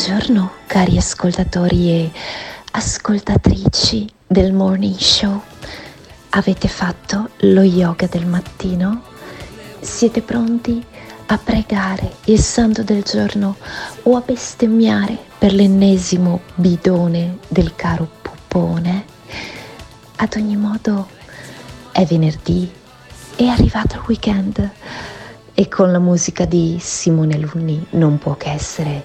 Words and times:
Buongiorno 0.00 0.52
cari 0.68 0.96
ascoltatori 0.96 1.90
e 1.90 2.10
ascoltatrici 2.70 4.08
del 4.28 4.52
Morning 4.52 4.96
Show. 4.96 5.42
Avete 6.30 6.68
fatto 6.68 7.30
lo 7.38 7.62
yoga 7.62 8.06
del 8.06 8.24
mattino? 8.24 9.02
Siete 9.80 10.22
pronti 10.22 10.80
a 11.26 11.36
pregare 11.36 12.12
il 12.26 12.38
santo 12.38 12.84
del 12.84 13.02
giorno 13.02 13.56
o 14.04 14.14
a 14.14 14.22
bestemmiare 14.24 15.18
per 15.36 15.52
l'ennesimo 15.52 16.42
bidone 16.54 17.38
del 17.48 17.74
caro 17.74 18.08
pupone? 18.22 19.04
Ad 20.14 20.32
ogni 20.36 20.56
modo 20.56 21.08
è 21.90 22.04
venerdì, 22.04 22.70
è 23.34 23.46
arrivato 23.46 23.96
il 23.96 24.04
weekend 24.06 24.70
e 25.52 25.68
con 25.68 25.90
la 25.90 25.98
musica 25.98 26.44
di 26.44 26.78
Simone 26.80 27.36
Lunni 27.36 27.84
non 27.90 28.16
può 28.18 28.36
che 28.36 28.52
essere 28.52 29.04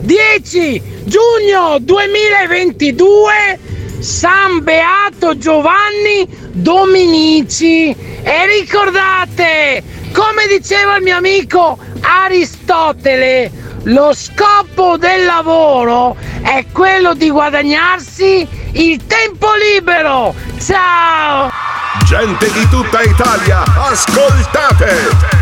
10 0.00 0.82
giugno 1.04 1.78
2022 1.80 3.58
San 4.00 4.62
Beato 4.62 5.38
Giovanni 5.38 6.28
Dominici 6.50 7.96
e 8.22 8.46
ricordate 8.60 9.82
come 10.12 10.46
diceva 10.48 10.96
il 10.96 11.02
mio 11.02 11.16
amico 11.16 11.78
Aristotele 12.00 13.50
lo 13.84 14.12
scopo 14.12 14.96
del 14.98 15.24
lavoro 15.24 16.16
è 16.42 16.66
quello 16.72 17.14
di 17.14 17.30
guadagnarsi 17.30 18.46
il 18.72 19.06
tempo 19.06 19.48
libero 19.54 20.34
ciao 20.60 21.50
Gente 22.04 22.50
di 22.52 22.68
tutta 22.68 23.02
Italia, 23.02 23.62
ascoltate! 23.62 25.41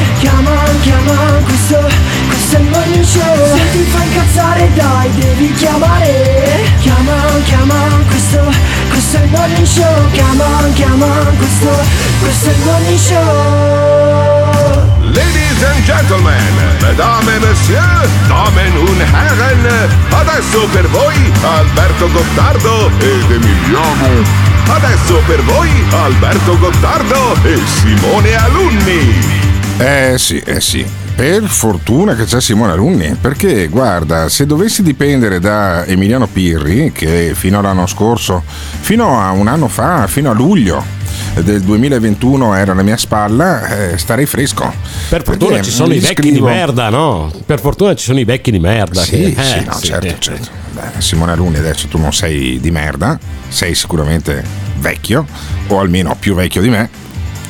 Chiama, 0.21 0.53
chiama, 0.81 1.15
questo, 1.45 1.79
questo 2.27 2.55
è 2.55 2.59
il 2.59 2.69
morning 2.69 3.03
show 3.03 3.57
Se 3.57 3.71
ti 3.71 3.83
fa 3.89 4.03
incazzare 4.03 4.69
dai 4.75 5.09
devi 5.15 5.51
chiamare 5.53 6.63
Chiama, 6.79 7.15
chiama, 7.43 7.73
questo, 8.07 8.37
questo 8.89 9.17
è 9.17 9.23
il 9.23 9.29
morning 9.31 9.65
show 9.65 10.11
Chiama, 10.11 10.45
chiama, 10.75 11.07
questo, 11.37 11.69
questo 12.19 12.49
è 12.49 12.51
il 12.51 12.59
morning 12.65 12.99
show 12.99 14.89
Ladies 15.11 15.63
and 15.63 15.83
gentlemen, 15.85 16.53
mesdames 16.81 17.27
et 17.27 17.41
messieurs, 17.41 18.07
damen 18.29 18.77
und 18.77 19.01
herren, 19.01 19.89
adesso 20.11 20.67
per 20.71 20.87
voi 20.87 21.31
Alberto 21.41 22.09
Gottardo 22.11 22.91
ed 22.99 23.31
Emiliano. 23.31 24.23
Adesso 24.69 25.21
per 25.25 25.41
voi 25.43 25.69
Alberto 25.91 26.57
Gottardo 26.59 27.35
e 27.43 27.59
Simone 27.65 28.35
Alunni. 28.35 29.40
Eh 29.77 30.15
sì, 30.17 30.37
eh 30.45 30.61
sì. 30.61 30.85
Per 31.15 31.43
fortuna 31.43 32.15
che 32.15 32.23
c'è 32.25 32.39
Simone 32.41 32.71
Alunni, 32.71 33.15
perché 33.19 33.67
guarda, 33.67 34.29
se 34.29 34.45
dovessi 34.45 34.81
dipendere 34.81 35.39
da 35.39 35.85
Emiliano 35.85 36.27
Pirri, 36.27 36.91
che 36.91 37.33
fino 37.35 37.59
all'anno 37.59 37.85
scorso, 37.85 38.43
fino 38.45 39.19
a 39.19 39.31
un 39.31 39.47
anno 39.47 39.67
fa, 39.67 40.07
fino 40.07 40.29
a 40.31 40.33
luglio, 40.33 40.83
del 41.35 41.61
2021 41.61 42.55
era 42.55 42.71
alla 42.71 42.81
mia 42.83 42.97
spalla, 42.97 43.67
eh, 43.91 43.97
starei 43.97 44.25
fresco. 44.25 44.71
Per 45.09 45.23
fortuna 45.23 45.51
Perché 45.55 45.65
ci 45.65 45.71
sono 45.71 45.93
i 45.93 45.99
vecchi 45.99 46.29
scrivo- 46.29 46.47
di 46.47 46.53
merda, 46.53 46.89
no? 46.89 47.31
Per 47.45 47.59
fortuna 47.59 47.93
ci 47.95 48.05
sono 48.05 48.19
i 48.19 48.23
vecchi 48.23 48.51
di 48.51 48.59
merda. 48.59 49.01
Sì, 49.01 49.33
che- 49.33 49.43
sì, 49.43 49.57
eh, 49.57 49.63
no, 49.65 49.73
sì, 49.73 49.85
certo, 49.87 50.07
eh. 50.07 50.15
certo. 50.19 50.49
Beh, 50.73 51.01
Simone 51.01 51.33
Alunni 51.33 51.57
adesso 51.57 51.87
tu 51.87 51.97
non 51.99 52.13
sei 52.13 52.59
di 52.59 52.71
merda, 52.71 53.19
sei 53.49 53.75
sicuramente 53.75 54.43
vecchio, 54.79 55.25
o 55.67 55.79
almeno 55.79 56.15
più 56.19 56.33
vecchio 56.33 56.61
di 56.61 56.69
me, 56.69 56.89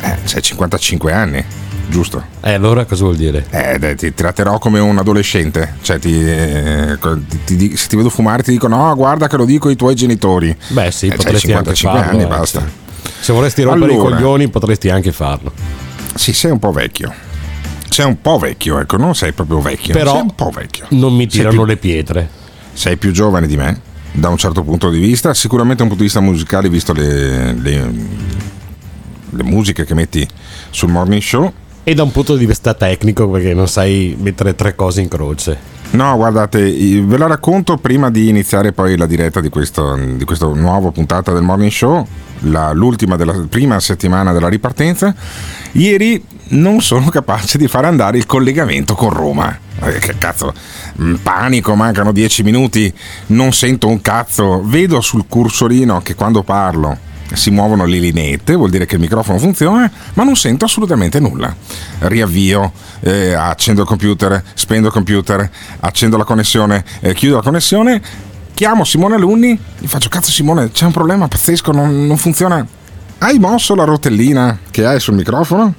eh, 0.01 0.17
sei 0.23 0.41
55 0.41 1.13
anni, 1.13 1.43
giusto? 1.90 2.24
Eh, 2.42 2.53
allora 2.53 2.86
cosa 2.86 3.03
vuol 3.03 3.16
dire? 3.16 3.46
Eh, 3.50 3.78
dai, 3.80 3.96
ti 3.96 4.14
tratterò 4.14 4.58
come 4.59 4.80
un 4.80 4.97
adolescente, 4.97 5.75
cioè 5.81 6.00
ti, 6.00 6.14
eh, 6.24 6.97
ti- 7.46 7.58
ti- 7.58 7.78
se 7.78 7.88
ti 7.88 7.96
vedo 7.96 8.09
fumare 8.09 8.44
ti 8.44 8.52
dico 8.52 8.68
no, 8.68 8.94
guarda 8.96 9.28
che 9.28 9.38
lo 9.38 9.46
dico 9.46 9.68
ai 9.68 9.75
tuoi 9.75 9.96
genitori. 9.96 10.56
Beh, 10.69 10.92
sì, 10.92 11.08
Eh, 11.08 11.09
c'hai 11.09 11.18
potresti 11.18 11.52
anche 11.53 11.74
55 11.74 12.00
farlo. 12.00 12.12
anni, 12.12 12.24
eh, 12.24 12.28
basta. 12.28 12.59
sì. 12.62 13.09
Se 13.22 13.34
vorresti 13.34 13.62
rompere 13.64 13.94
Allora. 13.94 14.09
i 14.09 14.12
coglioni 14.19 14.47
potresti 14.50 14.90
anche 14.90 15.12
farlo. 15.12 15.52
Sì, 16.16 16.34
sei 16.34 16.52
un 16.52 16.59
po' 16.59 16.72
vecchio. 16.72 17.14
Sei 17.90 18.06
un 18.06 18.22
po' 18.22 18.38
vecchio, 18.38 18.80
ecco, 18.80 18.98
non 18.98 19.13
sei 19.16 19.34
proprio 19.34 19.59
vecchio, 19.59 19.94
Però 19.94 20.13
sei 20.13 20.22
un 20.22 20.34
po' 20.36 20.50
vecchio. 20.50 20.86
non 20.90 21.13
mi 21.16 21.28
tirano 21.28 21.50
più- 21.56 21.66
le 21.66 21.78
pietre. 21.78 22.30
sei 22.74 22.96
più 22.98 23.12
giovane 23.12 23.48
di 23.48 23.58
me 23.58 23.80
da 24.13 24.30
un 24.30 24.38
certo 24.38 24.63
punto 24.63 24.90
di 24.90 25.00
vista, 25.00 25.34
sicuramente 25.34 25.78
da 25.78 25.84
un 25.84 25.90
punto 25.90 26.03
di 26.03 26.09
vista 26.09 26.22
musicale, 26.22 26.69
visto 26.69 26.94
le, 26.94 27.53
le- 27.53 27.94
le 29.30 29.44
musiche 29.44 29.86
che 29.86 29.94
metti 29.94 30.28
sul 30.69 30.90
morning 30.90 31.22
show. 31.22 31.51
E 31.83 31.94
da 31.95 32.04
un 32.04 32.12
punto 32.12 32.36
di 32.36 32.45
vista 32.45 32.74
tecnico, 32.75 33.28
perché 33.30 33.54
non 33.54 33.68
sai 33.68 34.16
mettere 34.19 34.56
tre 34.56 34.75
cose 34.75 35.01
in 35.01 35.07
croce. 35.07 35.57
No, 35.92 36.16
guardate, 36.16 36.62
ve 37.01 37.18
la 37.18 37.28
racconto 37.28 37.78
prima 37.78 38.10
di 38.10 38.30
iniziare 38.30 38.72
poi 38.72 38.95
la 38.95 39.06
diretta 39.07 39.42
di 39.42 39.50
questa 39.50 39.95
nuova 40.54 40.92
puntata 40.92 41.33
del 41.33 41.42
morning 41.42 41.72
show, 41.72 42.06
la- 42.42 42.72
l'ultima 42.72 43.16
della 43.18 43.33
prima 43.50 43.80
settimana 43.80 44.31
della 44.31 44.48
ripartenza. 44.48 45.13
Ieri 45.74 46.24
non 46.50 46.81
sono 46.81 47.10
capace 47.12 47.57
di 47.57 47.68
fare 47.68 47.88
andare 47.88 48.18
il 48.18 48.25
collegamento 48.25 48.94
con 48.94 49.10
Roma. 49.10 49.57
Eh, 49.81 49.98
Che 49.98 50.16
cazzo, 50.19 50.54
mm, 51.01 51.16
panico, 51.16 51.75
mancano 51.75 52.12
10 52.13 52.44
minuti, 52.44 52.94
non 53.27 53.51
sento 53.51 53.88
un 53.88 54.01
cazzo, 54.01 54.62
vedo 54.63 55.01
sul 55.01 55.25
cursorino 55.27 56.00
che 56.01 56.13
quando 56.16 56.44
parlo 56.44 57.10
si 57.33 57.50
muovono 57.50 57.86
le 57.86 58.00
lineette, 58.00 58.56
vuol 58.56 58.69
dire 58.69 58.86
che 58.86 58.95
il 58.95 59.01
microfono 59.01 59.38
funziona, 59.38 59.89
ma 60.13 60.24
non 60.24 60.36
sento 60.36 60.66
assolutamente 60.66 61.19
nulla. 61.19 61.54
Riavvio, 62.00 62.72
eh, 63.01 63.33
accendo 63.33 63.81
il 63.81 63.88
computer, 63.88 64.44
spendo 64.54 64.88
il 64.88 64.94
computer, 64.94 65.50
accendo 65.80 66.18
la 66.18 66.24
connessione, 66.24 66.83
eh, 67.00 67.13
chiudo 67.13 67.38
la 67.38 67.42
connessione, 67.42 68.01
chiamo 68.54 68.83
Simone 68.83 69.16
Alunni, 69.16 69.57
gli 69.80 69.88
faccio 69.88 70.10
cazzo 70.10 70.31
Simone, 70.31 70.72
c'è 70.72 70.86
un 70.86 70.92
problema 70.92 71.28
pazzesco, 71.28 71.72
non, 71.72 72.06
non 72.06 72.18
funziona. 72.18 72.66
Hai 73.19 73.38
mosso 73.39 73.75
la 73.75 73.84
rotellina 73.84 74.60
che 74.72 74.86
hai 74.86 75.00
sul 75.00 75.13
microfono? 75.13 75.74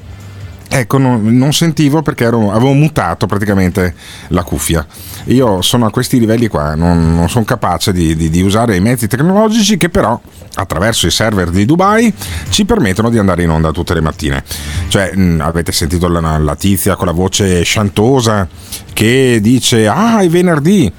Ecco, 0.75 0.97
non, 0.97 1.37
non 1.37 1.53
sentivo 1.53 2.01
perché 2.01 2.25
ero- 2.25 2.51
avevo 2.51 2.73
mutato 2.73 3.27
praticamente 3.27 3.95
la 4.29 4.43
cuffia. 4.43 4.87
Io 5.25 5.61
sono 5.61 5.85
a 5.85 5.91
questi 5.91 6.19
livelli 6.19 6.49
qua, 6.49 6.75
non, 6.75 7.15
non 7.15 7.29
sono 7.29 7.45
capace 7.45 7.93
di, 7.93 8.17
di- 8.17 8.31
di 8.31 8.41
usare 8.41 8.77
i 8.77 8.81
mezzi 8.81 9.07
tecnologici 9.07 9.77
che 9.77 9.91
però 9.91 10.19
attraverso 10.55 11.07
i 11.07 11.11
server 11.11 11.51
di 11.51 11.65
Dubai 11.65 12.13
ci 12.51 12.65
permettono 12.65 13.11
di 13.11 13.19
andare 13.19 13.43
in 13.43 13.51
onda 13.51 13.71
tutte 13.71 13.95
le 13.95 14.01
mattine. 14.01 14.45
Cioè, 14.89 15.15
mh, 15.15 15.41
avete 15.41 15.73
sentito 15.73 16.09
la, 16.09 16.39
la 16.39 16.57
tizia 16.57 16.97
con 16.97 17.07
la 17.07 17.13
voce 17.13 17.63
sciantosa 17.63 18.47
che 18.93 19.39
dice 19.41 19.87
ah 19.89 20.21
è 20.21 20.29
venerdì. 20.29 20.93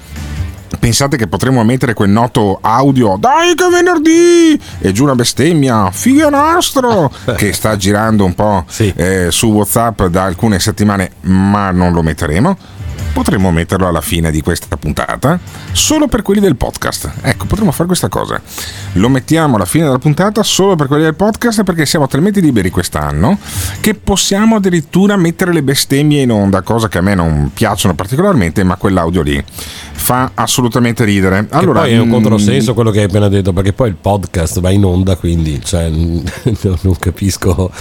Pensate 0.79 1.17
che 1.17 1.27
potremmo 1.27 1.63
mettere 1.63 1.93
quel 1.93 2.09
noto 2.09 2.57
audio 2.59 3.15
Dai 3.19 3.53
che 3.53 3.67
è 3.67 3.69
venerdì! 3.69 4.59
E 4.81 4.91
giù 4.91 5.03
una 5.03 5.13
bestemmia 5.15 5.91
Figa 5.91 6.29
nastro! 6.29 7.09
Che 7.37 7.53
sta 7.53 7.77
girando 7.77 8.25
un 8.25 8.33
po' 8.33 8.65
Sì. 8.67 8.91
eh, 8.95 9.27
su 9.29 9.51
Whatsapp 9.51 10.05
da 10.07 10.23
alcune 10.23 10.59
settimane 10.59 11.11
Ma 11.21 11.69
non 11.69 11.93
lo 11.93 12.01
metteremo 12.01 12.57
Potremmo 13.13 13.51
metterlo 13.51 13.87
alla 13.87 14.01
fine 14.01 14.31
di 14.31 14.41
questa 14.41 14.75
puntata 14.75 15.39
Solo 15.71 16.07
per 16.07 16.21
quelli 16.23 16.39
del 16.39 16.55
podcast 16.55 17.11
Ecco, 17.21 17.45
potremmo 17.45 17.71
fare 17.71 17.85
questa 17.85 18.09
cosa 18.09 18.41
Lo 18.93 19.09
mettiamo 19.09 19.55
alla 19.55 19.65
fine 19.65 19.85
della 19.85 19.99
puntata 19.99 20.41
Solo 20.41 20.75
per 20.75 20.87
quelli 20.87 21.03
del 21.03 21.13
podcast 21.15 21.63
Perché 21.63 21.85
siamo 21.85 22.07
talmente 22.07 22.39
liberi 22.39 22.69
quest'anno 22.71 23.37
Che 23.79 23.93
possiamo 23.93 24.55
addirittura 24.55 25.15
mettere 25.15 25.53
le 25.53 25.61
bestemmie 25.61 26.21
in 26.21 26.31
onda 26.31 26.61
Cosa 26.61 26.87
che 26.87 26.97
a 26.97 27.01
me 27.01 27.13
non 27.13 27.51
piacciono 27.53 27.93
particolarmente 27.93 28.63
Ma 28.63 28.77
quell'audio 28.77 29.21
lì 29.21 29.43
fa 30.03 30.31
assolutamente 30.33 31.05
ridere. 31.05 31.47
Che 31.47 31.55
Allora, 31.55 31.81
poi 31.81 31.93
è 31.93 31.97
un 31.97 32.09
mm, 32.09 32.11
controsenso 32.11 32.73
quello 32.73 32.91
che 32.91 32.99
hai 32.99 33.05
appena 33.05 33.29
detto, 33.29 33.53
perché 33.53 33.71
poi 33.71 33.87
il 33.87 33.95
podcast 33.95 34.59
va 34.59 34.69
in 34.69 34.83
onda, 34.83 35.15
quindi 35.15 35.61
cioè, 35.63 35.87
non, 35.89 36.95
capisco 36.99 37.71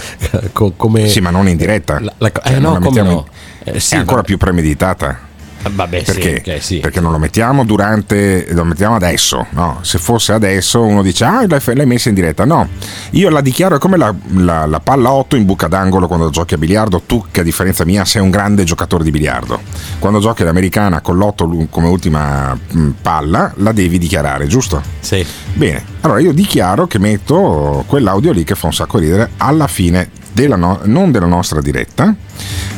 co- 0.53 0.73
come... 0.77 1.09
Sì, 1.09 1.19
ma 1.19 1.31
non 1.31 1.49
in 1.49 1.57
diretta. 1.57 1.99
La- 1.99 2.13
la- 2.19 2.31
Cioè, 2.31 2.55
eh, 2.55 2.59
no, 2.59 2.79
come 2.79 3.01
no? 3.01 3.11
in- 3.11 3.23
Eh, 3.63 3.79
sì, 3.79 3.95
è 3.95 3.97
ancora 3.97 4.17
vabbè. 4.17 4.27
più 4.27 4.37
premeditata. 4.37 5.31
Vabbè, 5.65 6.03
Perché? 6.03 6.41
sì, 6.43 6.49
ok, 6.51 6.61
sì. 6.61 6.79
Perché 6.79 6.99
non 6.99 7.13
lo 7.13 7.17
mettiamo 7.17 7.63
durante, 7.63 8.47
lo 8.51 8.65
mettiamo 8.65 8.95
adesso. 8.95 9.45
No? 9.51 9.79
Se 9.81 9.97
fosse 9.97 10.33
adesso 10.33 10.81
uno 10.81 11.01
dice, 11.01 11.23
ah, 11.23 11.45
l'hai, 11.47 11.85
messa 11.85 12.09
in 12.09 12.15
diretta. 12.15 12.43
No, 12.43 12.67
io 13.11 13.29
la 13.29 13.39
dichiaro 13.39 13.77
è 13.77 13.79
come 13.79 13.95
la, 13.95 14.13
la- 14.39 14.65
la 14.65 14.79
palla 14.81 15.13
8 15.13 15.37
in 15.37 15.45
buca 15.45 15.69
d'angolo 15.69 16.07
quando 16.07 16.29
giochi 16.31 16.55
a 16.55 16.57
biliardo. 16.57 17.03
Tu, 17.05 17.27
che 17.31 17.39
a 17.39 17.43
differenza 17.43 17.85
mia, 17.85 18.03
sei 18.03 18.21
un 18.21 18.29
grande 18.29 18.65
giocatore 18.65 19.05
di 19.05 19.11
biliardo. 19.11 19.61
Quando 19.99 20.19
giochi 20.19 20.43
l'americana 20.43 20.99
con 20.99 21.15
l'otto 21.15 21.45
lu- 21.45 21.69
come 21.69 21.87
ultima 21.87 22.59
palla, 23.01 23.53
la 23.55 23.71
devi 23.71 23.97
dichiarare, 23.97 24.47
giusto? 24.47 24.81
Sì. 24.99 25.25
Bene, 25.53 25.81
allora 26.01 26.19
io 26.19 26.33
dichiaro 26.33 26.87
che 26.87 26.99
metto 26.99 27.85
quell'audio 27.87 28.33
lì 28.33 28.43
che 28.43 28.55
fa 28.55 28.65
un 28.65 28.73
sacco 28.73 28.97
ridere 28.97 29.29
alla 29.37 29.67
fine 29.67 30.09
della 30.33 30.55
no- 30.55 30.79
non 30.83 31.11
della 31.11 31.25
nostra 31.27 31.61
diretta, 31.61 32.13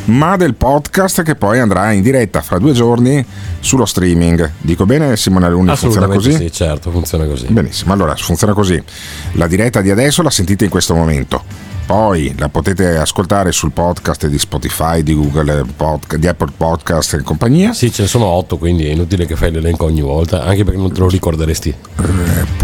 ma 0.05 0.35
del 0.35 0.53
podcast 0.53 1.23
che 1.23 1.35
poi 1.35 1.59
andrà 1.59 1.91
in 1.91 2.01
diretta 2.01 2.41
fra 2.41 2.59
due 2.59 2.73
giorni 2.73 3.25
sullo 3.59 3.85
streaming. 3.85 4.51
Dico 4.61 4.85
bene 4.85 5.17
Simone 5.17 5.45
Alunni, 5.45 5.75
funziona 5.75 6.07
così? 6.07 6.33
sì, 6.33 6.51
certo, 6.51 6.91
funziona 6.91 7.25
così. 7.25 7.47
Benissimo, 7.47 7.93
allora 7.93 8.15
funziona 8.15 8.53
così. 8.53 8.81
La 9.33 9.47
diretta 9.47 9.81
di 9.81 9.89
adesso 9.89 10.21
la 10.21 10.29
sentite 10.29 10.65
in 10.65 10.69
questo 10.69 10.93
momento. 10.93 11.73
Poi 11.85 12.33
la 12.39 12.49
potete 12.49 12.97
ascoltare 12.97 13.51
sul 13.51 13.71
podcast 13.71 14.25
di 14.25 14.39
Spotify, 14.39 15.03
di 15.03 15.13
Google 15.13 15.65
Podcast, 15.75 16.19
di 16.19 16.27
Apple 16.27 16.51
Podcast 16.57 17.13
e 17.13 17.21
compagnia. 17.21 17.73
Sì, 17.73 17.91
ce 17.91 18.01
ne 18.01 18.07
sono 18.07 18.25
otto, 18.25 18.57
quindi 18.57 18.87
è 18.87 18.91
inutile 18.91 19.27
che 19.27 19.35
fai 19.35 19.51
l'elenco 19.51 19.85
ogni 19.85 20.01
volta, 20.01 20.43
anche 20.43 20.63
perché 20.63 20.79
non 20.79 20.91
te 20.91 20.99
lo 20.99 21.07
ricorderesti. 21.07 21.75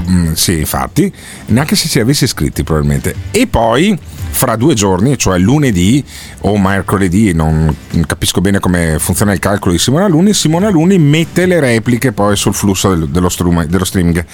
Mm, 0.10 0.34
sì, 0.34 0.58
infatti, 0.58 1.14
neanche 1.48 1.76
se 1.76 1.88
ci 1.88 2.00
avessi 2.00 2.24
iscritti 2.24 2.64
probabilmente. 2.64 3.14
E 3.30 3.46
poi, 3.46 3.96
fra 4.32 4.56
due 4.56 4.74
giorni, 4.74 5.16
cioè 5.20 5.38
lunedì 5.38 6.04
o 6.42 6.58
mercoledì, 6.58 7.32
non 7.32 7.76
capisco 8.08 8.42
bene 8.42 8.60
come 8.60 8.96
funziona 8.98 9.34
il 9.34 9.40
calcolo 9.40 9.72
di 9.72 9.78
Simone 9.78 10.06
Alunni, 10.06 10.34
Simone 10.34 10.66
Alunni 10.66 10.98
mette 10.98 11.46
le 11.46 11.60
repliche 11.60 12.12
poi 12.12 12.36
sul 12.36 12.56
flusso 12.56 12.90
del- 12.90 13.08
dello, 13.10 13.30
dello 13.68 13.86
streaming. 13.86 14.26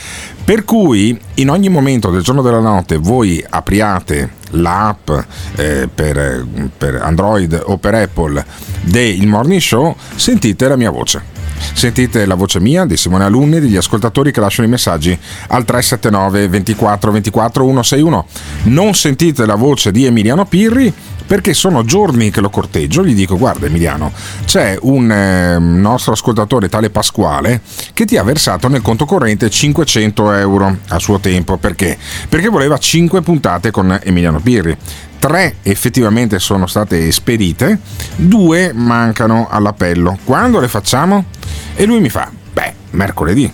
Per 0.46 0.64
cui, 0.64 1.20
in 1.36 1.50
ogni 1.50 1.68
momento 1.68 2.10
del 2.10 2.22
giorno 2.22 2.40
e 2.40 2.44
della 2.46 2.62
notte, 2.62 2.96
voi 2.96 3.44
apriate 3.50 4.46
l'app 4.52 5.10
eh, 5.56 5.88
per, 5.94 6.46
per 6.78 6.96
Android 6.96 7.62
o 7.66 7.78
per 7.78 7.96
Apple 7.96 8.46
del 8.82 9.26
Morning 9.28 9.62
Show, 9.62 9.96
sentite 10.16 10.68
la 10.68 10.76
mia 10.76 10.90
voce. 10.90 11.47
Sentite 11.74 12.26
la 12.26 12.36
voce 12.36 12.60
mia, 12.60 12.86
di 12.86 12.98
Simone 12.98 13.26
Alunni, 13.26 13.60
degli 13.60 13.76
ascoltatori 13.76 14.32
che 14.32 14.40
lasciano 14.40 14.68
i 14.68 14.72
messaggi 14.72 15.18
al 15.48 15.66
379 15.66 16.48
24 16.48 17.12
24 17.12 17.64
161. 17.64 18.26
Non 18.64 18.94
sentite 18.94 19.46
la 19.46 19.56
voce 19.56 19.92
di 19.92 20.06
Emiliano 20.06 20.46
Pirri 20.46 20.94
perché 21.28 21.54
sono 21.54 21.84
giorni 21.84 22.32
che 22.32 22.42
lo 22.42 22.50
corteggio. 22.50 23.06
Gli 23.06 23.14
dico: 23.14 23.38
Guarda, 23.38 23.68
Emiliano, 23.68 24.12
c'è 24.46 24.78
un 24.82 25.12
eh, 25.12 25.60
nostro 25.60 26.14
ascoltatore, 26.14 26.70
tale 26.70 26.90
Pasquale, 26.90 27.62
che 27.94 28.06
ti 28.06 28.18
ha 28.18 28.24
versato 28.24 28.68
nel 28.70 28.82
conto 28.82 29.06
corrente 29.06 29.50
500 29.50 30.32
euro 30.34 30.78
a 30.88 31.00
suo 31.00 31.20
tempo. 31.20 31.58
Perché? 31.58 31.98
Perché 32.30 32.48
voleva 32.48 32.78
5 32.78 33.22
puntate 33.22 33.70
con 33.72 34.00
Emiliano 34.02 34.40
Pirri. 34.40 34.76
Tre 35.20 35.56
effettivamente 35.64 36.40
sono 36.40 36.68
state 36.68 37.12
spedite, 37.12 37.80
due 38.16 38.72
mancano 38.74 39.48
all'appello. 39.50 40.18
Quando 40.24 40.60
le 40.60 40.68
facciamo? 40.68 41.26
E 41.76 41.86
lui 41.86 42.00
mi 42.00 42.10
fa: 42.10 42.32
Beh, 42.54 42.74
mercoledì. 42.92 43.52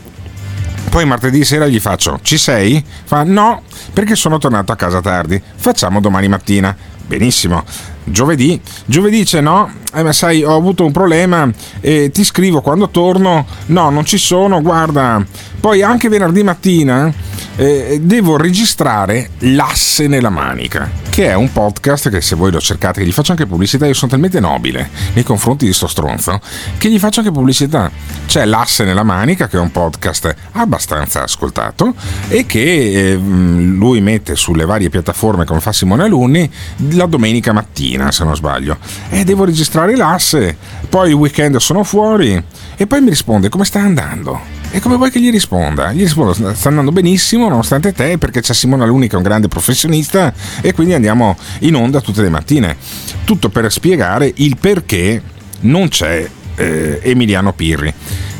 Poi 0.89 1.05
martedì 1.05 1.43
sera 1.45 1.67
gli 1.67 1.79
faccio: 1.79 2.19
Ci 2.21 2.37
sei? 2.37 2.83
Fa: 3.05 3.23
No, 3.23 3.63
perché 3.93 4.15
sono 4.15 4.37
tornato 4.37 4.71
a 4.71 4.75
casa 4.75 5.01
tardi. 5.01 5.41
Facciamo 5.55 5.99
domani 5.99 6.27
mattina. 6.27 6.75
Benissimo. 7.05 7.63
Giovedì, 8.05 8.59
giovedì 8.85 9.17
dice 9.19 9.39
no, 9.39 9.71
eh, 9.93 10.03
ma 10.03 10.11
sai, 10.11 10.43
ho 10.43 10.55
avuto 10.55 10.85
un 10.85 10.91
problema 10.91 11.49
e 11.79 12.11
ti 12.11 12.23
scrivo 12.23 12.61
quando 12.61 12.89
torno. 12.89 13.45
No, 13.67 13.89
non 13.89 14.05
ci 14.05 14.17
sono, 14.17 14.61
guarda. 14.61 15.23
Poi 15.59 15.81
anche 15.81 16.09
venerdì 16.09 16.43
mattina 16.43 17.11
eh, 17.55 17.99
devo 18.01 18.37
registrare 18.37 19.29
L'asse 19.39 20.07
nella 20.07 20.29
manica, 20.29 20.89
che 21.09 21.29
è 21.29 21.35
un 21.35 21.51
podcast 21.51 22.09
che 22.09 22.21
se 22.21 22.35
voi 22.35 22.51
lo 22.51 22.59
cercate, 22.59 23.01
che 23.01 23.05
gli 23.05 23.11
faccio 23.11 23.31
anche 23.31 23.45
pubblicità, 23.45 23.85
io 23.85 23.93
sono 23.93 24.11
talmente 24.11 24.39
nobile 24.39 24.89
nei 25.13 25.23
confronti 25.23 25.65
di 25.65 25.73
sto 25.73 25.87
stronzo, 25.87 26.39
che 26.77 26.89
gli 26.89 26.99
faccio 26.99 27.19
anche 27.19 27.31
pubblicità. 27.31 27.91
C'è 28.25 28.45
L'asse 28.45 28.83
nella 28.83 29.03
manica, 29.03 29.47
che 29.47 29.57
è 29.57 29.59
un 29.59 29.71
podcast 29.71 30.33
abbastanza 30.53 31.23
ascoltato 31.23 31.93
e 32.27 32.45
che 32.45 33.11
eh, 33.11 33.15
lui 33.15 34.01
mette 34.01 34.35
sulle 34.35 34.65
varie 34.65 34.89
piattaforme 34.89 35.45
come 35.45 35.59
fa 35.59 35.71
Simone 35.71 36.03
Alunni 36.03 36.49
la 36.91 37.05
domenica 37.05 37.53
mattina, 37.53 37.92
se 38.11 38.23
non 38.23 38.35
sbaglio. 38.35 38.77
E 39.09 39.23
devo 39.23 39.45
registrare 39.45 39.95
l'asse, 39.95 40.57
poi 40.89 41.09
il 41.09 41.15
weekend 41.15 41.57
sono 41.57 41.83
fuori 41.83 42.41
e 42.75 42.87
poi 42.87 43.01
mi 43.01 43.09
risponde 43.09 43.49
come 43.49 43.65
sta 43.65 43.79
andando. 43.79 44.39
E 44.71 44.79
come 44.79 44.95
vuoi 44.95 45.11
che 45.11 45.19
gli 45.19 45.29
risponda? 45.29 45.91
Gli 45.91 46.01
rispondo 46.01 46.33
sta 46.33 46.69
andando 46.69 46.91
benissimo 46.91 47.47
nonostante 47.47 47.93
te 47.93 48.17
perché 48.17 48.41
c'è 48.41 48.53
Simone 48.53 48.83
Alunni 48.83 49.07
che 49.07 49.13
è 49.13 49.17
un 49.17 49.23
grande 49.23 49.47
professionista 49.47 50.33
e 50.61 50.73
quindi 50.73 50.93
andiamo 50.93 51.37
in 51.59 51.75
onda 51.75 52.01
tutte 52.01 52.23
le 52.23 52.29
mattine. 52.29 52.75
Tutto 53.23 53.49
per 53.49 53.71
spiegare 53.71 54.31
il 54.37 54.57
perché 54.57 55.21
non 55.61 55.89
c'è 55.89 56.27
eh, 56.55 56.99
Emiliano 57.03 57.53
Pirri. 57.53 57.93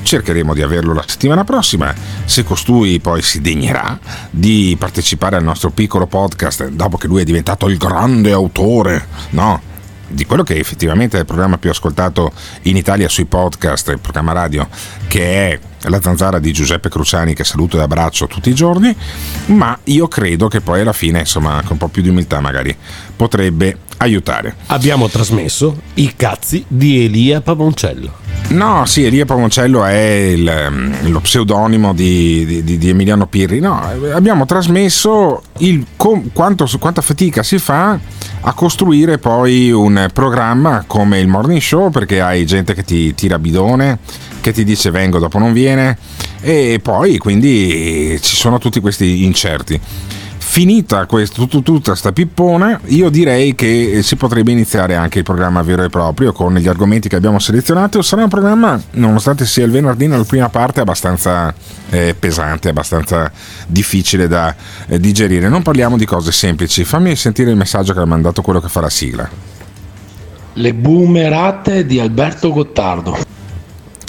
Cercheremo 0.03 0.53
di 0.53 0.62
averlo 0.62 0.93
la 0.93 1.03
settimana 1.05 1.43
prossima, 1.43 1.93
se 2.25 2.43
costui 2.43 3.00
poi 3.00 3.22
si 3.22 3.39
degnerà 3.39 3.98
di 4.29 4.75
partecipare 4.77 5.38
al 5.38 5.43
nostro 5.43 5.70
piccolo 5.70 6.08
podcast 6.08 6.67
dopo 6.67 6.98
che 6.98 7.08
lui 7.08 7.22
è 7.22 7.24
diventato 7.24 7.67
il 7.70 7.77
grande 7.77 8.32
autore, 8.34 9.08
no? 9.29 9.62
Di 10.05 10.25
quello 10.25 10.43
che 10.43 10.60
effettivamente 10.60 11.17
è 11.17 11.22
il 11.22 11.25
programma 11.25 11.58
più 11.58 11.70
ascoltato 11.70 12.32
in 12.63 12.75
Italia 12.75 13.08
sui 13.08 13.25
podcast, 13.25 13.88
il 13.88 14.00
programma 14.00 14.34
radio, 14.34 14.67
che 15.08 15.51
è 15.51 15.60
La 15.89 16.01
zanzara 16.01 16.38
di 16.38 16.51
Giuseppe 16.51 16.89
Cruciani, 16.89 17.34
che 17.34 17.43
saluto 17.43 17.79
e 17.79 17.82
abbraccio 17.82 18.27
tutti 18.27 18.50
i 18.50 18.53
giorni, 18.53 18.96
ma 19.48 19.77
io 19.86 20.08
credo 20.08 20.48
che 20.50 20.62
poi 20.62 20.82
alla 20.82 20.93
fine, 20.93 21.20
insomma, 21.20 21.62
con 21.62 21.72
un 21.72 21.77
po' 21.77 21.88
più 21.88 22.01
di 22.01 22.10
umiltà 22.10 22.39
magari, 22.41 22.75
potrebbe 23.15 23.77
aiutare. 24.03 24.55
Abbiamo 24.67 25.07
trasmesso 25.10 25.75
i 25.95 26.13
cazzi 26.15 26.63
di 26.67 27.05
Elia 27.05 27.41
Pavoncello. 27.41 28.22
No, 28.50 28.86
sì, 28.86 29.05
Elia 29.05 29.25
Pamoncello 29.25 29.86
è 29.86 30.00
il, 30.36 30.48
ehm, 30.48 31.10
lo 31.10 31.22
pseudonimo 31.22 31.93
di, 31.93 32.62
di- 32.63 32.77
di 32.77 32.89
Emiliano 32.89 33.25
Pirri. 33.25 33.60
No, 33.60 33.81
abbiamo 34.13 34.45
trasmesso 34.45 35.41
il 35.60 35.86
quanto- 35.95 36.67
quanta 36.77 37.01
fatica 37.01 37.41
si 37.41 37.57
fa 37.57 37.98
a 38.41 38.53
costruire 38.53 39.17
poi 39.17 39.72
un 39.72 40.10
programma 40.13 40.83
come 40.86 41.19
il 41.19 41.27
Morning 41.27 41.62
Show, 41.62 41.89
perché 41.89 42.19
hai 42.22 42.45
gente 42.45 42.74
che 42.74 42.83
ti 42.83 43.15
tira 43.15 43.39
bidone, 43.39 44.00
che 44.41 44.51
ti 44.51 44.65
dice 44.65 44.91
vengo, 44.91 45.19
dopo 45.19 45.39
non 45.39 45.53
viene, 45.53 45.98
e 46.41 46.79
poi 46.83 47.17
quindi 47.17 48.19
ci 48.22 48.36
sono 48.36 48.57
tutti 48.60 48.81
questi 48.81 49.24
incerti. 49.24 49.79
Finita 50.53 51.07
questo, 51.07 51.48
tut- 51.48 51.63
tutta 51.63 51.95
sta 51.95 52.12
pippona, 52.12 52.79
io 52.86 53.10
direi 53.10 53.55
che 53.55 54.01
si 54.03 54.15
potrebbe 54.15 54.51
iniziare 54.51 54.93
anche 54.93 55.17
il 55.17 55.24
programma 55.24 55.63
vero 55.63 55.81
e 55.81 55.89
proprio 55.89 56.31
con 56.31 56.53
gli 56.53 56.67
argomenti 56.67 57.10
che 57.10 57.15
abbiamo 57.15 57.39
selezionato. 57.39 58.03
Sarà 58.03 58.22
un 58.22 58.29
programma, 58.29 58.79
nonostante 58.91 59.48
sia 59.48 59.65
il 59.65 59.72
venerdì, 59.72 60.05
nella 60.05 60.24
prima 60.25 60.50
parte 60.50 60.81
abbastanza 60.81 61.51
eh, 61.89 62.13
pesante, 62.13 62.69
abbastanza 62.69 63.31
difficile 63.65 64.27
da 64.27 64.55
eh, 64.86 65.00
digerire. 65.00 65.50
Non 65.50 65.63
parliamo 65.63 65.98
di 65.98 66.05
cose 66.05 66.31
semplici. 66.31 66.83
Fammi 66.83 67.15
sentire 67.15 67.50
il 67.50 67.57
messaggio 67.57 67.93
che 67.93 68.01
ha 68.01 68.05
mandato 68.05 68.43
quello 68.43 68.60
che 68.60 68.69
fa 68.69 68.81
la 68.81 68.91
sigla. 68.91 69.27
Le 70.53 70.74
boomerate 70.75 71.83
di 71.83 72.00
Alberto 72.00 72.51
Gottardo. 72.51 73.23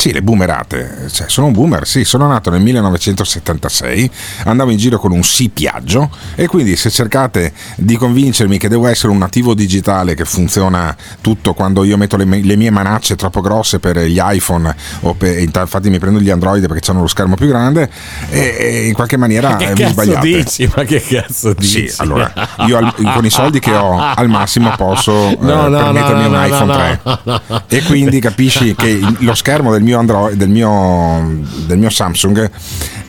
Sì, 0.04 0.12
le 0.12 0.20
boomerate, 0.20 1.08
cioè, 1.10 1.30
sono 1.30 1.46
un 1.46 1.54
boomer, 1.54 1.86
sì, 1.86 2.04
sono 2.04 2.26
nato 2.26 2.50
nel 2.50 2.60
1976, 2.60 4.10
andavo 4.44 4.70
in 4.70 4.76
giro 4.76 4.98
con 4.98 5.12
un 5.12 5.22
sì 5.22 5.48
Piaggio 5.48 6.10
e 6.34 6.46
quindi 6.46 6.76
se 6.76 6.90
cercate 6.90 7.54
di 7.76 7.96
convincermi 7.96 8.58
che 8.58 8.68
devo 8.68 8.86
essere 8.86 9.12
un 9.12 9.16
nativo 9.18 9.54
digitale 9.54 10.14
che 10.14 10.26
funziona 10.26 10.94
tutto 11.22 11.54
quando 11.54 11.84
io 11.84 11.96
metto 11.96 12.18
le, 12.18 12.26
mie- 12.26 12.42
le 12.42 12.54
mie 12.56 12.68
manacce 12.68 13.16
troppo 13.16 13.40
grosse 13.40 13.78
per 13.78 13.98
gli 14.00 14.20
iPhone 14.22 14.76
o 15.00 15.14
per, 15.14 15.38
infatti 15.38 15.88
mi 15.88 15.98
prendo 15.98 16.20
gli 16.20 16.28
Android 16.28 16.66
perché 16.68 16.90
hanno 16.90 17.00
lo 17.00 17.06
schermo 17.06 17.34
più 17.34 17.46
grande 17.46 17.88
e, 18.28 18.56
e 18.58 18.86
in 18.88 18.92
qualche 18.92 19.16
maniera 19.16 19.50
Ma 19.52 19.56
che 19.56 19.72
vi 19.72 19.82
cazzo 19.84 19.92
sbagliate. 19.92 20.26
dici? 20.26 20.70
Ma 20.76 20.84
che 20.84 21.00
cazzo 21.00 21.54
dici? 21.54 21.88
Sì, 21.88 21.94
allora, 22.02 22.30
io 22.66 22.76
al- 22.76 22.92
con 23.14 23.24
i 23.24 23.30
soldi 23.30 23.58
che 23.58 23.72
ho 23.74 23.98
al 23.98 24.28
massimo 24.28 24.70
posso 24.76 25.28
eh, 25.30 25.36
No, 25.40 25.68
no, 25.68 25.78
permettermi 25.78 26.22
no, 26.22 26.28
un 26.28 26.34
no, 26.34 26.44
iPhone 26.44 26.66
no, 26.66 26.74
3 26.74 27.00
no, 27.04 27.18
no, 27.22 27.40
no. 27.46 27.62
e 27.68 27.82
quindi 27.84 28.20
capisci 28.20 28.74
che 28.74 29.00
lo 29.20 29.34
schermo 29.34 29.72
del 29.72 29.82
mio 29.82 29.92
Android 29.98 30.36
del 30.36 30.48
mio, 30.48 31.40
del 31.66 31.78
mio 31.78 31.90
Samsung 31.90 32.50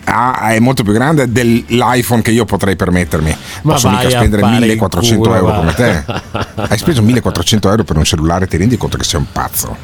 ha- 0.06 0.50
è 0.50 0.60
molto 0.60 0.84
più 0.84 0.94
grande 0.94 1.32
dell'iPhone 1.32 2.22
che 2.22 2.32
io 2.32 2.46
potrei 2.46 2.76
permettermi 2.76 3.36
Ma 3.64 3.74
posso 3.74 3.90
mica 3.90 4.08
a 4.08 4.10
spendere 4.12 4.42
fare 4.42 4.54
in 4.56 4.62
1400 4.62 5.22
culo, 5.24 5.36
euro 5.36 5.48
va. 5.52 5.58
come 5.58 5.74
te 5.74 6.04
hai 6.70 6.78
speso 6.78 7.02
1400 7.02 7.70
euro 7.70 7.84
per 7.84 7.98
un 7.98 8.04
cellulare 8.04 8.48
ti 8.48 8.58
rendi 8.58 8.78
conto 8.78 8.98
che 8.98 9.04
sei 9.04 9.20
un 9.20 9.26
pazzo 9.32 9.76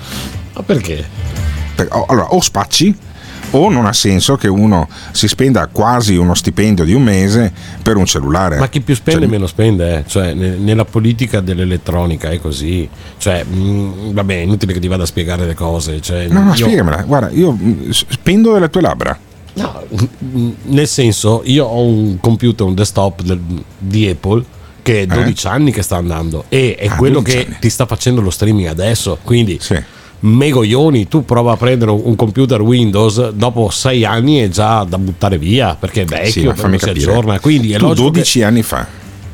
Ma 0.53 0.61
perché? 0.63 1.03
Per- 1.75 1.87
o- 1.91 2.05
allora 2.07 2.27
o 2.33 2.41
spacci 2.41 2.95
o 3.51 3.69
non 3.69 3.85
ha 3.85 3.93
senso 3.93 4.35
che 4.37 4.47
uno 4.47 4.87
si 5.11 5.27
spenda 5.27 5.67
quasi 5.67 6.15
uno 6.15 6.33
stipendio 6.33 6.83
di 6.85 6.93
un 6.93 7.03
mese 7.03 7.51
per 7.81 7.97
un 7.97 8.05
cellulare 8.05 8.57
Ma 8.57 8.69
chi 8.69 8.81
più 8.81 8.95
spende 8.95 9.21
Cioè, 9.21 9.29
meno 9.29 9.47
spende, 9.47 9.97
eh. 9.99 10.03
cioè 10.07 10.33
ne- 10.33 10.55
nella 10.57 10.85
politica 10.85 11.39
dell'elettronica 11.41 12.29
è 12.29 12.39
così. 12.39 12.87
Cioè, 13.17 13.43
mh, 13.43 14.13
vabbè, 14.13 14.33
è 14.35 14.41
inutile 14.41 14.73
che 14.73 14.79
ti 14.79 14.87
vada 14.87 15.03
a 15.03 15.05
spiegare 15.05 15.45
le 15.45 15.53
cose. 15.53 16.01
Cioè, 16.01 16.27
No, 16.27 16.41
no, 16.43 16.49
io- 16.49 16.55
spiegamela. 16.65 17.01
Guarda, 17.03 17.29
io 17.29 17.51
mm, 17.51 17.89
spendo 17.89 18.53
delle 18.53 18.69
tue 18.69 18.81
labbra. 18.81 19.17
No, 19.53 19.83
mh, 19.89 20.49
nel 20.67 20.87
senso, 20.87 21.41
io 21.45 21.65
ho 21.65 21.81
un 21.83 22.19
computer, 22.21 22.65
un 22.65 22.73
desktop 22.73 23.21
del- 23.21 23.41
di 23.77 24.07
Apple 24.07 24.43
che 24.81 25.01
è 25.01 25.05
12 25.05 25.45
anni 25.45 25.71
che 25.71 25.81
sta 25.83 25.97
andando 25.97 26.45
e 26.49 26.75
è 26.75 26.85
Eh? 26.85 26.87
Ah, 26.87 26.95
quello 26.95 27.19
12 27.19 27.37
che 27.37 27.45
anni. 27.45 27.57
ti 27.59 27.69
sta 27.69 27.85
facendo 27.85 28.21
lo 28.21 28.29
streaming 28.29 28.67
adesso. 28.67 29.17
Quindi, 29.23 29.57
Sì. 29.61 29.77
Megoglioni, 30.21 31.07
tu 31.07 31.23
prova 31.25 31.53
a 31.53 31.57
prendere 31.57 31.91
un 31.91 32.15
computer 32.15 32.61
Windows 32.61 33.29
dopo 33.29 33.69
6 33.69 34.05
anni 34.05 34.37
è 34.39 34.49
già 34.49 34.83
da 34.83 34.97
buttare 34.97 35.37
via 35.37 35.75
perché 35.75 36.01
è 36.01 36.05
vecchio, 36.05 36.53
Sì, 36.55 36.61
non 36.67 36.77
si 36.79 36.89
aggiorna. 36.89 37.39
Quindi 37.39 37.71
è 37.73 37.77
tu 37.77 37.85
logico 37.87 38.07
che- 38.07 38.13
12 38.13 38.43
anni 38.43 38.61
fa, 38.63 38.85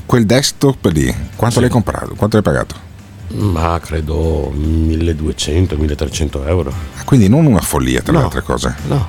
quel 0.06 0.26
desktop 0.26 0.86
lì, 0.94 1.14
quanto 1.36 1.60
l'hai 1.60 1.70
comprato? 1.70 2.14
Quanto 2.16 2.36
l'hai 2.38 2.44
pagato? 2.46 2.76
Ma 3.36 3.78
credo 3.84 4.52
1200-1300 4.56 6.46
euro. 6.48 6.72
Ah, 6.98 7.04
Quindi 7.04 7.28
non 7.28 7.46
una 7.46 7.60
follia 7.60 8.02
tra 8.02 8.14
le 8.14 8.18
No. 8.20 8.24
altre 8.26 8.42
cose. 8.42 8.74
No. 8.88 9.08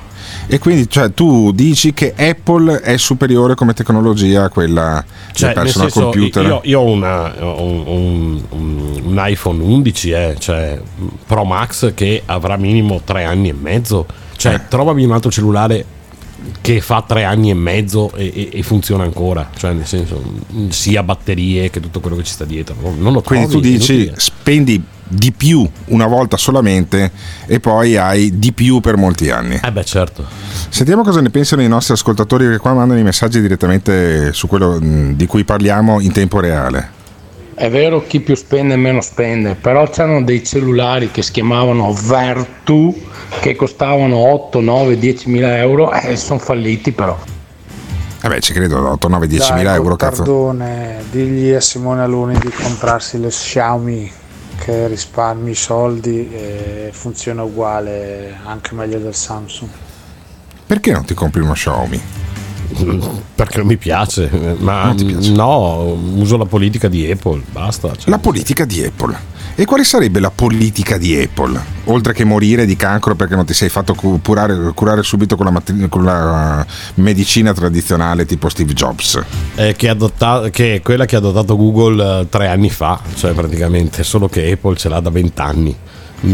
E 0.50 0.59
quindi 0.59 0.88
cioè, 0.88 1.12
tu 1.12 1.52
dici 1.52 1.93
che 1.93 2.14
Apple 2.17 2.81
è 2.81 2.97
superiore 2.97 3.55
come 3.55 3.75
tecnologia 3.75 4.45
a 4.45 4.49
quella 4.49 5.05
Cioè, 5.35 5.52
del 5.52 5.62
personal 5.64 5.90
senso, 5.93 6.09
computer? 6.09 6.45
io, 6.45 6.61
io 6.64 6.81
ho 6.81 6.85
una- 6.90 7.35
un, 7.38 7.83
un- 7.87 8.43
un- 8.50 9.00
un 9.05 9.23
iPhone 9.26 9.62
11 9.62 10.11
eh, 10.11 10.37
cioè, 10.38 10.81
Pro 11.26 11.45
Max 11.45 11.93
che 11.93 12.23
avrà 12.25 12.57
minimo 12.57 13.02
tre 13.05 13.25
anni 13.25 13.50
e 13.50 13.52
mezzo. 13.52 14.07
Cioè, 14.37 14.55
Eh. 14.55 14.61
trovami 14.69 15.05
un 15.05 15.12
altro 15.12 15.31
cellulare 15.31 15.85
che 16.62 16.81
fa 16.81 17.05
tre 17.07 17.25
anni 17.25 17.50
e 17.50 17.55
mezzo 17.55 18.11
e, 18.14 18.33
e- 18.35 18.49
e 18.52 18.62
funziona 18.62 19.02
ancora. 19.05 19.50
Cioè, 19.55 19.73
nel 19.75 19.87
senso, 19.87 20.23
sia 20.69 21.02
batterie 21.02 21.69
che 21.69 21.81
tutto 21.81 22.00
quello 22.00 22.17
che 22.17 22.23
ci 22.23 22.33
sta 22.33 22.47
dietro. 22.47 22.75
Non, 22.97 23.12
lo 23.12 23.21
Quindi 23.21 23.49
tu 23.49 23.61
dici 23.61 24.11
spendi 24.17 24.83
di 25.08 25.32
più 25.32 25.68
una 25.86 26.06
volta 26.06 26.36
solamente 26.36 27.10
e 27.46 27.60
poi 27.60 27.96
hai 27.96 28.38
di 28.38 28.52
più 28.52 28.80
per 28.80 28.96
molti 28.96 29.30
anni. 29.30 29.60
Eh 29.62 29.72
beh, 29.72 29.84
certo. 29.84 30.24
Sentiamo 30.68 31.02
cosa 31.02 31.20
ne 31.20 31.30
pensano 31.30 31.62
i 31.62 31.68
nostri 31.68 31.94
ascoltatori 31.94 32.48
che 32.48 32.58
qua 32.58 32.74
mandano 32.74 33.00
i 33.00 33.02
messaggi 33.02 33.40
direttamente 33.40 34.32
su 34.32 34.46
quello 34.46 34.78
mh, 34.80 35.14
di 35.14 35.26
cui 35.26 35.44
parliamo 35.44 36.00
in 36.00 36.12
tempo 36.12 36.40
reale. 36.40 36.96
È 37.54 37.68
vero 37.68 38.06
chi 38.06 38.20
più 38.20 38.36
spende 38.36 38.76
meno 38.76 39.00
spende, 39.00 39.56
però 39.56 39.88
c'erano 39.90 40.22
dei 40.22 40.44
cellulari 40.44 41.10
che 41.10 41.22
si 41.22 41.32
chiamavano 41.32 41.92
Vertu 41.92 42.94
che 43.40 43.56
costavano 43.56 44.16
8, 44.16 44.60
9, 44.60 44.96
10 44.96 45.28
mila 45.28 45.56
euro 45.56 45.90
e 45.90 46.16
sono 46.16 46.38
falliti 46.38 46.92
però. 46.92 47.18
Vabbè, 48.20 48.36
Eh 48.36 48.40
ci 48.40 48.52
credo, 48.52 48.88
8, 48.90 49.08
9, 49.08 49.26
10 49.26 49.52
mila 49.54 49.74
euro, 49.74 49.96
cazzo. 49.96 50.22
Pardone, 50.22 51.02
digli 51.10 51.52
a 51.52 51.60
Simone 51.60 52.02
Aluni 52.02 52.38
di 52.38 52.50
comprarsi 52.50 53.18
le 53.18 53.28
Xiaomi 53.28 54.12
che 54.58 54.88
risparmi 54.88 55.50
i 55.50 55.54
soldi 55.54 56.30
e 56.32 56.90
funziona 56.92 57.42
uguale, 57.42 58.36
anche 58.44 58.74
meglio 58.74 58.98
del 58.98 59.14
Samsung. 59.14 59.70
Perché 60.66 60.92
non 60.92 61.04
ti 61.04 61.14
compri 61.14 61.40
uno 61.40 61.52
Xiaomi? 61.52 62.00
Perché 63.34 63.58
non 63.58 63.66
mi 63.66 63.76
piace, 63.78 64.28
ma 64.58 64.84
Non 64.86 64.96
ti 64.96 65.04
piace? 65.06 65.30
no, 65.32 65.96
uso 66.16 66.36
la 66.36 66.44
politica 66.44 66.88
di 66.88 67.10
Apple, 67.10 67.42
basta. 67.50 67.94
cioè. 67.96 68.10
La 68.10 68.18
politica 68.18 68.64
di 68.66 68.84
Apple. 68.84 69.16
E 69.60 69.64
quale 69.64 69.82
sarebbe 69.82 70.20
la 70.20 70.30
politica 70.30 70.98
di 70.98 71.20
Apple? 71.20 71.60
Oltre 71.86 72.12
che 72.12 72.22
morire 72.22 72.64
di 72.64 72.76
cancro 72.76 73.16
perché 73.16 73.34
non 73.34 73.44
ti 73.44 73.54
sei 73.54 73.68
fatto 73.68 73.92
cu- 73.92 74.22
curare, 74.22 74.70
curare 74.72 75.02
subito 75.02 75.34
con 75.34 75.46
la, 75.46 75.50
matti- 75.50 75.88
con 75.88 76.04
la 76.04 76.64
medicina 76.94 77.52
tradizionale 77.52 78.24
tipo 78.24 78.48
Steve 78.48 78.72
Jobs. 78.72 79.20
Eh, 79.56 79.74
che, 79.74 79.88
è 79.88 79.90
adotta- 79.90 80.48
che 80.50 80.76
è 80.76 80.80
quella 80.80 81.06
che 81.06 81.16
ha 81.16 81.18
adottato 81.18 81.56
Google 81.56 82.20
eh, 82.20 82.26
tre 82.28 82.46
anni 82.46 82.70
fa, 82.70 83.00
cioè 83.16 83.32
praticamente, 83.32 84.04
solo 84.04 84.28
che 84.28 84.48
Apple 84.52 84.76
ce 84.76 84.88
l'ha 84.88 85.00
da 85.00 85.10
vent'anni. 85.10 85.76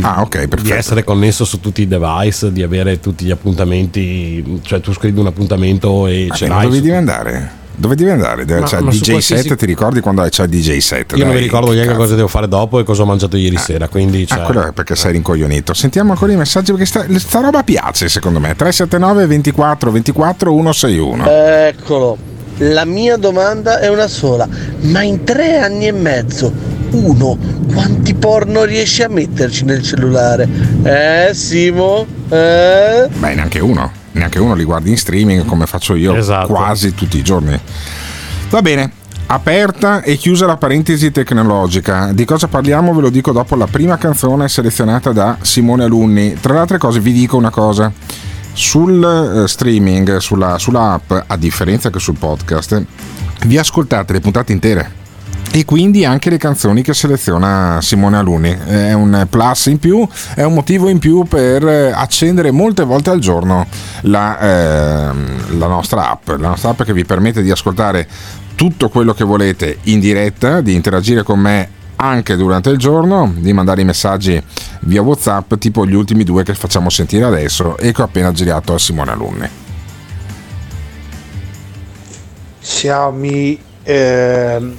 Ah, 0.03 0.21
ok, 0.21 0.61
Di 0.61 0.71
essere 0.73 1.03
connesso 1.03 1.47
su 1.47 1.61
tutti 1.61 1.81
i 1.81 1.89
device, 1.89 2.53
di 2.53 2.63
avere 2.63 3.01
tutti 3.01 3.25
gli 3.25 3.31
appuntamenti, 3.31 4.61
cioè 4.63 4.81
tu 4.81 4.93
scrivi 4.93 5.19
un 5.19 5.29
appuntamento 5.29 6.07
e 6.07 6.29
ce 6.31 6.47
Vabbè, 6.47 6.49
ma 6.49 6.55
l'hai. 6.57 6.65
dove 6.65 6.77
su- 6.77 6.83
devi 6.83 6.95
andare? 6.97 7.63
Dove 7.77 7.97
devi 7.97 8.11
andare? 8.11 8.45
Deve- 8.45 8.61
Ma- 8.61 8.67
c'è 8.67 8.81
ma 8.81 8.91
DJ 8.91 9.11
qualsiasi- 9.11 9.49
set, 9.49 9.57
ti 9.59 9.67
ricordi 9.67 10.01
quando 10.01 10.23
c'è 10.29 10.45
il 10.45 10.49
DJ 10.49 10.79
set? 10.79 11.13
Io 11.13 11.19
non 11.25 11.29
Dai, 11.33 11.37
mi 11.39 11.43
ricordo 11.43 11.67
che 11.69 11.75
neanche 11.75 11.91
cazzo. 11.93 12.03
cosa 12.05 12.15
devo 12.15 12.29
fare 12.29 12.47
dopo 12.49 12.79
e 12.79 12.85
cosa 12.85 13.03
ho 13.03 13.07
mangiato 13.07 13.37
ieri 13.37 13.57
sera, 13.57 13.89
quindi 13.89 14.27
cioè, 14.27 14.39
Ah, 14.39 14.43
quello 14.43 14.67
è 14.69 14.73
perché 14.73 14.95
sei 14.95 15.13
rincoglionito. 15.13 15.75
Sentiamo 15.75 16.13
ancora 16.13 16.33
i 16.33 16.37
messaggi 16.37 16.71
perché 16.71 16.87
sta, 16.87 17.05
sta 17.19 17.41
roba 17.41 17.63
piace 17.65 18.09
secondo 18.09 18.39
me. 18.39 18.55
379 18.55 19.27
24 19.27 19.91
24 19.91 20.51
161. 20.51 21.27
Eccolo, 21.29 22.17
la 22.59 22.85
mia 22.85 23.17
domanda 23.17 23.81
è 23.81 23.89
una 23.89 24.07
sola, 24.07 24.49
ma 24.83 25.03
in 25.03 25.25
tre 25.25 25.59
anni 25.59 25.89
e 25.89 25.93
mezzo, 25.93 26.53
uno, 26.91 27.37
quanti 27.73 28.15
porno 28.15 28.63
riesci 28.63 29.03
a 29.03 29.09
metterci 29.09 29.65
nel 29.65 29.83
cellulare? 29.83 30.49
Eh, 30.85 31.35
Simo? 31.35 32.07
Eh? 32.29 33.09
Beh, 33.19 33.35
neanche 33.35 33.59
uno. 33.59 33.91
Neanche 34.15 34.39
uno 34.39 34.55
li 34.55 34.65
guardi 34.65 34.91
in 34.91 34.97
streaming 34.97 35.45
come 35.45 35.67
faccio 35.67 35.95
io 35.95 36.15
Esatto. 36.15 36.49
quasi 36.49 36.95
tutti 36.95 37.19
i 37.19 37.23
giorni. 37.23 37.59
Va 38.51 38.63
bene. 38.63 38.91
Aperta 39.27 40.03
e 40.03 40.17
chiusa 40.17 40.47
la 40.47 40.57
parentesi 40.57 41.11
tecnologica. 41.11 42.13
Di 42.13 42.25
cosa 42.25 42.47
parliamo 42.47 42.93
ve 42.95 43.01
lo 43.01 43.11
dico 43.11 43.33
dopo 43.33 43.57
la 43.57 43.67
prima 43.67 43.97
canzone 43.97 44.49
selezionata 44.49 45.13
da 45.13 45.39
Simone 45.41 45.85
Alunni. 45.85 46.35
Tra 46.41 46.53
le 46.55 46.59
altre 46.61 46.79
cose 46.79 47.01
vi 47.01 47.13
dico 47.13 47.37
una 47.37 47.51
cosa. 47.51 47.91
Sul 48.53 49.43
eh, 49.45 49.49
streaming, 49.49 50.19
sulla, 50.19 50.59
sulla 50.59 50.93
app, 50.93 51.13
a 51.27 51.37
differenza 51.37 51.91
che 51.91 51.99
sul 51.99 52.17
podcast, 52.17 52.85
vi 53.47 53.59
ascoltate 53.59 54.13
le 54.13 54.21
puntate 54.21 54.53
intere 54.53 55.03
e 55.53 55.65
quindi 55.65 56.05
anche 56.05 56.31
le 56.31 56.37
canzoni 56.37 56.83
che 56.83 56.95
seleziona 56.95 57.81
Simone 57.81 58.17
Aluni. 58.17 58.51
È 58.51 58.93
un 58.93 59.27
plus 59.31 59.67
in 59.67 59.79
più, 59.79 60.07
è 60.35 60.43
un 60.43 60.55
motivo 60.55 60.89
in 60.89 60.99
più 60.99 61.25
per 61.25 61.67
eh, 61.67 61.93
accendere 61.93 62.51
molte 62.51 62.85
volte 62.85 63.11
al 63.11 63.21
giorno 63.21 63.67
la, 64.03 64.39
ehm, 65.11 65.59
la 65.59 65.67
nostra 65.67 66.11
app, 66.11 66.29
la 66.29 66.49
nostra 66.49 66.71
app 66.71 66.83
che 66.83 66.93
vi 66.93 67.05
permette 67.05 67.43
di 67.43 67.51
ascoltare 67.51 68.09
tutto 68.55 68.89
quello 68.89 69.15
che 69.15 69.25
volete 69.25 69.79
in 69.85 70.01
diretta, 70.01 70.61
di 70.61 70.75
interagire 70.75 71.23
con 71.23 71.39
me 71.39 71.69
anche 71.97 72.37
durante 72.37 72.71
il 72.71 72.79
giorno, 72.79 73.33
di 73.37 73.53
mandare 73.53 73.81
i 73.81 73.85
messaggi 73.85 74.43
via 74.81 75.03
WhatsApp, 75.03 75.55
tipo 75.55 75.87
gli 75.87 75.95
ultimi 75.95 76.25
due 76.25 76.43
che 76.43 76.55
facciamo 76.55 76.91
sentire 76.91 77.25
adesso 77.25 77.77
e 77.79 77.93
che 77.93 78.03
ho 78.03 78.05
appena 78.05 78.33
girato 78.33 78.75
a 78.75 78.79
Simone 78.79 79.11
Alunni. 79.13 79.49
Xiaomi 82.61 83.59
ehm, 83.83 84.77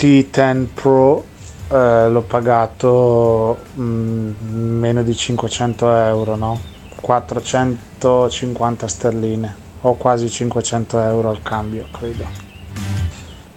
T10 0.00 0.66
Pro 0.72 1.24
eh, 1.68 2.08
l'ho 2.08 2.22
pagato 2.22 3.58
mm, 3.78 4.30
meno 4.78 5.02
di 5.02 5.14
500 5.14 5.94
euro, 5.94 6.36
no? 6.36 6.58
450 7.02 8.88
sterline 8.88 9.54
o 9.82 9.96
quasi 9.96 10.30
500 10.30 11.02
euro 11.02 11.28
al 11.28 11.42
cambio, 11.42 11.84
credo. 11.92 12.24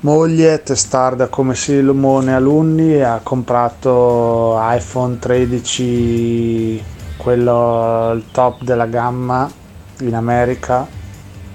Moglie, 0.01 0.61
testarda 0.63 1.27
come 1.27 1.55
Simone 1.55 2.33
Alunni, 2.33 3.01
ha 3.01 3.21
comprato 3.23 4.57
iPhone 4.59 5.17
13, 5.17 6.83
quello 7.15 8.11
il 8.13 8.25
top 8.33 8.63
della 8.63 8.87
gamma 8.87 9.49
in 10.01 10.13
America, 10.13 10.85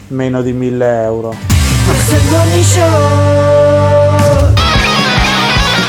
meno 0.09 0.41
di 0.41 0.55
1000 0.55 1.03
euro. 1.03 1.35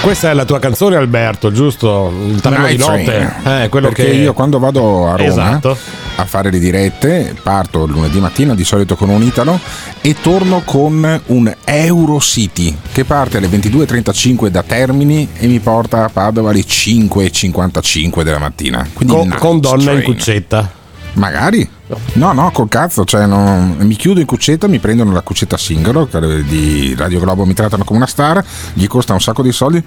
Questa 0.02 0.30
è 0.32 0.34
la 0.34 0.46
tua 0.46 0.60
canzone, 0.60 0.96
Alberto, 0.96 1.52
giusto? 1.52 2.12
Il 2.26 2.40
treno 2.40 2.66
di 2.68 2.78
notte. 2.78 3.34
Eh, 3.44 3.70
quello 3.70 3.90
Perché 3.90 4.06
che 4.06 4.12
io 4.12 4.34
quando 4.34 4.58
vado 4.58 5.08
a 5.08 5.16
Roma 5.18 5.24
Esatto. 5.30 5.78
a 6.16 6.26
fare 6.26 6.50
le 6.52 6.58
dirette, 6.58 7.36
parto 7.44 7.86
lunedì 7.86 8.20
mattina 8.20 8.56
di 8.56 8.64
solito 8.64 8.96
con 8.96 9.10
un 9.10 9.22
Italo 9.22 9.60
e 10.02 10.16
torno 10.22 10.62
con 10.64 11.22
un 11.26 11.54
Eurocity 11.64 12.76
che 12.94 13.04
parte 13.04 13.38
alle 13.38 13.48
22.35 13.48 14.48
da 14.48 14.64
Termini 14.64 15.28
e 15.38 15.48
mi 15.48 15.60
porta 15.60 16.06
a 16.06 16.10
Padova 16.10 16.52
alle 16.52 16.62
5.55 16.62 18.24
della 18.24 18.40
mattina. 18.40 18.88
Quindi 18.94 19.14
con, 19.14 19.36
con 19.38 19.60
donna 19.60 19.92
in 19.92 20.00
Train. 20.00 20.04
cuccetta. 20.04 20.72
Magari. 21.14 21.70
No, 22.14 22.34
no, 22.34 22.52
col 22.52 22.70
cazzo, 22.70 23.04
cioè 23.04 23.26
non- 23.26 23.78
mi 23.80 23.96
chiudo 23.96 24.20
in 24.20 24.26
cuccetta, 24.28 24.68
mi 24.68 24.80
prendono 24.80 25.12
la 25.12 25.22
cuccetta 25.22 25.58
singolo 25.58 26.08
di 26.48 26.94
Radio 26.96 27.20
Globo 27.20 27.46
mi 27.46 27.54
trattano 27.54 27.84
come 27.84 27.98
una 27.98 28.08
star, 28.08 28.44
gli 28.74 28.86
costa 28.88 29.14
un 29.14 29.22
sacco 29.22 29.42
di 29.42 29.52
soldi. 29.52 29.84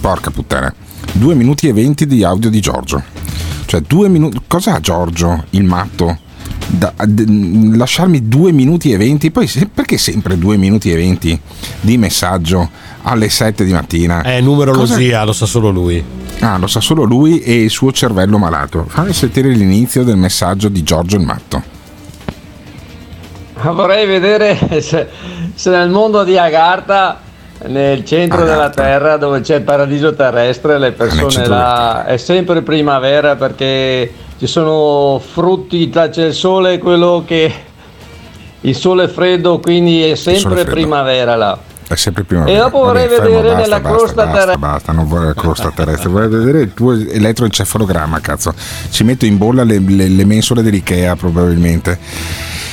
Porca 0.00 0.30
puttana. 0.30 0.72
2 1.12 1.34
minuti 1.34 1.68
e 1.68 1.72
20 1.72 2.06
di 2.06 2.24
audio 2.24 2.48
di 2.48 2.60
Giorgio. 2.60 3.02
Cioè, 3.66 3.80
due 3.82 4.08
minuti. 4.08 4.40
Cosa 4.46 4.74
ha 4.74 4.80
Giorgio, 4.80 5.44
il 5.50 5.64
matto? 5.64 6.18
Da- 6.72 6.92
d- 7.04 7.74
lasciarmi 7.76 8.28
2 8.28 8.52
minuti 8.52 8.92
e 8.92 8.96
20, 8.96 9.30
poi 9.32 9.46
se- 9.48 9.68
perché 9.72 9.98
sempre 9.98 10.38
2 10.38 10.56
minuti 10.56 10.90
e 10.92 10.94
20 10.94 11.40
di 11.80 11.98
messaggio 11.98 12.70
alle 13.02 13.28
7 13.28 13.64
di 13.64 13.72
mattina? 13.72 14.22
È 14.22 14.40
numerologia, 14.40 15.24
lo 15.24 15.32
sa 15.32 15.46
solo 15.46 15.70
lui. 15.70 16.02
Ah, 16.40 16.56
lo 16.58 16.68
sa 16.68 16.80
solo 16.80 17.02
lui 17.02 17.40
e 17.40 17.64
il 17.64 17.70
suo 17.70 17.90
cervello 17.92 18.38
malato. 18.38 18.84
Fammi 18.88 19.12
sentire 19.12 19.48
l'inizio 19.48 20.04
del 20.04 20.16
messaggio 20.16 20.68
di 20.68 20.82
Giorgio 20.84 21.16
il 21.16 21.24
matto. 21.24 21.62
Vorrei 23.62 24.06
vedere 24.06 24.80
se, 24.80 25.06
se 25.54 25.70
nel 25.70 25.90
mondo 25.90 26.24
di 26.24 26.38
Agartha, 26.38 27.20
nel 27.66 28.04
centro 28.06 28.44
della 28.44 28.70
Terra, 28.70 29.16
dove 29.18 29.40
c'è 29.42 29.56
il 29.56 29.62
paradiso 29.62 30.14
terrestre, 30.14 30.78
le 30.78 30.92
persone 30.92 31.46
là 31.46 32.06
è 32.06 32.16
sempre 32.16 32.62
primavera 32.62 33.36
perché 33.36 34.10
ci 34.40 34.46
sono 34.46 35.18
frutti, 35.18 35.90
c'è 35.90 36.24
il 36.24 36.32
sole, 36.32 36.78
quello 36.78 37.22
che 37.26 37.52
il 38.62 38.74
sole 38.74 39.04
è 39.04 39.08
freddo, 39.08 39.60
quindi 39.60 40.00
è 40.00 40.14
sempre 40.14 40.64
primavera 40.64 41.36
là. 41.36 41.58
È 41.86 41.94
sempre 41.94 42.24
prima. 42.24 42.46
E 42.46 42.56
dopo 42.56 42.78
vorrei 42.78 43.06
vedere 43.06 43.54
nella 43.54 43.82
crosta 43.82 44.24
basta, 44.24 44.30
terrestre. 44.32 44.56
Basta, 44.56 44.92
non 44.92 45.06
vorrei 45.06 45.26
la 45.26 45.34
crosta 45.34 45.70
terrestre, 45.70 46.08
vorrei 46.08 46.28
vedere 46.28 46.62
il 46.62 46.72
tuo 46.72 46.92
elettroencefalogramma, 46.94 48.20
cazzo. 48.20 48.54
Ci 48.88 49.04
metto 49.04 49.26
in 49.26 49.36
bolla 49.36 49.62
le, 49.62 49.78
le- 49.78 50.08
le 50.08 50.24
mensole 50.24 50.62
dell'IKEA 50.62 51.16
probabilmente. 51.16 51.98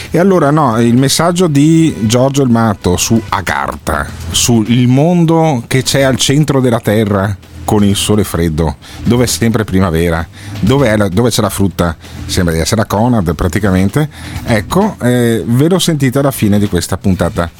E 0.10 0.20
allora 0.20 0.52
no, 0.52 0.80
il 0.80 0.96
messaggio 0.96 1.48
di 1.48 1.94
Giorgio 2.04 2.44
il 2.44 2.50
Matto 2.50 2.96
su 2.96 3.22
Agartha, 3.28 4.08
sul 4.32 4.88
mondo 4.88 5.64
che 5.68 5.84
c'è 5.84 6.04
al 6.04 6.16
centro 6.16 6.62
della 6.62 6.80
Terra 6.80 7.36
con 7.68 7.84
il 7.84 7.98
sole 7.98 8.24
freddo, 8.24 8.78
dove 9.04 9.26
è 9.26 9.28
sempre 9.28 9.66
primavera, 9.66 10.26
dove, 10.62 10.96
la- 10.96 11.10
dove 11.10 11.32
c'è 11.32 11.42
la 11.42 11.50
frutta, 11.50 11.98
sembra 12.26 12.54
di 12.54 12.62
essere 12.62 12.80
a 12.80 12.86
Conad 12.86 13.36
praticamente. 13.36 14.08
Ecco, 14.46 14.96
eh, 15.02 15.44
ve 15.46 15.68
lo 15.68 15.78
sentite 15.78 16.20
alla 16.20 16.32
fine 16.32 16.60
di 16.60 16.70
questa 16.70 16.98
puntata 16.98 17.52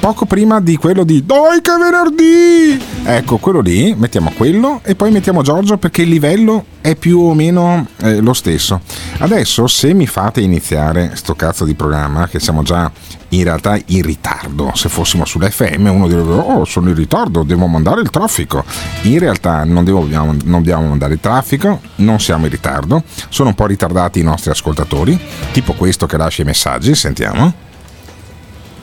poco 0.00 0.24
prima 0.24 0.60
di 0.62 0.76
quello 0.76 1.04
di 1.04 1.26
Dai 1.26 1.60
che 1.60 1.72
venerdì! 1.78 2.82
Ecco, 3.04 3.36
quello 3.36 3.60
lì, 3.60 3.94
mettiamo 3.94 4.32
quello 4.34 4.80
e 4.82 4.94
poi 4.94 5.10
mettiamo 5.10 5.42
Giorgio 5.42 5.76
perché 5.76 6.02
il 6.02 6.08
livello 6.08 6.64
è 6.80 6.96
più 6.96 7.20
o 7.20 7.34
meno 7.34 7.86
eh, 7.98 8.20
lo 8.20 8.32
stesso. 8.32 8.80
Adesso 9.18 9.66
se 9.66 9.92
mi 9.92 10.06
fate 10.06 10.40
iniziare 10.40 11.12
sto 11.16 11.34
cazzo 11.34 11.66
di 11.66 11.74
programma, 11.74 12.26
che 12.28 12.40
siamo 12.40 12.62
già 12.62 12.90
in 13.30 13.44
realtà 13.44 13.78
in 13.86 14.02
ritardo, 14.02 14.72
se 14.74 14.88
fossimo 14.88 15.24
sull'FM 15.24 15.86
uno 15.86 16.08
direbbe 16.08 16.32
oh 16.32 16.64
sono 16.64 16.88
in 16.88 16.94
ritardo, 16.94 17.42
devo 17.42 17.66
mandare 17.66 18.00
il 18.00 18.10
traffico. 18.10 18.64
In 19.02 19.18
realtà 19.18 19.64
non, 19.64 19.84
devo- 19.84 20.00
dobbiamo, 20.00 20.32
non 20.32 20.62
dobbiamo 20.62 20.88
mandare 20.88 21.14
il 21.14 21.20
traffico, 21.20 21.80
non 21.96 22.20
siamo 22.20 22.46
in 22.46 22.50
ritardo, 22.50 23.02
sono 23.28 23.50
un 23.50 23.54
po' 23.54 23.66
ritardati 23.66 24.20
i 24.20 24.22
nostri 24.22 24.50
ascoltatori, 24.50 25.18
tipo 25.52 25.74
questo 25.74 26.06
che 26.06 26.16
lascia 26.16 26.42
i 26.42 26.44
messaggi, 26.44 26.94
sentiamo. 26.94 27.52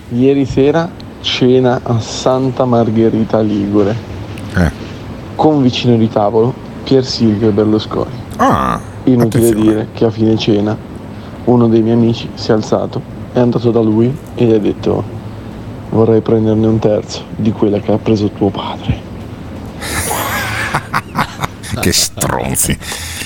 Ieri 0.10 0.46
sera 0.46 0.90
cena 1.22 1.82
a 1.84 2.00
Santa 2.00 2.66
Margherita 2.66 3.42
Ligure. 3.42 3.96
Eh. 4.56 4.72
Con 5.36 5.62
vicino 5.62 5.98
di 5.98 6.08
tavolo 6.10 6.54
Pier 6.84 7.06
Silvio 7.06 7.52
Berlusconi. 7.52 8.26
Ah, 8.38 8.80
Inutile 9.04 9.54
dire 9.54 9.88
che 9.94 10.06
a 10.06 10.10
fine 10.10 10.38
cena 10.38 10.78
uno 11.46 11.68
dei 11.68 11.82
miei 11.82 11.96
amici 11.96 12.30
si 12.34 12.52
è 12.52 12.54
alzato, 12.54 13.02
è 13.38 13.42
andato 13.42 13.70
da 13.70 13.82
lui 13.82 14.16
e 14.36 14.46
gli 14.46 14.54
ha 14.54 14.58
detto 14.58 15.04
vorrei 15.90 16.22
prenderne 16.22 16.66
un 16.66 16.80
terzo 16.80 17.24
di 17.36 17.52
quella 17.52 17.80
che 17.80 17.92
ha 17.92 17.98
preso 17.98 18.30
tuo 18.30 18.50
padre. 18.50 19.06
che 21.80 21.94
stronzi. 21.94 22.78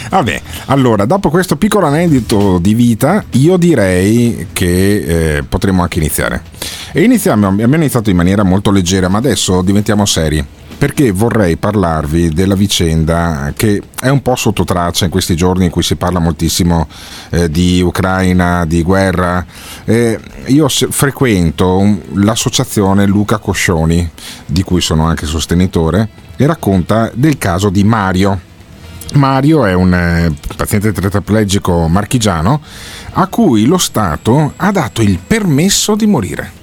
Vabbè, 0.09 0.41
allora, 0.65 1.05
dopo 1.05 1.29
questo 1.29 1.55
piccolo 1.55 1.85
aneddoto 1.85 2.59
di 2.59 2.73
vita, 2.73 3.23
io 3.31 3.55
direi 3.55 4.47
che 4.51 5.37
eh, 5.37 5.43
potremmo 5.43 5.81
anche 5.81 5.99
iniziare. 5.99 6.43
E 6.91 7.03
iniziamo, 7.03 7.47
abbiamo 7.47 7.75
iniziato 7.75 8.09
in 8.09 8.17
maniera 8.17 8.43
molto 8.43 8.71
leggera, 8.71 9.07
ma 9.07 9.17
adesso 9.17 9.61
diventiamo 9.61 10.05
seri. 10.05 10.45
Perché 10.81 11.11
vorrei 11.11 11.57
parlarvi 11.57 12.29
della 12.29 12.55
vicenda 12.55 13.53
che 13.55 13.79
è 14.01 14.09
un 14.09 14.23
po' 14.23 14.35
sotto 14.35 14.63
traccia 14.63 15.05
in 15.05 15.11
questi 15.11 15.35
giorni 15.35 15.65
in 15.65 15.69
cui 15.69 15.83
si 15.83 15.95
parla 15.95 16.17
moltissimo 16.17 16.87
eh, 17.29 17.51
di 17.51 17.83
Ucraina, 17.83 18.65
di 18.65 18.81
guerra. 18.81 19.45
Eh, 19.85 20.19
io 20.47 20.67
frequento 20.67 21.99
l'associazione 22.13 23.05
Luca 23.05 23.37
Coscioni, 23.37 24.09
di 24.47 24.63
cui 24.63 24.81
sono 24.81 25.05
anche 25.05 25.27
sostenitore, 25.27 26.09
e 26.35 26.47
racconta 26.47 27.11
del 27.13 27.37
caso 27.37 27.69
di 27.69 27.83
Mario. 27.83 28.39
Mario 29.13 29.65
è 29.67 29.75
un 29.75 29.93
eh, 29.93 30.33
paziente 30.55 30.91
tetraplegico 30.91 31.87
marchigiano 31.89 32.59
a 33.13 33.27
cui 33.27 33.65
lo 33.65 33.77
Stato 33.77 34.53
ha 34.55 34.71
dato 34.71 35.03
il 35.03 35.19
permesso 35.19 35.93
di 35.93 36.07
morire. 36.07 36.60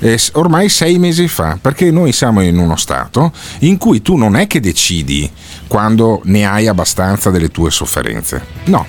Eh, 0.00 0.18
ormai 0.32 0.68
sei 0.68 0.98
mesi 0.98 1.28
fa, 1.28 1.58
perché 1.60 1.90
noi 1.90 2.12
siamo 2.12 2.40
in 2.40 2.58
uno 2.58 2.76
stato 2.76 3.32
in 3.60 3.78
cui 3.78 4.02
tu 4.02 4.16
non 4.16 4.36
è 4.36 4.46
che 4.46 4.60
decidi 4.60 5.30
quando 5.66 6.20
ne 6.24 6.46
hai 6.46 6.66
abbastanza 6.66 7.30
delle 7.30 7.50
tue 7.50 7.70
sofferenze. 7.70 8.44
No, 8.64 8.86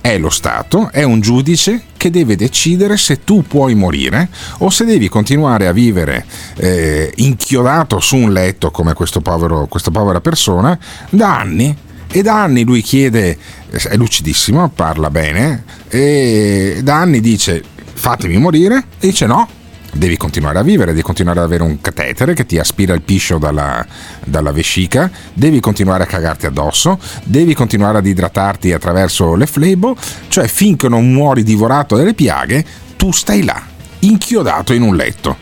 è 0.00 0.18
lo 0.18 0.30
Stato, 0.30 0.90
è 0.90 1.02
un 1.02 1.20
giudice 1.20 1.82
che 1.96 2.10
deve 2.10 2.34
decidere 2.34 2.96
se 2.96 3.22
tu 3.22 3.42
puoi 3.42 3.74
morire 3.74 4.28
o 4.58 4.70
se 4.70 4.84
devi 4.84 5.08
continuare 5.08 5.66
a 5.66 5.72
vivere 5.72 6.24
eh, 6.56 7.12
inchiodato 7.16 8.00
su 8.00 8.16
un 8.16 8.32
letto 8.32 8.70
come 8.70 8.94
povero, 9.22 9.66
questa 9.66 9.90
povera 9.90 10.20
persona 10.20 10.78
da 11.10 11.38
anni. 11.38 11.76
E 12.12 12.22
da 12.22 12.42
anni 12.42 12.64
lui 12.64 12.82
chiede, 12.82 13.38
è 13.70 13.94
lucidissimo, 13.94 14.68
parla 14.70 15.10
bene, 15.10 15.62
e 15.88 16.80
da 16.82 16.96
anni 16.96 17.20
dice 17.20 17.62
fatemi 17.92 18.36
morire, 18.36 18.78
e 18.98 19.06
dice 19.06 19.26
no, 19.26 19.48
devi 19.92 20.16
continuare 20.16 20.58
a 20.58 20.62
vivere, 20.62 20.90
devi 20.92 21.02
continuare 21.02 21.40
ad 21.40 21.44
avere 21.44 21.62
un 21.62 21.80
catetere 21.80 22.34
che 22.34 22.46
ti 22.46 22.58
aspira 22.58 22.94
il 22.94 23.02
piscio 23.02 23.38
dalla, 23.38 23.84
dalla 24.24 24.52
vescica, 24.52 25.10
devi 25.32 25.60
continuare 25.60 26.04
a 26.04 26.06
cagarti 26.06 26.46
addosso, 26.46 26.98
devi 27.24 27.54
continuare 27.54 27.98
ad 27.98 28.06
idratarti 28.06 28.72
attraverso 28.72 29.34
le 29.34 29.46
flebo, 29.46 29.96
cioè 30.28 30.46
finché 30.48 30.88
non 30.88 31.12
muori 31.12 31.42
divorato 31.42 31.96
dalle 31.96 32.14
piaghe, 32.14 32.64
tu 32.96 33.12
stai 33.12 33.42
là, 33.42 33.60
inchiodato 34.00 34.72
in 34.72 34.82
un 34.82 34.96
letto. 34.96 35.36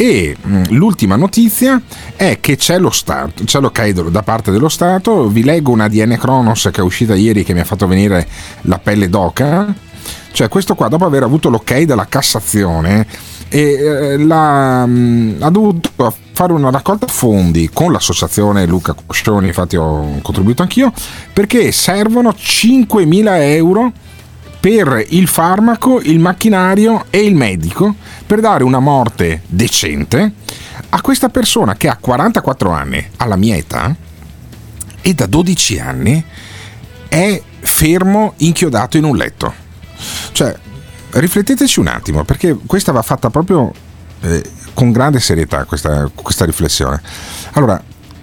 E 0.00 0.36
mh, 0.40 0.74
l'ultima 0.74 1.16
notizia 1.16 1.82
è 2.14 2.38
che 2.40 2.54
c'è 2.54 2.78
lo 2.78 2.90
Stato, 2.90 3.42
c'è 3.42 3.58
dello- 3.92 4.10
da 4.10 4.22
parte 4.22 4.52
dello 4.52 4.68
Stato. 4.68 5.26
Vi 5.26 5.42
leggo 5.42 5.72
una 5.72 5.88
DN 5.88 6.16
Kronos 6.16 6.68
che 6.72 6.80
è 6.80 6.84
uscita 6.84 7.16
ieri 7.16 7.42
che 7.42 7.52
mi 7.52 7.58
ha 7.58 7.64
fatto 7.64 7.88
venire 7.88 8.24
la 8.62 8.78
pelle 8.78 9.08
d'oca. 9.08 9.74
Cioè, 10.30 10.48
questo 10.48 10.76
qua, 10.76 10.86
dopo 10.86 11.04
aver 11.04 11.24
avuto 11.24 11.48
l'ok 11.48 11.80
dalla 11.80 12.06
Cassazione, 12.06 13.04
e, 13.48 13.60
eh, 13.60 14.18
la, 14.18 14.86
mh, 14.86 15.36
ha 15.40 15.50
dovuto 15.50 15.90
fare 16.32 16.52
una 16.52 16.70
raccolta 16.70 17.06
fondi 17.06 17.70
con 17.72 17.92
l'associazione 17.92 18.66
Luca 18.66 18.94
Coscioni, 18.94 19.48
infatti 19.48 19.76
ho 19.76 20.20
contribuito 20.22 20.62
anch'io, 20.62 20.92
perché 21.32 21.72
servono 21.72 22.30
5.000 22.30 23.26
euro 23.42 23.92
per 24.60 25.04
il 25.10 25.28
farmaco, 25.28 26.00
il 26.00 26.18
macchinario 26.18 27.06
e 27.10 27.20
il 27.20 27.34
medico 27.34 27.94
per 28.26 28.40
dare 28.40 28.64
una 28.64 28.80
morte 28.80 29.42
decente 29.46 30.32
a 30.90 31.00
questa 31.00 31.28
persona 31.28 31.74
che 31.74 31.88
ha 31.88 31.96
44 31.96 32.70
anni, 32.70 33.04
alla 33.16 33.36
mia 33.36 33.56
età, 33.56 33.94
e 35.00 35.14
da 35.14 35.26
12 35.26 35.78
anni 35.78 36.24
è 37.08 37.42
fermo, 37.60 38.34
inchiodato 38.38 38.96
in 38.96 39.04
un 39.04 39.16
letto. 39.16 39.52
Cioè, 40.32 40.56
rifletteteci 41.10 41.80
un 41.80 41.88
attimo, 41.88 42.24
perché 42.24 42.56
questa 42.66 42.92
va 42.92 43.02
fatta 43.02 43.30
proprio 43.30 43.72
eh, 44.20 44.42
con 44.74 44.92
grande 44.92 45.20
serietà, 45.20 45.64
questa, 45.64 46.10
questa 46.14 46.44
riflessione. 46.44 47.00
Allora, 47.52 47.82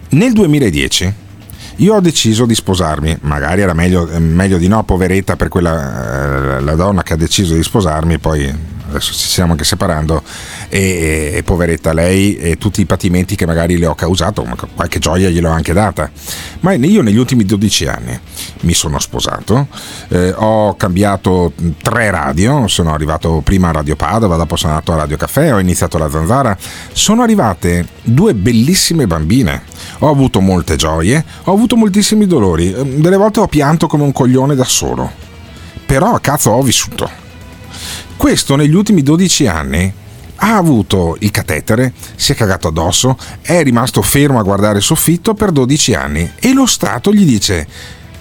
nel 0.10 0.34
2010 0.34 1.14
io 1.78 1.94
ho 1.94 2.00
deciso 2.00 2.46
di 2.46 2.56
sposarmi, 2.56 3.18
magari 3.22 3.62
era 3.62 3.74
meglio, 3.74 4.10
eh, 4.10 4.20
meglio 4.20 4.58
di 4.58 4.68
no, 4.68 4.84
poveretta 4.84 5.36
per 5.36 5.50
quella 5.50 6.58
eh, 6.60 6.76
donna 6.76 7.04
che 7.04 7.14
ha 7.14 7.18
deciso 7.18 7.54
di 7.54 7.64
sposarmi, 7.64 8.18
poi 8.18 8.48
adesso 8.88 9.14
ci 9.14 9.28
stiamo 9.28 9.52
anche 9.52 9.66
separando 9.66 10.24
e, 10.70 11.32
e 11.36 11.44
poveretta 11.44 11.94
lei 11.94 12.36
e 12.38 12.58
tutti 12.58 12.82
i 12.82 12.86
patimenti 12.86 13.36
che 13.36 13.46
magari 13.46 13.78
le 13.78 13.86
ho 13.88 13.96
causato, 13.96 14.44
ma 14.44 14.56
qualche 14.74 15.00
gioia 15.00 15.30
gliel'ho 15.30 15.50
anche 15.50 15.74
data. 15.74 16.10
Ma 16.62 16.74
io 16.74 17.02
negli 17.02 17.18
ultimi 17.18 17.46
12 17.46 17.86
anni 17.88 18.20
mi 18.62 18.74
sono 18.74 19.00
sposato, 19.00 19.68
eh, 20.10 20.34
ho 20.36 20.76
cambiato 20.76 21.54
tre 21.82 22.10
radio, 22.12 22.68
sono 22.68 22.94
arrivato 22.94 23.42
prima 23.44 23.70
a 23.70 23.74
Radio 23.74 23.96
Padova, 23.96 24.36
dopo 24.36 24.56
sono 24.56 24.74
andato 24.74 24.94
a 24.94 24.98
Radio 24.98 25.18
Caffè, 25.18 25.54
ho 25.54 25.60
iniziato 25.60 25.98
la 25.98 26.10
Zanzara, 26.10 26.58
sono 26.92 27.22
arrivate 27.22 27.88
due 28.04 28.34
bellissime 28.34 29.08
bambine, 29.08 29.64
ho 30.00 30.10
avuto 30.10 30.40
molte 30.40 30.76
gioie, 30.76 31.24
ho 31.44 31.54
avuto 31.54 31.76
moltissimi 31.76 32.26
dolori, 32.26 32.74
delle 33.00 33.18
volte 33.18 33.40
ho 33.40 33.48
pianto 33.48 33.88
come 33.88 34.04
un 34.04 34.12
coglione 34.12 34.56
da 34.56 34.64
solo, 34.64 35.12
però 35.86 36.18
cazzo 36.20 36.52
ho 36.52 36.62
vissuto. 36.62 37.24
Questo 38.18 38.56
negli 38.56 38.74
ultimi 38.74 39.04
12 39.04 39.48
anni 39.48 39.94
ha 40.38 40.56
avuto 40.56 41.16
il 41.20 41.32
catetere, 41.32 41.94
si 42.16 42.32
è 42.32 42.36
cagato 42.36 42.68
addosso, 42.68 43.18
è 43.42 43.64
rimasto 43.64 44.02
fermo 44.02 44.40
a 44.40 44.44
guardare 44.44 44.78
il 44.78 44.84
soffitto 44.84 45.34
per 45.34 45.52
12 45.52 45.94
anni 45.94 46.32
e 46.40 46.54
lo 46.54 46.66
Stato 46.66 47.14
gli 47.14 47.26
dice 47.26 47.68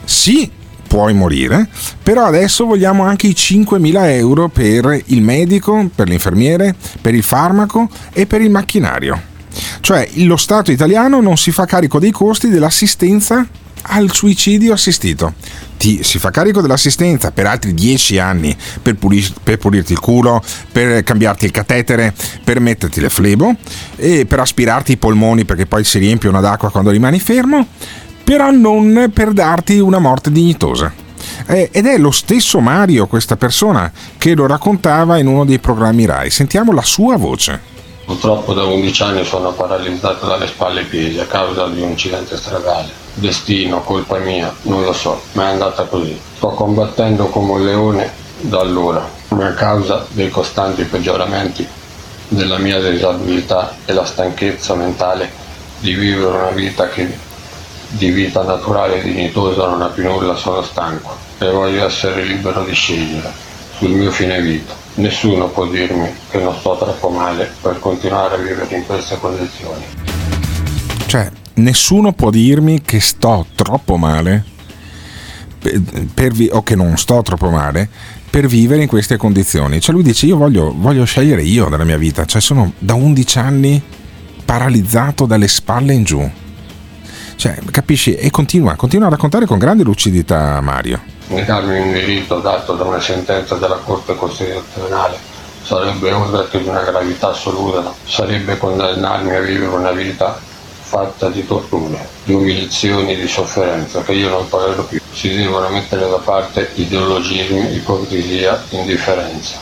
sì, 0.05 0.51
puoi 0.87 1.15
morire, 1.15 1.69
però 2.03 2.25
adesso 2.25 2.67
vogliamo 2.67 3.05
anche 3.05 3.27
i 3.27 3.35
5.000 3.37 4.11
euro 4.11 4.49
per 4.49 5.03
il 5.07 5.23
medico, 5.23 5.91
per 5.95 6.09
l'infermiere, 6.09 6.75
per 7.01 7.15
il 7.15 7.23
farmaco 7.23 7.89
e 8.13 8.27
per 8.27 8.41
il 8.41 8.51
macchinario. 8.51 9.33
Cioè 9.81 10.09
lo 10.15 10.37
Stato 10.37 10.71
italiano 10.71 11.21
non 11.21 11.37
si 11.37 11.51
fa 11.51 11.65
carico 11.65 11.99
dei 11.99 12.11
costi 12.11 12.49
dell'assistenza 12.49 13.47
al 13.83 14.13
suicidio 14.13 14.73
assistito. 14.73 15.35
Ti, 15.77 16.03
si 16.03 16.19
fa 16.19 16.31
carico 16.31 16.61
dell'assistenza 16.61 17.31
per 17.31 17.47
altri 17.47 17.75
10 17.75 18.19
anni 18.19 18.57
per, 18.81 18.95
pulir, 18.95 19.33
per, 19.43 19.59
pulirti 19.59 19.93
il 19.93 20.01
culo, 20.01 20.43
per 20.71 21.03
cambiarti 21.03 21.45
il 21.45 21.51
catetere, 21.51 22.15
per 22.43 22.61
metterti 22.61 23.01
le 23.01 23.11
flebo 23.11 23.55
e 23.97 24.25
per 24.27 24.41
aspirarti 24.41 24.93
i 24.93 24.97
polmoni 24.97 25.45
perché 25.45 25.67
poi 25.67 25.85
si 25.85 25.99
riempiono 25.99 26.41
d'acqua 26.41 26.71
quando 26.71 26.91
rimani 26.91 27.19
fermo, 27.19 27.67
però 28.23 28.51
non 28.51 29.11
per 29.13 29.33
darti 29.33 29.79
una 29.79 29.99
morte 29.99 30.31
dignitosa. 30.31 31.03
Eh, 31.47 31.69
ed 31.73 31.87
è 31.87 31.99
lo 31.99 32.11
stesso 32.11 32.61
Mario, 32.61 33.07
questa 33.07 33.37
persona, 33.37 33.91
che 34.17 34.35
lo 34.35 34.47
raccontava 34.47 35.19
in 35.19 35.27
uno 35.27 35.45
dei 35.45 35.59
programmi 35.59 36.07
RAI. 36.07 36.31
Sentiamo 36.31 36.73
la 36.73 36.83
sua 36.83 37.17
voce. 37.17 37.73
Purtroppo 38.05 38.53
da 38.53 38.65
11 38.65 39.03
anni 39.03 39.25
sono 39.25 39.53
paralizzato 39.53 40.27
dalle 40.27 40.47
spalle 40.47 40.83
e 40.83 40.85
piedi 40.85 41.19
a 41.19 41.27
causa 41.27 41.67
di 41.69 41.81
un 41.81 41.91
incidente 41.91 42.37
stradale. 42.37 43.04
Destino, 43.15 43.81
colpa 43.83 44.19
mia, 44.19 44.53
non 44.63 44.83
lo 44.83 44.93
so, 44.93 45.23
ma 45.33 45.45
è 45.45 45.51
andata 45.53 45.85
così. 45.85 46.19
Sto 46.37 46.49
combattendo 46.49 47.27
come 47.27 47.53
un 47.53 47.65
leone 47.65 48.11
da 48.41 48.61
allora, 48.61 49.09
ma 49.29 49.47
a 49.47 49.53
causa 49.55 50.05
dei 50.11 50.31
costanti 50.31 50.85
peggioramenti 50.85 51.67
della 52.29 52.59
mia 52.59 52.81
disabilità 52.81 53.77
e 53.85 53.93
la 53.93 54.05
stanchezza 54.05 54.75
mentale 54.75 55.31
di 55.79 55.95
vivere 55.95 56.37
una 56.37 56.51
vita 56.51 56.89
che 56.89 57.33
di 57.89 58.11
vita 58.11 58.43
naturale 58.43 58.97
e 58.99 59.03
dignitosa 59.03 59.69
non 59.69 59.83
ha 59.83 59.87
più 59.87 60.03
nulla, 60.03 60.35
sono 60.35 60.63
stanco 60.63 61.17
e 61.39 61.49
voglio 61.51 61.87
essere 61.87 62.25
libero 62.25 62.65
di 62.65 62.73
scegliere 62.73 63.31
sul 63.77 63.91
mio 63.91 64.11
fine 64.11 64.41
vita. 64.41 64.75
Nessuno 64.95 65.49
può 65.49 65.67
dirmi 65.67 66.13
che 66.31 66.39
non 66.39 66.57
sto 66.59 66.77
troppo 66.77 67.09
male 67.09 67.53
per 67.61 67.79
continuare 67.79 68.35
a 68.35 68.39
vivere 68.39 68.75
in 68.75 68.87
queste 68.87 69.19
condizioni. 69.19 69.85
Cioè, 71.07 71.31
nessuno 71.55 72.13
può 72.13 72.31
dirmi 72.31 72.83
che 72.83 73.01
sto 73.01 73.47
troppo 73.55 73.97
male 73.97 74.45
vi- 75.61 76.51
o 76.53 76.63
che 76.63 76.75
non 76.75 76.97
sto 76.97 77.23
troppo 77.23 77.51
male 77.51 77.89
per 78.29 78.47
vivere 78.47 78.83
in 78.83 78.89
queste 78.89 79.17
condizioni. 79.17 79.81
Cioè 79.81 79.95
lui 79.95 80.03
dice 80.03 80.27
io 80.27 80.37
voglio, 80.37 80.73
voglio 80.77 81.05
scegliere 81.05 81.43
io 81.43 81.69
della 81.69 81.85
mia 81.85 81.97
vita, 81.97 82.25
cioè 82.25 82.41
sono 82.41 82.73
da 82.79 82.95
11 82.95 83.39
anni 83.39 83.83
paralizzato 84.45 85.27
dalle 85.27 85.49
spalle 85.49 85.93
in 85.93 86.05
giù. 86.05 86.31
Cioè, 87.37 87.59
capisci? 87.71 88.15
E 88.15 88.31
continua, 88.31 88.75
continua 88.75 89.07
a 89.07 89.11
raccontare 89.11 89.47
con 89.47 89.59
grande 89.59 89.83
lucidità 89.83 90.61
Mario 90.61 91.13
negarmi 91.29 91.79
un 91.79 91.93
diritto 91.93 92.41
dato 92.41 92.75
da 92.75 92.85
una 92.85 93.01
sentenza 93.01 93.55
della 93.55 93.77
Corte 93.77 94.15
Costituzionale 94.15 95.17
sarebbe 95.63 96.13
oltre 96.13 96.49
che 96.51 96.63
di 96.63 96.69
una 96.69 96.83
gravità 96.83 97.31
assoluta, 97.31 97.93
sarebbe 98.05 98.59
condannarmi 98.59 99.35
a 99.35 99.41
vivere 99.41 99.75
una 99.75 99.93
vita 99.93 100.39
fatta 100.95 101.29
di 101.29 101.45
torture, 101.45 102.07
di 102.23 102.35
umiliazioni, 102.35 103.17
di 103.17 103.27
sofferenza 103.27 104.03
che 104.03 104.13
io 104.13 104.29
non 104.29 104.49
tollerò 104.49 104.85
più. 104.85 105.01
Si 105.13 105.35
devono 105.35 105.69
mettere 105.69 106.09
da 106.09 106.19
parte 106.19 106.71
ideologismi, 106.75 107.75
ipocrisia, 107.75 108.63
indifferenza 108.71 109.59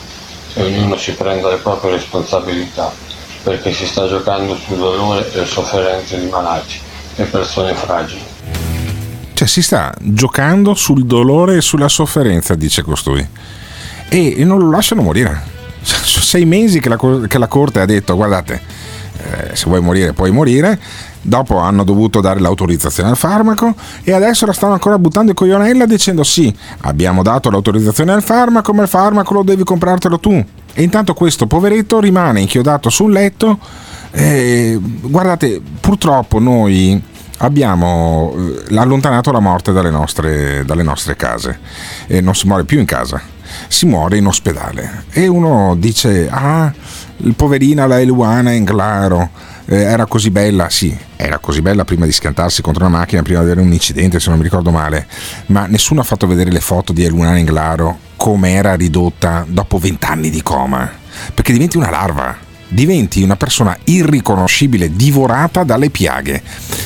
e 0.52 0.62
ognuno 0.62 0.94
si 0.98 1.12
prenda 1.12 1.48
le 1.48 1.56
proprie 1.56 1.92
responsabilità 1.92 2.92
perché 3.42 3.72
si 3.72 3.86
sta 3.86 4.06
giocando 4.06 4.54
sul 4.56 4.76
dolore 4.76 5.32
e 5.32 5.46
sofferenze 5.46 6.20
di 6.20 6.26
malati 6.26 6.78
e 7.16 7.24
persone 7.24 7.72
fragili. 7.72 8.22
Cioè 9.32 9.48
si 9.48 9.62
sta 9.62 9.94
giocando 9.98 10.74
sul 10.74 11.06
dolore 11.06 11.56
e 11.56 11.60
sulla 11.62 11.88
sofferenza, 11.88 12.54
dice 12.54 12.82
costui. 12.82 13.26
E 14.10 14.44
non 14.44 14.58
lo 14.58 14.70
lasciano 14.70 15.00
morire. 15.00 15.42
Sono 15.80 16.24
sei 16.24 16.44
mesi 16.44 16.78
che 16.78 16.90
la, 16.90 16.98
che 17.26 17.38
la 17.38 17.48
Corte 17.48 17.80
ha 17.80 17.86
detto, 17.86 18.14
guardate, 18.14 18.81
eh, 19.22 19.56
se 19.56 19.66
vuoi 19.66 19.80
morire 19.80 20.12
puoi 20.12 20.30
morire. 20.30 20.78
Dopo 21.24 21.58
hanno 21.58 21.84
dovuto 21.84 22.20
dare 22.20 22.40
l'autorizzazione 22.40 23.10
al 23.10 23.16
farmaco 23.16 23.74
e 24.02 24.12
adesso 24.12 24.44
la 24.44 24.52
stanno 24.52 24.72
ancora 24.72 24.98
buttando 24.98 25.30
in 25.30 25.36
coglionella 25.36 25.86
dicendo 25.86 26.24
sì, 26.24 26.52
abbiamo 26.80 27.22
dato 27.22 27.48
l'autorizzazione 27.48 28.12
al 28.12 28.24
farmaco, 28.24 28.72
ma 28.72 28.82
il 28.82 28.88
farmaco 28.88 29.34
lo 29.34 29.42
devi 29.44 29.62
comprartelo 29.62 30.18
tu. 30.18 30.44
E 30.74 30.82
intanto 30.82 31.14
questo 31.14 31.46
poveretto 31.46 32.00
rimane 32.00 32.40
inchiodato 32.40 32.90
sul 32.90 33.12
letto. 33.12 33.58
E, 34.10 34.78
guardate, 34.80 35.60
purtroppo 35.80 36.38
noi 36.38 37.00
abbiamo 37.38 38.34
eh, 38.68 38.76
allontanato 38.76 39.30
la 39.32 39.40
morte 39.40 39.72
dalle 39.72 39.90
nostre, 39.90 40.64
dalle 40.64 40.82
nostre 40.82 41.16
case 41.16 41.58
e 42.06 42.20
non 42.20 42.34
si 42.34 42.46
muore 42.46 42.64
più 42.64 42.78
in 42.78 42.84
casa, 42.84 43.20
si 43.68 43.86
muore 43.86 44.16
in 44.16 44.26
ospedale. 44.26 45.04
E 45.10 45.26
uno 45.26 45.74
dice, 45.76 46.28
ah, 46.30 46.72
poverina 47.36 47.86
la 47.86 48.00
Eluana 48.00 48.52
in 48.52 48.64
Glaro 48.64 49.30
eh, 49.66 49.76
era 49.76 50.06
così 50.06 50.30
bella, 50.30 50.68
sì, 50.68 50.96
era 51.16 51.38
così 51.38 51.62
bella 51.62 51.84
prima 51.84 52.04
di 52.04 52.12
schiantarsi 52.12 52.62
contro 52.62 52.84
una 52.86 52.98
macchina, 52.98 53.22
prima 53.22 53.40
di 53.40 53.46
avere 53.46 53.60
un 53.60 53.72
incidente, 53.72 54.20
se 54.20 54.28
non 54.28 54.38
mi 54.38 54.44
ricordo 54.44 54.70
male, 54.70 55.06
ma 55.46 55.66
nessuno 55.66 56.00
ha 56.00 56.04
fatto 56.04 56.26
vedere 56.26 56.50
le 56.50 56.60
foto 56.60 56.92
di 56.92 57.04
Eluana 57.04 57.38
in 57.38 57.44
Glaro 57.44 57.98
come 58.16 58.52
era 58.52 58.74
ridotta 58.74 59.44
dopo 59.48 59.78
vent'anni 59.78 60.30
di 60.30 60.42
coma, 60.42 60.90
perché 61.34 61.52
diventi 61.52 61.76
una 61.76 61.90
larva 61.90 62.41
diventi 62.72 63.22
una 63.22 63.36
persona 63.36 63.76
irriconoscibile, 63.84 64.94
divorata 64.94 65.62
dalle 65.62 65.90
piaghe. 65.90 66.42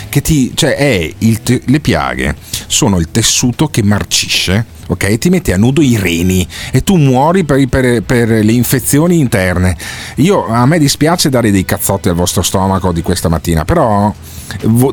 Che 0.08 0.20
ti, 0.20 0.52
cioè 0.54 1.12
te, 1.42 1.62
le 1.64 1.80
piaghe 1.80 2.36
sono 2.66 2.98
il 2.98 3.10
tessuto 3.10 3.68
che 3.68 3.82
marcisce, 3.82 4.64
ok? 4.88 5.18
Ti 5.18 5.28
mette 5.28 5.52
a 5.52 5.56
nudo 5.56 5.80
i 5.82 5.96
reni 5.96 6.46
e 6.72 6.82
tu 6.82 6.96
muori 6.96 7.44
per, 7.44 7.66
per, 7.68 8.02
per, 8.02 8.28
le 8.28 8.52
infezioni 8.52 9.18
interne. 9.18 9.76
Io, 10.16 10.46
a 10.46 10.66
me 10.66 10.78
dispiace 10.78 11.28
dare 11.28 11.50
dei 11.50 11.64
cazzotti 11.64 12.08
al 12.08 12.14
vostro 12.14 12.42
stomaco 12.42 12.92
di 12.92 13.02
questa 13.02 13.28
mattina, 13.28 13.64
però 13.64 14.12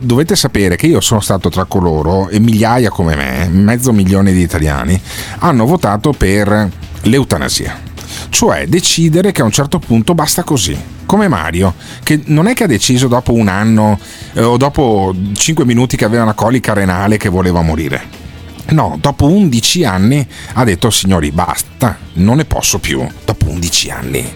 dovete 0.01 0.36
sapere 0.36 0.75
che 0.75 0.88
io 0.88 0.99
sono 0.99 1.21
stato 1.21 1.49
tra 1.49 1.65
coloro 1.65 2.29
e 2.29 2.39
migliaia 2.39 2.89
come 2.89 3.15
me, 3.15 3.47
mezzo 3.49 3.93
milione 3.93 4.34
di 4.34 4.41
italiani, 4.41 4.99
hanno 5.39 5.65
votato 5.65 6.12
per 6.12 6.69
l'eutanasia 7.03 7.91
cioè 8.30 8.67
decidere 8.67 9.32
che 9.32 9.41
a 9.41 9.45
un 9.45 9.52
certo 9.52 9.80
punto 9.80 10.13
basta 10.13 10.43
così, 10.43 10.78
come 11.06 11.28
Mario, 11.28 11.73
che 12.04 12.21
non 12.26 12.47
è 12.47 12.54
che 12.54 12.63
ha 12.63 12.67
deciso 12.67 13.08
dopo 13.08 13.34
un 13.34 13.47
anno 13.47 13.99
eh, 14.34 14.41
o 14.41 14.58
dopo 14.58 15.13
5 15.34 15.65
minuti 15.65 15.97
che 15.97 16.06
aveva 16.06 16.23
una 16.23 16.34
colica 16.34 16.73
renale 16.73 17.17
che 17.17 17.30
voleva 17.30 17.62
morire. 17.62 18.21
No, 18.69 18.97
dopo 18.99 19.28
11 19.28 19.84
anni 19.84 20.26
ha 20.54 20.63
detto 20.63 20.89
signori 20.89 21.32
basta, 21.32 21.97
non 22.13 22.38
ne 22.38 22.45
posso 22.45 22.80
più, 22.80 23.06
dopo 23.26 23.49
11 23.49 23.89
anni. 23.91 24.34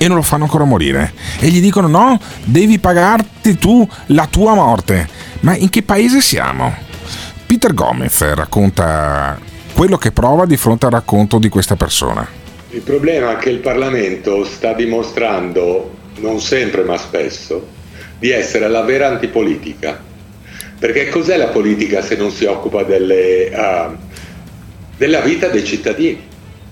E 0.00 0.06
non 0.06 0.16
lo 0.16 0.22
fanno 0.22 0.44
ancora 0.44 0.64
morire. 0.64 1.12
E 1.40 1.48
gli 1.48 1.60
dicono 1.60 1.88
no, 1.88 2.20
devi 2.44 2.78
pagarti 2.78 3.58
tu 3.58 3.86
la 4.06 4.26
tua 4.26 4.54
morte. 4.54 5.08
Ma 5.40 5.56
in 5.56 5.70
che 5.70 5.82
paese 5.82 6.20
siamo? 6.20 6.72
Peter 7.46 7.74
Gomez 7.74 8.22
racconta 8.34 9.38
quello 9.72 9.96
che 9.96 10.12
prova 10.12 10.46
di 10.46 10.56
fronte 10.56 10.86
al 10.86 10.92
racconto 10.92 11.38
di 11.38 11.48
questa 11.48 11.76
persona. 11.76 12.26
Il 12.78 12.84
problema 12.84 13.36
è 13.36 13.42
che 13.42 13.50
il 13.50 13.58
Parlamento 13.58 14.44
sta 14.44 14.72
dimostrando, 14.72 15.96
non 16.18 16.40
sempre 16.40 16.84
ma 16.84 16.96
spesso, 16.96 17.66
di 18.20 18.30
essere 18.30 18.68
la 18.68 18.82
vera 18.82 19.08
antipolitica. 19.08 20.00
Perché 20.78 21.08
cos'è 21.08 21.36
la 21.36 21.48
politica 21.48 22.02
se 22.02 22.14
non 22.14 22.30
si 22.30 22.44
occupa 22.44 22.84
delle, 22.84 23.50
uh, 23.52 23.96
della 24.96 25.22
vita 25.22 25.48
dei 25.48 25.64
cittadini, 25.64 26.20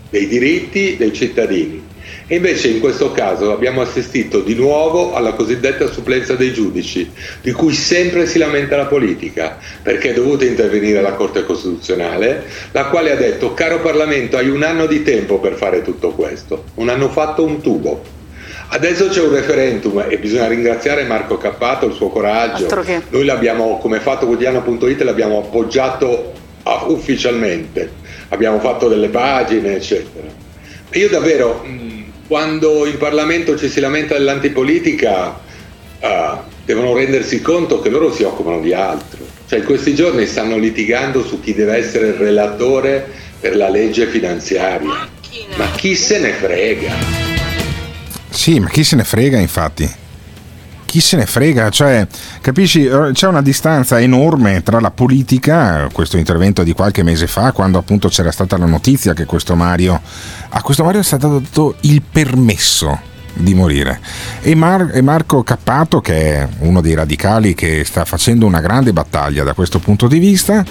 dei 0.08 0.28
diritti 0.28 0.96
dei 0.96 1.12
cittadini? 1.12 1.84
E 2.28 2.36
invece 2.36 2.68
in 2.68 2.80
questo 2.80 3.12
caso 3.12 3.52
abbiamo 3.52 3.82
assistito 3.82 4.40
di 4.40 4.54
nuovo 4.54 5.14
alla 5.14 5.34
cosiddetta 5.34 5.86
supplenza 5.86 6.34
dei 6.34 6.52
giudici, 6.52 7.08
di 7.40 7.52
cui 7.52 7.72
sempre 7.72 8.26
si 8.26 8.38
lamenta 8.38 8.76
la 8.76 8.86
politica, 8.86 9.58
perché 9.80 10.10
è 10.10 10.12
dovuta 10.12 10.44
intervenire 10.44 11.00
la 11.00 11.12
Corte 11.12 11.44
Costituzionale, 11.44 12.44
la 12.72 12.86
quale 12.86 13.12
ha 13.12 13.14
detto 13.16 13.54
caro 13.54 13.80
Parlamento 13.80 14.36
hai 14.36 14.48
un 14.48 14.64
anno 14.64 14.86
di 14.86 15.04
tempo 15.04 15.38
per 15.38 15.54
fare 15.54 15.82
tutto 15.82 16.10
questo, 16.10 16.64
non 16.74 16.88
hanno 16.88 17.08
fatto 17.10 17.44
un 17.44 17.60
tubo. 17.60 18.02
Adesso 18.68 19.06
c'è 19.06 19.22
un 19.22 19.32
referendum 19.32 20.06
e 20.08 20.18
bisogna 20.18 20.48
ringraziare 20.48 21.04
Marco 21.04 21.38
Cappato, 21.38 21.86
il 21.86 21.92
suo 21.92 22.08
coraggio. 22.08 22.66
Noi 23.10 23.24
l'abbiamo, 23.24 23.78
come 23.78 24.00
fatto 24.00 24.26
quotidiano.it, 24.26 25.02
l'abbiamo 25.02 25.38
appoggiato 25.38 26.32
ah, 26.64 26.86
ufficialmente, 26.88 27.88
abbiamo 28.30 28.58
fatto 28.58 28.88
delle 28.88 29.10
pagine, 29.10 29.76
eccetera. 29.76 30.26
Io 30.92 31.08
davvero, 31.08 31.64
quando 32.26 32.86
in 32.86 32.98
Parlamento 32.98 33.56
ci 33.56 33.68
si 33.68 33.80
lamenta 33.80 34.14
dell'antipolitica, 34.14 35.40
ah, 36.00 36.44
devono 36.64 36.94
rendersi 36.94 37.40
conto 37.40 37.80
che 37.80 37.88
loro 37.88 38.12
si 38.12 38.24
occupano 38.24 38.60
di 38.60 38.72
altro. 38.72 39.24
Cioè 39.46 39.60
in 39.60 39.64
questi 39.64 39.94
giorni 39.94 40.26
stanno 40.26 40.56
litigando 40.56 41.24
su 41.24 41.40
chi 41.40 41.54
deve 41.54 41.76
essere 41.76 42.08
il 42.08 42.14
relatore 42.14 43.08
per 43.38 43.56
la 43.56 43.68
legge 43.68 44.06
finanziaria. 44.08 45.08
Ma 45.56 45.70
chi 45.76 45.94
se 45.94 46.18
ne 46.18 46.32
frega? 46.32 46.94
Sì, 48.30 48.58
ma 48.58 48.68
chi 48.68 48.82
se 48.82 48.96
ne 48.96 49.04
frega 49.04 49.38
infatti? 49.38 50.04
Chi 50.86 51.00
se 51.00 51.16
ne 51.16 51.26
frega? 51.26 51.68
Cioè, 51.68 52.06
capisci, 52.40 52.86
eh, 52.86 53.10
c'è 53.12 53.26
una 53.26 53.42
distanza 53.42 54.00
enorme 54.00 54.62
tra 54.62 54.80
la 54.80 54.90
politica, 54.90 55.88
questo 55.92 56.16
intervento 56.16 56.62
di 56.62 56.72
qualche 56.72 57.02
mese 57.02 57.26
fa, 57.26 57.52
quando 57.52 57.76
appunto 57.76 58.08
c'era 58.08 58.30
stata 58.30 58.56
la 58.56 58.66
notizia 58.66 59.12
che 59.12 59.26
questo 59.26 59.54
Mario, 59.54 60.00
a 60.48 60.62
questo 60.62 60.84
Mario 60.84 61.00
è 61.00 61.04
stato 61.04 61.38
dato 61.38 61.74
il 61.80 62.00
permesso 62.02 63.14
di 63.34 63.54
morire. 63.54 64.00
E, 64.40 64.54
Mar- 64.54 64.90
e 64.94 65.02
Marco 65.02 65.42
Cappato, 65.42 66.00
che 66.00 66.34
è 66.34 66.48
uno 66.60 66.80
dei 66.80 66.94
radicali 66.94 67.54
che 67.54 67.84
sta 67.84 68.04
facendo 68.04 68.46
una 68.46 68.60
grande 68.60 68.92
battaglia 68.92 69.44
da 69.44 69.52
questo 69.52 69.78
punto 69.78 70.06
di 70.06 70.18
vista, 70.18 70.64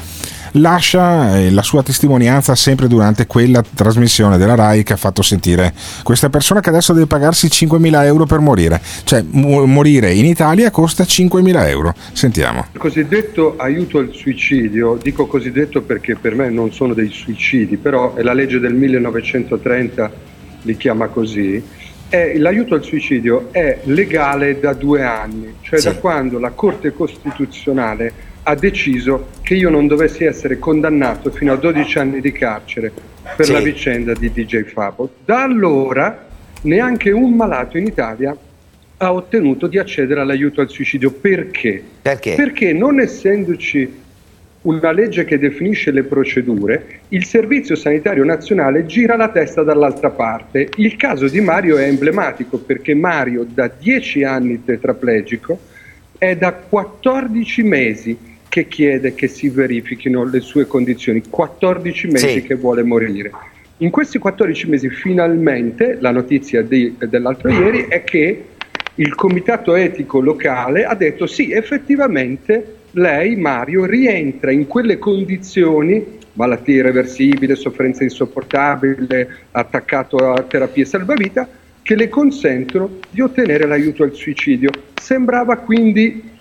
lascia 0.57 1.37
eh, 1.37 1.51
la 1.51 1.61
sua 1.61 1.83
testimonianza 1.83 2.55
sempre 2.55 2.87
durante 2.87 3.25
quella 3.27 3.63
trasmissione 3.73 4.37
della 4.37 4.55
RAI 4.55 4.83
che 4.83 4.93
ha 4.93 4.97
fatto 4.97 5.21
sentire 5.21 5.73
questa 6.03 6.29
persona 6.29 6.59
che 6.59 6.69
adesso 6.69 6.93
deve 6.93 7.07
pagarsi 7.07 7.47
5.000 7.47 8.03
euro 8.03 8.25
per 8.25 8.39
morire. 8.39 8.81
Cioè, 9.03 9.23
mu- 9.29 9.65
morire 9.65 10.13
in 10.13 10.25
Italia 10.25 10.71
costa 10.71 11.03
5.000 11.03 11.67
euro. 11.67 11.93
Sentiamo. 12.13 12.67
Il 12.73 12.79
cosiddetto 12.79 13.55
aiuto 13.57 13.97
al 13.99 14.11
suicidio, 14.13 14.97
dico 15.01 15.25
cosiddetto 15.27 15.81
perché 15.81 16.15
per 16.15 16.35
me 16.35 16.49
non 16.49 16.71
sono 16.71 16.93
dei 16.93 17.09
suicidi, 17.09 17.77
però 17.77 18.13
è 18.15 18.21
la 18.21 18.33
legge 18.33 18.59
del 18.59 18.73
1930 18.73 20.11
li 20.63 20.77
chiama 20.77 21.07
così. 21.07 21.63
È, 22.07 22.33
l'aiuto 22.37 22.75
al 22.75 22.83
suicidio 22.83 23.49
è 23.51 23.79
legale 23.85 24.59
da 24.59 24.73
due 24.73 25.03
anni, 25.03 25.55
cioè 25.61 25.79
Sì. 25.79 25.87
da 25.87 25.95
quando 25.95 26.39
la 26.39 26.51
Corte 26.51 26.93
Costituzionale 26.93 28.33
ha 28.47 28.53
deciso 28.55 29.29
che 29.41 29.55
io 29.55 29.69
non 29.71 29.87
dovessi 29.87 30.23
essere 30.23 30.59
condannato 30.59 31.31
fino 31.31 31.53
a 31.53 31.55
12 31.55 31.97
anni 31.97 32.21
di 32.21 32.31
carcere 32.31 32.91
per 33.35 33.45
Sì. 33.45 33.51
la 33.51 33.59
vicenda 33.59 34.13
di 34.13 34.31
DJ 34.31 34.63
Fabo. 34.65 35.09
Da 35.25 35.41
allora 35.41 36.27
neanche 36.61 37.09
un 37.09 37.33
malato 37.33 37.77
in 37.79 37.87
Italia 37.87 38.37
ha 38.97 39.13
ottenuto 39.13 39.65
di 39.65 39.79
accedere 39.79 40.21
all'aiuto 40.21 40.61
al 40.61 40.69
suicidio. 40.69 41.09
Perché? 41.11 41.81
Perché? 42.03 42.35
Perché 42.35 42.71
non 42.71 42.99
essendoci 42.99 44.03
una 44.61 44.91
legge 44.91 45.25
che 45.25 45.39
definisce 45.39 45.89
le 45.91 46.03
procedure, 46.03 46.99
il 47.09 47.25
Servizio 47.25 47.75
Sanitario 47.75 48.23
Nazionale 48.23 48.85
gira 48.85 49.15
la 49.15 49.29
testa 49.29 49.63
dall'altra 49.63 50.11
parte. 50.11 50.69
Il 50.77 50.95
caso 50.97 51.27
di 51.27 51.41
Mario 51.41 51.77
è 51.77 51.87
emblematico 51.87 52.59
perché 52.59 52.93
Mario 52.93 53.45
da 53.47 53.67
10 53.75 54.23
anni 54.23 54.63
tetraplegico 54.63 55.59
è 56.17 56.35
da 56.35 56.53
14 56.53 57.63
mesi 57.63 58.17
che 58.55 58.69
chiede 58.69 59.13
che 59.15 59.27
si 59.27 59.49
verifichino 59.49 60.23
le 60.23 60.39
sue 60.39 60.65
condizioni, 60.65 61.23
14 61.29 62.07
mesi 62.07 62.29
Sì. 62.29 62.41
che 62.41 62.55
vuole 62.55 62.83
morire. 62.83 63.29
In 63.79 63.89
questi 63.89 64.17
14 64.17 64.69
mesi 64.69 64.87
finalmente 64.89 65.97
la 65.99 66.11
notizia 66.11 66.61
di- 66.61 66.95
dell'altro 66.97 67.49
ieri 67.49 67.87
è 67.89 68.05
che 68.05 68.45
il 68.95 69.13
comitato 69.13 69.75
etico 69.75 70.21
locale 70.21 70.85
ha 70.85 70.95
detto 70.95 71.27
sì, 71.27 71.51
effettivamente 71.51 72.75
lei, 72.91 73.35
Mario, 73.35 73.83
rientra 73.83 74.51
in 74.51 74.67
quelle 74.67 74.97
condizioni, 74.99 76.01
malattia 76.31 76.75
irreversibile, 76.75 77.55
sofferenza 77.55 78.03
insopportabile, 78.03 79.27
attaccato 79.51 80.15
a 80.31 80.41
terapie 80.43 80.85
salvavita, 80.85 81.45
che 81.81 81.95
le 81.95 82.07
consentono 82.07 82.99
di 83.09 83.19
ottenere 83.19 83.67
l'aiuto 83.67 84.03
al 84.03 84.13
suicidio. 84.13 84.69
Sembrava 84.93 85.57
quindi, 85.57 86.31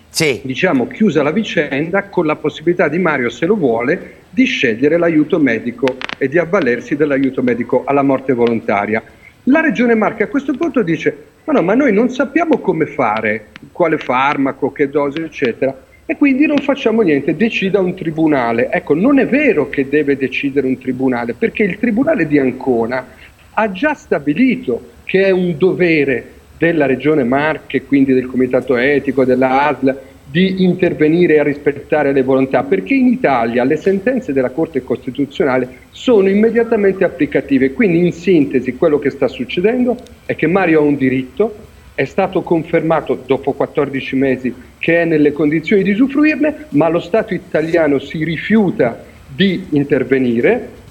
diciamo, 0.42 0.87
chiusa 0.87 1.24
la 1.24 1.33
vicenda 1.33 2.05
con 2.05 2.24
la 2.24 2.37
possibilità 2.37 2.87
di 2.87 2.98
Mario, 2.98 3.31
se 3.31 3.46
lo 3.46 3.57
vuole, 3.57 4.22
di 4.31 4.44
scegliere 4.44 4.96
l'aiuto 4.96 5.40
medico 5.40 5.96
e 6.16 6.29
di 6.29 6.38
avvalersi 6.38 6.94
dell'aiuto 6.94 7.42
medico 7.42 7.83
alla 7.85 8.03
morte 8.03 8.33
volontaria. 8.33 9.03
La 9.44 9.61
Regione 9.61 9.96
Marche 9.96 10.22
a 10.22 10.29
questo 10.29 10.53
punto 10.53 10.83
dice: 10.83 11.16
Ma 11.44 11.53
no, 11.53 11.62
ma 11.62 11.74
noi 11.74 11.92
non 11.92 12.11
sappiamo 12.11 12.59
come 12.59 12.87
fare, 12.87 13.48
quale 13.72 13.98
farmaco, 13.98 14.70
che 14.70 14.88
dose, 14.88 15.24
eccetera, 15.24 15.77
e 16.07 16.16
quindi 16.16 16.46
non 16.46 16.59
facciamo 16.59 17.03
niente, 17.03 17.35
decida 17.35 17.81
un 17.81 17.94
tribunale. 17.96 18.70
Ecco, 18.70 18.94
non 18.94 19.18
è 19.18 19.27
vero 19.27 19.68
che 19.68 19.88
deve 19.88 20.16
decidere 20.16 20.68
un 20.68 20.79
tribunale, 20.79 21.35
perché 21.35 21.64
il 21.64 21.79
tribunale 21.79 22.29
di 22.29 22.38
Ancona 22.38 23.05
ha 23.55 23.72
già 23.72 23.94
stabilito 23.94 24.92
che 25.05 25.24
è 25.24 25.31
un 25.31 25.57
dovere 25.59 26.34
della 26.64 26.87
Regione 26.87 27.24
Marche, 27.24 27.83
quindi 27.83 28.14
del 28.14 28.27
Comitato 28.27 28.77
Etico, 28.77 29.27
della 29.27 29.68
ASL, 29.68 29.98
di 30.31 30.64
intervenire 30.64 31.35
e 31.35 31.42
rispettare 31.42 32.11
le 32.11 32.22
volontà, 32.22 32.62
perché 32.62 32.94
in 32.94 33.09
Italia 33.09 33.64
le 33.64 33.77
sentenze 33.77 34.33
della 34.33 34.48
Corte 34.48 34.83
Costituzionale 34.83 35.68
sono 35.90 36.31
immediatamente 36.31 37.05
applicative. 37.05 37.74
Quindi 37.74 37.98
in 37.98 38.12
sintesi 38.12 38.77
quello 38.77 38.98
che 38.98 39.11
sta 39.11 39.29
succedendo 39.29 39.94
è 40.24 40.35
che 40.35 40.46
Mario 40.46 40.81
ha 40.81 40.83
un 40.83 40.96
diritto, 40.96 41.55
è 41.94 42.07
stato 42.07 42.40
confermato 42.40 43.22
dopo 43.27 43.53
14 43.53 44.16
mesi 44.16 44.55
che 44.79 45.03
è 45.03 45.05
nelle 45.05 45.33
condizioni 45.33 45.83
di 45.83 45.90
usufruirne, 45.90 46.68
ma 46.70 46.88
lo 46.88 46.98
Stato 46.98 47.35
italiano 47.35 47.98
si 47.98 48.24
rifiuta 48.24 49.05
di 49.29 49.66
intervenire 49.72 50.83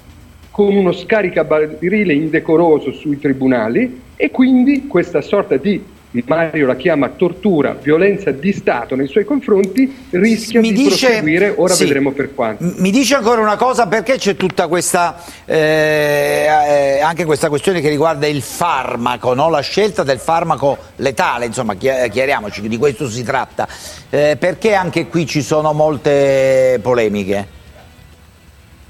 con 0.54 0.72
uno 0.72 0.92
scaricabarile 0.92 2.12
indecoroso 2.12 2.92
sui 2.92 3.18
tribunali 3.18 4.02
e 4.14 4.30
quindi 4.30 4.86
questa 4.86 5.20
sorta 5.20 5.56
di 5.56 5.82
Mario 6.26 6.66
la 6.66 6.76
chiama 6.76 7.08
tortura, 7.08 7.72
violenza 7.74 8.30
di 8.30 8.52
Stato 8.52 8.94
nei 8.94 9.08
suoi 9.08 9.24
confronti 9.24 9.92
rischia 10.10 10.60
Mi 10.60 10.70
di 10.70 10.84
dice- 10.84 11.06
proseguire, 11.06 11.52
ora 11.56 11.74
sì. 11.74 11.82
vedremo 11.82 12.12
per 12.12 12.34
quanto. 12.36 12.72
Mi 12.76 12.92
dice 12.92 13.16
ancora 13.16 13.40
una 13.40 13.56
cosa 13.56 13.88
perché 13.88 14.14
c'è 14.16 14.36
tutta 14.36 14.68
questa 14.68 15.20
eh, 15.44 16.46
eh, 16.46 17.00
anche 17.00 17.24
questa 17.24 17.48
questione 17.48 17.80
che 17.80 17.88
riguarda 17.88 18.28
il 18.28 18.40
farmaco, 18.40 19.34
no? 19.34 19.50
la 19.50 19.58
scelta 19.58 20.04
del 20.04 20.20
farmaco 20.20 20.78
letale, 20.98 21.46
insomma, 21.46 21.74
chi- 21.74 21.90
chiariamoci, 22.12 22.68
di 22.68 22.76
questo 22.76 23.08
si 23.08 23.24
tratta. 23.24 23.66
Eh, 24.08 24.36
perché 24.38 24.72
anche 24.74 25.08
qui 25.08 25.26
ci 25.26 25.42
sono 25.42 25.72
molte 25.72 26.78
polemiche? 26.80 27.48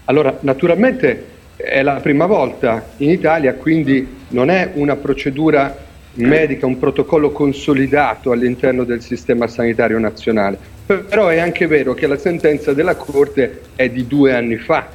Allora, 0.04 0.36
naturalmente 0.40 1.32
è 1.64 1.82
la 1.82 1.94
prima 1.94 2.26
volta 2.26 2.90
in 2.98 3.10
Italia, 3.10 3.54
quindi 3.54 4.06
non 4.28 4.50
è 4.50 4.70
una 4.74 4.96
procedura 4.96 5.76
medica, 6.14 6.66
un 6.66 6.78
protocollo 6.78 7.30
consolidato 7.30 8.30
all'interno 8.30 8.84
del 8.84 9.00
sistema 9.02 9.46
sanitario 9.46 9.98
nazionale. 9.98 10.58
Però 10.86 11.28
è 11.28 11.38
anche 11.38 11.66
vero 11.66 11.94
che 11.94 12.06
la 12.06 12.18
sentenza 12.18 12.72
della 12.72 12.94
Corte 12.94 13.62
è 13.74 13.88
di 13.88 14.06
due 14.06 14.34
anni 14.34 14.56
fa. 14.56 14.86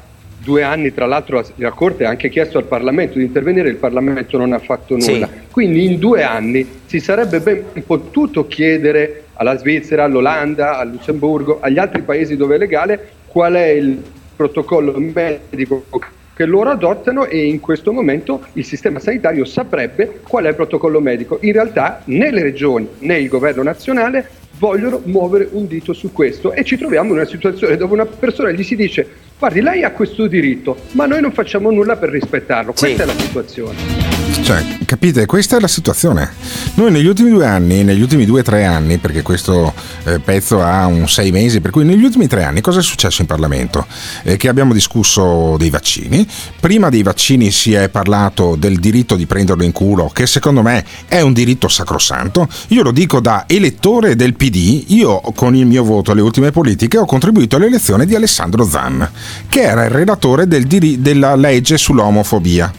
Due 0.41 0.63
anni, 0.63 0.93
tra 0.93 1.05
l'altro, 1.05 1.43
la- 1.55 1.71
Corte 1.71 2.05
ha 2.05 2.10
anche 2.10 2.29
chiesto 2.29 2.58
al 2.58 2.63
Parlamento 2.63 3.17
di 3.17 3.25
intervenire, 3.25 3.67
il 3.69 3.75
Parlamento 3.75 4.38
non 4.38 4.53
ha 4.53 4.60
fatto 4.60 4.95
nulla. 4.95 5.27
Quindi 5.51 5.84
in 5.86 5.99
due 5.99 6.23
anni 6.23 6.65
si 6.86 6.99
sarebbe 6.99 7.39
ben 7.41 7.63
potuto 7.86 8.47
chiedere 8.47 9.25
alla 9.34 9.58
Svizzera, 9.58 10.05
all'Olanda, 10.05 10.77
al 10.77 10.91
Lussemburgo, 10.91 11.60
agli 11.60 11.77
altri 11.77 12.03
paesi 12.03 12.38
dove 12.38 12.55
è 12.55 12.58
legale, 12.58 13.10
qual 13.27 13.53
è 13.53 13.67
il 13.67 14.01
protocollo 14.36 14.93
medico 14.97 15.84
che 16.39 16.45
loro 16.45 16.69
adottano 16.69 17.25
e 17.25 17.47
in 17.47 17.60
questo 17.60 17.91
momento 17.91 18.45
il 18.54 18.63
sistema 18.63 18.99
sanitario 18.99 19.43
saprebbe 19.43 20.21
qual 20.25 20.45
è 20.45 20.47
il 20.47 20.56
protocollo 20.56 21.02
medico. 21.02 21.38
In 21.41 21.52
realtà 21.52 22.02
né 22.06 22.32
le 22.32 22.41
regioni 22.41 22.88
né 22.99 23.19
il 23.19 23.28
governo 23.28 23.62
nazionale 23.62 24.25
vogliono 24.58 25.02
muovere 25.04 25.49
un 25.52 25.67
dito 25.67 25.91
su 25.91 26.13
questo 26.13 26.54
e 26.54 26.63
ci 26.63 26.78
troviamo 26.78 27.10
in 27.10 27.15
una 27.15 27.25
situazione 27.25 27.75
dove 27.75 27.93
una 27.93 28.06
persona 28.06 28.52
gli 28.52 28.63
si 28.63 28.78
dice 28.78 29.06
guardi 29.38 29.60
lei 29.60 29.84
ha 29.84 29.91
questo 29.91 30.28
diritto 30.28 30.78
ma 30.91 31.06
noi 31.06 31.19
non 31.19 31.34
facciamo 31.34 31.71
nulla 31.71 31.97
per 31.97 32.08
rispettarlo. 32.08 32.71
Questa 32.71 33.04
è 33.04 33.06
la 33.06 33.19
situazione. 33.19 34.18
Cioè, 34.49 34.77
capite? 34.85 35.25
Questa 35.25 35.57
è 35.57 35.59
la 35.59 35.67
situazione. 35.67 36.31
Noi 36.75 36.91
negli 36.91 37.05
ultimi 37.05 37.29
due 37.29 37.45
anni, 37.45 37.83
negli 37.83 38.01
ultimi 38.01 38.25
due 38.25 38.39
o 38.39 38.43
tre 38.43 38.65
anni, 38.65 38.97
perché 38.97 39.21
questo 39.21 39.73
eh, 40.05 40.19
pezzo 40.19 40.61
ha 40.61 40.85
un 40.85 41.07
sei 41.07 41.31
mesi, 41.31 41.61
per 41.61 41.71
cui 41.71 41.83
negli 41.83 42.03
ultimi 42.03 42.27
tre 42.27 42.43
anni 42.43 42.61
cosa 42.61 42.79
è 42.79 42.83
successo 42.83 43.21
in 43.21 43.27
Parlamento? 43.27 43.85
Eh, 44.23 44.37
che 44.37 44.47
abbiamo 44.47 44.73
discusso 44.73 45.55
dei 45.57 45.69
vaccini. 45.69 46.27
Prima 46.59 46.89
dei 46.89 47.03
vaccini 47.03 47.51
si 47.51 47.73
è 47.73 47.89
parlato 47.89 48.55
del 48.55 48.79
diritto 48.79 49.15
di 49.15 49.25
prenderlo 49.25 49.63
in 49.63 49.71
culo, 49.71 50.09
che 50.13 50.25
secondo 50.25 50.61
me 50.61 50.85
è 51.07 51.21
un 51.21 51.33
diritto 51.33 51.67
sacrosanto. 51.67 52.47
Io 52.69 52.83
lo 52.83 52.91
dico 52.91 53.19
da 53.19 53.43
elettore 53.47 54.15
del 54.15 54.35
PD, 54.35 54.85
io 54.87 55.19
con 55.35 55.55
il 55.55 55.65
mio 55.65 55.83
voto 55.83 56.11
alle 56.11 56.21
ultime 56.21 56.51
politiche 56.51 56.97
ho 56.97 57.05
contribuito 57.05 57.55
all'elezione 57.55 58.05
di 58.05 58.15
Alessandro 58.15 58.63
Zan, 58.63 59.09
che 59.47 59.61
era 59.61 59.85
il 59.85 59.91
relatore 59.91 60.47
del 60.47 60.65
diri- 60.65 61.01
della 61.01 61.35
legge 61.35 61.77
sull'omofobia. 61.77 62.71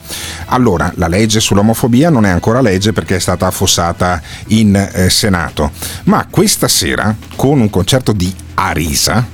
Allora, 0.47 0.93
la 0.97 1.07
legge 1.07 1.40
sull'omofobia 1.41 2.11
non 2.11 2.27
è 2.27 2.31
ancora 2.31 2.61
legge 2.61 2.93
perché 2.93 3.17
è 3.17 3.21
stata 3.21 3.47
affossata 3.47 4.21
in 4.49 4.75
eh, 4.77 5.11
Senato, 5.11 5.73
ma 6.05 6.27
questa 6.31 6.69
sera, 6.69 7.15
con 7.37 7.61
un 7.61 7.71
concerto 7.71 8.13
di 8.13 8.33
Arisa, 8.55 9.27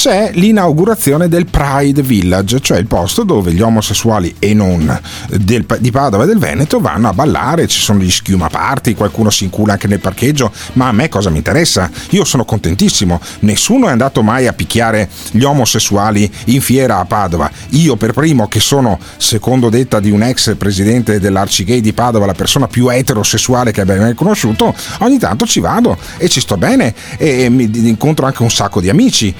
c'è 0.00 0.30
l'inaugurazione 0.32 1.28
del 1.28 1.44
Pride 1.44 2.00
Village, 2.00 2.60
cioè 2.60 2.78
il 2.78 2.86
posto 2.86 3.22
dove 3.22 3.52
gli 3.52 3.60
omosessuali 3.60 4.34
e 4.38 4.54
non 4.54 4.98
del, 5.28 5.66
di 5.78 5.90
Padova 5.90 6.24
e 6.24 6.26
del 6.26 6.38
Veneto 6.38 6.80
vanno 6.80 7.10
a 7.10 7.12
ballare, 7.12 7.66
ci 7.66 7.80
sono 7.80 8.00
gli 8.00 8.10
schiuma 8.10 8.48
party, 8.48 8.94
qualcuno 8.94 9.28
si 9.28 9.44
incula 9.44 9.74
anche 9.74 9.88
nel 9.88 10.00
parcheggio, 10.00 10.50
ma 10.72 10.88
a 10.88 10.92
me 10.92 11.10
cosa 11.10 11.28
mi 11.28 11.36
interessa? 11.36 11.90
Io 12.12 12.24
sono 12.24 12.46
contentissimo, 12.46 13.20
nessuno 13.40 13.88
è 13.88 13.90
andato 13.90 14.22
mai 14.22 14.46
a 14.46 14.54
picchiare 14.54 15.06
gli 15.32 15.42
omosessuali 15.42 16.32
in 16.46 16.62
fiera 16.62 16.98
a 16.98 17.04
Padova, 17.04 17.50
io 17.72 17.96
per 17.96 18.14
primo 18.14 18.48
che 18.48 18.58
sono, 18.58 18.98
secondo 19.18 19.68
detta 19.68 20.00
di 20.00 20.10
un 20.10 20.22
ex 20.22 20.56
presidente 20.56 21.20
dell'Arcigay 21.20 21.82
di 21.82 21.92
Padova, 21.92 22.24
la 22.24 22.32
persona 22.32 22.68
più 22.68 22.88
eterosessuale 22.88 23.70
che 23.70 23.82
abbia 23.82 23.96
mai 23.96 24.14
conosciuto, 24.14 24.74
ogni 25.00 25.18
tanto 25.18 25.44
ci 25.44 25.60
vado 25.60 25.98
e 26.16 26.26
ci 26.30 26.40
sto 26.40 26.56
bene 26.56 26.94
e 27.18 27.50
mi 27.50 27.70
incontro 27.86 28.24
anche 28.24 28.42
un 28.42 28.50
sacco 28.50 28.80
di 28.80 28.88
amici. 28.88 29.34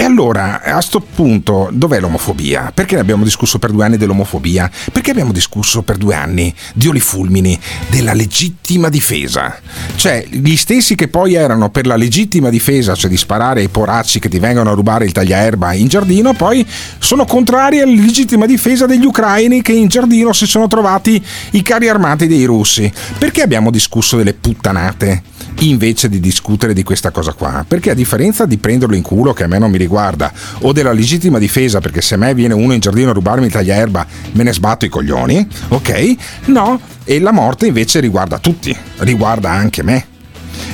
E 0.00 0.04
allora, 0.04 0.62
a 0.62 0.80
sto 0.80 1.00
punto, 1.00 1.68
dov'è 1.70 2.00
l'omofobia? 2.00 2.72
Perché 2.72 2.94
ne 2.94 3.02
abbiamo 3.02 3.22
discusso 3.22 3.58
per 3.58 3.70
due 3.70 3.84
anni 3.84 3.98
dell'omofobia? 3.98 4.70
Perché 4.90 5.10
abbiamo 5.10 5.30
discusso 5.30 5.82
per 5.82 5.98
due 5.98 6.14
anni 6.14 6.54
di 6.72 6.88
Olifulmini, 6.88 7.60
della 7.90 8.14
legittima 8.14 8.88
difesa? 8.88 9.60
Cioè, 9.96 10.26
gli 10.30 10.56
stessi 10.56 10.94
che 10.94 11.08
poi 11.08 11.34
erano 11.34 11.68
per 11.68 11.86
la 11.86 11.96
legittima 11.96 12.48
difesa, 12.48 12.94
cioè 12.94 13.10
di 13.10 13.18
sparare 13.18 13.60
ai 13.60 13.68
poracci 13.68 14.20
che 14.20 14.30
ti 14.30 14.38
vengono 14.38 14.70
a 14.70 14.74
rubare 14.74 15.04
il 15.04 15.12
tagliaerba 15.12 15.74
in 15.74 15.88
giardino, 15.88 16.32
poi 16.32 16.66
sono 16.98 17.26
contrari 17.26 17.80
alla 17.80 17.92
legittima 17.92 18.46
difesa 18.46 18.86
degli 18.86 19.04
ucraini 19.04 19.60
che 19.60 19.72
in 19.72 19.88
giardino 19.88 20.32
si 20.32 20.46
sono 20.46 20.66
trovati 20.66 21.22
i 21.50 21.60
carri 21.60 21.90
armati 21.90 22.26
dei 22.26 22.46
russi. 22.46 22.90
Perché 23.18 23.42
abbiamo 23.42 23.70
discusso 23.70 24.16
delle 24.16 24.32
puttanate? 24.32 25.29
Invece 25.58 26.08
di 26.08 26.20
discutere 26.20 26.72
di 26.72 26.82
questa 26.82 27.10
cosa 27.10 27.32
qua. 27.32 27.64
Perché 27.66 27.90
a 27.90 27.94
differenza 27.94 28.46
di 28.46 28.58
prenderlo 28.58 28.94
in 28.94 29.02
culo, 29.02 29.32
che 29.32 29.44
a 29.44 29.46
me 29.46 29.58
non 29.58 29.70
mi 29.70 29.78
riguarda, 29.78 30.32
o 30.60 30.72
della 30.72 30.92
legittima 30.92 31.38
difesa, 31.38 31.80
perché 31.80 32.00
se 32.00 32.14
a 32.14 32.18
me 32.18 32.34
viene 32.34 32.54
uno 32.54 32.72
in 32.72 32.80
giardino 32.80 33.10
a 33.10 33.12
rubarmi 33.12 33.46
il 33.46 33.52
tagliaerba, 33.52 34.06
me 34.32 34.42
ne 34.42 34.52
sbatto 34.52 34.84
i 34.84 34.88
coglioni, 34.88 35.46
ok? 35.68 36.14
No, 36.46 36.80
e 37.04 37.18
la 37.20 37.32
morte 37.32 37.66
invece 37.66 38.00
riguarda 38.00 38.38
tutti, 38.38 38.76
riguarda 38.98 39.50
anche 39.50 39.82
me. 39.82 40.06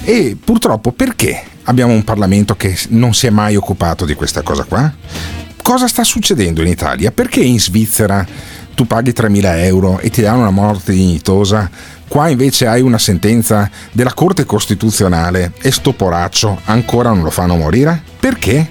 E 0.05 0.37
purtroppo 0.43 0.93
perché 0.93 1.43
abbiamo 1.65 1.93
un 1.93 2.05
Parlamento 2.05 2.55
che 2.57 2.77
non 2.91 3.15
si 3.15 3.27
è 3.27 3.31
mai 3.31 3.57
occupato 3.57 4.05
di 4.05 4.15
questa 4.15 4.43
cosa 4.43 4.65
qua? 4.65 4.93
Cosa 5.63 5.89
sta 5.89 6.05
succedendo 6.05 6.63
in 6.63 6.69
Italia? 6.69 7.11
Perché 7.11 7.41
in 7.41 7.59
Svizzera 7.59 8.25
tu 8.75 8.87
paghi 8.87 9.11
3.000 9.11 9.65
euro 9.65 9.99
e 9.99 10.11
ti 10.11 10.21
danno 10.21 10.41
una 10.41 10.51
morte 10.51 10.93
dignitosa 10.93 11.69
Qua 12.09 12.29
invece 12.29 12.67
hai 12.67 12.81
una 12.81 12.99
sentenza 12.99 13.71
della 13.93 14.15
Corte 14.15 14.45
Costituzionale 14.45 15.53
e 15.61 15.71
sto 15.71 15.93
poraccio 15.93 16.61
ancora 16.65 17.11
non 17.11 17.23
lo 17.23 17.31
fanno 17.31 17.57
morire? 17.57 18.03
Perché? 18.19 18.69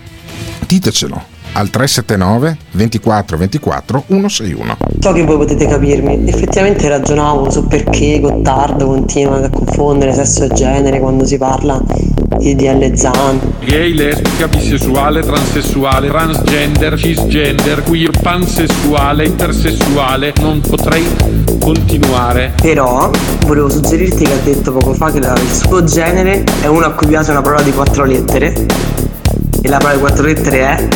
Ditecelo 0.65 1.34
al 1.55 1.69
379 1.69 2.57
24 2.71 3.37
24 3.37 4.03
161. 4.07 4.77
So 4.99 5.13
che 5.13 5.23
voi 5.23 5.37
potete 5.37 5.67
capirmi, 5.67 6.27
effettivamente 6.27 6.87
ragionavo 6.87 7.49
su 7.49 7.67
perché 7.67 8.19
Gottardo 8.19 8.85
continua 8.87 9.43
a 9.43 9.49
confondere 9.49 10.13
sesso 10.13 10.43
e 10.43 10.49
genere 10.49 10.99
quando 10.99 11.25
si 11.25 11.37
parla 11.37 11.81
di 12.37 12.55
DL 12.55 12.95
Zan. 12.95 13.39
Gay, 13.63 13.93
lesbica, 13.93 14.47
bisessuale, 14.47 15.21
transessuale, 15.21 16.07
transgender, 16.09 16.97
cisgender, 16.97 17.83
queer, 17.83 18.11
pansessuale, 18.21 19.25
intersessuale, 19.25 20.33
non 20.41 20.59
potrei 20.61 21.05
continuare. 21.59 22.53
Però 22.61 23.09
volevo 23.45 23.69
suggerirti 23.69 24.25
che 24.25 24.33
ha 24.33 24.43
detto 24.43 24.73
poco 24.73 24.93
fa 24.93 25.11
che 25.11 25.19
il 25.19 25.51
suo 25.51 25.83
genere 25.83 26.43
è 26.61 26.67
uno 26.67 26.85
a 26.85 26.91
cui 26.91 27.07
piace 27.07 27.31
una 27.31 27.41
parola 27.41 27.61
di 27.61 27.71
quattro 27.71 28.03
lettere 28.03 28.53
e 29.61 29.69
la 29.69 29.77
parola 29.77 29.93
di 29.93 29.99
quattro 29.99 30.25
lettere 30.25 30.59
è 30.59 30.87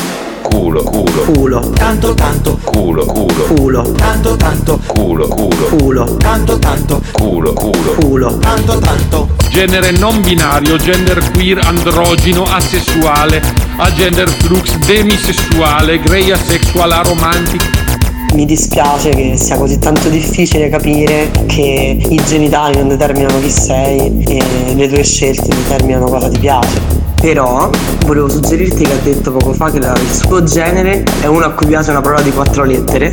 culo, 0.50 0.84
culo, 0.84 1.22
culo, 1.34 1.60
tanto, 1.72 2.14
tanto, 2.14 2.60
culo, 2.64 3.06
culo, 3.06 3.44
culo, 3.56 3.92
tanto, 3.94 4.36
tanto, 4.36 4.80
culo, 4.88 5.28
culo, 5.28 5.66
culo, 5.78 6.18
tanto, 6.18 6.60
tanto, 6.60 7.02
culo, 7.12 7.54
culo, 7.54 7.96
culo, 8.00 8.38
tanto, 8.40 8.80
tanto. 8.80 9.30
Genere 9.50 9.92
non 9.92 10.22
binario, 10.22 10.78
gender 10.78 11.32
queer, 11.32 11.60
androgino, 11.64 12.44
asessuale, 12.44 13.42
agender 13.78 14.30
flux, 14.30 14.76
demisessuale, 14.86 16.00
grey 16.00 16.32
asexual, 16.32 16.92
aromantic. 16.92 17.88
Mi 18.34 18.46
dispiace 18.46 19.10
che 19.10 19.38
sia 19.38 19.58
così 19.58 19.80
tanto 19.80 20.08
difficile 20.08 20.70
capire 20.70 21.32
che 21.48 21.98
i 22.00 22.22
genitali 22.28 22.78
non 22.78 22.88
determinano 22.88 23.40
chi 23.40 23.50
sei 23.50 24.24
e 24.24 24.76
le 24.76 24.88
tue 24.88 25.04
scelte 25.04 25.48
determinano 25.48 26.06
cosa 26.06 26.30
ti 26.30 26.38
piace. 26.38 26.99
Però 27.22 27.70
volevo 28.06 28.30
suggerirti 28.30 28.86
che 28.86 28.94
ha 28.94 28.98
detto 29.04 29.32
poco 29.34 29.52
fa 29.52 29.70
che 29.70 29.80
la- 29.80 29.94
il 29.94 30.10
suo 30.10 30.42
genere 30.44 31.04
è 31.20 31.26
uno 31.26 31.44
a 31.44 31.52
cui 31.52 31.68
piace 31.68 31.92
una 31.92 32.00
parola 32.00 32.22
di 32.22 32.32
quattro 32.32 32.64
lettere. 32.64 33.12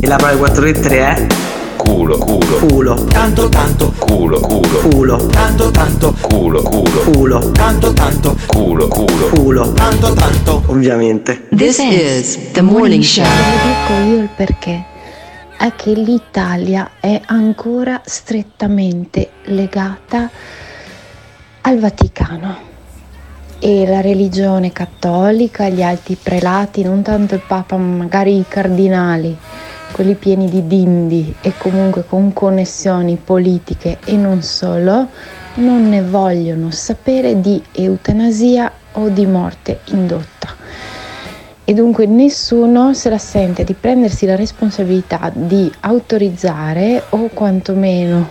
E 0.00 0.06
la 0.06 0.16
parola 0.16 0.32
di 0.32 0.38
quattro 0.38 0.62
lettere 0.64 0.98
è 0.98 1.26
culo, 1.76 2.18
culo, 2.18 2.66
culo, 2.66 3.04
tanto, 3.04 3.48
tanto, 3.48 3.94
culo, 3.98 4.40
culo, 4.40 4.78
culo, 4.90 5.26
tanto, 5.26 5.70
tanto, 5.70 6.14
culo, 6.20 6.60
culo, 6.62 7.00
culo, 7.12 7.50
tanto, 7.52 7.92
tanto, 7.92 8.36
culo, 8.46 8.88
culo, 8.88 9.28
culo, 9.28 9.72
tanto, 9.74 10.12
tanto. 10.14 10.62
ovviamente. 10.66 11.46
This 11.54 11.78
is 11.78 12.50
the 12.50 12.62
morning 12.62 13.02
show. 13.04 13.24
Vi 13.24 13.68
dico 13.68 14.10
io 14.10 14.22
il 14.22 14.28
perché. 14.36 14.84
È 15.56 15.72
che 15.76 15.92
l'Italia 15.92 16.90
è 16.98 17.20
ancora 17.26 18.00
strettamente 18.04 19.30
legata 19.44 20.28
al 21.62 21.78
Vaticano 21.78 22.68
e 23.60 23.86
la 23.86 24.00
religione 24.00 24.72
cattolica, 24.72 25.68
gli 25.68 25.82
alti 25.82 26.16
prelati, 26.20 26.82
non 26.82 27.02
tanto 27.02 27.34
il 27.34 27.42
Papa, 27.46 27.76
ma 27.76 27.96
magari 27.96 28.38
i 28.38 28.44
cardinali, 28.46 29.36
quelli 29.90 30.14
pieni 30.14 30.48
di 30.48 30.66
dindi 30.66 31.34
e 31.40 31.52
comunque 31.58 32.04
con 32.06 32.32
connessioni 32.32 33.16
politiche 33.22 33.98
e 34.04 34.16
non 34.16 34.42
solo, 34.42 35.08
non 35.54 35.88
ne 35.88 36.02
vogliono 36.02 36.70
sapere 36.70 37.40
di 37.40 37.60
eutanasia 37.72 38.70
o 38.92 39.08
di 39.08 39.26
morte 39.26 39.80
indotta. 39.86 40.54
E 41.64 41.74
dunque 41.74 42.06
nessuno 42.06 42.94
se 42.94 43.10
la 43.10 43.18
sente 43.18 43.64
di 43.64 43.74
prendersi 43.74 44.24
la 44.24 44.36
responsabilità 44.36 45.30
di 45.34 45.70
autorizzare 45.80 47.02
o 47.10 47.28
quantomeno 47.34 48.30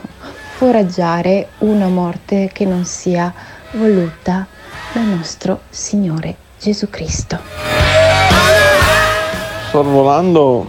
foraggiare 0.56 1.50
una 1.60 1.88
morte 1.88 2.50
che 2.52 2.66
non 2.66 2.84
sia 2.86 3.32
voluta 3.74 4.48
dal 4.98 5.06
nostro 5.06 5.60
Signore 5.70 6.36
Gesù 6.60 6.90
Cristo. 6.90 7.38
Sorvolando 9.70 10.66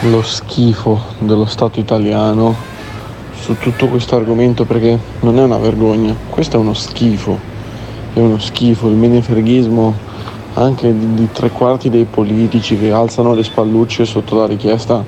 lo 0.00 0.22
schifo 0.22 1.02
dello 1.18 1.44
Stato 1.44 1.78
italiano 1.78 2.54
su 3.38 3.58
tutto 3.58 3.88
questo 3.88 4.16
argomento 4.16 4.64
perché 4.64 4.98
non 5.20 5.38
è 5.38 5.42
una 5.42 5.58
vergogna, 5.58 6.16
questo 6.30 6.56
è 6.56 6.58
uno 6.58 6.72
schifo, 6.72 7.38
è 8.14 8.18
uno 8.18 8.38
schifo, 8.38 8.88
il 8.88 8.94
menefreghismo 8.94 9.94
anche 10.54 10.98
di, 10.98 11.14
di 11.16 11.28
tre 11.32 11.50
quarti 11.50 11.90
dei 11.90 12.06
politici 12.06 12.78
che 12.78 12.92
alzano 12.92 13.34
le 13.34 13.44
spallucce 13.44 14.06
sotto 14.06 14.36
la 14.36 14.46
richiesta 14.46 15.04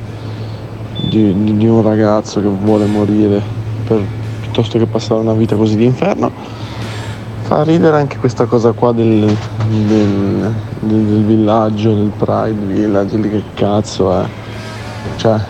di, 1.08 1.32
di- 1.42 1.56
di 1.56 1.66
un 1.66 1.80
ragazzo 1.80 2.42
che 2.42 2.48
vuole 2.48 2.84
morire 2.84 3.40
per- 3.86 4.04
piuttosto 4.40 4.76
che 4.76 4.84
passare 4.84 5.20
una 5.20 5.32
vita 5.32 5.56
così 5.56 5.76
di 5.76 5.84
inferno. 5.86 6.66
Fa 7.48 7.62
ridere 7.62 7.96
anche 7.96 8.18
questa 8.18 8.44
cosa 8.44 8.72
qua 8.72 8.92
del, 8.92 9.20
del- 9.86 10.54
del- 10.80 11.02
del 11.06 11.24
villaggio, 11.24 11.94
del 11.94 12.12
Pride 12.14 12.52
Village, 12.66 13.18
che 13.20 13.42
cazzo 13.54 14.20
è. 14.20 14.24
Cioè, 15.16 15.40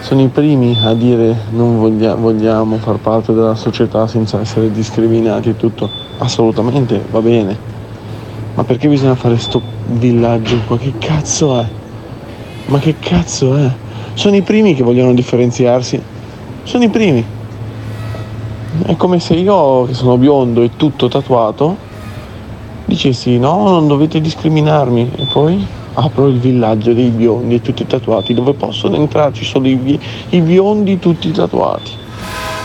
sono 0.00 0.20
i 0.22 0.26
primi 0.26 0.76
a 0.82 0.94
dire 0.94 1.42
non 1.50 1.78
voglia- 1.78 2.16
vogliamo 2.16 2.76
far 2.78 2.96
parte 2.96 3.32
della 3.32 3.54
società 3.54 4.08
senza 4.08 4.40
essere 4.40 4.72
discriminati 4.72 5.50
e 5.50 5.56
tutto. 5.56 5.88
Assolutamente, 6.18 7.00
va 7.12 7.20
bene. 7.20 7.56
Ma 8.54 8.64
perché 8.64 8.88
bisogna 8.88 9.14
fare 9.14 9.38
sto 9.38 9.62
villaggio 9.86 10.58
qua? 10.66 10.76
Che 10.76 10.94
cazzo 10.98 11.60
è? 11.60 11.66
Ma 12.66 12.80
che 12.80 12.96
cazzo 12.98 13.56
è? 13.56 13.70
Sono 14.14 14.34
i 14.34 14.42
primi 14.42 14.74
che 14.74 14.82
vogliono 14.82 15.14
differenziarsi. 15.14 16.02
Sono 16.64 16.82
i 16.82 16.88
primi. 16.88 17.24
È 18.80 18.96
come 18.96 19.20
se 19.20 19.34
io, 19.34 19.84
che 19.84 19.92
sono 19.92 20.16
biondo 20.16 20.62
e 20.62 20.70
tutto 20.76 21.08
tatuato, 21.08 21.76
dicessi 22.86 23.38
no, 23.38 23.68
non 23.68 23.86
dovete 23.86 24.20
discriminarmi. 24.20 25.12
E 25.16 25.28
poi 25.30 25.66
apro 25.94 26.28
il 26.28 26.38
villaggio 26.38 26.94
dei 26.94 27.10
biondi 27.10 27.56
e 27.56 27.60
tutti 27.60 27.86
tatuati, 27.86 28.32
dove 28.32 28.54
possono 28.54 28.96
entrarci 28.96 29.44
solo 29.44 29.68
i, 29.68 29.76
bi- 29.76 30.00
i 30.30 30.40
biondi 30.40 30.98
tutti 30.98 31.30
tatuati. 31.30 31.90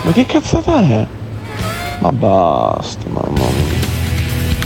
Ma 0.03 0.12
che 0.12 0.26
cazzata 0.26 0.80
è? 0.82 1.05
Ma 1.99 2.12
basta, 2.12 3.03
mamma 3.10 3.30
mia. 3.32 3.66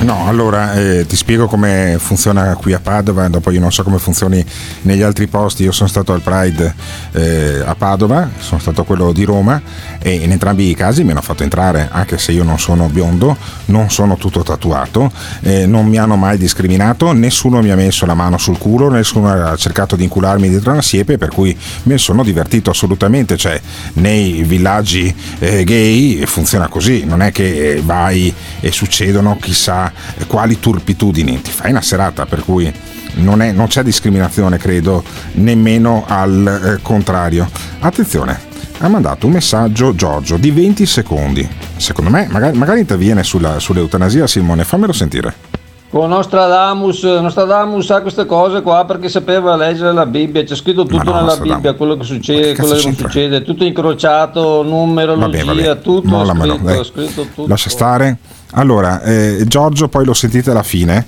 No, 0.02 0.28
allora 0.28 0.74
eh, 0.74 1.06
ti 1.06 1.16
spiego 1.16 1.46
come 1.46 1.98
funziona 2.00 2.56
qui 2.56 2.74
a 2.74 2.80
Padova, 2.80 3.28
dopo 3.28 3.52
io 3.52 3.60
non 3.60 3.72
so 3.72 3.84
come 3.84 4.00
funzioni 4.00 4.44
negli 4.82 5.04
altri 5.04 5.28
posti, 5.28 5.62
io 5.62 5.72
sono 5.72 5.88
stato 5.88 6.12
al 6.12 6.22
Pride 6.22 6.74
eh, 7.12 7.62
a 7.64 7.76
Padova, 7.76 8.28
sono 8.40 8.60
stato 8.60 8.82
a 8.82 8.84
quello 8.84 9.12
di 9.12 9.24
Roma 9.24 9.62
e 10.00 10.14
in 10.16 10.32
entrambi 10.32 10.68
i 10.68 10.74
casi 10.74 11.04
mi 11.04 11.12
hanno 11.12 11.22
fatto 11.22 11.44
entrare, 11.44 11.88
anche 11.92 12.18
se 12.18 12.32
io 12.32 12.44
non 12.44 12.58
sono 12.58 12.88
biondo, 12.88 13.38
non 13.66 13.92
sono 13.92 14.18
tutto 14.18 14.42
tatuato, 14.42 15.12
eh, 15.42 15.68
non 15.68 15.86
mi 15.86 16.00
hanno 16.00 16.16
mai 16.16 16.40
discriminato, 16.40 17.12
nessuno 17.12 17.62
mi 17.62 17.70
ha 17.70 17.76
messo 17.76 18.08
la 18.08 18.16
mano 18.16 18.40
sul 18.40 18.58
culo, 18.58 18.90
nessuno 18.90 19.32
ha 19.32 19.56
cercato 19.56 19.96
di 19.96 20.04
incularmi 20.04 20.50
dietro 20.50 20.72
una 20.72 20.82
siepe, 20.82 21.20
per 21.20 21.30
cui 21.30 21.56
mi 21.84 22.00
sono 22.00 22.24
divertito 22.24 22.72
assolutamente, 22.72 23.38
cioè 23.38 23.62
nei 23.94 24.42
villaggi 24.42 25.16
eh, 25.38 25.64
gay 25.64 26.26
funziona 26.26 26.68
così, 26.70 27.06
non 27.06 27.22
è 27.22 27.32
che 27.32 27.74
eh, 27.74 27.82
vai 27.84 28.34
e 28.60 28.72
succedono 28.72 29.38
chissà 29.40 29.91
quali 30.28 30.60
turpitudini, 30.60 31.42
ti 31.42 31.52
fai 31.52 31.72
una 31.72 31.82
serata 31.82 32.26
per 32.26 32.44
cui 32.44 32.72
non, 33.16 33.42
è- 33.42 33.52
non 33.52 33.68
c'è 33.68 33.84
discriminazione 33.84 34.58
credo 34.58 35.04
nemmeno 35.34 36.06
al 36.08 36.78
eh, 36.78 36.82
contrario. 36.82 37.50
Attenzione, 37.80 38.40
ha 38.80 38.88
mandato 38.88 39.28
un 39.28 39.34
messaggio 39.34 39.94
Giorgio 39.94 40.38
di 40.38 40.52
20 40.52 40.86
secondi, 40.86 41.48
secondo 41.78 42.10
me 42.10 42.28
magari, 42.30 42.58
magari 42.58 42.80
interviene 42.80 43.24
sulla, 43.24 43.60
sull'eutanasia 43.60 44.28
Simone, 44.28 44.64
fammelo 44.64 44.94
sentire. 44.94 45.51
Con 45.92 46.08
Nostradamus, 46.08 47.04
Nostradamus 47.04 47.86
sa 47.86 48.02
queste 48.02 48.26
cose 48.26 48.62
qua 48.62 48.86
perché 48.86 49.10
sapeva 49.10 49.58
leggere 49.58 49.92
la 49.92 50.06
Bibbia, 50.06 50.42
c'è 50.42 50.56
scritto 50.56 50.86
tutto 50.86 51.12
no, 51.12 51.16
nella. 51.16 51.36
Bibbia, 51.36 51.74
quello 51.74 51.98
che 51.98 52.06
succede, 52.06 52.54
cazzo 52.54 52.70
quello 52.70 52.80
che 52.80 52.86
non 52.86 52.96
succede, 52.96 53.42
tutto 53.44 53.66
incrociato, 53.66 54.64
numerologia, 54.64 55.44
Vabbè, 55.44 55.64
vabbè, 55.66 55.82
tutto 55.82 56.08
mollamelo, 56.08 56.56
scritto, 56.56 56.84
scritto 56.86 57.22
tutto. 57.24 57.48
Lascia 57.48 57.70
stare. 57.70 58.18
Allora, 58.52 59.02
eh, 59.02 59.44
Giorgio 59.46 59.90
poi 59.90 60.06
lo 60.06 60.14
sentite 60.14 60.52
alla 60.52 60.64
fine, 60.64 61.06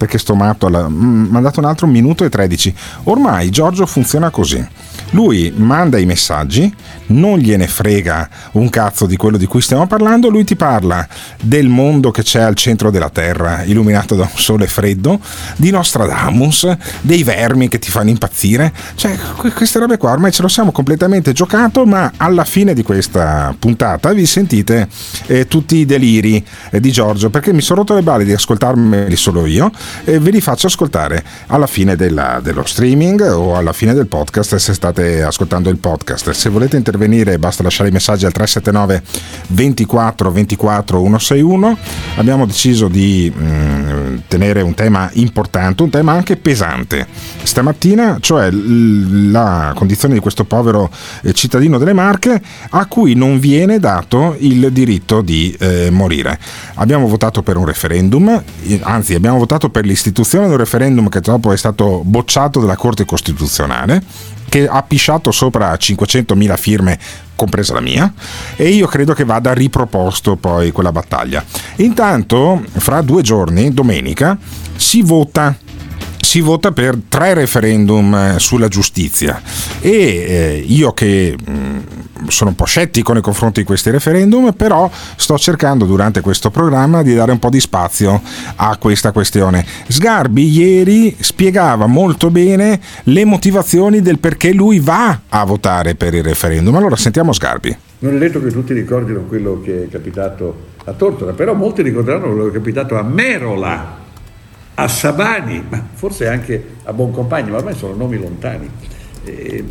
perché 0.00 0.16
sto 0.16 0.34
matto 0.34 0.64
alla- 0.64 0.88
mm, 0.88 1.26
mi 1.30 1.36
ha 1.36 1.40
dato 1.40 1.60
un 1.60 1.66
altro 1.66 1.86
minuto 1.86 2.24
e 2.24 2.30
13. 2.30 2.74
Ormai 3.04 3.50
Giorgio 3.50 3.84
funziona 3.84 4.30
così. 4.30 4.66
Lui 5.10 5.52
manda 5.54 5.98
i 5.98 6.06
messaggi, 6.06 6.72
non 7.08 7.36
gliene 7.36 7.66
frega 7.66 8.28
un 8.52 8.70
cazzo 8.70 9.04
di 9.04 9.16
quello 9.16 9.36
di 9.36 9.44
cui 9.44 9.60
stiamo 9.60 9.86
parlando, 9.86 10.30
lui 10.30 10.44
ti 10.44 10.56
parla 10.56 11.06
del 11.42 11.68
mondo 11.68 12.10
che 12.12 12.22
c'è 12.22 12.40
al 12.40 12.54
centro 12.54 12.90
della 12.90 13.10
Terra, 13.10 13.62
illuminato 13.64 14.14
da 14.14 14.22
un 14.22 14.38
sole 14.38 14.66
freddo, 14.68 15.20
di 15.56 15.70
Nostradamus, 15.70 16.74
dei 17.02 17.22
vermi 17.22 17.68
che 17.68 17.78
ti 17.78 17.90
fanno 17.90 18.08
impazzire, 18.08 18.72
cioè 18.94 19.18
que- 19.36 19.52
queste 19.52 19.80
robe 19.80 19.98
qua 19.98 20.12
ormai 20.12 20.32
ce 20.32 20.40
lo 20.42 20.48
siamo 20.48 20.72
completamente 20.72 21.32
giocato, 21.32 21.84
ma 21.84 22.12
alla 22.16 22.44
fine 22.44 22.72
di 22.72 22.82
questa 22.82 23.54
puntata 23.58 24.12
vi 24.12 24.24
sentite 24.24 24.88
eh, 25.26 25.46
tutti 25.46 25.76
i 25.76 25.84
deliri 25.86 26.42
eh, 26.70 26.80
di 26.80 26.90
Giorgio, 26.90 27.28
perché 27.30 27.52
mi 27.52 27.60
sono 27.60 27.80
rotto 27.80 27.94
le 27.94 28.02
balle 28.02 28.24
di 28.24 28.32
ascoltarmeli 28.32 29.16
solo 29.16 29.44
io 29.44 29.70
e 30.04 30.18
ve 30.18 30.30
li 30.30 30.40
faccio 30.40 30.66
ascoltare 30.66 31.22
alla 31.46 31.66
fine 31.66 31.96
della- 31.96 32.40
dello 32.42 32.64
streaming 32.64 33.20
o 33.20 33.56
alla 33.56 33.72
fine 33.72 33.94
del 33.94 34.06
podcast 34.06 34.56
se 34.56 34.74
state 34.74 35.22
ascoltando 35.22 35.70
il 35.70 35.78
podcast. 35.78 36.30
Se 36.30 36.48
volete 36.48 36.76
intervenire 36.76 37.38
basta 37.38 37.62
lasciare 37.62 37.88
i 37.88 37.92
messaggi 37.92 38.24
al 38.26 38.32
379 38.32 39.02
24 39.48 40.30
24 40.30 40.98
161. 40.98 41.78
Abbiamo 42.16 42.46
deciso 42.46 42.88
di 42.88 43.32
mm, 43.34 44.16
tenere 44.28 44.62
un 44.62 44.74
tema 44.74 45.10
importante, 45.14 45.82
un 45.82 45.90
tema 45.90 46.12
anche 46.12 46.36
pesante. 46.36 47.06
Stamattina, 47.42 48.18
cioè 48.20 48.50
la 48.50 49.72
condizione 49.74 50.14
di 50.14 50.20
questo 50.20 50.44
povero 50.44 50.90
eh, 51.22 51.32
cittadino 51.32 51.78
delle 51.78 51.92
Marche 51.92 52.40
a 52.70 52.86
cui 52.86 53.14
non 53.14 53.38
viene 53.38 53.78
dato 53.78 54.36
il 54.38 54.70
diritto 54.72 55.20
di 55.20 55.54
eh, 55.58 55.90
morire. 55.90 56.38
Abbiamo 56.74 57.06
votato 57.06 57.42
per 57.42 57.56
un 57.56 57.66
referendum, 57.66 58.42
eh, 58.66 58.80
anzi 58.82 59.14
abbiamo 59.14 59.38
votato 59.38 59.70
per 59.70 59.79
l'istituzione 59.84 60.46
di 60.46 60.52
un 60.52 60.58
referendum 60.58 61.08
che 61.08 61.20
dopo 61.20 61.52
è 61.52 61.56
stato 61.56 62.02
bocciato 62.04 62.60
dalla 62.60 62.76
Corte 62.76 63.04
Costituzionale 63.04 64.02
che 64.48 64.66
ha 64.66 64.82
pisciato 64.82 65.30
sopra 65.30 65.72
500.000 65.72 66.56
firme 66.58 66.98
compresa 67.36 67.72
la 67.72 67.80
mia 67.80 68.12
e 68.56 68.68
io 68.68 68.86
credo 68.86 69.14
che 69.14 69.24
vada 69.24 69.54
riproposto 69.54 70.36
poi 70.36 70.72
quella 70.72 70.92
battaglia. 70.92 71.42
Intanto, 71.76 72.62
fra 72.72 73.00
due 73.00 73.22
giorni, 73.22 73.72
domenica, 73.72 74.36
si 74.76 75.02
vota 75.02 75.56
si 76.30 76.42
vota 76.42 76.70
per 76.70 76.96
tre 77.08 77.34
referendum 77.34 78.14
eh, 78.14 78.38
sulla 78.38 78.68
giustizia 78.68 79.42
e 79.80 79.90
eh, 79.90 80.64
io 80.64 80.92
che 80.92 81.34
mh, 81.36 82.28
sono 82.28 82.50
un 82.50 82.54
po' 82.54 82.66
scettico 82.66 83.12
nei 83.12 83.20
confronti 83.20 83.58
di 83.58 83.66
questi 83.66 83.90
referendum, 83.90 84.52
però 84.52 84.88
sto 85.16 85.36
cercando 85.36 85.86
durante 85.86 86.20
questo 86.20 86.50
programma 86.50 87.02
di 87.02 87.14
dare 87.14 87.32
un 87.32 87.40
po' 87.40 87.48
di 87.48 87.58
spazio 87.58 88.22
a 88.54 88.76
questa 88.76 89.10
questione. 89.10 89.66
Sgarbi 89.88 90.48
ieri 90.48 91.16
spiegava 91.18 91.86
molto 91.86 92.30
bene 92.30 92.78
le 93.04 93.24
motivazioni 93.24 94.00
del 94.00 94.20
perché 94.20 94.52
lui 94.52 94.78
va 94.78 95.22
a 95.30 95.44
votare 95.44 95.96
per 95.96 96.14
il 96.14 96.22
referendum. 96.22 96.76
Allora 96.76 96.94
sentiamo 96.94 97.32
Sgarbi. 97.32 97.76
Non 97.98 98.14
è 98.14 98.18
detto 98.18 98.40
che 98.40 98.52
tutti 98.52 98.72
ricordino 98.72 99.22
quello 99.22 99.60
che 99.64 99.86
è 99.86 99.88
capitato 99.88 100.68
a 100.84 100.92
Tortora, 100.92 101.32
però 101.32 101.54
molti 101.54 101.82
ricorderanno 101.82 102.26
quello 102.26 102.44
che 102.44 102.50
è 102.50 102.52
capitato 102.52 102.96
a 102.96 103.02
Merola, 103.02 103.98
a 104.80 104.88
Sabani, 104.88 105.62
ma 105.68 105.86
forse 105.92 106.26
anche 106.26 106.64
a 106.84 106.92
Boncompagni, 106.94 107.50
ma 107.50 107.58
ormai 107.58 107.74
sono 107.74 107.94
nomi 107.94 108.16
lontani. 108.16 108.68
E 109.24 109.64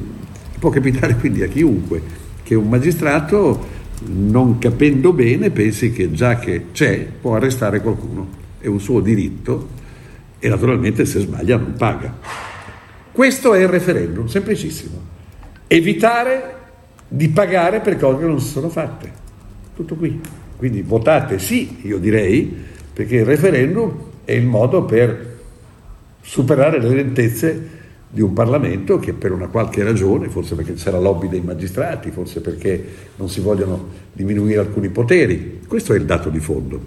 può 0.59 0.69
capitare 0.69 1.15
quindi 1.15 1.41
a 1.41 1.47
chiunque 1.47 2.01
che 2.43 2.53
un 2.53 2.69
magistrato, 2.69 3.77
non 4.05 4.59
capendo 4.59 5.11
bene, 5.11 5.49
pensi 5.49 5.91
che 5.91 6.11
già 6.11 6.37
che 6.37 6.65
c'è 6.71 7.07
può 7.19 7.35
arrestare 7.35 7.81
qualcuno, 7.81 8.27
è 8.59 8.67
un 8.67 8.79
suo 8.79 8.99
diritto 8.99 9.69
e 10.37 10.47
naturalmente 10.47 11.05
se 11.05 11.19
sbaglia 11.21 11.57
non 11.57 11.73
paga. 11.75 12.15
Questo 13.11 13.55
è 13.55 13.61
il 13.61 13.67
referendum, 13.67 14.27
semplicissimo. 14.27 15.01
Evitare 15.65 16.57
di 17.07 17.29
pagare 17.29 17.79
per 17.79 17.97
cose 17.97 18.19
che 18.19 18.25
non 18.25 18.39
si 18.39 18.49
sono 18.49 18.69
fatte. 18.69 19.11
Tutto 19.75 19.95
qui. 19.95 20.21
Quindi 20.55 20.83
votate 20.83 21.39
sì, 21.39 21.79
io 21.81 21.97
direi, 21.97 22.53
perché 22.93 23.17
il 23.17 23.25
referendum 23.25 24.07
è 24.29 24.33
il 24.33 24.45
modo 24.45 24.83
per 24.83 25.37
superare 26.21 26.79
le 26.79 26.89
lentezze 26.89 27.77
di 28.11 28.21
un 28.21 28.31
Parlamento 28.33 28.99
che 28.99 29.13
per 29.13 29.31
una 29.31 29.47
qualche 29.47 29.83
ragione, 29.83 30.29
forse 30.29 30.53
perché 30.53 30.73
c'è 30.73 30.91
la 30.91 30.99
lobby 30.99 31.27
dei 31.27 31.41
magistrati, 31.41 32.11
forse 32.11 32.39
perché 32.39 32.85
non 33.15 33.27
si 33.27 33.39
vogliono 33.39 33.87
diminuire 34.13 34.59
alcuni 34.59 34.89
poteri, 34.89 35.61
questo 35.67 35.93
è 35.93 35.97
il 35.97 36.05
dato 36.05 36.29
di 36.29 36.39
fondo. 36.39 36.79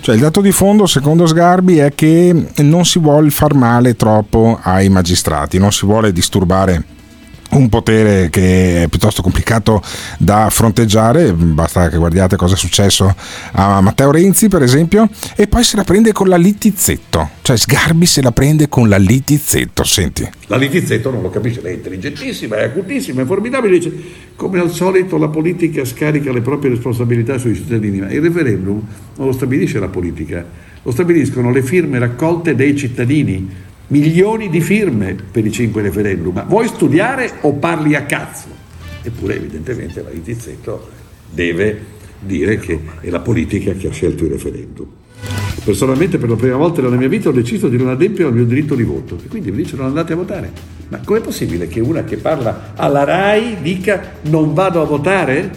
Cioè 0.00 0.14
il 0.14 0.20
dato 0.20 0.42
di 0.42 0.52
fondo, 0.52 0.84
secondo 0.84 1.24
Sgarbi, 1.24 1.78
è 1.78 1.94
che 1.94 2.48
non 2.58 2.84
si 2.84 2.98
vuole 2.98 3.30
far 3.30 3.54
male 3.54 3.96
troppo 3.96 4.58
ai 4.62 4.90
magistrati, 4.90 5.56
non 5.56 5.72
si 5.72 5.86
vuole 5.86 6.12
disturbare 6.12 6.84
un 7.56 7.68
potere 7.68 8.30
che 8.30 8.82
è 8.84 8.88
piuttosto 8.88 9.22
complicato 9.22 9.82
da 10.18 10.48
fronteggiare, 10.50 11.32
basta 11.32 11.88
che 11.88 11.96
guardiate 11.96 12.36
cosa 12.36 12.54
è 12.54 12.58
successo 12.58 13.14
a 13.52 13.80
Matteo 13.80 14.10
Renzi 14.10 14.48
per 14.48 14.62
esempio, 14.62 15.08
e 15.36 15.46
poi 15.46 15.64
se 15.64 15.76
la 15.76 15.84
prende 15.84 16.12
con 16.12 16.28
la 16.28 16.36
litizzetto, 16.36 17.30
cioè 17.42 17.56
Sgarbi 17.56 18.06
se 18.06 18.22
la 18.22 18.32
prende 18.32 18.68
con 18.68 18.88
la 18.88 18.96
litizzetto, 18.96 19.84
senti. 19.84 20.28
La 20.48 20.56
Litizzetto 20.56 21.10
non 21.10 21.22
lo 21.22 21.30
capisce, 21.30 21.62
lei 21.62 21.72
è 21.72 21.76
intelligentissima, 21.76 22.56
è 22.56 22.64
acutissima, 22.64 23.22
è 23.22 23.24
formidabile, 23.24 23.78
dice 23.78 23.92
come 24.36 24.58
al 24.60 24.70
solito 24.70 25.16
la 25.16 25.28
politica 25.28 25.84
scarica 25.84 26.32
le 26.32 26.42
proprie 26.42 26.70
responsabilità 26.70 27.38
sui 27.38 27.54
cittadini, 27.54 28.00
ma 28.00 28.10
il 28.10 28.20
referendum 28.20 28.82
non 29.16 29.26
lo 29.26 29.32
stabilisce 29.32 29.78
la 29.78 29.88
politica, 29.88 30.44
lo 30.82 30.90
stabiliscono 30.90 31.50
le 31.50 31.62
firme 31.62 31.98
raccolte 31.98 32.54
dai 32.54 32.76
cittadini, 32.76 33.48
milioni 33.94 34.50
di 34.50 34.60
firme 34.60 35.14
per 35.30 35.46
i 35.46 35.52
cinque 35.52 35.80
referendum, 35.80 36.34
ma 36.34 36.42
vuoi 36.42 36.66
studiare 36.66 37.34
o 37.42 37.52
parli 37.52 37.94
a 37.94 38.02
cazzo? 38.02 38.48
Eppure 39.02 39.36
evidentemente 39.36 40.02
la 40.02 40.10
Litizzetto 40.10 40.88
deve 41.30 41.92
dire 42.18 42.58
che 42.58 42.80
è 43.00 43.08
la 43.08 43.20
politica 43.20 43.72
che 43.74 43.86
ha 43.86 43.92
scelto 43.92 44.24
il 44.24 44.32
referendum. 44.32 44.86
Personalmente 45.62 46.18
per 46.18 46.28
la 46.28 46.34
prima 46.34 46.56
volta 46.56 46.82
nella 46.82 46.96
mia 46.96 47.06
vita 47.06 47.28
ho 47.28 47.32
deciso 47.32 47.68
di 47.68 47.76
non 47.76 47.88
adempiere 47.88 48.30
al 48.30 48.34
mio 48.34 48.44
diritto 48.44 48.74
di 48.74 48.82
voto 48.82 49.16
e 49.24 49.28
quindi 49.28 49.52
mi 49.52 49.58
dice 49.58 49.76
non 49.76 49.86
andate 49.86 50.12
a 50.12 50.16
votare. 50.16 50.50
Ma 50.88 50.98
com'è 51.04 51.20
possibile 51.20 51.68
che 51.68 51.78
una 51.78 52.02
che 52.02 52.16
parla 52.16 52.72
alla 52.74 53.04
RAI 53.04 53.58
dica 53.62 54.14
non 54.22 54.54
vado 54.54 54.82
a 54.82 54.84
votare? 54.84 55.52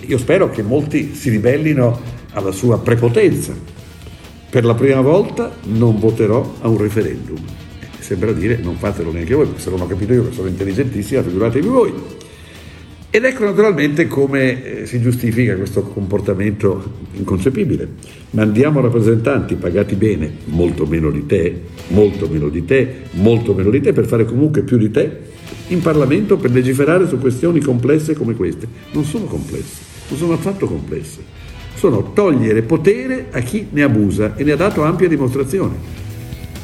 Io 0.00 0.18
spero 0.18 0.50
che 0.50 0.62
molti 0.64 1.14
si 1.14 1.30
ribellino 1.30 2.00
alla 2.32 2.50
sua 2.50 2.80
prepotenza. 2.80 3.75
Per 4.56 4.64
la 4.64 4.72
prima 4.72 5.02
volta 5.02 5.54
non 5.64 5.98
voterò 5.98 6.54
a 6.62 6.68
un 6.68 6.78
referendum. 6.78 7.36
sembra 7.98 8.32
dire 8.32 8.56
non 8.56 8.76
fatelo 8.76 9.12
neanche 9.12 9.34
voi, 9.34 9.44
perché 9.44 9.60
se 9.60 9.68
non 9.68 9.82
ho 9.82 9.86
capito 9.86 10.14
io 10.14 10.26
che 10.26 10.32
sono 10.34 10.48
intelligentissima, 10.48 11.22
figuratevi 11.22 11.66
voi. 11.68 11.92
Ed 13.10 13.22
ecco 13.22 13.44
naturalmente 13.44 14.06
come 14.06 14.64
eh, 14.64 14.86
si 14.86 14.98
giustifica 15.02 15.56
questo 15.56 15.82
comportamento 15.82 16.82
inconcepibile. 17.12 17.86
Mandiamo 18.30 18.80
rappresentanti 18.80 19.56
pagati 19.56 19.94
bene, 19.94 20.36
molto 20.46 20.86
meno 20.86 21.10
di 21.10 21.26
te, 21.26 21.60
molto 21.88 22.26
meno 22.26 22.48
di 22.48 22.64
te, 22.64 23.00
molto 23.10 23.52
meno 23.52 23.68
di 23.68 23.82
te, 23.82 23.92
per 23.92 24.06
fare 24.06 24.24
comunque 24.24 24.62
più 24.62 24.78
di 24.78 24.90
te, 24.90 25.18
in 25.66 25.82
Parlamento 25.82 26.38
per 26.38 26.50
legiferare 26.50 27.06
su 27.06 27.18
questioni 27.18 27.60
complesse 27.60 28.14
come 28.14 28.34
queste. 28.34 28.66
Non 28.92 29.04
sono 29.04 29.26
complesse, 29.26 29.82
non 30.08 30.18
sono 30.18 30.32
affatto 30.32 30.66
complesse. 30.66 31.44
Sono 31.76 32.12
togliere 32.12 32.62
potere 32.62 33.28
a 33.30 33.40
chi 33.40 33.68
ne 33.70 33.82
abusa 33.82 34.34
e 34.34 34.44
ne 34.44 34.52
ha 34.52 34.56
dato 34.56 34.82
ampia 34.82 35.08
dimostrazione. 35.08 35.74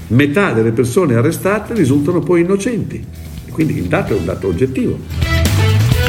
Metà 0.08 0.52
delle 0.52 0.72
persone 0.72 1.14
arrestate 1.14 1.74
risultano 1.74 2.20
poi 2.20 2.40
innocenti. 2.40 3.04
Quindi 3.50 3.76
il 3.76 3.84
dato 3.84 4.14
è 4.14 4.18
un 4.18 4.24
dato 4.24 4.48
oggettivo. 4.48 4.98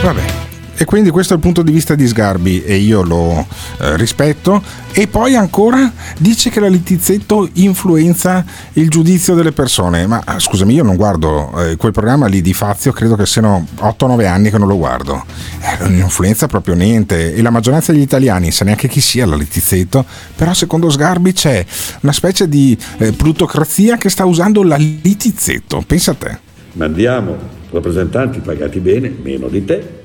Vabbè. 0.01 0.42
E 0.75 0.85
quindi 0.85 1.11
questo 1.11 1.33
è 1.33 1.35
il 1.35 1.41
punto 1.41 1.61
di 1.61 1.71
vista 1.71 1.93
di 1.93 2.07
Sgarbi 2.07 2.63
e 2.63 2.77
io 2.77 3.03
lo 3.03 3.45
eh, 3.79 3.95
rispetto. 3.95 4.61
E 4.91 5.07
poi 5.07 5.35
ancora 5.35 5.91
dice 6.17 6.49
che 6.49 6.59
la 6.59 6.67
Littizzetto 6.67 7.47
influenza 7.53 8.43
il 8.73 8.89
giudizio 8.89 9.35
delle 9.35 9.51
persone. 9.51 10.07
Ma 10.07 10.21
ah, 10.25 10.39
scusami, 10.39 10.73
io 10.73 10.83
non 10.83 10.95
guardo 10.95 11.51
eh, 11.59 11.75
quel 11.75 11.91
programma 11.91 12.25
lì 12.25 12.41
di 12.41 12.53
Fazio, 12.53 12.91
credo 12.91 13.15
che 13.15 13.25
siano 13.25 13.65
8-9 13.79 14.25
anni 14.27 14.49
che 14.49 14.57
non 14.57 14.67
lo 14.67 14.77
guardo. 14.77 15.23
Eh, 15.59 15.83
non 15.83 15.93
influenza 15.95 16.47
proprio 16.47 16.73
niente. 16.73 17.35
E 17.35 17.41
la 17.41 17.51
maggioranza 17.51 17.91
degli 17.91 18.01
italiani 18.01 18.51
sa 18.51 18.65
neanche 18.65 18.87
chi 18.87 18.99
sia 19.01 19.25
la 19.25 19.35
Littizzetto. 19.35 20.03
Però 20.35 20.53
secondo 20.53 20.89
Sgarbi 20.89 21.33
c'è 21.33 21.63
una 22.01 22.13
specie 22.13 22.49
di 22.49 22.77
eh, 22.97 23.11
plutocrazia 23.13 23.97
che 23.97 24.09
sta 24.09 24.25
usando 24.25 24.63
la 24.63 24.77
Littizzetto. 24.77 25.83
Pensa 25.85 26.11
a 26.11 26.15
te. 26.15 26.37
Mandiamo 26.73 27.61
rappresentanti 27.71 28.39
pagati 28.39 28.79
bene, 28.79 29.13
meno 29.21 29.47
di 29.47 29.65
te. 29.65 30.01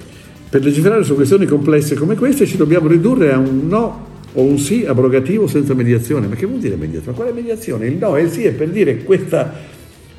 Per 0.50 0.64
legiferare 0.64 1.04
su 1.04 1.14
questioni 1.14 1.44
complesse 1.44 1.94
come 1.94 2.14
queste 2.14 2.46
ci 2.46 2.56
dobbiamo 2.56 2.88
ridurre 2.88 3.32
a 3.32 3.38
un 3.38 3.68
no 3.68 4.06
o 4.32 4.42
un 4.42 4.58
sì 4.58 4.86
abrogativo 4.86 5.46
senza 5.46 5.74
mediazione. 5.74 6.26
Ma 6.26 6.36
che 6.36 6.46
vuol 6.46 6.60
dire 6.60 6.76
mediazione? 6.76 7.16
Ma 7.16 7.22
quale 7.22 7.32
mediazione? 7.32 7.86
Il 7.86 7.96
no 7.96 8.16
e 8.16 8.22
il 8.22 8.30
sì 8.30 8.44
è 8.44 8.52
per 8.52 8.70
dire 8.70 9.02
questa, 9.02 9.52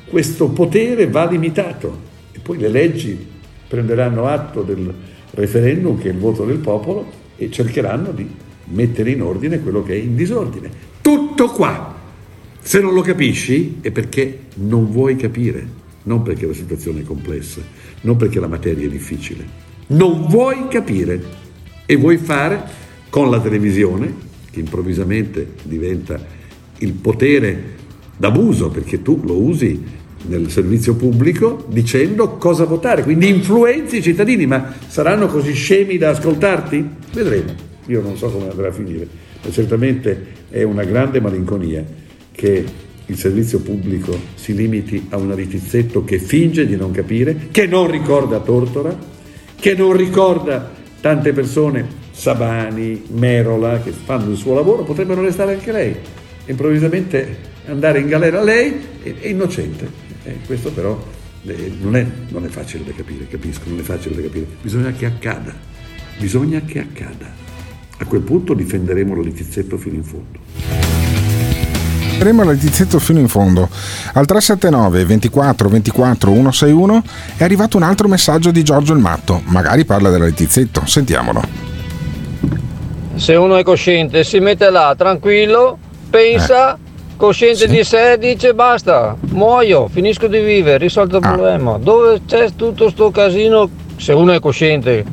questo 0.06 0.48
potere 0.50 1.08
va 1.08 1.28
limitato 1.28 2.08
e 2.30 2.38
poi 2.38 2.58
le 2.58 2.68
leggi 2.68 3.18
prenderanno 3.66 4.26
atto 4.26 4.62
del 4.62 4.92
referendum 5.32 5.98
che 5.98 6.10
è 6.10 6.12
il 6.12 6.18
voto 6.18 6.44
del 6.44 6.58
popolo 6.58 7.06
e 7.36 7.50
cercheranno 7.50 8.12
di 8.12 8.28
mettere 8.66 9.10
in 9.10 9.22
ordine 9.22 9.60
quello 9.60 9.82
che 9.82 9.94
è 9.94 9.96
in 9.96 10.14
disordine. 10.14 10.70
Tutto 11.00 11.48
qua. 11.48 11.98
Se 12.60 12.80
non 12.80 12.94
lo 12.94 13.00
capisci 13.00 13.78
è 13.80 13.90
perché 13.90 14.42
non 14.56 14.90
vuoi 14.90 15.16
capire, 15.16 15.66
non 16.04 16.22
perché 16.22 16.46
la 16.46 16.52
situazione 16.52 17.00
è 17.00 17.04
complessa, 17.04 17.60
non 18.02 18.16
perché 18.16 18.38
la 18.38 18.46
materia 18.46 18.86
è 18.86 18.90
difficile. 18.90 19.69
Non 19.90 20.26
vuoi 20.28 20.68
capire. 20.68 21.38
E 21.86 21.96
vuoi 21.96 22.16
fare 22.18 22.62
con 23.08 23.30
la 23.30 23.40
televisione, 23.40 24.14
che 24.50 24.60
improvvisamente 24.60 25.54
diventa 25.64 26.18
il 26.78 26.92
potere 26.92 27.78
d'abuso 28.16 28.68
perché 28.68 29.02
tu 29.02 29.20
lo 29.24 29.36
usi 29.36 29.82
nel 30.26 30.50
servizio 30.50 30.94
pubblico 30.94 31.64
dicendo 31.68 32.36
cosa 32.36 32.64
votare, 32.64 33.02
quindi 33.02 33.28
influenzi 33.28 33.96
i 33.96 34.02
cittadini, 34.02 34.46
ma 34.46 34.74
saranno 34.86 35.26
così 35.26 35.52
scemi 35.52 35.98
da 35.98 36.10
ascoltarti? 36.10 36.88
Vedremo, 37.12 37.52
io 37.86 38.02
non 38.02 38.16
so 38.16 38.28
come 38.30 38.50
andrà 38.50 38.68
a 38.68 38.72
finire, 38.72 39.08
ma 39.42 39.50
certamente 39.50 40.26
è 40.50 40.62
una 40.62 40.84
grande 40.84 41.20
malinconia 41.20 41.84
che 42.30 42.64
il 43.06 43.16
servizio 43.16 43.60
pubblico 43.60 44.16
si 44.34 44.54
limiti 44.54 45.06
a 45.08 45.16
una 45.16 45.34
Littizzetto 45.34 46.04
che 46.04 46.18
finge 46.18 46.66
di 46.66 46.76
non 46.76 46.92
capire, 46.92 47.48
che 47.50 47.66
non 47.66 47.90
ricorda 47.90 48.38
Tortora, 48.38 48.96
che 49.60 49.74
non 49.74 49.92
ricorda 49.94 50.72
tante 51.00 51.32
persone, 51.32 51.86
Sabani, 52.10 53.04
Merola, 53.08 53.80
che 53.80 53.90
fanno 53.92 54.30
il 54.30 54.36
suo 54.36 54.54
lavoro, 54.54 54.82
potrebbero 54.82 55.20
restare 55.20 55.52
anche 55.52 55.70
lei. 55.70 55.94
Improvvisamente 56.46 57.48
andare 57.66 58.00
in 58.00 58.08
galera 58.08 58.42
lei 58.42 58.80
è, 59.02 59.28
innocente. 59.28 59.88
Eh, 60.24 60.38
questo 60.46 60.72
però 60.72 61.00
eh, 61.44 61.72
non, 61.80 61.94
è, 61.94 62.06
non 62.28 62.44
è 62.44 62.48
facile 62.48 62.84
da 62.84 62.92
capire, 62.92 63.28
capisco, 63.28 63.68
non 63.68 63.78
è 63.78 63.82
facile 63.82 64.16
da 64.16 64.22
capire. 64.22 64.46
Bisogna 64.60 64.92
che 64.92 65.06
accada, 65.06 65.54
bisogna 66.18 66.60
che 66.62 66.80
accada. 66.80 67.30
A 67.98 68.04
quel 68.06 68.22
punto 68.22 68.54
difenderemo 68.54 69.14
lo 69.14 69.22
Littizzetto 69.22 69.76
fino 69.76 69.96
in 69.96 70.04
fondo. 70.04 70.99
Faremo 72.20 72.44
la 72.44 72.52
Littizzetto 72.52 72.98
fino 72.98 73.18
in 73.18 73.28
fondo. 73.28 73.66
Al 74.12 74.26
379 74.26 75.06
24 75.06 75.70
24 75.70 76.30
161 76.30 77.02
è 77.38 77.44
arrivato 77.44 77.78
un 77.78 77.82
altro 77.82 78.08
messaggio 78.08 78.50
di 78.50 78.62
Giorgio 78.62 78.92
il 78.92 78.98
Matto. 78.98 79.40
Magari 79.46 79.86
parla 79.86 80.10
della 80.10 80.26
Littizzetto. 80.26 80.82
Sentiamolo. 80.84 81.42
Se 83.14 83.34
uno 83.34 83.56
è 83.56 83.62
cosciente, 83.62 84.22
si 84.22 84.38
mette 84.38 84.68
là 84.68 84.94
tranquillo, 84.98 85.78
pensa, 86.10 86.76
cosciente 87.16 87.66
di 87.66 87.82
sé, 87.84 88.18
dice 88.18 88.52
basta, 88.52 89.16
muoio, 89.30 89.88
finisco 89.88 90.26
di 90.26 90.40
vivere, 90.40 90.76
risolto 90.76 91.16
il 91.16 91.22
problema. 91.22 91.78
Dove 91.78 92.20
c'è 92.26 92.50
tutto 92.54 92.90
sto 92.90 93.10
casino, 93.10 93.66
se 93.96 94.12
uno 94.12 94.32
è 94.32 94.40
cosciente, 94.40 95.06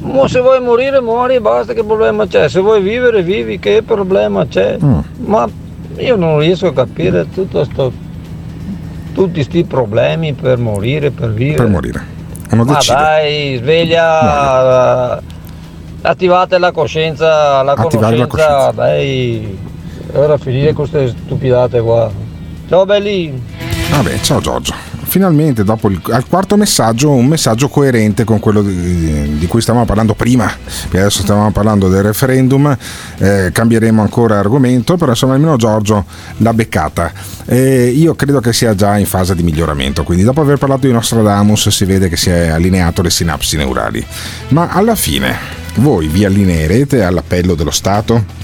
ma 0.00 0.26
se 0.26 0.40
vuoi 0.40 0.62
morire, 0.62 1.02
muori 1.02 1.38
basta, 1.38 1.74
che 1.74 1.84
problema 1.84 2.26
c'è? 2.26 2.48
Se 2.48 2.60
vuoi 2.60 2.80
vivere, 2.80 3.22
vivi, 3.22 3.58
che 3.58 3.82
problema 3.84 4.46
c'è? 4.46 4.78
Ma 5.26 5.68
io 6.00 6.16
non 6.16 6.38
riesco 6.38 6.68
a 6.68 6.72
capire 6.72 7.28
tutto 7.30 7.64
sto, 7.64 7.92
tutti 9.12 9.32
questi 9.32 9.64
problemi 9.64 10.32
per 10.32 10.58
morire, 10.58 11.10
per 11.10 11.32
vivere. 11.32 11.62
Per 11.62 11.68
morire. 11.68 12.18
Uno 12.50 12.64
Ma 12.64 12.72
decide. 12.74 12.96
dai, 12.96 13.56
sveglia, 13.58 15.22
attivate 16.02 16.58
la 16.58 16.72
coscienza, 16.72 17.62
la 17.62 17.72
Attivare 17.72 18.16
la 18.16 18.26
conoscenza, 18.26 18.70
dai, 18.72 19.58
ora 20.14 20.36
finire 20.36 20.72
con 20.72 20.88
queste 20.88 21.16
stupidate 21.24 21.80
qua. 21.80 22.10
Ciao 22.68 22.84
belli! 22.84 23.40
Vabbè, 23.90 24.20
ciao 24.20 24.40
Giorgio. 24.40 24.89
Finalmente, 25.10 25.64
dopo 25.64 25.88
il 25.88 26.00
al 26.12 26.28
quarto 26.28 26.56
messaggio, 26.56 27.10
un 27.10 27.26
messaggio 27.26 27.68
coerente 27.68 28.22
con 28.22 28.38
quello 28.38 28.62
di, 28.62 29.38
di 29.38 29.46
cui 29.48 29.60
stavamo 29.60 29.84
parlando 29.84 30.14
prima, 30.14 30.48
perché 30.82 31.00
adesso 31.00 31.22
stavamo 31.22 31.50
parlando 31.50 31.88
del 31.88 32.04
referendum, 32.04 32.76
eh, 33.18 33.50
cambieremo 33.52 34.00
ancora 34.00 34.38
argomento, 34.38 34.96
però 34.96 35.10
insomma 35.10 35.34
almeno 35.34 35.56
Giorgio 35.56 36.04
l'ha 36.36 36.54
beccata. 36.54 37.12
E 37.44 37.88
io 37.88 38.14
credo 38.14 38.38
che 38.38 38.52
sia 38.52 38.76
già 38.76 38.98
in 38.98 39.06
fase 39.06 39.34
di 39.34 39.42
miglioramento, 39.42 40.04
quindi 40.04 40.22
dopo 40.22 40.42
aver 40.42 40.58
parlato 40.58 40.86
di 40.86 40.92
Nostradamus 40.92 41.70
si 41.70 41.84
vede 41.84 42.08
che 42.08 42.16
si 42.16 42.30
è 42.30 42.46
allineato 42.46 43.02
le 43.02 43.10
sinapsi 43.10 43.56
neurali. 43.56 44.06
Ma 44.50 44.68
alla 44.68 44.94
fine, 44.94 45.36
voi 45.78 46.06
vi 46.06 46.24
allineerete 46.24 47.02
all'appello 47.02 47.56
dello 47.56 47.72
Stato? 47.72 48.38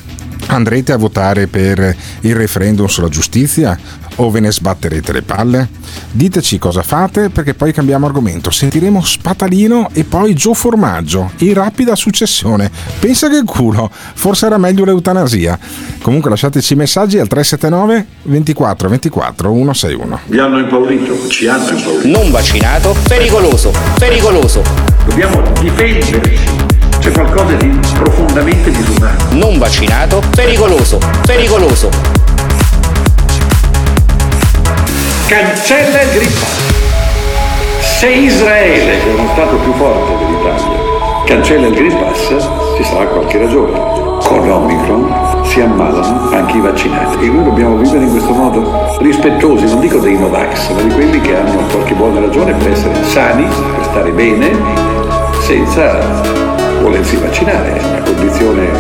Andrete 0.49 0.93
a 0.93 0.97
votare 0.97 1.47
per 1.47 1.95
il 2.21 2.35
referendum 2.35 2.87
sulla 2.87 3.09
giustizia 3.09 3.79
o 4.17 4.31
ve 4.31 4.41
ne 4.41 4.53
sbatterete 4.53 5.13
le 5.13 5.23
palle? 5.23 5.69
Diteci 6.11 6.59
cosa 6.59 6.83
fate 6.83 7.29
perché 7.31 7.55
poi 7.55 7.73
cambiamo 7.73 8.07
argomento. 8.07 8.51
Sentiremo 8.51 9.03
Spatalino 9.03 9.91
e 9.93 10.05
poi 10.05 10.35
Gio 10.35 10.55
Formaggio 10.55 11.33
in 11.39 11.55
rapida 11.55 11.95
successione. 11.95 12.71
Pensa 12.99 13.29
che 13.29 13.43
culo, 13.45 13.91
forse 13.91 14.47
era 14.47 14.59
meglio 14.59 14.85
l'eutanasia. 14.85 15.59
Comunque 16.03 16.31
lasciateci 16.31 16.75
messaggi 16.75 17.19
al 17.19 17.29
379 17.29 18.07
24 18.23 18.89
24 18.89 19.49
161. 19.49 20.21
Vi 20.27 20.39
hanno 20.39 20.59
impaurito, 20.59 21.29
ci 21.29 21.47
hanno 21.47 21.71
impaurito. 21.71 22.09
Non 22.09 22.31
vaccinato, 22.31 22.95
pericoloso, 23.09 23.73
pericoloso. 23.99 24.63
Dobbiamo 25.07 25.43
difenderci. 25.61 26.21
C'è 26.99 27.13
qualcosa 27.13 27.55
di 27.55 27.79
profondamente 27.95 28.71
disumano. 28.71 29.17
Non 29.33 29.59
vaccinato, 29.59 30.23
pericoloso, 30.35 30.99
pericoloso. 31.25 32.16
Cancella 35.29 36.03
il 36.03 36.11
Green 36.11 36.33
Pass. 36.39 36.71
Se 37.81 38.09
Israele, 38.09 38.99
che 39.01 39.11
è 39.11 39.13
uno 39.13 39.29
Stato 39.33 39.57
più 39.57 39.73
forte 39.73 40.25
dell'Italia, 40.25 40.79
cancella 41.25 41.67
il 41.67 41.75
Green 41.75 41.99
Pass, 41.99 42.29
ci 42.77 42.85
sarà 42.85 43.07
qualche 43.07 43.39
ragione. 43.39 43.73
Con 44.23 44.47
l'Omicron 44.47 45.43
si 45.43 45.61
ammalano 45.61 46.31
anche 46.31 46.59
i 46.59 46.61
vaccinati 46.61 47.25
e 47.25 47.29
noi 47.29 47.43
dobbiamo 47.43 47.77
vivere 47.77 48.05
in 48.05 48.11
questo 48.13 48.33
modo 48.33 48.97
rispettosi, 49.01 49.65
non 49.65 49.81
dico 49.81 49.99
dei 49.99 50.17
Novax, 50.17 50.71
ma 50.71 50.83
di 50.83 50.95
quelli 50.95 51.21
che 51.21 51.35
hanno 51.35 51.61
qualche 51.73 51.95
buona 51.95 52.21
ragione 52.21 52.53
per 52.53 52.71
essere 52.71 53.03
sani, 53.03 53.43
per 53.43 53.85
stare 53.85 54.11
bene, 54.13 54.53
senza 55.41 56.23
volersi 56.81 57.17
vaccinare, 57.17 57.77
è 57.77 57.85
una 57.85 58.01
condizione 58.01 58.71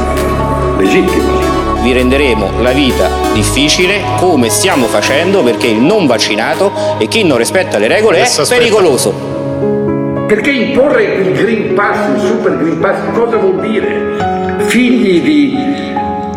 legittima. 0.79 1.46
Vi 1.87 1.93
renderemo 1.93 2.63
la 2.63 2.73
vita 2.73 3.09
difficile 3.33 4.01
come 4.17 4.49
stiamo 4.49 4.87
facendo 4.87 5.45
perché 5.45 5.69
il 5.69 5.79
non 5.79 6.09
vaccinato 6.09 6.73
e 6.99 7.07
chi 7.07 7.23
non 7.23 7.39
rispetta 7.39 7.79
le 7.79 7.87
regole 7.87 8.17
Adesso 8.17 8.41
è 8.41 8.43
aspetta. 8.43 8.61
pericoloso. 8.61 10.25
Perché 10.27 10.51
imporre 10.51 11.05
il 11.05 11.33
Green 11.33 11.75
Pass, 11.75 12.09
il 12.13 12.21
Super 12.23 12.59
Green 12.59 12.81
Pass, 12.81 12.97
cosa 13.15 13.37
vuol 13.37 13.61
dire? 13.61 14.17
Figli 14.65 15.23
di 15.23 15.57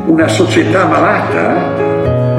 una 0.05 0.27
società 0.27 0.85
malata? 0.85 1.87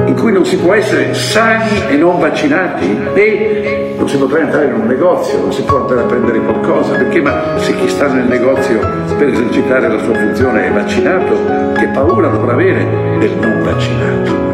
in 0.07 0.15
cui 0.15 0.31
non 0.31 0.45
si 0.45 0.57
può 0.57 0.73
essere 0.73 1.13
sani 1.13 1.83
e 1.89 1.95
non 1.95 2.19
vaccinati 2.19 2.97
e 3.13 3.80
non 4.01 4.09
si 4.09 4.17
potrà 4.17 4.39
entrare 4.39 4.65
in 4.65 4.73
un 4.73 4.87
negozio, 4.87 5.37
non 5.37 5.53
si 5.53 5.61
può 5.61 5.81
andare 5.81 6.01
a 6.01 6.05
prendere 6.05 6.39
qualcosa, 6.39 6.95
perché 6.95 7.21
ma 7.21 7.53
se 7.57 7.75
chi 7.75 7.87
sta 7.87 8.07
nel 8.07 8.25
negozio 8.25 8.79
per 9.15 9.27
esercitare 9.27 9.87
la 9.87 9.99
sua 9.99 10.15
funzione 10.15 10.65
è 10.65 10.71
vaccinato, 10.71 11.73
che 11.75 11.85
paura 11.89 12.27
dovrà 12.29 12.53
avere 12.53 12.83
del 13.19 13.37
non 13.39 13.61
vaccinato? 13.63 14.49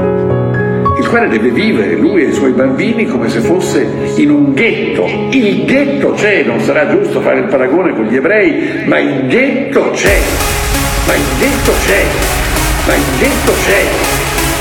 il 1.00 1.08
quale 1.08 1.30
deve 1.30 1.52
vivere 1.52 1.96
lui 1.96 2.24
e 2.24 2.28
i 2.30 2.34
suoi 2.34 2.52
bambini 2.52 3.06
come 3.06 3.30
se 3.30 3.40
fosse 3.40 3.88
in 4.16 4.32
un 4.32 4.54
ghetto. 4.54 5.06
Il 5.30 5.64
ghetto 5.64 6.12
c'è, 6.12 6.44
non 6.44 6.60
sarà 6.60 6.90
giusto 6.90 7.22
fare 7.22 7.40
il 7.40 7.46
paragone 7.46 7.94
con 7.94 8.06
gli 8.06 8.16
ebrei, 8.16 8.84
ma 8.86 9.00
il 9.00 9.28
ghetto 9.28 9.92
c'è, 9.92 10.20
ma 11.06 11.16
il 11.16 11.24
ghetto 11.40 11.72
c'è, 11.86 12.04
ma 12.88 12.96
il 12.96 13.04
ghetto 13.20 13.52
c'è, 13.54 13.84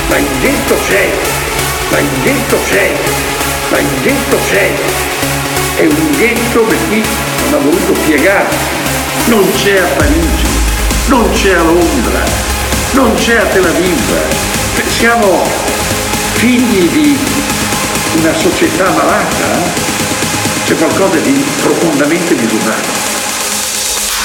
ma 0.09 0.17
il 0.19 0.27
ghetto 0.41 0.75
c'è, 0.87 1.07
ma 1.91 1.99
il 1.99 2.09
ghetto 2.23 2.57
c'è, 2.69 3.36
ma 3.71 3.79
il 3.79 3.89
ghetto 4.03 4.39
c'è. 4.49 4.71
È 5.77 5.87
un 5.87 6.17
ghetto 6.17 6.61
per 6.61 6.79
chi 6.89 7.03
non 7.51 7.61
ha 7.61 7.63
voluto 7.63 7.93
piegarsi. 8.07 8.57
Non 9.27 9.45
c'è 9.57 9.79
a 9.79 9.87
Parigi, 9.97 10.47
non 11.07 11.31
c'è 11.33 11.53
a 11.55 11.63
Londra, 11.63 12.25
non 12.93 13.15
c'è 13.15 13.37
a 13.37 13.45
Tel 13.45 13.65
Aviv. 13.65 14.15
Siamo 14.89 15.45
figli 16.35 16.89
di 16.89 17.19
una 18.21 18.33
società 18.33 18.85
malata, 18.91 19.85
c'è 20.65 20.75
qualcosa 20.77 21.17
di 21.19 21.45
profondamente 21.61 22.35
disumano. 22.35 23.05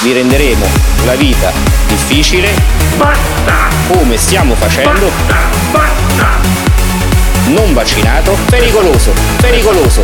Vi 0.02 0.12
renderemo 0.12 0.66
la 1.04 1.14
vita 1.14 1.52
difficile. 1.88 2.54
Come 3.88 4.16
stiamo 4.16 4.54
facendo. 4.54 6.01
Non 7.46 7.74
vaccinato, 7.74 8.36
pericoloso, 8.48 9.12
pericoloso. 9.40 10.02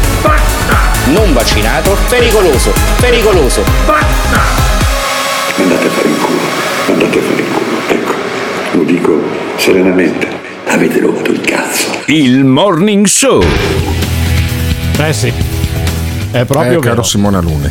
Non 1.07 1.33
vaccinato, 1.33 1.97
pericoloso, 2.09 2.73
pericoloso. 3.01 3.63
Andate 5.57 5.87
a 5.87 5.91
fare 5.91 6.09
in 6.09 6.19
culo, 6.21 6.41
andate 6.89 7.19
a 7.19 7.23
fare 7.23 7.41
in 7.41 7.53
culo. 7.53 7.77
Ecco, 7.89 8.13
lo 8.73 8.83
dico 8.83 9.23
serenamente. 9.57 10.27
Avete 10.67 11.01
rotto 11.01 11.31
il 11.31 11.41
cazzo. 11.41 11.87
Il 12.07 12.45
Morning 12.45 13.07
Show. 13.07 13.43
Eh 15.01 15.13
sì. 15.13 15.33
È 16.31 16.45
proprio 16.45 16.79
eh, 16.79 16.81
caro 16.81 16.91
vero. 16.91 17.03
Simone 17.03 17.37
Aluni. 17.37 17.69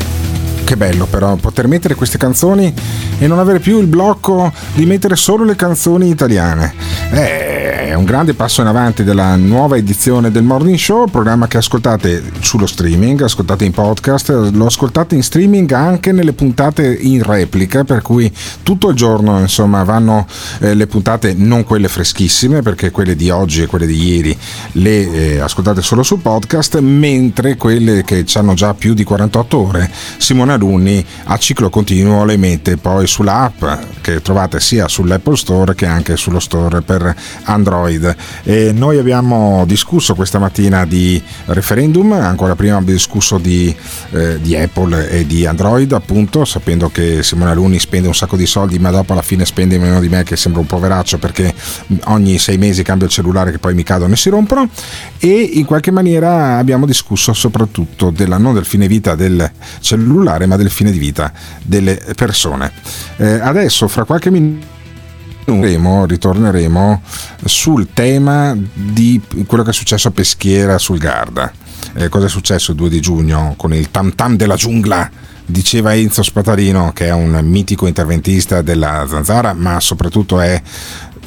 Che 0.64 0.76
bello 0.76 1.06
però 1.06 1.36
poter 1.36 1.68
mettere 1.68 1.96
queste 1.96 2.18
canzoni 2.18 2.74
e 3.20 3.28
non 3.28 3.40
avere 3.40 3.60
più 3.60 3.80
il 3.80 3.88
blocco 3.88 4.52
di 4.74 4.86
mettere 4.86 5.16
solo 5.16 5.44
le 5.46 5.56
canzoni 5.56 6.10
italiane. 6.10 6.74
Eh, 7.12 7.67
un 7.98 8.06
grande 8.06 8.36
passo 8.36 8.62
in 8.62 8.68
avanti 8.68 9.04
della 9.04 9.36
nuova 9.36 9.76
edizione 9.76 10.30
del 10.30 10.44
Morning 10.44 10.78
Show, 10.78 11.08
programma 11.10 11.48
che 11.48 11.58
ascoltate 11.58 12.24
sullo 12.40 12.68
streaming, 12.68 13.22
ascoltate 13.22 13.66
in 13.66 13.72
podcast, 13.72 14.30
lo 14.52 14.68
ascoltate 14.68 15.16
in 15.16 15.24
streaming 15.24 15.72
anche 15.72 16.12
nelle 16.12 16.34
puntate 16.34 16.94
in 16.94 17.24
replica, 17.24 17.84
per 17.84 18.04
cui 18.04 18.32
tutto 18.62 18.90
il 18.90 18.96
giorno 18.96 19.40
insomma 19.40 19.84
vanno 19.84 20.28
eh, 20.60 20.76
le 20.76 20.86
puntate 20.86 21.34
non 21.34 21.64
quelle 21.64 21.88
freschissime, 21.88 22.62
perché 22.62 22.92
quelle 22.92 23.16
di 23.16 23.32
oggi 23.32 23.64
e 23.64 23.66
quelle 23.66 23.88
di 23.88 24.14
ieri 24.14 24.38
le 24.74 25.12
eh, 25.12 25.40
ascoltate 25.40 25.82
solo 25.82 26.04
sul 26.04 26.20
podcast, 26.20 26.78
mentre 26.80 27.58
quelle 27.58 28.04
che 28.04 28.26
hanno 28.36 28.54
già 28.54 28.76
più 28.76 28.94
di 28.94 29.04
48 29.04 29.58
ore, 29.58 29.92
Simone 30.18 30.54
Alunni 30.54 31.04
a 31.26 31.38
ciclo 31.38 31.70
continuo 31.70 32.26
le 32.26 32.38
mette 32.38 32.78
poi 32.78 33.08
sull'app 33.08 33.64
che 34.02 34.22
trovate 34.22 34.60
sia 34.60 34.88
sull'Apple 34.88 35.36
Store 35.36 35.76
che 35.76 35.86
anche 35.86 36.16
sullo 36.16 36.40
store 36.40 36.82
per 36.82 37.14
Android. 37.44 37.86
E 38.44 38.72
noi 38.74 38.98
abbiamo 38.98 39.64
discusso 39.66 40.16
questa 40.16 40.40
mattina 40.40 40.86
di 40.86 41.22
referendum, 41.46 42.12
ancora 42.14 42.56
prima 42.56 42.76
abbiamo 42.76 42.94
discusso 42.94 43.38
di, 43.38 43.74
eh, 44.12 44.40
di 44.42 44.56
Apple 44.56 45.10
e 45.10 45.26
di 45.26 45.46
Android, 45.46 45.92
appunto, 45.94 46.46
sapendo 46.46 46.90
che 46.90 47.24
Simone 47.24 47.52
Alunni 47.52 47.80
spende 47.80 48.08
un 48.08 48.16
sacco 48.16 48.36
di 48.36 48.46
soldi, 48.46 48.80
ma 48.80 48.92
dopo 48.92 49.14
alla 49.14 49.22
fine 49.22 49.46
spende 49.46 49.78
meno 49.78 50.00
di 50.00 50.10
me, 50.10 50.24
che 50.24 50.36
sembra 50.36 50.62
un 50.62 50.68
poveraccio 50.68 51.18
perché 51.18 51.54
ogni 52.06 52.38
sei 52.38 52.58
mesi 52.58 52.84
cambio 52.84 53.08
il 53.08 53.12
cellulare 53.12 53.52
che 53.52 53.60
poi 53.60 53.74
mi 53.74 53.84
cadono 53.84 54.14
e 54.14 54.18
si 54.18 54.30
rompono. 54.30 54.70
E 55.20 55.50
in 55.54 55.66
qualche 55.66 55.92
maniera 55.92 56.58
abbiamo 56.58 56.86
discusso 56.86 57.34
soprattutto 57.34 58.10
della, 58.10 58.38
non 58.38 58.54
del 58.54 58.66
fine 58.66 58.88
vita 58.88 59.16
del 59.16 59.50
cellulare, 59.80 60.46
ma 60.46 60.56
del 60.58 60.70
fine 60.70 60.92
di 60.92 61.00
vita 61.00 61.32
delle 61.64 62.02
persone. 62.16 62.72
Eh, 63.18 63.40
adesso, 63.40 63.88
fra 63.88 64.04
qualche 64.04 64.30
minuto 64.30 64.77
ritorneremo, 65.48 66.06
ritorneremo 66.06 67.02
sul 67.46 67.88
tema 67.94 68.56
di 68.74 69.22
quello 69.46 69.64
che 69.64 69.70
è 69.70 69.74
successo 69.74 70.10
a 70.10 70.12
Peschiera 70.12 70.78
sul 70.78 70.98
Garda. 70.98 71.52
Eh, 71.94 72.10
cosa 72.10 72.26
è 72.26 72.30
successo 72.30 72.72
il 72.72 72.78
2 72.78 72.90
di 72.90 73.00
giugno 73.00 73.54
con 73.56 73.74
il 73.74 73.90
tam 73.90 74.14
tam 74.14 74.36
della 74.36 74.56
giungla? 74.56 75.10
Diceva 75.46 75.96
Enzo 75.96 76.22
Spatarino, 76.22 76.92
che 76.92 77.06
è 77.06 77.14
un 77.14 77.40
mitico 77.44 77.88
interventista 77.88 78.62
della 78.62 79.06
Zanzara, 79.08 79.54
ma 79.54 79.80
soprattutto 79.80 80.42
è 80.42 80.62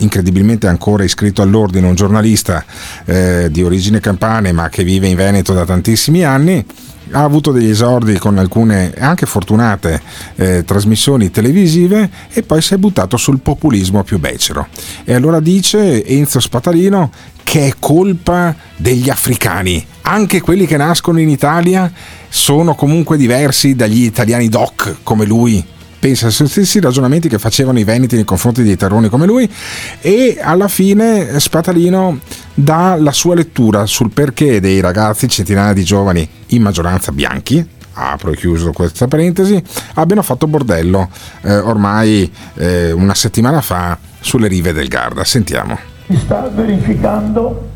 incredibilmente 0.00 0.66
ancora 0.66 1.04
iscritto 1.04 1.42
all'ordine, 1.42 1.86
un 1.86 1.94
giornalista 1.94 2.64
eh, 3.04 3.48
di 3.50 3.62
origine 3.62 4.00
campane 4.00 4.52
ma 4.52 4.68
che 4.68 4.84
vive 4.84 5.08
in 5.08 5.16
Veneto 5.16 5.52
da 5.52 5.64
tantissimi 5.64 6.24
anni 6.24 6.64
ha 7.12 7.22
avuto 7.22 7.50
degli 7.50 7.68
esordi 7.68 8.18
con 8.18 8.38
alcune 8.38 8.92
anche 8.96 9.26
fortunate 9.26 10.00
eh, 10.36 10.64
trasmissioni 10.64 11.30
televisive 11.30 12.08
e 12.30 12.42
poi 12.42 12.62
si 12.62 12.74
è 12.74 12.76
buttato 12.76 13.16
sul 13.16 13.40
populismo 13.40 14.04
più 14.04 14.18
becero. 14.18 14.68
E 15.04 15.14
allora 15.14 15.40
dice 15.40 16.04
Enzo 16.04 16.40
Spatarino 16.40 17.10
che 17.42 17.66
è 17.66 17.74
colpa 17.78 18.54
degli 18.76 19.10
africani. 19.10 19.84
Anche 20.02 20.40
quelli 20.40 20.66
che 20.66 20.76
nascono 20.76 21.20
in 21.20 21.28
Italia 21.28 21.90
sono 22.28 22.74
comunque 22.74 23.16
diversi 23.16 23.74
dagli 23.74 24.04
italiani 24.04 24.48
doc 24.48 24.98
come 25.02 25.24
lui 25.24 25.64
pensa 26.00 26.26
ai 26.26 26.32
stessi 26.32 26.80
ragionamenti 26.80 27.28
che 27.28 27.38
facevano 27.38 27.78
i 27.78 27.84
veneti 27.84 28.16
nei 28.16 28.24
confronti 28.24 28.62
dei 28.62 28.76
terroni 28.76 29.08
come 29.08 29.26
lui 29.26 29.48
e 30.00 30.38
alla 30.40 30.66
fine 30.66 31.38
Spatalino 31.38 32.18
dà 32.54 32.96
la 32.98 33.12
sua 33.12 33.34
lettura 33.34 33.84
sul 33.84 34.10
perché 34.10 34.60
dei 34.60 34.80
ragazzi, 34.80 35.28
centinaia 35.28 35.74
di 35.74 35.84
giovani, 35.84 36.28
in 36.48 36.62
maggioranza 36.62 37.12
bianchi, 37.12 37.64
apro 37.92 38.32
e 38.32 38.36
chiuso 38.36 38.72
questa 38.72 39.06
parentesi, 39.06 39.62
abbiano 39.94 40.22
fatto 40.22 40.46
bordello 40.46 41.08
eh, 41.42 41.58
ormai 41.58 42.30
eh, 42.54 42.92
una 42.92 43.14
settimana 43.14 43.60
fa 43.60 43.98
sulle 44.20 44.48
rive 44.48 44.72
del 44.72 44.88
Garda. 44.88 45.22
Sentiamo. 45.24 45.78
Si 46.08 46.16
sta 46.16 46.48
verificando 46.48 47.68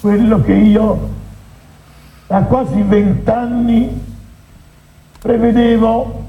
quello 0.00 0.42
che 0.42 0.52
io 0.52 1.14
da 2.26 2.40
quasi 2.40 2.82
vent'anni 2.82 3.88
prevedevo 5.20 6.25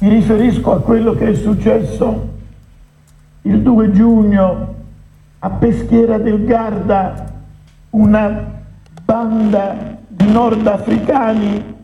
mi 0.00 0.08
riferisco 0.10 0.72
a 0.72 0.80
quello 0.80 1.14
che 1.14 1.30
è 1.30 1.34
successo 1.34 2.28
il 3.42 3.62
2 3.62 3.90
giugno 3.90 4.74
a 5.40 5.50
Peschiera 5.50 6.18
del 6.18 6.44
Garda, 6.44 7.32
una 7.90 8.46
banda 9.04 9.96
di 10.06 10.30
nordafricani, 10.30 11.76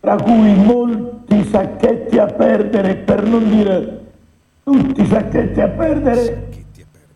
tra 0.00 0.16
cui 0.16 0.54
molti 0.54 1.44
sacchetti 1.44 2.18
a 2.18 2.26
perdere, 2.26 2.94
per 2.94 3.26
non 3.26 3.48
dire 3.48 4.00
tutti 4.62 5.06
sacchetti 5.06 5.60
a 5.60 5.68
perdere, 5.68 6.48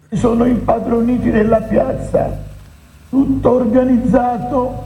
si 0.09 0.17
sono 0.17 0.45
impadroniti 0.45 1.31
della 1.31 1.61
piazza, 1.63 2.45
tutto 3.09 3.51
organizzato, 3.51 4.85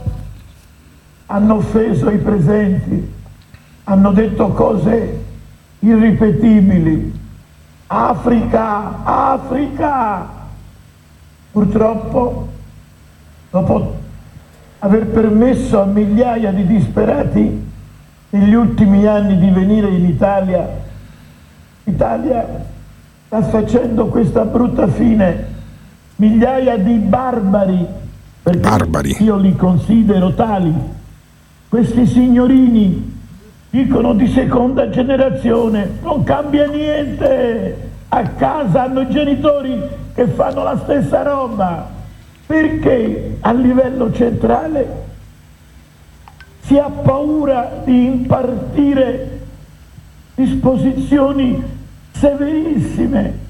hanno 1.25 1.55
offeso 1.55 2.09
i 2.09 2.17
presenti, 2.17 3.13
hanno 3.83 4.11
detto 4.11 4.47
cose 4.49 5.20
irripetibili. 5.81 7.19
Africa, 7.87 9.03
Africa! 9.03 10.39
Purtroppo, 11.51 12.47
dopo 13.49 13.99
aver 14.79 15.07
permesso 15.07 15.81
a 15.81 15.85
migliaia 15.85 16.51
di 16.51 16.65
disperati 16.65 17.69
negli 18.29 18.53
ultimi 18.53 19.05
anni 19.05 19.37
di 19.37 19.49
venire 19.49 19.89
in 19.89 20.05
Italia, 20.05 20.65
l'Italia 21.83 22.65
sta 23.25 23.41
facendo 23.41 24.07
questa 24.07 24.45
brutta 24.45 24.87
fine. 24.87 25.49
Migliaia 26.15 26.77
di 26.77 26.93
barbari, 26.93 27.85
perché 28.41 28.59
Barbari. 28.59 29.15
io 29.19 29.35
li 29.37 29.55
considero 29.55 30.33
tali, 30.33 30.73
questi 31.67 32.05
signorini 32.05 33.10
dicono 33.71 34.13
di 34.13 34.27
seconda 34.27 34.89
generazione, 34.89 35.97
non 36.03 36.23
cambia 36.23 36.67
niente, 36.67 37.89
a 38.09 38.21
casa 38.23 38.83
hanno 38.83 39.01
i 39.01 39.09
genitori 39.09 39.81
che 40.13 40.27
fanno 40.27 40.61
la 40.61 40.77
stessa 40.83 41.23
roba, 41.23 41.89
perché 42.45 43.37
a 43.39 43.51
livello 43.51 44.13
centrale 44.13 45.09
si 46.59 46.77
ha 46.77 46.89
paura 46.89 47.81
di 47.83 48.05
impartire 48.05 49.39
disposizioni 50.35 51.63
severissime 52.11 53.49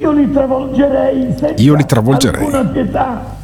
io 0.00 0.12
li 0.12 0.30
travolgerei 0.32 1.34
senza 1.36 1.62
Io 1.62 1.74
li 1.74 1.84
travolgerei. 1.84 2.42
alcuna 2.42 2.64
pietà. 2.64 3.36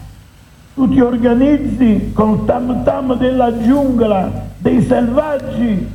Tu 0.75 0.89
ti 0.89 1.01
organizzi 1.01 2.13
col 2.15 2.47
tam 2.47 2.83
tam 2.83 3.15
della 3.17 3.59
giungla, 3.59 4.31
dei 4.57 4.83
selvaggi, 4.83 5.87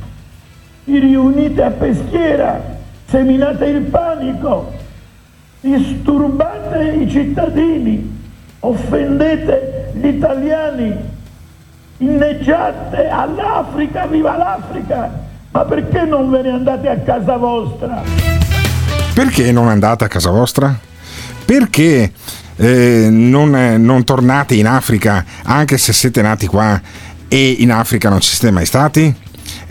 vi 0.84 0.98
riunite 0.98 1.62
a 1.62 1.70
peschiera, 1.70 2.78
seminate 3.06 3.66
il 3.66 3.82
panico, 3.82 4.72
disturbate 5.60 6.96
i 7.00 7.10
cittadini, 7.10 8.20
offendete 8.60 9.92
gli 9.94 10.06
italiani, 10.06 10.94
inneggiate 11.98 13.08
all'Africa, 13.08 14.06
viva 14.06 14.36
l'Africa! 14.36 15.30
Ma 15.52 15.64
perché 15.64 16.04
non 16.04 16.30
ve 16.30 16.42
ne 16.42 16.50
andate 16.50 16.88
a 16.88 16.96
casa 16.96 17.36
vostra? 17.36 18.02
Perché 19.12 19.52
non 19.52 19.68
andate 19.68 20.04
a 20.04 20.08
casa 20.08 20.30
vostra? 20.30 20.74
Perché 21.44 22.10
eh, 22.56 23.08
non, 23.10 23.54
eh, 23.54 23.76
non 23.76 24.02
tornate 24.04 24.54
in 24.54 24.66
Africa 24.66 25.24
anche 25.42 25.76
se 25.76 25.92
siete 25.92 26.22
nati 26.22 26.46
qua 26.46 26.80
e 27.28 27.56
in 27.58 27.70
Africa 27.70 28.08
non 28.08 28.20
ci 28.20 28.30
siete 28.30 28.50
mai 28.50 28.64
stati? 28.64 29.14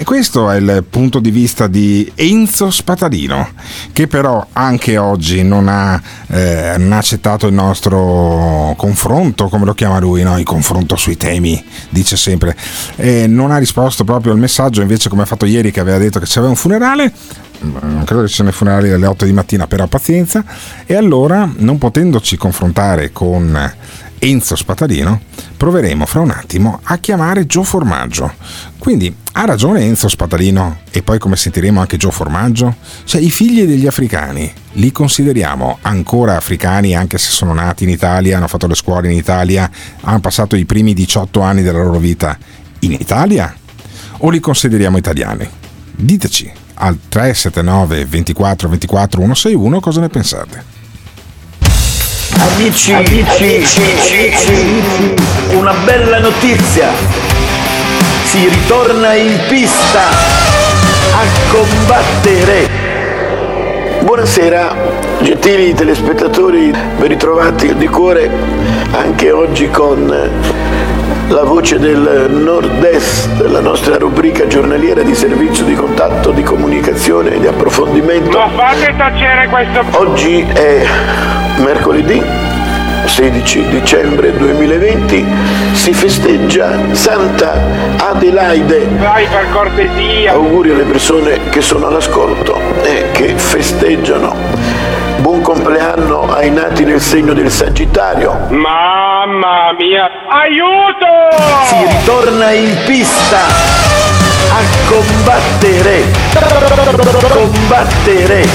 E 0.02 0.04
questo 0.04 0.50
è 0.50 0.56
il 0.56 0.84
punto 0.90 1.20
di 1.20 1.30
vista 1.30 1.68
di 1.68 2.12
Enzo 2.16 2.72
Spatalino, 2.72 3.50
che 3.94 4.08
però 4.08 4.44
anche 4.54 4.98
oggi 4.98 5.44
non 5.44 5.68
ha, 5.68 6.02
eh, 6.26 6.74
non 6.80 6.94
ha 6.94 6.98
accettato 6.98 7.46
il 7.46 7.54
nostro 7.54 8.74
confronto, 8.78 9.48
come 9.48 9.64
lo 9.64 9.76
chiama 9.76 10.00
lui, 10.00 10.24
no? 10.24 10.40
il 10.40 10.44
confronto 10.44 10.96
sui 10.96 11.18
temi, 11.18 11.64
dice 11.90 12.18
sempre. 12.18 12.58
E 12.96 13.28
non 13.28 13.52
ha 13.52 13.60
risposto 13.60 14.04
proprio 14.04 14.34
al 14.34 14.40
messaggio, 14.40 14.82
invece 14.82 15.08
come 15.08 15.22
ha 15.22 15.26
fatto 15.26 15.46
ieri 15.46 15.70
che 15.70 15.82
aveva 15.82 16.00
detto 16.00 16.18
che 16.18 16.26
c'aveva 16.28 16.50
un 16.50 16.56
funerale, 16.56 17.14
non 17.60 18.02
credo 18.04 18.24
che 18.24 18.28
ci 18.28 18.34
siano 18.34 18.50
i 18.50 18.54
funerali 18.54 18.90
alle 18.90 19.06
8 19.06 19.26
di 19.26 19.34
mattina, 19.34 19.68
però 19.68 19.86
pazienza. 19.86 20.44
E 20.88 20.96
allora, 20.96 21.48
non 21.58 21.78
potendoci 21.78 22.38
confrontare 22.38 23.12
con 23.12 23.72
Enzo 24.18 24.56
Spatalino, 24.56 25.22
proveremo 25.58 26.08
fra 26.08 26.22
un 26.22 26.32
attimo 26.32 26.80
a 26.82 26.98
chiamare 26.98 27.46
Gio 27.46 27.62
Formaggio. 27.62 28.34
Quindi 28.80 29.21
ha 29.34 29.46
ragione 29.46 29.82
Enzo 29.82 30.10
Spatalino 30.10 30.80
e 30.92 31.04
poi 31.04 31.18
come 31.18 31.36
sentiremo 31.36 31.80
anche 31.80 31.98
Gio 31.98 32.12
Formaggio? 32.12 32.76
Cioè 33.06 33.22
i 33.22 33.32
figli 33.32 33.64
degli 33.66 33.88
africani 33.88 34.52
li 34.74 34.92
consideriamo 34.92 35.78
ancora 35.82 36.36
africani 36.36 36.96
anche 36.96 37.18
se 37.18 37.32
sono 37.32 37.54
nati 37.54 37.84
in 37.84 37.90
Italia, 37.90 38.38
hanno 38.38 38.48
fatto 38.48 38.68
le 38.68 38.76
scuole 38.76 39.10
in 39.10 39.18
Italia, 39.18 39.70
hanno 40.02 40.20
passato 40.20 40.56
i 40.56 40.66
primi 40.66 40.94
18 40.94 41.40
anni 41.42 41.62
della 41.62 41.82
loro 41.82 41.98
vita 41.98 42.38
in 42.80 42.92
Italia? 42.92 43.56
O 44.18 44.30
li 44.30 44.40
consideriamo 44.40 44.98
italiani? 44.98 45.48
Diteci 45.92 46.52
al 46.76 46.98
379 47.08 48.06
24 48.06 48.68
24 48.68 49.22
161 49.22 49.80
cosa 49.80 50.02
ne 50.02 50.10
pensate. 50.10 50.80
Amici, 52.34 52.92
amici, 52.92 53.64
una 55.52 55.74
bella 55.86 56.20
notizia. 56.20 57.31
Si 58.32 58.48
ritorna 58.48 59.14
in 59.14 59.38
pista 59.50 60.04
a 60.04 61.52
combattere. 61.52 62.66
Buonasera, 64.04 64.74
gentili 65.20 65.74
telespettatori, 65.74 66.72
ben 66.72 67.08
ritrovati 67.10 67.76
di 67.76 67.88
cuore 67.88 68.32
anche 68.92 69.32
oggi 69.32 69.70
con 69.70 70.08
la 71.28 71.44
voce 71.44 71.78
del 71.78 72.28
nord-est, 72.30 73.42
la 73.50 73.60
nostra 73.60 73.98
rubrica 73.98 74.48
giornaliera 74.48 75.02
di 75.02 75.14
servizio 75.14 75.66
di 75.66 75.76
contatto, 75.76 76.32
di 76.32 76.42
comunicazione 76.42 77.36
e 77.36 77.40
di 77.42 77.48
approfondimento. 77.48 78.38
Non 78.38 78.52
fate 78.52 78.96
tacere 78.96 79.50
questo... 79.50 79.84
Oggi 80.00 80.40
è 80.54 80.86
mercoledì 81.58 82.51
16 83.12 83.68
dicembre 83.68 84.32
2020, 84.38 85.26
si 85.74 85.94
festeggia 85.94 86.80
Santa 86.94 87.62
Adelaide. 87.98 88.88
Vai 88.98 89.28
per 89.28 89.50
cortesia. 89.52 90.32
Auguri 90.32 90.72
alle 90.72 90.86
persone 90.86 91.50
che 91.50 91.60
sono 91.62 91.88
all'ascolto 91.88 92.58
e 92.84 93.10
che 93.12 93.36
festeggiano. 93.36 94.34
Buon 95.18 95.42
compleanno 95.42 96.34
ai 96.34 96.52
nati 96.52 96.86
nel 96.86 97.02
segno 97.02 97.34
del 97.34 97.52
Sagittario. 97.52 98.48
Mamma 98.48 99.74
mia. 99.78 100.10
Aiuto! 100.30 101.06
Si 101.66 101.98
ritorna 101.98 102.52
in 102.52 102.78
pista 102.86 103.40
a 103.40 104.62
combattere. 104.88 106.04
Combattere 107.30 108.48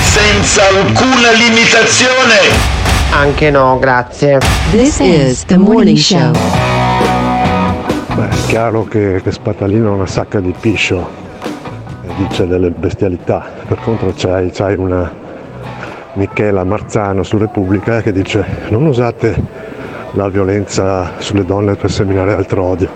senza 0.00 0.66
alcuna 0.68 1.30
limitazione. 1.32 2.87
Anche 3.12 3.50
no, 3.50 3.78
grazie. 3.78 4.38
This 4.70 5.00
is 5.00 5.44
the 5.44 5.56
morning 5.56 5.96
show. 5.96 6.30
Beh, 8.14 8.28
è 8.28 8.36
chiaro 8.46 8.84
che, 8.84 9.20
che 9.22 9.32
Spatalino 9.32 9.88
è 9.88 9.94
una 9.94 10.06
sacca 10.06 10.40
di 10.40 10.54
piscio 10.58 11.08
e 12.02 12.08
dice 12.16 12.46
delle 12.46 12.70
bestialità. 12.70 13.44
Per 13.66 13.78
contro 13.80 14.12
c'hai, 14.16 14.50
c'hai 14.52 14.76
una 14.76 15.10
Michela 16.14 16.64
Marzano 16.64 17.22
su 17.22 17.38
Repubblica 17.38 18.02
che 18.02 18.12
dice 18.12 18.44
non 18.68 18.86
usate 18.86 19.36
la 20.12 20.28
violenza 20.28 21.12
sulle 21.18 21.44
donne 21.44 21.76
per 21.76 21.90
seminare 21.90 22.34
altro 22.34 22.62
odio. 22.64 22.90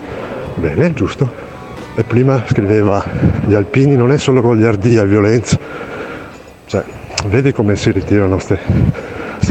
Bene, 0.54 0.92
giusto. 0.92 1.50
E 1.94 2.04
prima 2.04 2.42
scriveva 2.46 3.04
gli 3.44 3.54
alpini 3.54 3.96
non 3.96 4.12
è 4.12 4.18
solo 4.18 4.40
con 4.40 4.56
gli 4.56 4.64
ardi 4.64 4.96
a 4.98 5.04
violenza. 5.04 5.58
Cioè, 6.66 6.84
vedi 7.26 7.52
come 7.52 7.76
si 7.76 7.90
ritirano 7.90 8.34
queste 8.34 8.58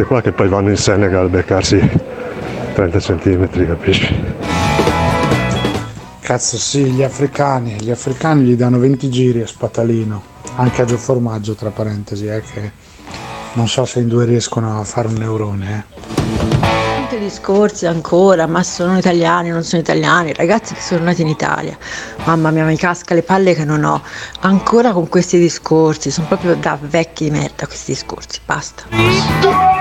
qua 0.05 0.21
che 0.21 0.31
poi 0.31 0.47
vanno 0.47 0.69
in 0.69 0.77
Senegal 0.77 1.25
a 1.25 1.29
beccarsi 1.29 1.79
30 2.73 2.99
centimetri, 2.99 3.65
capisci? 3.65 4.23
Cazzo 6.19 6.57
sì, 6.57 6.85
gli 6.91 7.03
africani, 7.03 7.75
gli 7.81 7.91
africani 7.91 8.43
gli 8.43 8.55
danno 8.55 8.79
20 8.79 9.09
giri 9.09 9.41
a 9.41 9.47
Spatalino, 9.47 10.21
anche 10.55 10.81
a 10.81 10.85
Gio 10.85 10.97
Formaggio 10.97 11.55
tra 11.55 11.69
parentesi, 11.69 12.27
eh, 12.27 12.41
che 12.41 12.71
non 13.53 13.67
so 13.67 13.83
se 13.85 13.99
in 13.99 14.07
due 14.07 14.25
riescono 14.25 14.79
a 14.79 14.83
fare 14.83 15.09
un 15.09 15.15
neurone. 15.15 15.85
Eh. 15.99 15.99
Tanti 17.11 17.19
discorsi 17.19 17.85
ancora, 17.85 18.47
ma 18.47 18.63
sono 18.63 18.97
italiani, 18.97 19.49
non 19.49 19.63
sono 19.63 19.81
italiani, 19.81 20.33
ragazzi 20.33 20.73
che 20.73 20.81
sono 20.81 21.03
nati 21.03 21.21
in 21.21 21.27
Italia. 21.27 21.77
Mamma 22.23 22.51
mia, 22.51 22.63
mi 22.63 22.77
casca 22.77 23.13
le 23.13 23.23
palle 23.23 23.53
che 23.53 23.65
non 23.65 23.83
ho. 23.83 24.01
Ancora 24.41 24.93
con 24.93 25.09
questi 25.09 25.37
discorsi, 25.37 26.11
sono 26.11 26.27
proprio 26.27 26.55
da 26.55 26.77
vecchi 26.79 27.25
di 27.25 27.31
merda 27.31 27.65
questi 27.65 27.91
discorsi, 27.91 28.39
basta. 28.45 29.80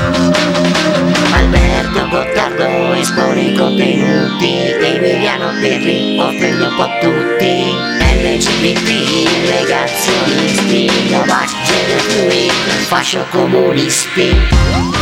Gottardo 2.51 2.93
espone 2.95 3.41
i 3.43 3.53
contenuti 3.53 4.75
Emiliano 4.81 5.51
Perri 5.61 6.17
offende 6.19 6.65
un 6.65 6.75
po' 6.75 6.89
tutti 6.99 8.00
LGBT, 8.21 9.49
negazionisti, 9.49 10.87
fascio 12.85 13.25
comunisti. 13.31 14.29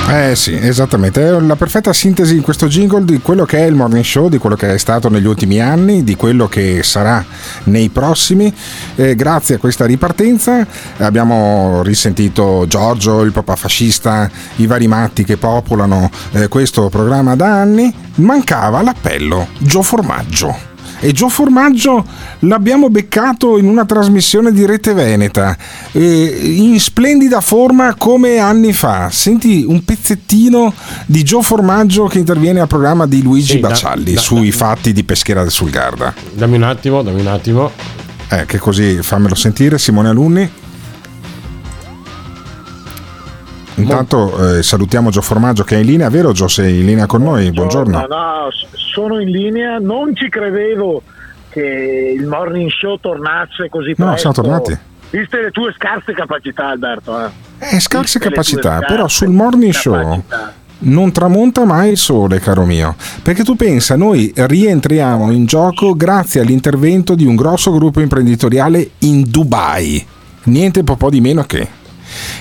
Eh 0.09 0.36
sì, 0.38 0.53
esattamente, 0.55 1.28
è 1.28 1.32
la 1.39 1.57
perfetta 1.57 1.91
sintesi 1.91 2.36
in 2.38 2.41
questo 2.41 2.67
jingle 2.67 3.03
di 3.03 3.20
quello 3.20 3.43
che 3.43 3.57
è 3.57 3.65
il 3.65 3.76
morning 3.76 4.05
show, 4.05 4.30
di 4.30 4.38
quello 4.38 4.55
che 4.55 4.74
è 4.74 4.78
stato 4.78 5.09
negli 5.09 5.26
ultimi 5.26 5.59
anni, 5.59 6.05
di 6.05 6.15
quello 6.15 6.47
che 6.47 6.82
sarà 6.82 7.24
nei 7.65 7.89
prossimi. 7.89 8.53
Eh, 8.95 9.15
grazie 9.15 9.55
a 9.55 9.57
questa 9.57 9.86
ripartenza 9.86 10.65
abbiamo 10.99 11.84
risentito 11.84 12.65
Giorgio, 12.70 13.22
il 13.24 13.34
papà 13.34 13.57
fascista, 13.57 14.32
i 14.55 14.65
vari 14.65 14.88
matti 14.88 15.26
che 15.26 15.36
popolano 15.36 16.09
eh, 16.32 16.47
questo 16.47 16.88
programma 16.88 17.36
da 17.36 17.59
anni. 17.59 17.93
Mancava 18.15 18.82
l'appello 18.82 19.49
Gio 19.57 19.82
Formaggio. 19.82 20.68
E 21.02 21.14
Gio 21.14 21.30
Formaggio 21.30 22.06
l'abbiamo 22.39 22.89
beccato 22.89 23.58
in 23.58 23.68
una 23.68 23.86
trasmissione 23.86 24.52
di 24.52 24.66
Rete 24.66 24.93
Veneta, 24.93 25.56
eh, 25.93 26.39
in 26.58 26.78
splendida 26.80 27.39
forma 27.39 27.95
come 27.95 28.38
anni 28.38 28.74
fa. 28.74 29.10
Senti 29.10 29.64
un 29.66 29.84
pezzettino 29.86 30.74
di 31.06 31.24
Gio 31.24 31.41
Formaggio 31.41 32.06
che 32.08 32.20
interviene 32.20 32.60
al 32.60 32.68
programma 32.68 33.06
di 33.06 33.22
Luigi 33.22 33.54
Sì, 33.54 33.60
da- 33.60 33.70
Baccialli 33.70 34.14
da- 34.14 34.20
sui 34.20 34.52
fatti 34.52 34.91
di 34.91 35.04
Peschiera 35.06 35.47
sul 35.50 35.70
Garda. 35.70 36.14
Dammi 36.34 36.58
un 36.58 36.64
attimo, 36.64 37.02
dammi 37.02 37.22
un 37.22 37.28
attimo. 37.28 37.72
Eh, 38.32 38.45
che 38.45 38.58
così 38.58 39.00
fammelo 39.02 39.36
sentire, 39.36 39.80
Simone 39.80 40.10
Alunni. 40.10 40.50
Intanto 43.82 44.58
eh, 44.58 44.64
salutiamo 44.64 45.10
Gio 45.10 45.22
Formaggio 45.22 45.64
che 45.64 45.76
è 45.76 45.80
in 45.80 45.86
linea, 45.86 46.10
vero 46.10 46.32
Gio? 46.32 46.48
Sei 46.48 46.80
in 46.80 46.86
linea 46.86 47.06
con 47.06 47.22
noi? 47.24 47.52
Buongiorno. 47.52 48.00
No, 48.00 48.06
no, 48.08 48.50
sono 48.94 49.20
in 49.20 49.30
linea, 49.30 49.78
non 49.80 50.16
ci 50.16 50.30
credevo 50.30 51.02
che 51.50 52.16
il 52.18 52.26
morning 52.28 52.70
show 52.70 52.98
tornasse 53.00 53.70
così 53.70 53.94
No, 53.98 54.06
presto. 54.12 54.18
siamo 54.32 54.36
tornati. 54.36 54.78
Viste 55.12 55.42
le 55.42 55.52
tue 55.52 55.74
scarse 55.76 56.14
capacità, 56.14 56.68
Alberto. 56.68 57.20
Eh. 57.20 57.30
Eh, 57.60 57.80
scarse 57.80 58.20
Viste 58.20 58.30
capacità, 58.30 58.78
scarse 58.78 58.86
però 58.94 59.08
sul 59.08 59.30
morning 59.30 59.74
show 59.74 59.94
capacità. 59.94 60.54
non 60.80 61.12
tramonta 61.12 61.66
mai 61.66 61.92
il 61.92 61.98
sole, 61.98 62.40
caro 62.40 62.66
mio. 62.66 62.96
Perché 63.24 63.44
tu 63.44 63.56
pensa, 63.56 63.96
noi 63.96 64.32
rientriamo 64.36 65.32
in 65.32 65.46
gioco 65.46 65.96
grazie 65.96 66.42
all'intervento 66.42 67.16
di 67.16 67.26
un 67.26 67.36
grosso 67.36 67.72
gruppo 67.72 68.02
imprenditoriale 68.02 68.92
in 69.00 69.24
Dubai. 69.28 70.06
Niente 70.44 70.84
po' 70.84 71.10
di 71.10 71.22
meno 71.22 71.44
che. 71.44 71.68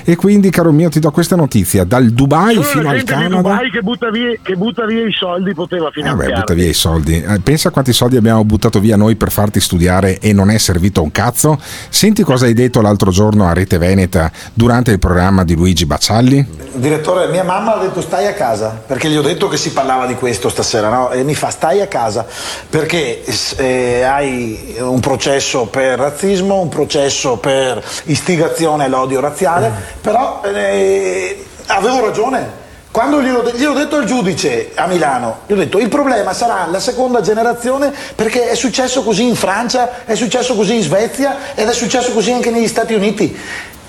E 0.04 0.16
quindi, 0.16 0.50
caro 0.50 0.72
mio, 0.72 0.88
ti 0.88 1.00
do 1.00 1.10
questa 1.10 1.36
notizia: 1.36 1.84
dal 1.84 2.08
Dubai 2.10 2.54
Solo 2.54 2.66
fino 2.66 2.88
al 2.90 3.04
Canada. 3.04 3.36
Dubai 3.36 3.70
che 3.70 3.82
butta, 3.82 4.10
via, 4.10 4.32
che 4.42 4.56
butta 4.56 4.84
via 4.86 5.06
i 5.06 5.12
soldi 5.12 5.54
poteva 5.54 5.84
Vabbè, 5.84 5.94
finanziare. 5.94 6.32
butta 6.32 6.54
via 6.54 6.68
i 6.68 6.72
soldi. 6.74 7.22
Eh, 7.22 7.40
Pensa 7.40 7.68
a 7.68 7.70
quanti 7.70 7.92
soldi 7.92 8.16
abbiamo 8.16 8.44
buttato 8.44 8.80
via 8.80 8.96
noi 8.96 9.16
per 9.16 9.30
farti 9.30 9.60
studiare 9.60 10.18
e 10.18 10.32
non 10.32 10.50
è 10.50 10.58
servito 10.58 11.02
un 11.02 11.10
cazzo. 11.12 11.58
Senti 11.88 12.22
cosa 12.22 12.46
hai 12.46 12.52
detto 12.54 12.80
l'altro 12.80 13.10
giorno 13.10 13.46
a 13.46 13.52
Rete 13.52 13.78
Veneta 13.78 14.30
durante 14.54 14.90
il 14.90 14.98
programma 14.98 15.44
di 15.44 15.54
Luigi 15.54 15.86
Baccialli. 15.86 16.46
Direttore, 16.74 17.28
mia 17.28 17.44
mamma 17.44 17.76
ha 17.76 17.82
detto 17.82 18.00
stai 18.00 18.26
a 18.26 18.34
casa, 18.34 18.80
perché 18.86 19.08
gli 19.08 19.16
ho 19.16 19.22
detto 19.22 19.48
che 19.48 19.56
si 19.56 19.70
parlava 19.72 20.06
di 20.06 20.14
questo 20.14 20.48
stasera, 20.48 20.88
no? 20.88 21.10
E 21.10 21.22
mi 21.24 21.34
fa 21.34 21.50
stai 21.50 21.80
a 21.80 21.86
casa, 21.86 22.26
perché 22.68 23.24
eh, 23.56 24.02
hai 24.02 24.76
un 24.80 25.00
processo 25.00 25.66
per 25.66 25.98
razzismo, 25.98 26.60
un 26.60 26.68
processo 26.68 27.36
per 27.38 27.82
istigazione 28.04 28.84
all'odio 28.84 29.20
razziale, 29.20 29.67
però 30.00 30.42
eh, 30.44 31.44
avevo 31.66 32.04
ragione. 32.04 32.66
Quando 32.90 33.22
gliel'ho, 33.22 33.50
gliel'ho 33.52 33.74
detto 33.74 33.96
al 33.96 34.04
giudice 34.04 34.72
a 34.74 34.86
Milano, 34.86 35.40
gli 35.46 35.52
ho 35.52 35.56
detto 35.56 35.78
il 35.78 35.88
problema 35.88 36.32
sarà 36.32 36.66
la 36.66 36.80
seconda 36.80 37.20
generazione 37.20 37.92
perché 38.14 38.48
è 38.48 38.54
successo 38.54 39.02
così 39.02 39.26
in 39.26 39.36
Francia, 39.36 40.04
è 40.04 40.14
successo 40.14 40.54
così 40.54 40.76
in 40.76 40.82
Svezia 40.82 41.54
ed 41.54 41.68
è 41.68 41.72
successo 41.72 42.12
così 42.12 42.32
anche 42.32 42.50
negli 42.50 42.66
Stati 42.66 42.94
Uniti. 42.94 43.36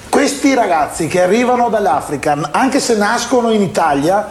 Questi 0.09 0.53
ragazzi 0.53 1.07
che 1.07 1.21
arrivano 1.21 1.69
dall'Africa, 1.69 2.49
anche 2.51 2.79
se 2.79 2.95
nascono 2.95 3.51
in 3.51 3.61
Italia, 3.61 4.27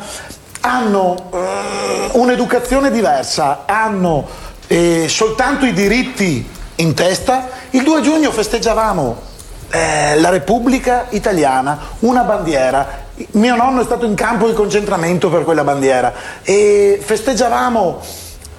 hanno 0.61 1.17
eh, 1.33 2.11
un'educazione 2.13 2.91
diversa, 2.91 3.63
hanno 3.65 4.27
eh, 4.67 5.07
soltanto 5.09 5.65
i 5.65 5.73
diritti 5.73 6.47
in 6.77 6.95
testa. 6.95 7.49
Il 7.71 7.83
2 7.85 8.01
giugno 8.03 8.31
festeggiavamo 8.31 9.27
eh, 9.71 10.19
la 10.19 10.29
Repubblica 10.31 11.07
Italiana, 11.11 11.79
una 12.01 12.23
bandiera. 12.23 13.07
Mio 13.33 13.57
nonno 13.57 13.81
è 13.81 13.85
stato 13.85 14.07
in 14.07 14.15
campo 14.15 14.47
di 14.47 14.55
concentramento 14.55 15.29
per 15.29 15.45
quella 15.45 15.65
bandiera 15.65 16.13
e 16.43 17.01
festeggiavamo 17.03 18.01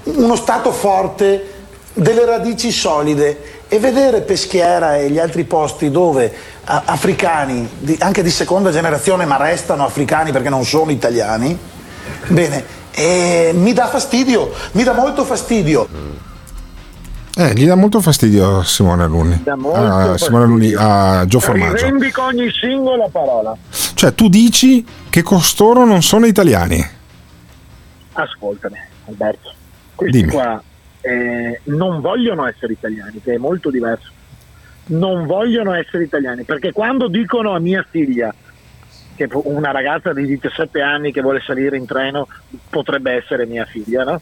uno 0.04 0.36
Stato 0.36 0.72
forte, 0.72 1.54
delle 1.94 2.26
radici 2.26 2.72
solide 2.72 3.64
e 3.68 3.80
vedere 3.80 4.22
Peschiera 4.22 4.98
e 4.98 5.10
gli 5.10 5.20
altri 5.20 5.44
posti 5.44 5.92
dove 5.92 6.34
a- 6.64 6.84
africani, 6.86 7.68
di- 7.80 7.98
anche 8.00 8.24
di 8.24 8.30
seconda 8.30 8.72
generazione, 8.72 9.26
ma 9.26 9.38
restano 9.38 9.86
africani 9.86 10.32
perché 10.32 10.50
non 10.50 10.64
sono 10.66 10.92
italiani, 10.92 11.58
bene, 12.28 12.64
eh, 12.92 13.52
mi 13.54 13.74
dà 13.74 13.88
fastidio, 13.88 14.52
mi 14.74 14.84
dà 14.84 14.94
molto 14.94 15.24
fastidio. 15.26 15.88
Eh, 17.40 17.54
gli 17.54 17.66
dà 17.66 17.76
molto 17.76 18.02
fastidio 18.02 18.58
a 18.58 18.64
Simone 18.66 19.04
Alunni. 19.04 19.42
Molto 19.56 19.80
Ah, 19.80 20.18
Simone 20.18 20.44
Alunni 20.44 20.74
a 20.78 21.24
Gio 21.26 21.40
Formaggio. 21.40 21.86
Rivendico 21.86 22.24
ogni 22.24 22.52
singola 22.52 23.08
parola. 23.08 23.56
Cioè, 23.94 24.14
tu 24.14 24.28
dici 24.28 24.86
che 25.10 25.22
costoro 25.22 25.86
non 25.86 26.02
sono 26.02 26.26
italiani. 26.26 26.86
Ascoltami, 28.12 28.76
Alberto. 29.06 29.54
Questi 29.96 30.18
Dimmi. 30.20 30.34
qua 30.34 30.62
eh, 31.00 31.62
non 31.64 32.02
vogliono 32.02 32.46
essere 32.46 32.74
italiani, 32.74 33.22
che 33.22 33.36
è 33.36 33.38
molto 33.38 33.70
diverso. 33.72 34.12
Non 34.88 35.26
vogliono 35.26 35.74
essere 35.74 36.04
italiani, 36.04 36.44
perché 36.44 36.74
quando 36.74 37.08
dicono 37.08 37.56
a 37.56 37.60
mia 37.60 37.86
figlia, 37.90 38.36
che 39.16 39.30
una 39.32 39.72
ragazza 39.72 40.12
di 40.12 40.26
17 40.26 40.82
anni 40.82 41.14
che 41.14 41.22
vuole 41.22 41.40
salire 41.40 41.78
in 41.78 41.86
treno, 41.86 42.28
potrebbe 42.70 43.14
essere 43.14 43.46
mia 43.46 43.64
figlia, 43.64 44.04
no? 44.04 44.20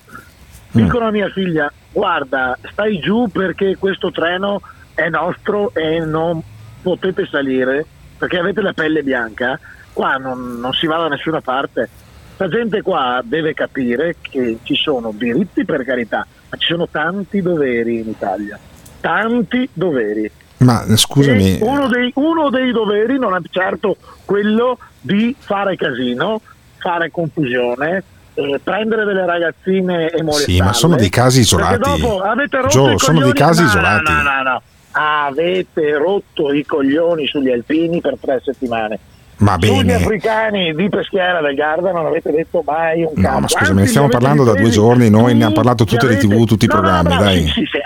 Dicono 0.69 1.07
a 1.07 1.11
mia 1.11 1.29
figlia, 1.29 1.71
guarda, 1.97 2.55
stai 2.71 2.99
giù 2.99 3.27
perché 3.27 3.75
questo 3.75 4.11
treno 4.11 4.61
è 4.93 5.09
nostro 5.09 5.73
e 5.73 5.99
non 5.99 6.39
potete 6.79 7.25
salire 7.25 7.83
perché 8.19 8.37
avete 8.37 8.61
la 8.61 8.73
pelle 8.73 9.01
bianca, 9.01 9.59
qua 9.93 10.17
non, 10.17 10.59
non 10.59 10.73
si 10.73 10.85
va 10.85 10.97
da 10.97 11.07
nessuna 11.07 11.41
parte. 11.41 11.89
La 12.37 12.47
gente 12.49 12.83
qua 12.83 13.21
deve 13.23 13.55
capire 13.55 14.15
che 14.21 14.59
ci 14.61 14.75
sono 14.75 15.11
diritti 15.11 15.65
per 15.65 15.83
carità, 15.83 16.25
ma 16.49 16.57
ci 16.57 16.67
sono 16.67 16.87
tanti 16.87 17.41
doveri 17.41 17.99
in 17.99 18.09
Italia, 18.09 18.59
tanti 18.99 19.67
doveri. 19.73 20.29
Ma 20.57 20.85
scusami, 20.95 21.57
uno, 21.61 21.87
dei, 21.87 22.11
uno 22.15 22.51
dei 22.51 22.71
doveri 22.71 23.17
non 23.17 23.35
è 23.35 23.39
certo 23.49 23.97
quello 24.23 24.77
di 25.01 25.35
fare 25.37 25.75
casino, 25.75 26.41
fare 26.77 27.09
confusione, 27.09 28.03
eh, 28.37 28.59
prendere 28.63 29.03
delle 29.03 29.25
ragazzine 29.25 30.09
e 30.09 30.21
molestarle. 30.21 30.53
Sì, 30.53 30.61
ma 30.61 30.73
sono 30.73 30.95
dei 30.95 31.09
casi 31.09 31.39
isolati. 31.39 32.01
Dopo 32.01 32.19
avete 32.21 32.57
rotto 32.57 32.69
Gio, 32.69 32.97
sono 32.99 33.21
dei 33.21 33.33
casi 33.33 33.61
no, 33.61 33.67
isolati. 33.67 34.11
No, 34.11 34.21
no, 34.21 34.43
no. 34.43 34.61
Avete 34.91 35.97
rotto 35.97 36.53
i 36.53 36.63
coglioni 36.63 37.25
sugli 37.27 37.51
alpini 37.51 37.99
per 37.99 38.17
tre 38.21 38.39
settimane. 38.43 38.99
Ma 39.37 39.55
Sugli 39.59 39.85
bene. 39.85 39.93
africani 39.95 40.73
di 40.73 40.89
Peschiera 40.89 41.41
del 41.41 41.53
Garda 41.53 41.91
non 41.91 42.07
avete 42.07 42.31
detto 42.31 42.63
mai 42.65 43.03
un 43.03 43.13
cazzo. 43.13 43.33
No, 43.33 43.39
ma 43.39 43.47
scusami, 43.47 43.81
ne 43.81 43.87
stiamo 43.87 44.07
parlando 44.07 44.43
da 44.43 44.53
due 44.53 44.69
giorni, 44.69 45.11
noi 45.11 45.35
ne 45.35 45.43
hanno 45.43 45.53
tutti, 45.53 45.53
parlato 45.53 45.83
tutte 45.85 46.07
le 46.07 46.17
tv, 46.17 46.45
tutti 46.45 46.65
i 46.65 46.67
No, 46.67 46.73
no, 46.73 46.81
programmi, 46.81 47.13
no, 47.13 47.19
dai. 47.19 47.45
Sì, 47.45 47.65
sì, 47.65 47.77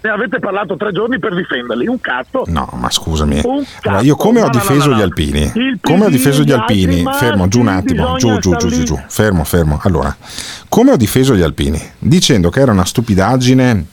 ne 0.00 0.10
avete 0.10 0.38
parlato 0.38 0.76
tre 0.76 0.92
giorni 0.92 1.18
per 1.18 1.34
difenderli, 1.34 1.86
un 1.86 2.00
cazzo. 2.00 2.44
No, 2.46 2.68
ma 2.74 2.90
scusami. 2.90 3.40
Allora, 3.82 4.02
io 4.02 4.16
come 4.16 4.40
ho 4.40 4.48
difeso 4.48 4.92
gli 4.92 5.00
alpini? 5.00 5.78
Come 5.80 6.06
ho 6.06 6.08
difeso 6.08 6.42
gli 6.42 6.52
alpini? 6.52 7.04
Fermo, 7.12 7.48
giù 7.48 7.60
un 7.60 7.68
attimo, 7.68 8.16
giù, 8.16 8.38
giù, 8.38 8.56
giù, 8.56 8.68
giù, 8.68 8.82
giù. 8.82 9.00
Fermo, 9.08 9.44
fermo. 9.44 9.80
Allora, 9.82 10.14
come 10.68 10.92
ho 10.92 10.96
difeso 10.96 11.34
gli 11.34 11.42
alpini? 11.42 11.80
Dicendo 11.98 12.50
che 12.50 12.60
era 12.60 12.72
una 12.72 12.84
stupidaggine 12.84 13.84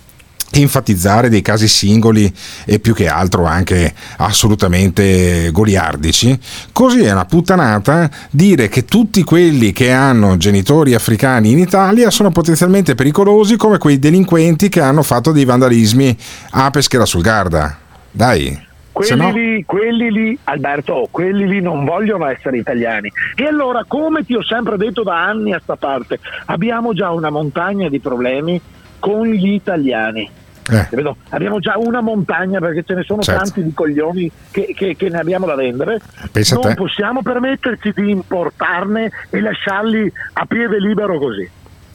enfatizzare 0.52 1.30
dei 1.30 1.42
casi 1.42 1.68
singoli 1.68 2.32
e 2.66 2.80
più 2.80 2.94
che 2.94 3.08
altro 3.08 3.46
anche 3.46 3.94
assolutamente 4.18 5.50
goliardici, 5.52 6.38
così 6.72 7.04
è 7.04 7.12
una 7.12 7.26
puttanata 7.26 8.10
dire 8.30 8.70
che 8.70 8.86
tutti 8.86 9.24
quelli 9.24 9.72
che 9.72 9.92
hanno 9.92 10.38
genitori 10.38 10.94
africani 10.94 11.52
in 11.52 11.60
Italia 11.60 12.10
sono 12.10 12.32
potenzialmente 12.32 12.96
pericolosi 12.96 13.58
come 13.58 13.78
quei 13.78 14.00
delinquenti 14.00 14.70
che 14.70 14.82
hanno 14.82 15.04
fatto 15.04 15.32
dei 15.32 15.46
vandalismi 15.46 16.18
a 16.52 16.70
Peschiera 16.70 17.06
sul 17.06 17.22
Garda. 17.22 17.78
Dai, 18.10 18.66
Quelli, 18.98 19.22
no... 19.22 19.32
lì, 19.32 19.64
quelli 19.64 20.12
lì, 20.12 20.40
Alberto, 20.46 21.08
quelli 21.12 21.48
lì 21.48 21.62
non 21.62 21.86
vogliono 21.86 22.26
essere 22.26 22.58
italiani. 22.58 23.12
E 23.36 23.46
allora, 23.46 23.84
come 23.88 24.26
ti 24.26 24.34
ho 24.34 24.44
sempre 24.44 24.76
detto 24.76 25.04
da 25.04 25.24
anni 25.24 25.54
a 25.54 25.60
sta 25.62 25.76
parte, 25.76 26.20
abbiamo 26.46 26.94
già 26.94 27.12
una 27.12 27.30
montagna 27.30 27.90
di 27.90 28.00
problemi 28.00 28.60
con 29.00 29.28
gli 29.28 29.52
italiani. 29.54 30.30
Eh. 30.70 30.88
Abbiamo 31.30 31.60
già 31.60 31.76
una 31.78 32.02
montagna 32.02 32.60
perché 32.60 32.84
ce 32.86 32.94
ne 32.94 33.04
sono 33.04 33.22
Certo. 33.22 33.42
tanti 33.42 33.64
di 33.64 33.74
coglioni 33.74 34.30
che, 34.52 34.74
che- 34.76 34.98
che 34.98 35.08
ne 35.10 35.18
abbiamo 35.20 35.46
da 35.46 35.56
vendere. 35.56 36.00
Pensa 36.30 36.56
non 36.56 36.74
possiamo 36.76 37.22
permetterci 37.22 37.94
di 37.96 38.10
importarne 38.10 39.10
e 39.30 39.40
lasciarli 39.40 40.12
a 40.34 40.46
piede 40.46 40.78
libero 40.80 41.18
così. 41.20 41.50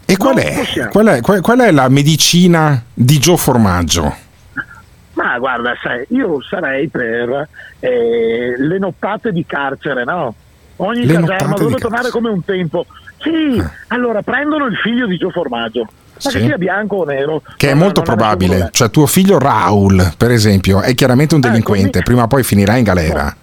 E 0.07 0.17
qual 0.17 0.37
è, 0.39 0.89
qual, 0.91 1.07
è, 1.07 1.21
qual- 1.21 1.41
qual 1.43 1.59
è 1.61 1.71
la 1.71 1.89
medicina 1.91 2.83
di 2.95 3.19
Gio 3.19 3.37
Formaggio? 3.37 4.15
Ma 5.15 5.39
guarda, 5.39 5.75
sai, 5.83 6.07
io 6.09 6.43
sarei 6.43 6.89
per 6.89 7.47
eh, 7.81 8.55
le 8.57 8.79
nottate 8.79 9.33
di 9.33 9.45
carcere, 9.47 10.05
no? 10.05 10.35
Ogni 10.77 11.05
Le 11.05 11.15
caserma 11.21 11.55
dovrebbe 11.57 11.81
tornare 11.81 12.09
come 12.09 12.31
un 12.31 12.43
tempo. 12.45 12.87
Sì, 13.19 13.63
allora 13.89 14.23
prendono 14.23 14.65
il 14.67 14.77
figlio 14.79 15.07
di 15.07 15.17
Gio 15.19 15.31
Formaggio, 15.31 15.87
ma 16.25 16.31
Sì. 16.31 16.39
che 16.39 16.45
sia 16.45 16.57
bianco 16.59 16.97
o 16.97 17.05
nero. 17.05 17.43
Che 17.57 17.71
è 17.71 17.75
molto 17.75 18.03
probabile. 18.03 18.69
Cioè, 18.73 18.91
tuo 18.91 19.07
figlio 19.07 19.39
Raul, 19.39 20.13
per 20.17 20.31
esempio, 20.31 20.81
è 20.81 20.95
chiaramente 20.95 21.35
un 21.35 21.41
delinquente. 21.41 22.03
Prima 22.03 22.23
o 22.25 22.27
poi 22.27 22.43
finirà 22.43 22.77
in 22.77 22.85
galera. 22.85 23.35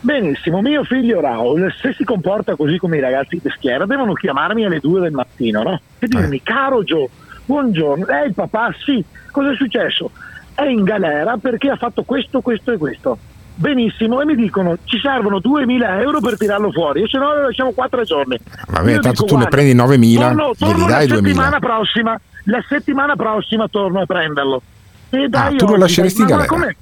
Benissimo, 0.00 0.60
mio 0.62 0.84
figlio 0.84 1.20
Raul, 1.20 1.72
se 1.80 1.92
si 1.92 2.04
comporta 2.04 2.54
così 2.54 2.78
come 2.78 2.98
i 2.98 3.00
ragazzi 3.00 3.40
di 3.42 3.50
schiera, 3.50 3.84
devono 3.84 4.12
chiamarmi 4.12 4.64
alle 4.64 4.78
2 4.78 5.00
del 5.00 5.12
mattino, 5.12 5.62
no? 5.64 5.80
E 5.98 6.06
dirmi, 6.06 6.36
Eh. 6.36 6.42
caro 6.44 6.84
Gio, 6.84 7.08
buongiorno, 7.44 8.06
è 8.06 8.24
il 8.26 8.32
papà? 8.32 8.72
Sì, 8.84 9.04
cosa 9.32 9.50
è 9.50 9.56
successo? 9.56 10.12
È 10.54 10.62
in 10.62 10.84
galera 10.84 11.36
perché 11.36 11.70
ha 11.70 11.76
fatto 11.76 12.04
questo, 12.04 12.40
questo 12.40 12.70
e 12.72 12.76
questo. 12.78 13.18
Benissimo, 13.60 14.20
e 14.20 14.24
mi 14.24 14.36
dicono 14.36 14.76
ci 14.84 15.00
servono 15.00 15.40
2000 15.40 16.00
euro 16.00 16.20
per 16.20 16.36
tirarlo 16.36 16.70
fuori, 16.70 17.02
e 17.02 17.08
se 17.08 17.18
no 17.18 17.34
lo 17.34 17.42
lasciamo 17.42 17.72
4 17.72 18.04
giorni. 18.04 18.38
Vabbè, 18.68 18.92
Io 18.92 19.00
tanto 19.00 19.24
dico, 19.24 19.34
tu 19.34 19.36
ne 19.36 19.48
prendi 19.48 19.74
9.000, 19.74 20.20
torno, 20.20 20.52
torno 20.56 20.86
dai 20.86 21.08
la 21.08 21.14
2.000. 21.16 21.24
settimana 21.26 21.58
prossima, 21.58 22.20
la 22.44 22.64
settimana 22.68 23.16
prossima 23.16 23.66
torno 23.66 24.00
a 24.00 24.06
prenderlo. 24.06 24.62
E 25.10 25.26
dai, 25.28 25.54
Ah, 25.54 25.56
tu 25.56 25.66
lo 25.66 25.76
lasceresti 25.76 26.20
in 26.20 26.26
galera? 26.28 26.46
come- 26.46 26.76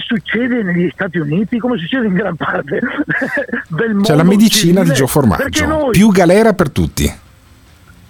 succede 0.00 0.62
negli 0.62 0.88
Stati 0.94 1.18
Uniti, 1.18 1.58
come 1.58 1.76
succede 1.76 2.06
in 2.06 2.14
gran 2.14 2.36
parte 2.36 2.80
del 3.68 3.90
mondo 3.90 4.04
C'è 4.08 4.14
la 4.14 4.22
medicina 4.22 4.80
di 4.82 4.94
civile, 4.94 4.94
Gio 4.94 5.04
perché 5.06 5.12
Formaggio. 5.12 5.66
noi- 5.66 5.90
Più 5.90 6.08
galera 6.10 6.52
per 6.54 6.70
tutti. 6.70 7.12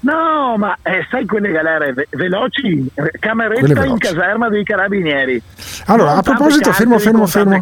No, 0.07 0.57
ma 0.57 0.77
eh, 0.83 1.05
sai 1.11 1.27
quelle 1.27 1.51
galere 1.51 1.93
ve- 1.93 2.07
veloci, 2.13 2.89
eh, 2.95 3.11
cameretta 3.19 3.59
Quelle 3.61 3.75
in 3.75 3.81
veloci. 3.81 3.99
caserma 4.15 4.49
dei 4.49 4.63
carabinieri. 4.63 5.43
Allora, 5.87 6.11
Non 6.11 6.19
a 6.19 6.23
proposito, 6.23 6.71
fermo, 6.73 6.99
fermo, 7.01 7.27
fermo. 7.27 7.61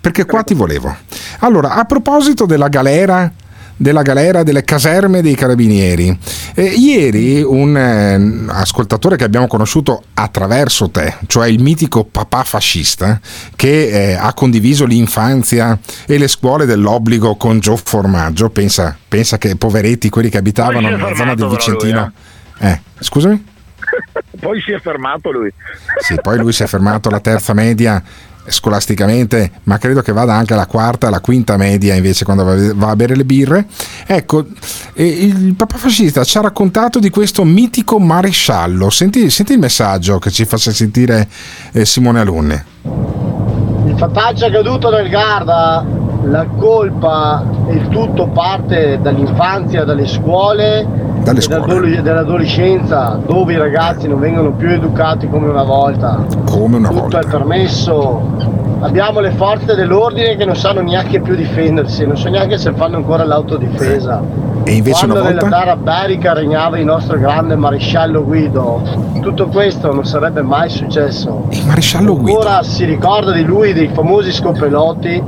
Perché 0.00 0.24
qua 0.24 0.42
ti 0.42 0.54
volevo. 0.54 0.94
Allora, 1.40 1.74
a 1.74 1.84
proposito 1.84 2.44
della 2.44 2.66
galera, 2.68 3.30
della 3.76 4.02
galera 4.02 4.42
delle 4.42 4.64
caserme 4.64 5.20
dei 5.20 5.34
carabinieri, 5.34 6.18
eh, 6.54 6.64
ieri 6.64 7.42
un 7.42 7.76
eh, 7.76 8.52
ascoltatore 8.52 9.16
che 9.16 9.24
abbiamo 9.24 9.46
conosciuto 9.46 10.04
attraverso 10.14 10.90
te, 10.90 11.14
cioè 11.26 11.48
il 11.48 11.60
mitico 11.62 12.04
papà 12.04 12.42
fascista, 12.42 13.20
che 13.54 13.88
eh, 13.88 14.14
ha 14.14 14.32
condiviso 14.32 14.86
l'infanzia 14.86 15.78
e 16.06 16.18
le 16.18 16.28
scuole 16.28 16.64
dell'obbligo 16.64 17.36
con 17.36 17.60
Gio 17.60 17.76
Formaggio, 17.76 18.48
pensa, 18.50 18.96
pensa 19.06 19.36
che 19.38 19.56
poveretti 19.56 20.08
quelli 20.08 20.30
che 20.30 20.38
abitavano 20.38 20.88
nella 20.88 21.14
zona 21.14 21.34
del 21.34 21.46
però 21.46 21.48
lui, 21.48 21.56
Vicentino. 21.56 22.12
Eh, 22.58 22.80
scusami? 22.98 23.44
Poi 24.40 24.60
si 24.60 24.72
è 24.72 24.80
fermato 24.80 25.30
lui. 25.30 25.52
Sì, 26.00 26.14
poi 26.20 26.38
lui 26.38 26.52
si 26.52 26.62
è 26.62 26.66
fermato 26.66 27.08
alla 27.08 27.20
terza 27.20 27.54
media 27.54 28.02
scolasticamente, 28.48 29.50
ma 29.64 29.78
credo 29.78 30.02
che 30.02 30.12
vada 30.12 30.34
anche 30.34 30.52
alla 30.52 30.66
quarta, 30.66 31.08
alla 31.08 31.20
quinta 31.20 31.56
media 31.56 31.94
invece 31.94 32.24
quando 32.24 32.74
va 32.74 32.90
a 32.90 32.96
bere 32.96 33.16
le 33.16 33.24
birre. 33.24 33.66
Ecco, 34.06 34.44
il 34.94 35.54
papà 35.56 35.76
fascista 35.76 36.24
ci 36.24 36.38
ha 36.38 36.42
raccontato 36.42 36.98
di 36.98 37.10
questo 37.10 37.44
mitico 37.44 37.98
maresciallo. 37.98 38.90
Senti, 38.90 39.30
senti 39.30 39.52
il 39.52 39.58
messaggio 39.58 40.18
che 40.18 40.30
ci 40.30 40.44
faccia 40.44 40.70
sentire 40.70 41.28
eh, 41.72 41.84
Simone 41.84 42.20
Alunni. 42.20 42.62
Il 43.86 43.94
fattaccio 43.96 44.46
è 44.46 44.50
caduto 44.50 44.90
nel 44.90 45.08
Garda, 45.08 45.84
la 46.28 46.46
colpa 46.56 47.42
e 47.68 47.74
il 47.74 47.88
tutto 47.88 48.26
parte 48.28 48.98
dall'infanzia, 49.00 49.84
dalle 49.84 50.06
scuole, 50.06 50.86
Dalle 51.22 51.40
scuole. 51.40 51.60
dall'adole- 51.66 52.02
dall'adolescenza, 52.02 53.18
dove 53.26 53.52
i 53.52 53.56
ragazzi 53.56 54.08
non 54.08 54.18
vengono 54.18 54.52
più 54.52 54.68
educati 54.68 55.28
come 55.28 55.48
una 55.48 55.62
volta. 55.62 56.24
Come 56.50 56.76
una 56.76 56.88
Tutto 56.88 57.00
volta. 57.00 57.18
è 57.20 57.26
permesso. 57.26 58.54
Abbiamo 58.80 59.20
le 59.20 59.30
forze 59.30 59.74
dell'ordine 59.74 60.36
che 60.36 60.44
non 60.44 60.54
sanno 60.54 60.80
neanche 60.82 61.20
più 61.20 61.34
difendersi, 61.34 62.06
non 62.06 62.16
so 62.16 62.28
neanche 62.28 62.58
se 62.58 62.72
fanno 62.74 62.96
ancora 62.96 63.24
l'autodifesa. 63.24 64.20
E 64.64 64.74
invece 64.74 65.06
Quando 65.06 65.14
una 65.22 65.30
volta? 65.30 65.44
nella 65.46 65.58
Terra 65.58 65.76
Berica 65.76 66.32
regnava 66.34 66.78
il 66.78 66.84
nostro 66.84 67.16
grande 67.18 67.54
maresciallo 67.56 68.22
Guido, 68.24 68.82
tutto 69.22 69.46
questo 69.46 69.92
non 69.94 70.04
sarebbe 70.04 70.42
mai 70.42 70.68
successo. 70.68 71.44
Il 71.50 71.64
maresciallo 71.66 72.16
Guido. 72.18 72.38
Ora 72.38 72.62
si 72.64 72.84
ricorda 72.84 73.30
di 73.32 73.44
lui, 73.44 73.72
dei 73.72 73.88
famosi 73.88 74.32
scopelotti, 74.32 75.22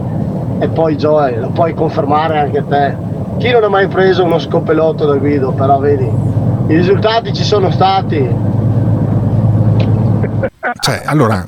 e 0.58 0.68
poi 0.68 0.96
Joy, 0.96 1.38
lo 1.38 1.50
puoi 1.50 1.74
confermare 1.74 2.38
anche 2.38 2.64
te. 2.66 2.96
Chi 3.38 3.50
non 3.50 3.64
ha 3.64 3.68
mai 3.68 3.86
preso 3.88 4.24
uno 4.24 4.38
scopelotto 4.38 5.06
da 5.06 5.16
Guido, 5.16 5.52
però 5.52 5.78
vedi, 5.78 6.04
i 6.04 6.76
risultati 6.76 7.32
ci 7.32 7.44
sono 7.44 7.70
stati. 7.70 8.56
Cioè, 10.80 11.02
allora, 11.04 11.46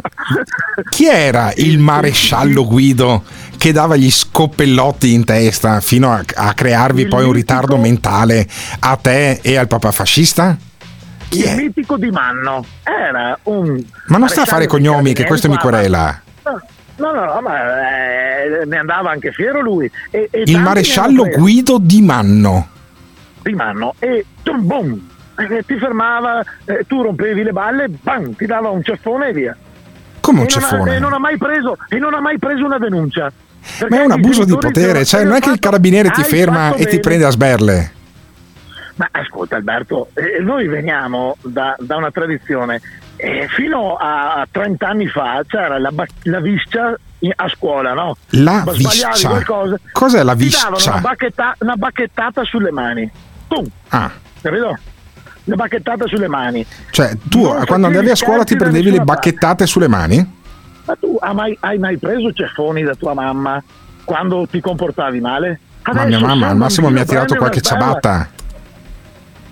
chi 0.88 1.06
era 1.06 1.52
il 1.56 1.78
maresciallo 1.78 2.66
Guido 2.66 3.22
che 3.58 3.72
dava 3.72 3.96
gli 3.96 4.10
scoppellotti 4.10 5.12
in 5.12 5.24
testa 5.24 5.80
fino 5.80 6.10
a, 6.12 6.22
a 6.34 6.54
crearvi 6.54 7.08
poi 7.08 7.24
un 7.24 7.32
ritardo 7.32 7.76
mentale 7.76 8.46
a 8.78 8.96
te 8.96 9.40
e 9.42 9.56
al 9.56 9.66
papà 9.66 9.90
fascista? 9.90 10.56
Chi 11.28 11.40
il 11.40 11.44
è? 11.44 11.56
mitico 11.56 11.96
Di 11.96 12.10
Manno 12.10 12.64
era 12.82 13.38
un. 13.44 13.82
Ma 14.06 14.18
non 14.18 14.28
sta 14.28 14.42
a 14.42 14.46
fare 14.46 14.66
cognomi, 14.66 15.12
che 15.12 15.24
questo 15.26 15.48
mi 15.48 15.56
querela. 15.56 16.22
No, 17.00 17.12
no, 17.12 17.24
no, 17.24 17.40
ma 17.40 18.42
eh, 18.42 18.64
ne 18.66 18.76
andava 18.76 19.10
anche 19.10 19.32
fiero 19.32 19.60
lui. 19.60 19.90
E, 20.10 20.28
e 20.30 20.42
Il 20.44 20.58
maresciallo. 20.58 21.24
Guido 21.28 21.78
di 21.80 22.02
Manno. 22.02 22.68
Di 23.42 23.54
Manno 23.54 23.94
e 23.98 24.26
tum, 24.42 24.66
boom, 24.66 25.08
eh, 25.36 25.64
ti 25.64 25.78
fermava, 25.78 26.44
eh, 26.66 26.84
tu 26.86 27.00
rompevi 27.02 27.42
le 27.42 27.52
balle, 27.52 27.88
bam, 27.88 28.34
ti 28.34 28.44
dava 28.44 28.68
un 28.68 28.82
ceffone 28.82 29.28
e 29.28 29.32
via. 29.32 29.56
Come 30.20 30.40
un 30.40 30.46
e 30.46 30.48
non 30.54 30.62
ha- 30.62 30.68
ceffone? 30.68 30.94
e 30.94 30.98
non 30.98 31.12
ha 31.14 31.18
mai 31.18 31.38
preso, 31.38 31.78
e 31.88 31.98
non 31.98 32.12
ha 32.12 32.20
mai 32.20 32.38
preso 32.38 32.66
una 32.66 32.78
denuncia. 32.78 33.32
Ma 33.88 34.00
è 34.00 34.04
un 34.04 34.10
abuso 34.10 34.44
di 34.44 34.56
potere, 34.56 35.04
cioè 35.06 35.24
non 35.24 35.36
è 35.36 35.40
che 35.40 35.50
il 35.50 35.58
carabiniere 35.58 36.10
ti 36.10 36.22
ferma 36.22 36.74
e 36.74 36.86
ti 36.86 37.00
prende 37.00 37.24
a 37.24 37.30
sberle. 37.30 37.92
Ma 38.96 39.08
ascolta 39.10 39.56
Alberto, 39.56 40.10
eh, 40.12 40.42
noi 40.42 40.66
veniamo 40.68 41.36
da, 41.40 41.74
da 41.78 41.96
una 41.96 42.10
tradizione. 42.10 42.80
Eh, 43.22 43.46
fino 43.48 43.96
a 43.96 44.46
30 44.50 44.86
anni 44.86 45.06
fa 45.06 45.42
c'era 45.46 45.78
la, 45.78 45.90
la 46.22 46.40
viscia 46.40 46.96
a 47.36 47.48
scuola, 47.48 47.92
no? 47.92 48.16
La 48.30 48.62
Ma 48.64 48.72
sbagliavi 48.72 49.12
viscia? 49.12 49.28
qualcosa. 49.28 49.76
Cos'è 49.92 50.22
la 50.22 50.34
Ti 50.34 50.48
davano 50.48 50.76
viscia? 50.76 50.90
una, 50.92 51.00
bacchetta- 51.00 51.56
una 51.60 51.74
bacchettata 51.76 52.44
sulle 52.44 52.70
mani. 52.70 53.10
Pum, 53.48 53.66
Ah, 53.88 54.10
capito? 54.40 54.78
Una 55.44 55.56
bacchettata 55.56 56.06
sulle 56.06 56.28
mani. 56.28 56.64
cioè 56.90 57.16
tu 57.28 57.42
Non 57.42 57.64
quando 57.66 57.86
andavi 57.88 58.10
a 58.10 58.14
scuola 58.14 58.44
ti 58.44 58.56
prendevi 58.56 58.90
le 58.90 58.98
parte. 58.98 59.12
bacchettate 59.12 59.66
sulle 59.66 59.88
mani? 59.88 60.38
Ma 60.86 60.96
tu 60.96 61.16
hai 61.20 61.34
mai, 61.34 61.56
hai 61.60 61.78
mai 61.78 61.98
preso 61.98 62.32
ceffoni 62.32 62.82
da 62.82 62.94
tua 62.94 63.14
mamma 63.14 63.62
quando 64.04 64.46
ti 64.50 64.60
comportavi 64.60 65.20
male? 65.20 65.60
Ma 65.84 65.92
Adesso 66.02 66.06
mia 66.08 66.18
se 66.18 66.24
mamma 66.24 66.48
al 66.48 66.56
massimo 66.56 66.88
mi 66.90 67.00
ha 67.00 67.04
tirato 67.04 67.34
qualche 67.36 67.60
ciabatta. 67.60 68.28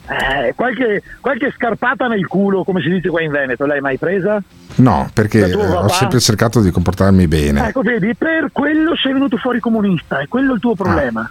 Eh, 0.08 0.54
qualche, 0.54 1.02
qualche 1.20 1.52
scarpata 1.54 2.06
nel 2.08 2.26
culo, 2.26 2.64
come 2.64 2.80
si 2.80 2.88
dice 2.88 3.08
qua 3.08 3.22
in 3.22 3.30
Veneto, 3.30 3.66
l'hai 3.66 3.80
mai 3.80 3.98
presa? 3.98 4.42
No, 4.76 5.10
perché 5.12 5.46
eh, 5.48 5.54
ho 5.54 5.88
sempre 5.88 6.20
cercato 6.20 6.60
di 6.60 6.70
comportarmi 6.70 7.26
bene. 7.28 7.68
Ecco, 7.68 7.82
vedi, 7.82 8.14
per 8.14 8.48
quello 8.52 8.96
sei 8.96 9.12
venuto 9.12 9.36
fuori 9.36 9.60
comunista, 9.60 10.20
è 10.20 10.28
quello 10.28 10.54
il 10.54 10.60
tuo 10.60 10.74
problema. 10.74 11.30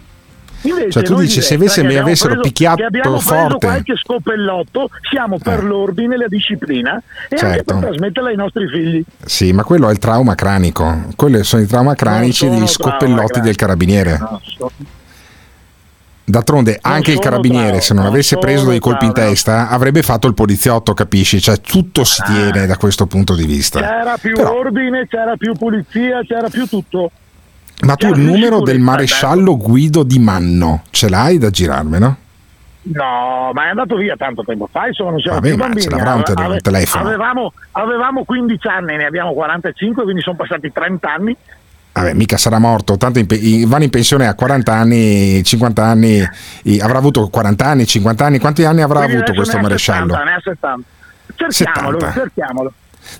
Invece 0.62 0.86
Ah. 0.86 0.90
Cioè, 0.90 1.02
tu 1.04 1.14
dici, 1.20 1.36
di 1.38 1.42
se 1.44 1.56
che 1.56 1.80
mi 1.82 1.86
abbiamo 1.86 2.06
avessero 2.06 2.30
preso- 2.30 2.42
picchiato 2.48 2.84
abbiamo 2.84 3.20
forte. 3.20 3.64
qualche 3.64 3.94
scopellotto, 3.96 4.90
siamo 5.08 5.38
per 5.38 5.62
l'ordine, 5.62 6.16
la 6.16 6.26
disciplina 6.26 7.00
e 7.28 7.36
anche 7.36 7.36
Certo. 7.36 7.74
per 7.74 7.82
trasmetterla 7.84 8.28
ai 8.30 8.34
nostri 8.36 8.68
figli. 8.68 9.04
Sì, 9.24 9.52
ma 9.52 9.62
quello 9.62 9.88
è 9.88 9.92
il 9.92 9.98
trauma 9.98 10.34
cranico. 10.34 11.04
Quelli 11.14 11.44
sono 11.44 11.62
i 11.62 11.66
trauma 11.66 11.94
cranici 11.94 12.48
degli 12.48 12.64
trauma 12.66 12.96
cranici. 12.96 13.40
del 13.40 13.54
carabiniere. 13.54 14.18
No, 14.18 14.40
so- 14.42 14.72
D'altronde, 16.30 16.78
anche 16.82 17.12
il 17.12 17.18
carabiniere, 17.20 17.64
trauma, 17.66 17.80
se 17.80 17.94
non 17.94 18.02
non 18.04 18.12
avesse 18.12 18.36
preso 18.36 18.68
dei 18.68 18.80
colpi 18.80 19.06
in 19.06 19.12
trauma. 19.14 19.30
testa, 19.30 19.68
avrebbe 19.70 20.02
fatto 20.02 20.26
il 20.26 20.34
poliziotto, 20.34 20.92
capisci? 20.92 21.40
Cioè, 21.40 21.58
tutto 21.62 22.04
si 22.04 22.22
tiene 22.22 22.66
da 22.66 22.76
questo 22.76 23.06
punto 23.06 23.34
di 23.34 23.46
vista. 23.46 23.80
C'era 23.80 24.18
più 24.18 24.34
Però- 24.34 24.52
ordine, 24.58 25.06
c'era 25.08 25.36
più 25.36 25.54
pulizia, 25.54 26.20
c'era 26.26 26.50
più 26.50 26.66
tutto. 26.66 27.10
Ma 27.80 27.94
tu 27.94 28.08
c'era 28.08 28.18
il 28.18 28.22
più 28.24 28.32
numero 28.34 28.60
del 28.60 28.78
maresciallo 28.78 29.56
Guido 29.56 30.02
di 30.02 30.18
Manno 30.18 30.82
ce 30.90 31.08
l'hai 31.08 31.38
da 31.38 31.48
girarmelo? 31.48 32.16
No, 32.82 33.50
ma 33.54 33.64
è 33.66 33.68
andato 33.68 33.96
via 33.96 34.16
tanto 34.16 34.42
tempo 34.44 34.68
fa, 34.70 34.86
insomma 34.86 35.10
non 35.10 35.20
siamo 35.20 35.36
Vabbè, 35.36 35.48
più 35.48 35.58
bambini. 35.58 35.80
ce 35.82 35.90
l'avrà 35.90 36.14
un 36.14 36.22
tele- 36.24 36.42
Ave- 36.44 36.52
un 36.54 36.60
telefono. 36.60 37.04
Avevamo, 37.06 37.52
avevamo 37.72 38.24
15 38.24 38.66
anni, 38.68 38.96
ne 38.96 39.04
abbiamo 39.06 39.32
45, 39.32 40.02
quindi 40.04 40.20
sono 40.22 40.36
passati 40.36 40.70
30 40.72 41.12
anni. 41.12 41.36
Vabbè, 41.98 42.14
mica 42.14 42.36
sarà 42.36 42.58
morto, 42.58 42.96
tanto 42.96 43.18
in 43.18 43.26
pe- 43.26 43.34
i- 43.36 43.64
vanno 43.64 43.84
in 43.84 43.90
pensione 43.90 44.26
a 44.26 44.34
40 44.34 44.72
anni, 44.72 45.42
50 45.42 45.84
anni, 45.84 46.22
avrà 46.80 46.98
avuto 46.98 47.28
40 47.28 47.64
anni, 47.64 47.86
50 47.86 48.24
anni, 48.24 48.38
quanti 48.38 48.64
anni 48.64 48.82
avrà 48.82 49.00
Quindi 49.00 49.16
avuto 49.16 49.32
questo 49.34 49.58
maresciallo? 49.58 50.14
70, 50.14 50.24
ne 50.24 50.34
ha 50.34 50.40
70. 50.42 50.86
Cerchiamolo, 51.50 51.98
70. 52.00 52.20
cerchiamolo. 52.20 52.72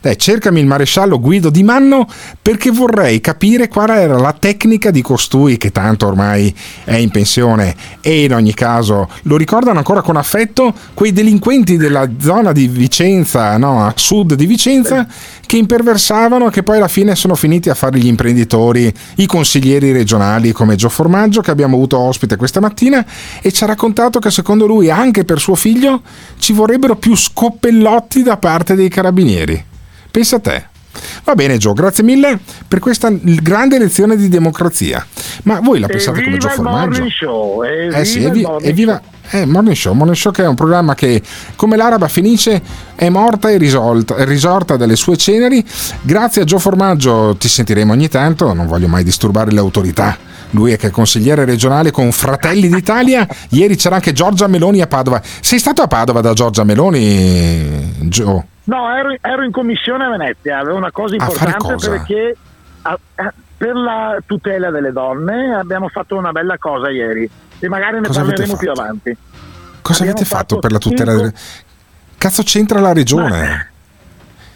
Dai, 0.03 0.19
cercami 0.19 0.61
il 0.61 0.67
maresciallo 0.67 1.19
Guido 1.19 1.49
di 1.49 1.63
Manno 1.63 2.07
perché 2.43 2.71
vorrei 2.71 3.23
capire 3.23 3.69
qual 3.69 3.89
era 3.89 4.19
la 4.19 4.35
tecnica 4.39 4.91
di 4.91 5.01
costui 5.01 5.57
che 5.57 5.71
tanto 5.71 6.07
ormai 6.07 6.55
è 6.85 6.97
in 6.97 7.11
pensione 7.11 7.75
e 8.03 8.25
in 8.25 8.35
ogni 8.35 8.53
caso 8.53 9.09
lo 9.23 9.37
ricordano 9.39 9.79
ancora 9.79 10.03
con 10.03 10.17
affetto 10.17 10.75
quei 10.93 11.13
delinquenti 11.13 11.79
della 11.79 12.07
zona 12.21 12.53
di 12.53 12.69
Vicenza, 12.69 13.57
no, 13.57 13.83
a 13.87 13.93
sud 13.97 14.35
di 14.35 14.45
Vicenza, 14.45 15.07
che 15.49 15.57
imperversavano 15.57 16.49
e 16.49 16.51
che 16.51 16.63
poi 16.63 16.77
alla 16.77 16.89
fine 16.89 17.17
sono 17.17 17.35
finiti 17.35 17.71
a 17.71 17.75
fare 17.75 17.99
gli 17.99 18.07
imprenditori, 18.07 18.93
i 19.17 19.25
consiglieri 19.25 19.93
regionali 19.93 20.53
come 20.53 20.77
Gio 20.77 20.91
Formaggio 20.91 21.41
che 21.41 21.51
abbiamo 21.51 21.77
avuto 21.77 21.99
ospite 21.99 22.37
questa 22.37 22.61
mattina 22.61 23.03
e 23.41 23.51
ci 23.51 23.65
ha 23.65 23.67
raccontato 23.67 24.19
che 24.19 24.31
secondo 24.31 24.67
lui 24.67 24.91
anche 24.91 25.25
per 25.25 25.41
suo 25.41 25.55
figlio 25.55 26.03
ci 26.39 26.53
vorrebbero 26.53 26.97
più 26.97 27.17
scoppellotti 27.17 28.23
da 28.23 28.37
parte 28.37 28.75
dei 28.75 28.91
carabinieri. 28.91 29.65
Pensa 30.11 30.37
a 30.37 30.41
te. 30.41 30.67
Va 31.25 31.35
bene 31.35 31.57
Gio, 31.57 31.73
grazie 31.73 32.05
mille 32.05 32.39
per 32.67 32.79
questa 32.79 33.09
grande 33.11 33.79
lezione 33.79 34.17
di 34.17 34.29
democrazia. 34.29 35.05
Ma 35.45 35.61
voi 35.61 35.81
la 35.81 35.87
pensate 35.87 36.23
come 36.23 36.37
Gio 36.37 36.49
Evviva 36.49 36.71
Formaggio? 36.71 37.09
show, 37.09 37.63
Eh 37.65 38.05
sì, 38.05 38.23
evviva 38.23 38.59
evviva 38.61 39.01
eh, 39.31 39.47
Morning 39.47 39.75
Show. 39.77 39.93
Morning 39.95 40.17
Show 40.17 40.33
che 40.33 40.43
è 40.43 40.47
un 40.47 40.55
programma 40.55 40.95
che, 40.95 41.23
come 41.57 41.77
l'Araba 41.77 42.09
Fenice, 42.09 42.61
è 42.95 43.09
morta 43.09 43.51
e 43.51 43.57
risolta, 43.59 44.17
è 44.17 44.25
risorta 44.25 44.77
dalle 44.77 44.97
sue 44.97 45.17
ceneri. 45.17 45.65
Grazie 46.03 46.43
a 46.43 46.45
Gio 46.45 46.59
Formaggio 46.59 47.37
ti 47.39 47.49
sentiremo 47.49 47.93
ogni 47.93 48.09
tanto, 48.09 48.53
non 48.53 48.67
voglio 48.67 48.89
mai 48.89 49.05
disturbare 49.05 49.51
le 49.51 49.61
autorità. 49.61 50.17
Lui 50.53 50.73
è 50.73 50.79
che 50.79 50.87
è 50.87 50.91
consigliere 50.91 51.45
regionale 51.45 51.91
con 51.91 52.11
Fratelli 52.11 52.69
d'Italia. 52.69 53.27
Ieri 53.51 53.77
c'era 53.77 53.97
anche 53.97 54.13
Giorgia 54.13 54.47
Meloni 54.47 54.81
a 54.81 54.87
Padova. 54.87 55.21
Sei 55.41 55.59
stato 55.59 55.83
a 55.83 55.87
Padova 55.87 56.21
da 56.23 56.33
Giorgia 56.33 56.65
Meloni, 56.65 58.09
Gio? 58.09 58.45
No, 58.65 58.95
ero, 58.95 59.15
ero 59.21 59.45
in 59.45 59.51
commissione 59.51 60.05
a 60.05 60.11
Venezia, 60.11 60.59
avevo 60.59 60.77
una 60.77 60.91
cosa 60.91 61.15
importante 61.15 61.57
cosa? 61.75 61.91
perché 61.91 62.37
a- 62.83 62.99
a- 63.17 63.33
per 63.59 63.75
la 63.75 64.17
tutela 64.25 64.71
delle 64.71 64.93
donne 64.93 65.55
abbiamo 65.55 65.89
fatto 65.89 66.17
una 66.17 66.31
bella 66.33 66.57
cosa 66.59 66.89
ieri 66.91 67.29
e 67.59 67.69
magari 67.69 68.01
ne 68.01 68.07
Cosa 68.07 68.23
parleremo 68.23 68.57
più 68.57 68.71
avanti. 68.71 69.17
Cosa 69.83 70.03
Abbiamo 70.03 70.19
avete 70.21 70.25
fatto 70.25 70.57
fatto 70.57 70.59
per 70.61 70.73
la 70.73 70.79
tutela 70.79 71.11
cinque- 71.11 71.31
delle... 71.31 71.43
Cazzo 72.17 72.43
c'entra 72.45 72.81
la 72.81 72.93
regione? 72.93 73.71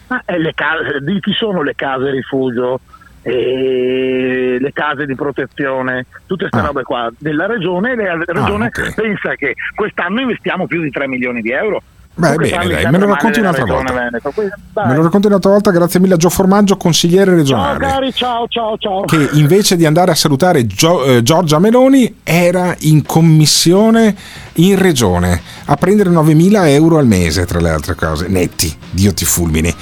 Ma 0.07 0.21
è 0.25 0.37
le 0.37 0.53
case, 0.53 0.99
di 1.01 1.19
chi 1.19 1.33
sono 1.33 1.61
le 1.61 1.75
case 1.75 2.09
rifugio? 2.11 2.79
E 3.21 4.57
le 4.59 4.71
case 4.73 5.05
di 5.05 5.15
protezione, 5.15 6.05
tutte 6.25 6.45
Ah. 6.45 6.49
queste 6.49 6.67
robe 6.67 6.83
qua 6.83 7.09
della 7.17 7.45
regione, 7.45 7.95
la 7.95 8.21
regione 8.25 8.69
pensa 8.95 9.35
che 9.35 9.55
quest'anno 9.75 10.19
investiamo 10.21 10.67
più 10.67 10.81
di 10.81 10.89
3 10.89 11.07
milioni 11.07 11.41
di 11.41 11.51
euro. 11.51 11.81
Beh, 12.15 12.35
bene, 12.35 12.67
dai, 12.67 12.91
me 12.91 12.97
lo 12.99 13.07
racconti 13.07 13.39
un'altra 13.39 13.65
volta. 13.65 13.91
Quindi. 14.33 14.53
Me 14.75 14.95
lo 14.95 15.01
racconti 15.03 15.27
un'altra 15.27 15.49
volta, 15.51 15.71
grazie 15.71 15.99
mille 15.99 16.13
a 16.13 16.17
Gio 16.17 16.29
Formaggio, 16.29 16.77
consigliere 16.77 17.25
Ciao 17.25 17.35
regionale. 17.35 17.79
cari, 17.79 18.13
ciao 18.13 18.45
ciao 18.47 18.77
ciao. 18.77 19.01
che 19.05 19.29
invece 19.33 19.75
di 19.75 19.85
andare 19.85 20.11
a 20.11 20.15
salutare 20.15 20.67
Gio- 20.67 21.03
eh, 21.05 21.23
Giorgia 21.23 21.57
Meloni 21.57 22.17
era 22.23 22.75
in 22.81 23.03
commissione 23.03 24.15
in 24.57 24.77
regione 24.77 25.41
a 25.65 25.75
prendere 25.75 26.11
9.000 26.11 26.67
euro 26.67 26.99
al 26.99 27.07
mese 27.07 27.45
tra 27.45 27.59
le 27.59 27.69
altre 27.71 27.95
cose 27.95 28.27
netti 28.27 28.71
Dio 28.91 29.11
ti 29.13 29.25
fulmini 29.25 29.73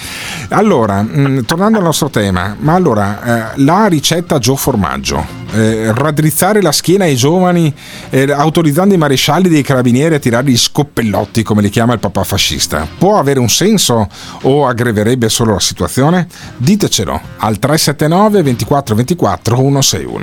allora 0.49 1.01
mh, 1.01 1.43
tornando 1.45 1.77
al 1.79 1.83
nostro 1.83 2.09
tema 2.09 2.55
ma 2.57 2.73
allora 2.73 3.53
eh, 3.55 3.61
la 3.63 3.87
ricetta 3.87 4.39
Gio 4.39 4.55
Formaggio 4.55 5.39
eh, 5.53 5.91
raddrizzare 5.93 6.61
la 6.61 6.71
schiena 6.71 7.03
ai 7.03 7.15
giovani 7.17 7.73
eh, 8.09 8.31
autorizzando 8.31 8.93
i 8.93 8.97
marescialli 8.97 9.49
dei 9.49 9.61
carabinieri 9.63 10.15
a 10.15 10.19
tirare 10.19 10.49
gli 10.49 10.57
scoppellotti 10.57 11.43
come 11.43 11.61
li 11.61 11.69
chiama 11.69 11.91
il 11.93 11.99
papà 11.99 12.20
fascista 12.23 12.87
può 12.97 13.19
avere 13.19 13.39
un 13.39 13.49
senso 13.49 14.07
o 14.43 14.67
aggraverebbe 14.67 15.29
solo 15.29 15.53
la 15.53 15.59
situazione? 15.59 16.27
ditecelo 16.57 17.19
al 17.37 17.59
379 17.59 18.43
24 18.43 18.95
24 18.95 19.55
161 19.55 20.21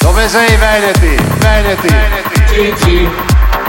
Dove 0.00 0.28
sei 0.28 0.56
Veneti? 0.56 1.22
Veneti. 1.38 1.88
Gigi. 2.48 3.08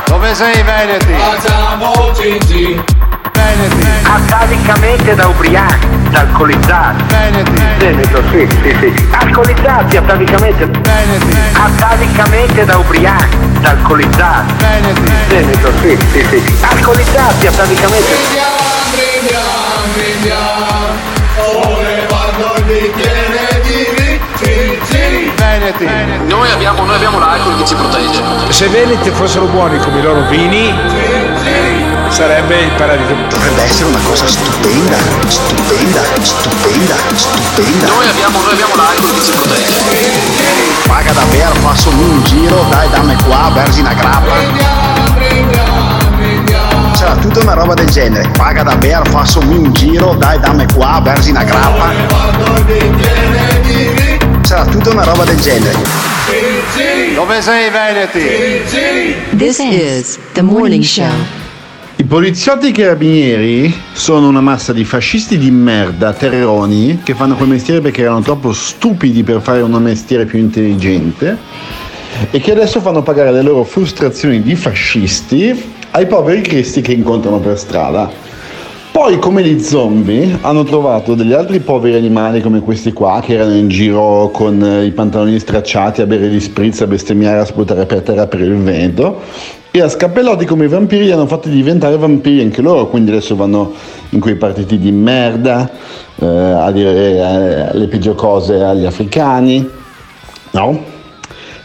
Dove 0.07 0.33
sei 0.33 0.63
Veneti? 0.63 1.13
Facciamo 1.13 2.11
Gigi. 2.13 3.10
Veneti. 3.41 3.87
Atavicamente 4.03 5.15
da 5.15 5.27
ubriachi, 5.27 5.87
da 6.09 6.19
alcolizzati. 6.19 7.03
Veneti. 7.07 7.61
Veneto, 7.77 8.21
sì, 8.29 8.47
sì, 8.61 8.75
sì. 8.79 9.07
Alcolizzati 9.11 9.97
atavicamente. 9.97 10.65
Veneti. 10.65 11.37
Atavicamente 11.53 12.65
da 12.65 12.77
ubriachi, 12.77 13.37
da 13.61 13.69
alcolizzati. 13.69 14.53
Veneti. 14.57 15.11
Veneto, 15.27 15.71
sì, 15.81 15.97
sì, 16.11 16.25
sì. 16.29 16.55
Alcolizzati 16.61 17.47
atavicamente. 17.47 18.09
Veneti. 25.77 25.85
Noi 26.27 26.51
abbiamo, 26.51 26.83
noi 26.83 26.95
abbiamo 26.95 27.19
l'alcol 27.19 27.57
che 27.57 27.65
ci 27.65 27.75
protegge. 27.75 28.21
Se 28.49 28.67
Veneti 28.67 29.09
fossero 29.09 29.45
buoni 29.45 29.77
come 29.79 29.99
i 29.99 30.01
loro 30.01 30.21
vini, 30.27 30.73
sarebbe 32.11 32.59
il 32.61 32.71
paradiso. 32.71 33.15
Dovrebbe 33.29 33.63
essere 33.63 33.89
una 33.89 33.99
cosa 34.03 34.27
stupenda, 34.27 34.97
stupenda, 35.27 36.01
stupenda, 36.21 36.95
stupenda. 37.15 37.87
Noi 37.87 38.07
abbiamo, 38.07 38.41
noi 38.41 38.51
abbiamo 38.51 38.75
l'alcol 38.75 39.13
che 39.13 39.21
ci 39.21 39.31
protegge. 39.31 39.79
Paga 40.87 41.11
davvero, 41.13 41.53
passami 41.61 42.03
un 42.03 42.23
giro, 42.23 42.65
dai 42.69 42.89
dammi 42.89 43.15
qua, 43.23 43.51
versi 43.53 43.79
una 43.79 43.93
grappa. 43.93 44.33
C'era 46.93 47.15
tutta 47.15 47.39
una 47.39 47.53
roba 47.53 47.73
del 47.73 47.89
genere, 47.89 48.29
paga 48.37 48.63
davvero, 48.63 49.03
passami 49.09 49.55
un 49.55 49.73
giro, 49.73 50.13
dai 50.15 50.39
dammi 50.39 50.65
qua, 50.73 50.99
versi 51.03 51.29
una 51.31 51.43
grappa. 51.43 51.89
C'era 54.41 54.65
tutta 54.65 54.89
una 54.89 55.03
roba 55.03 55.23
del 55.23 55.39
genere. 55.39 55.79
Dove 57.15 57.41
sei 57.41 57.69
Veneti? 57.69 58.65
This 59.35 59.59
is 59.59 60.19
the 60.33 60.41
morning 60.41 60.83
show. 60.83 61.39
I 62.01 62.05
poliziotti 62.05 62.65
e 62.65 62.69
i 62.69 62.71
carabinieri 62.71 63.71
sono 63.93 64.27
una 64.27 64.41
massa 64.41 64.73
di 64.73 64.83
fascisti 64.83 65.37
di 65.37 65.51
merda, 65.51 66.13
terroni, 66.13 67.01
che 67.03 67.13
fanno 67.13 67.35
quel 67.35 67.49
mestiere 67.49 67.79
perché 67.79 68.01
erano 68.01 68.21
troppo 68.21 68.53
stupidi 68.53 69.21
per 69.21 69.39
fare 69.39 69.61
un 69.61 69.71
mestiere 69.73 70.25
più 70.25 70.39
intelligente 70.39 71.37
e 72.31 72.39
che 72.39 72.53
adesso 72.53 72.81
fanno 72.81 73.03
pagare 73.03 73.31
le 73.31 73.43
loro 73.43 73.63
frustrazioni 73.63 74.41
di 74.41 74.55
fascisti 74.55 75.75
ai 75.91 76.07
poveri 76.07 76.41
cristi 76.41 76.81
che 76.81 76.91
incontrano 76.91 77.37
per 77.37 77.59
strada. 77.59 78.09
Poi, 78.91 79.19
come 79.19 79.43
gli 79.43 79.61
zombie, 79.61 80.39
hanno 80.41 80.63
trovato 80.63 81.13
degli 81.13 81.33
altri 81.33 81.59
poveri 81.59 81.97
animali 81.97 82.41
come 82.41 82.61
questi 82.61 82.93
qua, 82.93 83.21
che 83.23 83.35
erano 83.35 83.53
in 83.53 83.67
giro 83.67 84.31
con 84.33 84.59
eh, 84.63 84.85
i 84.85 84.91
pantaloni 84.91 85.37
stracciati 85.37 86.01
a 86.01 86.07
bere 86.07 86.29
gli 86.29 86.39
spritz, 86.39 86.81
a 86.81 86.87
bestemmiare, 86.87 87.41
a 87.41 87.45
sputare 87.45 87.85
per 87.85 88.01
terra 88.01 88.25
per 88.25 88.41
il 88.41 88.55
vento, 88.55 89.21
e 89.73 89.81
a 89.81 89.87
scappellotti 89.87 90.43
come 90.43 90.65
i 90.65 90.67
vampiri 90.67 91.05
li 91.05 91.11
hanno 91.11 91.27
fatti 91.27 91.49
diventare 91.49 91.95
vampiri 91.95 92.41
anche 92.41 92.61
loro, 92.61 92.87
quindi 92.87 93.11
adesso 93.11 93.37
vanno 93.37 93.73
in 94.09 94.19
quei 94.19 94.35
partiti 94.35 94.77
di 94.77 94.91
merda, 94.91 95.69
eh, 96.19 96.25
a 96.25 96.69
dire 96.71 97.69
eh, 97.71 97.77
le 97.77 97.87
peggio 97.87 98.13
cose 98.13 98.61
agli 98.61 98.85
africani. 98.85 99.65
No? 100.51 100.83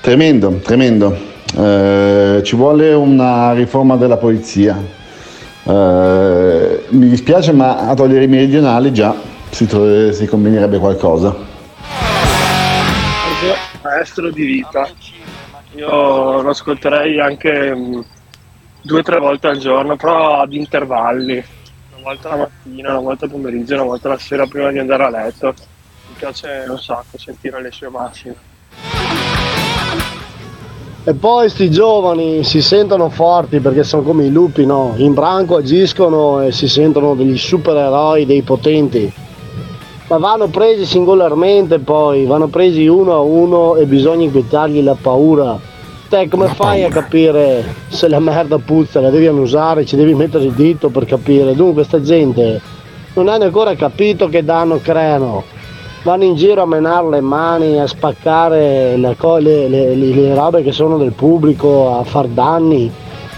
Tremendo, 0.01 0.61
tremendo. 0.63 1.19
Eh, 1.59 2.43
ci 2.45 2.55
vuole 2.55 2.93
una 2.93 3.53
riforma 3.55 3.97
della 3.97 4.19
polizia. 4.19 4.81
Eh, 5.65 6.85
mi 6.91 7.09
dispiace, 7.09 7.51
ma 7.51 7.89
a 7.89 7.95
togliere 7.95 8.23
i 8.23 8.29
meridionali 8.29 8.93
già 8.93 9.17
si, 9.51 9.67
tro- 9.67 10.13
si 10.13 10.27
combinerebbe 10.27 10.79
qualcosa. 10.79 11.35
maestro 13.83 14.31
di 14.31 14.45
vita. 14.45 14.89
Io 15.77 16.41
lo 16.41 16.49
ascolterei 16.49 17.21
anche 17.21 17.75
mm, 17.75 18.01
due 18.81 19.01
o 19.01 19.03
tre 19.03 19.19
volte 19.19 19.49
al 19.49 19.59
giorno, 19.59 19.97
però 19.97 20.41
ad 20.41 20.55
intervalli. 20.55 21.45
Una 21.95 22.03
volta 22.03 22.31
la 22.31 22.37
mattina, 22.37 22.91
una 22.93 23.01
volta 23.01 23.27
il 23.27 23.31
pomeriggio, 23.31 23.75
una 23.75 23.83
volta 23.85 24.09
la 24.09 24.19
sera 24.19 24.47
prima 24.47 24.71
di 24.71 24.79
andare 24.79 25.05
a 25.05 25.11
letto. 25.11 25.55
Mi 26.09 26.15
piace 26.17 26.65
un 26.67 26.79
sacco 26.79 27.19
sentire 27.19 27.61
le 27.61 27.71
sue 27.71 27.91
massime. 27.91 28.35
E 31.05 31.15
poi 31.15 31.51
sti 31.51 31.71
giovani 31.71 32.43
si 32.43 32.63
sentono 32.63 33.11
forti 33.11 33.61
perché 33.61 33.85
sono 33.85 34.03
come 34.03 34.25
i 34.25 34.31
lupi, 34.31 34.65
no? 34.65 34.95
In 34.97 35.13
branco 35.13 35.57
agiscono 35.57 36.41
e 36.41 36.53
si 36.53 36.69
sentono 36.69 37.15
degli 37.15 37.37
supereroi, 37.37 38.25
dei 38.25 38.43
potenti. 38.43 39.13
Ma 40.09 40.19
vanno 40.19 40.47
presi 40.47 40.87
singolarmente 40.87 41.81
poi, 41.81 42.27
vanno 42.27 42.47
presi 42.47 42.87
uno 42.87 43.15
a 43.15 43.21
uno 43.21 43.75
e 43.75 43.87
bisogna 43.87 44.25
inquietargli 44.25 44.81
la 44.83 44.97
paura. 45.01 45.59
Te 46.09 46.29
come 46.29 46.47
fai 46.47 46.85
a 46.85 46.89
capire 46.89 47.65
se 47.89 48.07
la 48.07 48.21
merda 48.21 48.59
puzza, 48.59 49.01
la 49.01 49.11
devi 49.11 49.27
annusare, 49.27 49.85
ci 49.85 49.97
devi 49.97 50.15
mettere 50.15 50.45
il 50.45 50.53
dito 50.53 50.91
per 50.91 51.07
capire. 51.07 51.57
Dunque 51.57 51.83
sta 51.83 52.01
gente 52.01 52.61
non 53.15 53.29
hanno 53.29 53.45
ancora 53.45 53.75
capito 53.75 54.29
che 54.29 54.45
danno 54.45 54.79
creano. 54.81 55.43
Vanno 56.05 56.23
in 56.23 56.37
giro 56.37 56.63
a 56.63 56.67
menare 56.67 57.09
le 57.09 57.21
mani, 57.21 57.81
a 57.81 57.87
spaccare 57.89 58.97
le- 58.97 59.17
le- 59.41 59.69
le- 59.69 59.95
le 59.97 60.35
robe 60.35 60.63
che 60.63 60.71
sono 60.71 60.99
del 60.99 61.13
pubblico, 61.13 61.99
a 61.99 62.05
far 62.05 62.27
danni. 62.29 62.89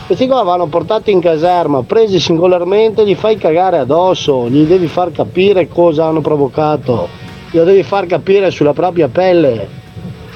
Questi 0.08 0.26
qua 0.26 0.42
vanno 0.42 0.68
portati 0.68 1.10
in 1.10 1.20
caserma, 1.20 1.82
presi 1.82 2.18
singolarmente, 2.18 3.06
gli 3.06 3.14
fai 3.14 3.36
cagare 3.36 3.76
addosso, 3.76 4.48
gli 4.48 4.62
devi 4.62 4.86
far 4.86 5.12
capire 5.12 5.68
cosa 5.68 6.06
hanno 6.06 6.22
provocato, 6.22 7.08
glielo 7.50 7.66
devi 7.66 7.82
far 7.82 8.06
capire 8.06 8.50
sulla 8.50 8.72
propria 8.72 9.08
pelle. 9.08 9.68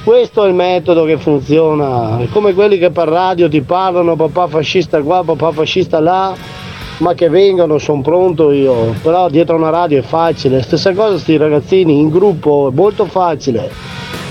Questo 0.04 0.44
è 0.44 0.48
il 0.48 0.52
metodo 0.52 1.04
che 1.04 1.16
funziona, 1.16 2.18
è 2.18 2.28
come 2.28 2.52
quelli 2.52 2.76
che 2.76 2.90
per 2.90 3.08
radio 3.08 3.48
ti 3.48 3.62
parlano 3.62 4.14
papà 4.14 4.46
fascista 4.46 5.00
qua, 5.00 5.24
papà 5.24 5.52
fascista 5.52 6.00
là, 6.00 6.34
ma 6.98 7.14
che 7.14 7.30
vengano, 7.30 7.78
sono 7.78 8.02
pronto 8.02 8.50
io. 8.52 8.94
Però 9.00 9.30
dietro 9.30 9.56
una 9.56 9.70
radio 9.70 10.00
è 10.00 10.02
facile. 10.02 10.60
Stessa 10.60 10.92
cosa 10.92 11.16
sti 11.16 11.38
ragazzini 11.38 11.98
in 11.98 12.10
gruppo, 12.10 12.68
è 12.70 12.74
molto 12.74 13.06
facile. 13.06 13.70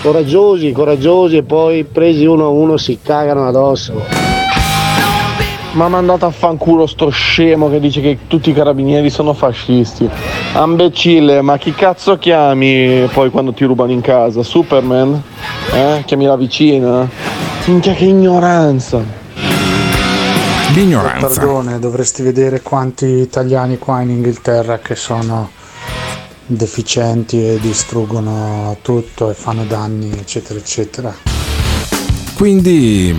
Coraggiosi, 0.03 0.71
coraggiosi 0.71 1.37
e 1.37 1.43
poi 1.43 1.83
presi 1.83 2.25
uno 2.25 2.45
a 2.45 2.49
uno 2.49 2.77
si 2.77 2.99
cagano 3.01 3.47
addosso. 3.47 4.20
Ma 5.73 5.87
mandato 5.87 6.25
a 6.25 6.31
fanculo 6.31 6.85
sto 6.85 7.09
scemo 7.09 7.69
che 7.69 7.79
dice 7.79 8.01
che 8.01 8.17
tutti 8.27 8.49
i 8.49 8.53
carabinieri 8.53 9.09
sono 9.09 9.33
fascisti. 9.33 10.09
Ambecille, 10.53 11.41
ma 11.41 11.57
chi 11.57 11.73
cazzo 11.73 12.17
chiami 12.17 13.07
poi 13.13 13.29
quando 13.29 13.53
ti 13.53 13.63
rubano 13.63 13.91
in 13.91 14.01
casa? 14.01 14.43
Superman? 14.43 15.21
Eh? 15.73 16.03
Chiami 16.05 16.25
la 16.25 16.35
vicina? 16.35 17.09
Minchia 17.65 17.93
che 17.93 18.03
ignoranza. 18.03 19.01
L'ignoranza. 20.73 21.27
Perdone, 21.27 21.79
dovresti 21.79 22.21
vedere 22.21 22.61
quanti 22.61 23.05
italiani 23.05 23.77
qua 23.77 24.01
in 24.01 24.09
Inghilterra 24.09 24.79
che 24.79 24.95
sono 24.95 25.51
deficienti 26.45 27.47
e 27.47 27.59
distruggono 27.61 28.75
tutto 28.81 29.29
e 29.29 29.33
fanno 29.33 29.63
danni, 29.63 30.11
eccetera, 30.11 30.59
eccetera. 30.59 31.15
Quindi 32.35 33.15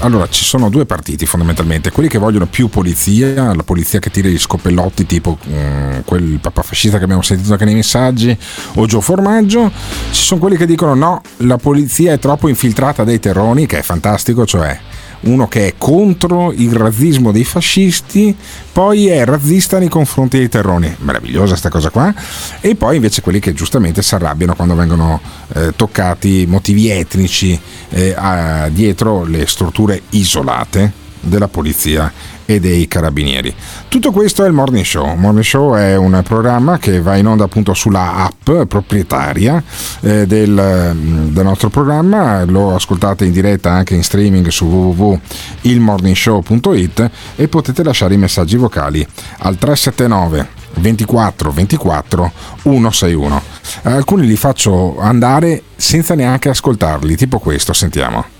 allora 0.00 0.28
ci 0.28 0.44
sono 0.44 0.68
due 0.68 0.86
partiti 0.86 1.26
fondamentalmente, 1.26 1.90
quelli 1.90 2.08
che 2.08 2.18
vogliono 2.18 2.46
più 2.46 2.68
polizia, 2.68 3.54
la 3.54 3.62
polizia 3.62 3.98
che 3.98 4.10
tira 4.10 4.28
gli 4.28 4.38
scoppellotti 4.38 5.06
tipo 5.06 5.38
mm, 5.46 6.00
quel 6.04 6.38
papà 6.40 6.62
fascista 6.62 6.98
che 6.98 7.04
abbiamo 7.04 7.22
sentito 7.22 7.52
anche 7.52 7.64
nei 7.64 7.74
messaggi 7.74 8.36
o 8.74 8.86
Gio 8.86 9.00
Formaggio, 9.00 9.70
ci 10.10 10.22
sono 10.22 10.40
quelli 10.40 10.56
che 10.56 10.66
dicono 10.66 10.94
no, 10.94 11.22
la 11.38 11.56
polizia 11.56 12.12
è 12.12 12.18
troppo 12.18 12.48
infiltrata 12.48 13.04
dai 13.04 13.20
terroni, 13.20 13.66
che 13.66 13.78
è 13.78 13.82
fantastico, 13.82 14.46
cioè 14.46 14.78
uno 15.20 15.48
che 15.48 15.66
è 15.66 15.74
contro 15.76 16.52
il 16.52 16.72
razzismo 16.72 17.32
dei 17.32 17.44
fascisti, 17.44 18.34
poi 18.72 19.08
è 19.08 19.24
razzista 19.24 19.78
nei 19.78 19.88
confronti 19.88 20.38
dei 20.38 20.48
terroni. 20.48 20.94
Meravigliosa 21.00 21.50
questa 21.50 21.68
cosa 21.68 21.90
qua. 21.90 22.12
E 22.60 22.74
poi 22.74 22.96
invece 22.96 23.20
quelli 23.20 23.40
che 23.40 23.52
giustamente 23.52 24.02
si 24.02 24.14
arrabbiano 24.14 24.54
quando 24.54 24.74
vengono 24.74 25.20
eh, 25.54 25.72
toccati 25.76 26.46
motivi 26.48 26.88
etnici 26.88 27.58
eh, 27.90 28.14
a, 28.16 28.68
dietro 28.68 29.24
le 29.24 29.46
strutture 29.46 30.02
isolate 30.10 30.92
della 31.20 31.48
polizia 31.48 32.10
e 32.54 32.58
dei 32.58 32.88
carabinieri. 32.88 33.54
Tutto 33.88 34.10
questo 34.10 34.42
è 34.44 34.48
il 34.48 34.52
Morning 34.52 34.84
Show. 34.84 35.14
Morning 35.14 35.44
Show 35.44 35.76
è 35.76 35.96
un 35.96 36.20
programma 36.24 36.78
che 36.78 37.00
va 37.00 37.14
in 37.16 37.28
onda 37.28 37.44
appunto 37.44 37.74
sulla 37.74 38.16
app 38.16 38.50
proprietaria 38.66 39.62
eh, 40.00 40.26
del, 40.26 40.96
del, 41.30 41.44
nostro 41.44 41.68
programma, 41.68 42.42
lo 42.44 42.74
ascoltate 42.74 43.24
in 43.24 43.30
diretta 43.32 43.70
anche 43.70 43.94
in 43.94 44.02
streaming 44.02 44.48
su 44.48 44.64
www.ilmorningshow.it 44.66 47.10
e 47.36 47.46
potete 47.46 47.84
lasciare 47.84 48.14
i 48.14 48.18
messaggi 48.18 48.56
vocali 48.56 49.06
al 49.38 49.56
379 49.56 50.58
24 50.74 51.52
24 51.52 52.32
161. 52.62 53.42
Alcuni 53.82 54.26
li 54.26 54.36
faccio 54.36 54.98
andare 54.98 55.62
senza 55.76 56.14
neanche 56.14 56.48
ascoltarli, 56.48 57.16
tipo 57.16 57.38
questo, 57.38 57.72
sentiamo. 57.72 58.38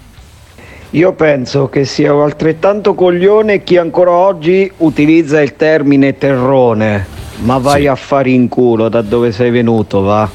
Io 0.91 1.13
penso 1.13 1.69
che 1.69 1.85
sia 1.85 2.13
altrettanto 2.13 2.95
coglione 2.95 3.63
chi 3.63 3.77
ancora 3.77 4.11
oggi 4.11 4.71
utilizza 4.79 5.41
il 5.41 5.55
termine 5.55 6.19
terrone, 6.19 7.07
ma 7.43 7.59
vai 7.59 7.83
Sì. 7.83 7.87
a 7.87 7.95
fare 7.95 8.31
in 8.31 8.49
culo 8.49 8.89
da 8.89 9.01
dove 9.01 9.31
sei 9.31 9.51
venuto, 9.53 10.01
va. 10.01 10.29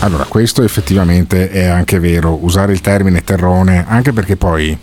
Allora, 0.00 0.24
questo 0.28 0.62
effettivamente 0.62 1.50
è 1.50 1.64
anche 1.66 1.98
vero, 1.98 2.38
usare 2.40 2.70
il 2.72 2.80
termine 2.80 3.24
terrone, 3.24 3.84
anche 3.88 4.12
perché 4.12 4.36
poi 4.36 4.76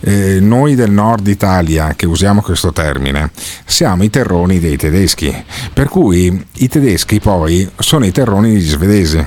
eh, 0.00 0.38
noi 0.40 0.74
del 0.74 0.90
nord 0.90 1.26
Italia 1.26 1.94
che 1.94 2.06
usiamo 2.06 2.40
questo 2.42 2.72
termine 2.72 3.30
siamo 3.64 4.02
i 4.02 4.10
terroni 4.10 4.58
dei 4.58 4.76
tedeschi, 4.76 5.34
per 5.72 5.88
cui 5.88 6.44
i 6.56 6.68
tedeschi 6.68 7.20
poi 7.20 7.68
sono 7.78 8.04
i 8.04 8.12
terroni 8.12 8.52
degli 8.52 8.68
svedesi. 8.68 9.24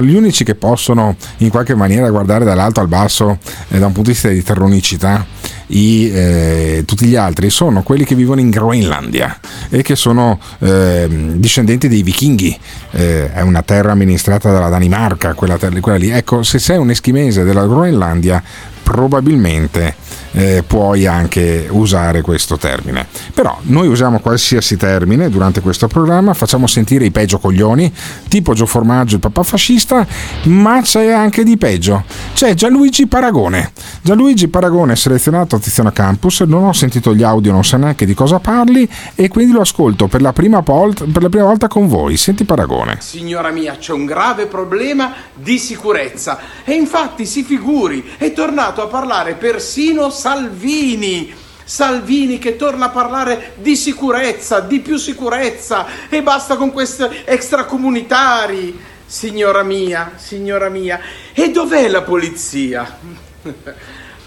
Gli 0.00 0.14
unici 0.14 0.44
che 0.44 0.54
possono 0.54 1.16
in 1.38 1.50
qualche 1.50 1.74
maniera 1.74 2.10
guardare 2.10 2.44
dall'alto 2.44 2.80
al 2.80 2.88
basso 2.88 3.38
eh, 3.68 3.78
da 3.78 3.86
un 3.86 3.92
punto 3.92 4.10
di 4.10 4.14
vista 4.14 4.28
di 4.28 4.42
terronicità 4.42 5.24
i, 5.72 6.10
eh, 6.10 6.82
tutti 6.86 7.06
gli 7.06 7.16
altri 7.16 7.50
sono 7.50 7.82
quelli 7.82 8.04
che 8.04 8.14
vivono 8.14 8.40
in 8.40 8.50
Groenlandia 8.50 9.38
e 9.70 9.82
che 9.82 9.96
sono 9.96 10.38
eh, 10.58 11.06
discendenti 11.36 11.88
dei 11.88 12.02
vichinghi. 12.02 12.58
Eh, 12.90 13.32
è 13.32 13.40
una 13.40 13.62
terra 13.62 13.92
amministrata 13.92 14.50
dalla 14.50 14.68
Danimarca, 14.68 15.34
quella, 15.34 15.56
terra- 15.56 15.80
quella 15.80 15.98
lì. 15.98 16.10
Ecco, 16.10 16.42
se 16.42 16.58
sei 16.58 16.76
un 16.78 16.90
eschimese 16.90 17.44
della 17.44 17.66
Groenlandia, 17.66 18.42
probabilmente 18.82 19.94
eh, 20.32 20.64
puoi 20.66 21.06
anche 21.06 21.68
usare 21.70 22.20
questo 22.20 22.56
termine. 22.56 23.06
Però 23.34 23.58
noi 23.62 23.88
usiamo 23.88 24.20
qualsiasi 24.20 24.76
termine 24.76 25.30
durante 25.30 25.60
questo 25.60 25.86
programma, 25.86 26.34
facciamo 26.34 26.66
sentire 26.66 27.04
i 27.04 27.10
peggio 27.10 27.38
coglioni, 27.38 27.92
tipo 28.28 28.54
Gio 28.54 28.66
Formaggio, 28.66 29.14
il 29.14 29.20
papà 29.20 29.42
fascista, 29.42 30.06
ma 30.44 30.80
c'è 30.82 31.10
anche 31.10 31.44
di 31.44 31.56
peggio. 31.56 32.04
C'è 32.34 32.54
Gianluigi 32.54 33.06
Paragone. 33.06 33.72
Gianluigi 34.02 34.48
Paragone 34.48 34.92
è 34.92 34.96
selezionato 34.96 35.56
a 35.56 35.58
Tiziano 35.58 35.92
Campus, 35.92 36.40
non 36.40 36.64
ho 36.64 36.72
sentito 36.72 37.14
gli 37.14 37.22
audio, 37.22 37.52
non 37.52 37.64
so 37.64 37.76
neanche 37.76 38.06
di 38.06 38.14
cosa 38.14 38.38
parli 38.38 38.88
e 39.14 39.28
quindi 39.28 39.52
lo 39.52 39.60
ascolto 39.60 40.06
per 40.08 40.22
la 40.22 40.32
prima 40.32 40.60
volta, 40.60 41.04
per 41.04 41.22
la 41.22 41.28
prima 41.28 41.46
volta 41.46 41.68
con 41.68 41.86
voi. 41.88 42.16
Senti 42.16 42.44
Paragone. 42.44 42.96
Signora 43.00 43.50
mia, 43.50 43.76
c'è 43.76 43.92
un 43.92 44.04
grave 44.04 44.46
problema 44.46 45.12
di 45.34 45.58
sicurezza 45.58 46.38
e 46.64 46.72
infatti 46.74 47.26
si 47.26 47.42
figuri, 47.42 48.12
è 48.16 48.32
tornato 48.32 48.82
a 48.82 48.86
parlare 48.86 49.34
persino 49.34 50.10
Salvini. 50.22 51.34
Salvini 51.64 52.38
che 52.38 52.54
torna 52.54 52.86
a 52.86 52.90
parlare 52.90 53.54
di 53.56 53.74
sicurezza, 53.74 54.60
di 54.60 54.78
più 54.78 54.96
sicurezza 54.96 55.84
e 56.08 56.22
basta 56.22 56.54
con 56.54 56.70
questi 56.70 57.04
extracomunitari. 57.24 58.78
Signora 59.04 59.64
mia, 59.64 60.12
signora 60.14 60.68
mia, 60.68 61.00
e 61.32 61.50
dov'è 61.50 61.88
la 61.88 62.02
polizia? 62.02 62.98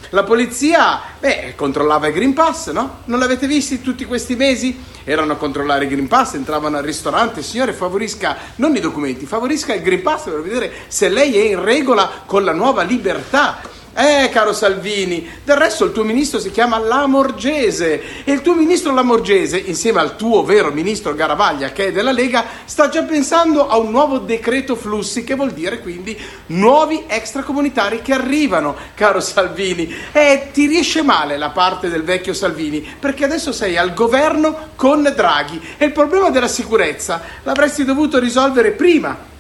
La 0.10 0.24
polizia, 0.24 1.00
beh, 1.18 1.54
controllava 1.56 2.08
il 2.08 2.14
Green 2.14 2.34
Pass, 2.34 2.72
no? 2.72 3.00
Non 3.06 3.20
l'avete 3.20 3.48
visti 3.48 3.82
tutti 3.82 4.04
questi 4.04 4.36
mesi? 4.36 4.78
Erano 5.06 5.34
a 5.34 5.38
controllare 5.38 5.86
il 5.86 5.92
Green 5.92 6.10
Pass, 6.10 6.34
entravano 6.34 6.76
al 6.76 6.84
ristorante. 6.84 7.42
Signore, 7.42 7.72
favorisca 7.72 8.36
non 8.56 8.76
i 8.76 8.82
documenti, 8.82 9.26
favorisca 9.26 9.74
il 9.74 9.82
Green 9.82 10.02
Pass 10.02 10.26
per 10.26 10.42
vedere 10.42 10.74
se 10.88 11.08
lei 11.08 11.38
è 11.38 11.44
in 11.52 11.64
regola 11.64 12.24
con 12.26 12.44
la 12.44 12.54
nuova 12.54 12.84
libertà. 12.84 13.62
Eh, 13.98 14.28
caro 14.30 14.52
Salvini, 14.52 15.26
del 15.46 15.56
resto 15.56 15.86
il 15.86 15.94
tuo 15.94 16.04
ministro 16.04 16.38
si 16.38 16.52
chiama 16.52 16.78
Lamorgese 16.80 18.26
e 18.26 18.34
il 18.34 18.42
tuo 18.42 18.54
ministro 18.54 18.94
Lamorgese, 18.94 19.58
insieme 19.58 20.02
al 20.02 20.18
tuo 20.18 20.44
vero 20.44 20.70
ministro 20.70 21.16
Garavaglia, 21.16 21.72
che 21.72 21.88
è 21.88 21.92
della 21.94 22.12
Lega, 22.12 22.44
sta 22.66 22.90
già 22.90 23.04
pensando 23.04 23.70
a 23.70 23.78
un 23.78 23.92
nuovo 23.92 24.18
decreto 24.18 24.76
flussi, 24.76 25.24
che 25.24 25.36
vuol 25.36 25.54
dire 25.54 25.80
quindi 25.80 26.20
nuovi 26.48 27.06
extracomunitari 27.08 28.02
che 28.02 28.12
arrivano, 28.12 28.76
caro 28.96 29.22
Salvini. 29.22 29.90
E 30.12 30.50
ti 30.52 30.68
riesce 30.68 31.02
male 31.02 31.38
la 31.38 31.52
parte 31.52 31.88
del 31.88 32.04
vecchio 32.04 32.34
Salvini, 32.34 32.86
perché 33.00 33.24
adesso 33.24 33.54
sei 33.54 33.78
al 33.78 33.94
governo 33.94 34.72
con 34.76 35.10
Draghi 35.16 35.62
e 35.78 35.86
il 35.86 35.94
problema 35.94 36.30
della 36.32 36.50
sicurezza 36.50 37.22
l'avresti 37.44 37.86
dovuto 37.86 38.20
risolvere 38.20 38.72
prima 38.72 39.34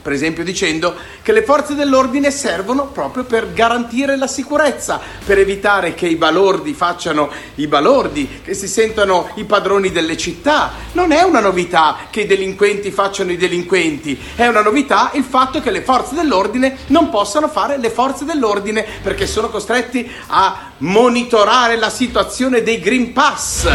per 0.00 0.12
esempio 0.12 0.44
dicendo 0.44 0.94
che 1.22 1.32
le 1.32 1.42
forze 1.42 1.74
dell'ordine 1.74 2.30
servono 2.30 2.86
proprio 2.86 3.24
per 3.24 3.52
garantire 3.52 4.16
la 4.16 4.26
sicurezza, 4.26 5.00
per 5.24 5.38
evitare 5.38 5.94
che 5.94 6.06
i 6.06 6.16
balordi 6.16 6.74
facciano 6.74 7.30
i 7.56 7.66
balordi, 7.66 8.40
che 8.42 8.54
si 8.54 8.68
sentano 8.68 9.30
i 9.34 9.44
padroni 9.44 9.90
delle 9.90 10.16
città. 10.16 10.72
Non 10.92 11.12
è 11.12 11.22
una 11.22 11.40
novità 11.40 11.96
che 12.10 12.22
i 12.22 12.26
delinquenti 12.26 12.90
facciano 12.90 13.32
i 13.32 13.36
delinquenti, 13.36 14.18
è 14.34 14.46
una 14.46 14.62
novità 14.62 15.10
il 15.14 15.24
fatto 15.24 15.60
che 15.60 15.70
le 15.70 15.82
forze 15.82 16.14
dell'ordine 16.14 16.78
non 16.88 17.10
possano 17.10 17.48
fare 17.48 17.78
le 17.78 17.90
forze 17.90 18.24
dell'ordine 18.24 18.84
perché 19.02 19.26
sono 19.26 19.48
costretti 19.48 20.10
a 20.28 20.72
monitorare 20.78 21.76
la 21.76 21.90
situazione 21.90 22.62
dei 22.62 22.80
Green 22.80 23.12
Pass. 23.12 23.68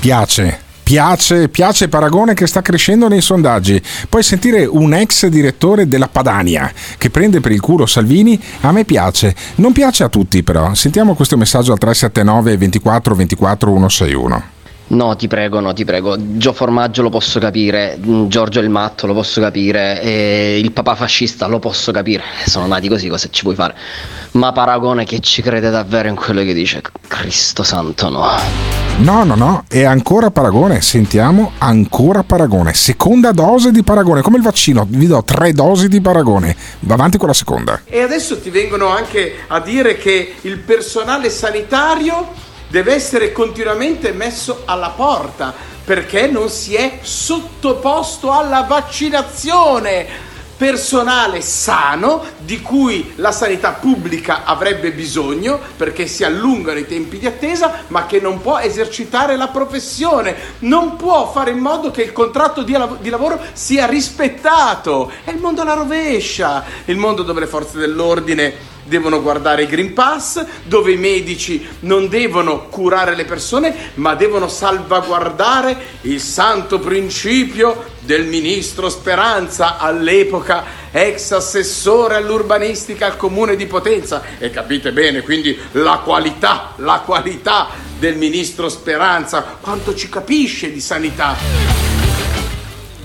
Piace. 0.00 0.65
Piace, 0.86 1.48
piace 1.48 1.88
Paragone 1.88 2.32
che 2.32 2.46
sta 2.46 2.62
crescendo 2.62 3.08
nei 3.08 3.20
sondaggi. 3.20 3.82
Puoi 4.08 4.22
sentire 4.22 4.66
un 4.66 4.94
ex 4.94 5.26
direttore 5.26 5.88
della 5.88 6.06
Padania 6.06 6.70
che 6.96 7.10
prende 7.10 7.40
per 7.40 7.50
il 7.50 7.60
culo 7.60 7.86
Salvini. 7.86 8.40
A 8.60 8.70
me 8.70 8.84
piace. 8.84 9.34
Non 9.56 9.72
piace 9.72 10.04
a 10.04 10.08
tutti 10.08 10.44
però. 10.44 10.74
Sentiamo 10.74 11.16
questo 11.16 11.36
messaggio 11.36 11.72
al 11.72 11.78
379 11.78 12.56
24 12.56 13.14
24 13.16 13.68
161. 13.68 14.44
No, 14.86 15.16
ti 15.16 15.26
prego, 15.26 15.58
no, 15.58 15.72
ti 15.72 15.84
prego. 15.84 16.14
Gio 16.36 16.52
Formaggio 16.52 17.02
lo 17.02 17.10
posso 17.10 17.40
capire, 17.40 17.98
mm, 17.98 18.28
Giorgio 18.28 18.60
il 18.60 18.70
Matto 18.70 19.08
lo 19.08 19.14
posso 19.14 19.40
capire, 19.40 20.00
e 20.00 20.60
il 20.62 20.70
papà 20.70 20.94
fascista 20.94 21.48
lo 21.48 21.58
posso 21.58 21.90
capire. 21.90 22.22
Sono 22.44 22.68
nati 22.68 22.86
così, 22.86 23.08
cosa 23.08 23.26
ci 23.28 23.42
puoi 23.42 23.56
fare? 23.56 23.74
Ma 24.32 24.52
Paragone 24.52 25.04
che 25.04 25.18
ci 25.18 25.42
crede 25.42 25.70
davvero 25.70 26.06
in 26.06 26.14
quello 26.14 26.44
che 26.44 26.54
dice, 26.54 26.80
Cristo 27.08 27.64
santo 27.64 28.08
no. 28.08 28.85
No, 28.98 29.24
no, 29.24 29.34
no, 29.34 29.64
è 29.68 29.84
ancora 29.84 30.30
Paragone. 30.30 30.80
Sentiamo 30.80 31.52
ancora 31.58 32.22
Paragone. 32.22 32.72
Seconda 32.72 33.30
dose 33.30 33.70
di 33.70 33.82
Paragone, 33.82 34.22
come 34.22 34.38
il 34.38 34.42
vaccino. 34.42 34.86
Vi 34.88 35.06
do 35.06 35.22
tre 35.22 35.52
dosi 35.52 35.88
di 35.88 36.00
Paragone. 36.00 36.56
Va 36.80 36.94
avanti 36.94 37.18
con 37.18 37.28
la 37.28 37.34
seconda. 37.34 37.82
E 37.84 38.00
adesso 38.00 38.40
ti 38.40 38.48
vengono 38.48 38.88
anche 38.88 39.34
a 39.48 39.60
dire 39.60 39.98
che 39.98 40.36
il 40.40 40.60
personale 40.60 41.28
sanitario 41.28 42.26
deve 42.70 42.94
essere 42.94 43.32
continuamente 43.32 44.12
messo 44.12 44.62
alla 44.64 44.90
porta 44.96 45.52
perché 45.84 46.26
non 46.26 46.48
si 46.48 46.74
è 46.74 46.98
sottoposto 47.02 48.32
alla 48.32 48.62
vaccinazione 48.62 50.06
personale 50.56 51.40
sano 51.40 52.24
di 52.38 52.62
cui 52.62 53.12
la 53.16 53.32
sanità 53.32 53.72
pubblica 53.72 54.44
avrebbe 54.44 54.92
bisogno 54.92 55.58
perché 55.76 56.06
si 56.06 56.24
allungano 56.24 56.78
i 56.78 56.86
tempi 56.86 57.18
di 57.18 57.26
attesa 57.26 57.84
ma 57.88 58.06
che 58.06 58.20
non 58.20 58.40
può 58.40 58.58
esercitare 58.58 59.36
la 59.36 59.48
professione 59.48 60.34
non 60.60 60.96
può 60.96 61.30
fare 61.30 61.50
in 61.50 61.58
modo 61.58 61.90
che 61.90 62.02
il 62.02 62.12
contratto 62.12 62.62
di, 62.62 62.72
lav- 62.72 63.00
di 63.00 63.10
lavoro 63.10 63.40
sia 63.52 63.86
rispettato. 63.86 65.10
È 65.24 65.30
il 65.30 65.38
mondo 65.38 65.62
alla 65.62 65.74
rovescia 65.74 66.64
il 66.86 66.96
mondo 66.96 67.22
dove 67.22 67.40
le 67.40 67.46
forze 67.46 67.78
dell'ordine 67.78 68.74
devono 68.86 69.22
guardare 69.22 69.64
i 69.64 69.66
Green 69.66 69.92
Pass, 69.92 70.44
dove 70.64 70.92
i 70.92 70.96
medici 70.96 71.66
non 71.80 72.08
devono 72.08 72.68
curare 72.68 73.14
le 73.14 73.24
persone, 73.24 73.74
ma 73.94 74.14
devono 74.14 74.48
salvaguardare 74.48 75.76
il 76.02 76.20
santo 76.20 76.78
principio 76.78 77.94
del 78.00 78.24
ministro 78.26 78.88
Speranza, 78.88 79.78
all'epoca 79.78 80.84
ex 80.92 81.32
assessore 81.32 82.14
all'urbanistica 82.14 83.06
al 83.06 83.16
comune 83.16 83.56
di 83.56 83.66
Potenza. 83.66 84.22
E 84.38 84.50
capite 84.50 84.92
bene, 84.92 85.22
quindi 85.22 85.58
la 85.72 86.00
qualità, 86.02 86.72
la 86.76 87.02
qualità 87.04 87.68
del 87.98 88.16
ministro 88.16 88.68
Speranza, 88.68 89.56
quanto 89.60 89.94
ci 89.94 90.08
capisce 90.08 90.72
di 90.72 90.80
sanità. 90.80 91.36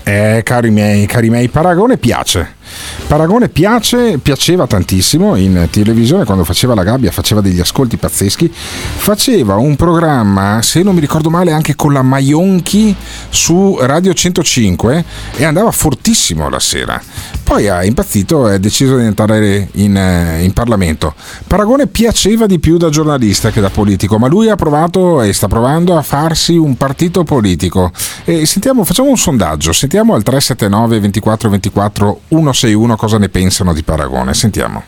Eh, 0.04 0.42
cari 0.44 0.70
miei, 0.70 1.06
cari 1.06 1.30
miei, 1.30 1.48
Paragone 1.48 1.96
piace. 1.96 2.60
Paragone 3.06 3.48
piace, 3.48 4.18
piaceva 4.18 4.66
tantissimo 4.66 5.36
in 5.36 5.68
televisione 5.70 6.24
quando 6.24 6.44
faceva 6.44 6.74
la 6.74 6.82
gabbia, 6.82 7.10
faceva 7.10 7.40
degli 7.40 7.60
ascolti 7.60 7.96
pazzeschi. 7.96 8.50
Faceva 8.52 9.56
un 9.56 9.76
programma, 9.76 10.62
se 10.62 10.82
non 10.82 10.94
mi 10.94 11.00
ricordo 11.00 11.30
male, 11.30 11.52
anche 11.52 11.74
con 11.74 11.92
la 11.92 12.02
Maionchi 12.02 12.94
su 13.28 13.78
Radio 13.80 14.14
105 14.14 15.04
e 15.36 15.44
andava 15.44 15.70
fortissimo 15.70 16.48
la 16.48 16.60
sera. 16.60 17.00
Poi 17.44 17.68
ha 17.68 17.84
impazzito 17.84 18.48
e 18.48 18.54
ha 18.54 18.58
deciso 18.58 18.96
di 18.96 19.04
entrare 19.04 19.68
in, 19.72 19.96
eh, 19.96 20.42
in 20.42 20.52
Parlamento. 20.52 21.14
Paragone 21.46 21.86
piaceva 21.86 22.46
di 22.46 22.58
più 22.58 22.78
da 22.78 22.88
giornalista 22.88 23.50
che 23.50 23.60
da 23.60 23.68
politico, 23.68 24.18
ma 24.18 24.26
lui 24.26 24.48
ha 24.48 24.56
provato 24.56 25.20
e 25.20 25.32
sta 25.32 25.48
provando 25.48 25.96
a 25.96 26.02
farsi 26.02 26.56
un 26.56 26.76
partito 26.76 27.24
politico. 27.24 27.90
E 28.24 28.46
sentiamo, 28.46 28.84
facciamo 28.84 29.10
un 29.10 29.18
sondaggio, 29.18 29.72
sentiamo 29.72 30.14
al 30.14 30.22
379 30.22 31.00
24 31.00 31.50
24 31.50 32.20
161 32.28 32.52
cosa 32.96 33.18
ne 33.18 33.28
pensano 33.28 33.72
di 33.72 33.82
Paragone. 33.82 34.34
Sentiamo. 34.34 34.82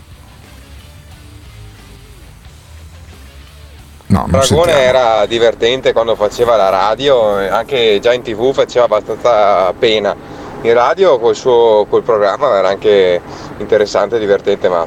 No, 4.06 4.26
Paragone 4.30 4.72
era 4.72 5.26
divertente 5.26 5.92
quando 5.92 6.14
faceva 6.14 6.56
la 6.56 6.68
radio, 6.68 7.40
eh, 7.40 7.48
anche 7.48 7.98
già 8.00 8.12
in 8.12 8.22
tv 8.22 8.52
faceva 8.52 8.84
abbastanza 8.84 9.72
pena. 9.72 10.14
In 10.62 10.72
radio 10.72 11.18
col 11.18 11.36
suo 11.36 11.86
col 11.88 12.02
programma 12.02 12.56
era 12.56 12.68
anche 12.68 13.20
interessante 13.58 14.16
e 14.16 14.18
divertente, 14.18 14.68
ma 14.68 14.86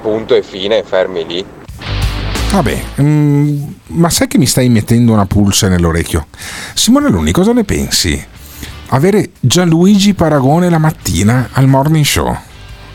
punto 0.00 0.34
e 0.34 0.42
fine, 0.42 0.82
fermi 0.82 1.26
lì. 1.26 1.44
Vabbè, 2.52 2.82
mm, 3.00 3.62
ma 3.88 4.10
sai 4.10 4.26
che 4.26 4.38
mi 4.38 4.46
stai 4.46 4.68
mettendo 4.68 5.12
una 5.12 5.26
pulce 5.26 5.68
nell'orecchio? 5.68 6.26
Simone 6.74 7.08
Luni, 7.08 7.32
cosa 7.32 7.52
ne 7.52 7.64
pensi? 7.64 8.26
Avere 8.92 9.30
Gianluigi 9.38 10.14
Paragone 10.14 10.68
la 10.68 10.78
mattina 10.78 11.50
al 11.52 11.68
morning 11.68 12.04
show? 12.04 12.36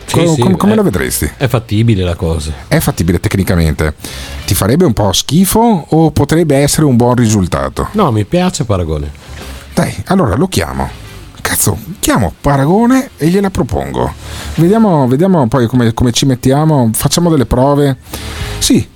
Sì, 0.04 0.14
Co- 0.18 0.34
sì, 0.34 0.40
com- 0.42 0.56
come 0.56 0.72
è- 0.72 0.76
la 0.76 0.82
vedresti? 0.82 1.30
È 1.36 1.46
fattibile 1.48 2.02
la 2.04 2.14
cosa. 2.14 2.52
È 2.68 2.78
fattibile 2.78 3.18
tecnicamente. 3.18 3.94
Ti 4.44 4.54
farebbe 4.54 4.84
un 4.84 4.92
po' 4.92 5.12
schifo 5.12 5.86
o 5.88 6.10
potrebbe 6.10 6.56
essere 6.58 6.84
un 6.86 6.96
buon 6.96 7.14
risultato? 7.14 7.88
No, 7.92 8.12
mi 8.12 8.24
piace 8.24 8.64
Paragone. 8.64 9.10
Dai, 9.74 9.94
allora 10.06 10.36
lo 10.36 10.48
chiamo. 10.48 10.88
Cazzo, 11.40 11.78
chiamo 12.00 12.32
Paragone 12.40 13.10
e 13.16 13.28
gliela 13.28 13.50
propongo. 13.50 14.12
Vediamo, 14.56 15.08
vediamo 15.08 15.48
poi 15.48 15.66
come, 15.66 15.94
come 15.94 16.12
ci 16.12 16.26
mettiamo, 16.26 16.90
facciamo 16.92 17.30
delle 17.30 17.46
prove. 17.46 17.96
Sì, 18.58 18.86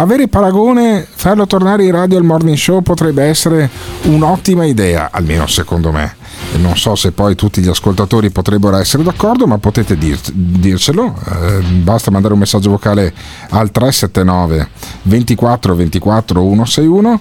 avere 0.00 0.28
Paragone, 0.28 1.06
farlo 1.08 1.46
tornare 1.46 1.84
in 1.84 1.92
radio 1.92 2.16
al 2.16 2.24
morning 2.24 2.56
show 2.56 2.80
potrebbe 2.80 3.24
essere 3.24 3.68
un'ottima 4.04 4.64
idea, 4.64 5.10
almeno 5.12 5.46
secondo 5.46 5.92
me. 5.92 6.16
Non 6.56 6.76
so 6.76 6.94
se 6.94 7.12
poi 7.12 7.34
tutti 7.34 7.60
gli 7.60 7.68
ascoltatori 7.68 8.30
potrebbero 8.30 8.76
essere 8.78 9.02
d'accordo, 9.02 9.46
ma 9.46 9.58
potete 9.58 9.98
dir- 9.98 10.32
dircelo. 10.32 11.14
Eh, 11.30 11.60
basta 11.82 12.10
mandare 12.10 12.32
un 12.32 12.40
messaggio 12.40 12.70
vocale 12.70 13.12
al 13.50 13.70
379 13.70 14.68
24 15.02 15.74
24 15.74 16.40
161. 16.40 17.20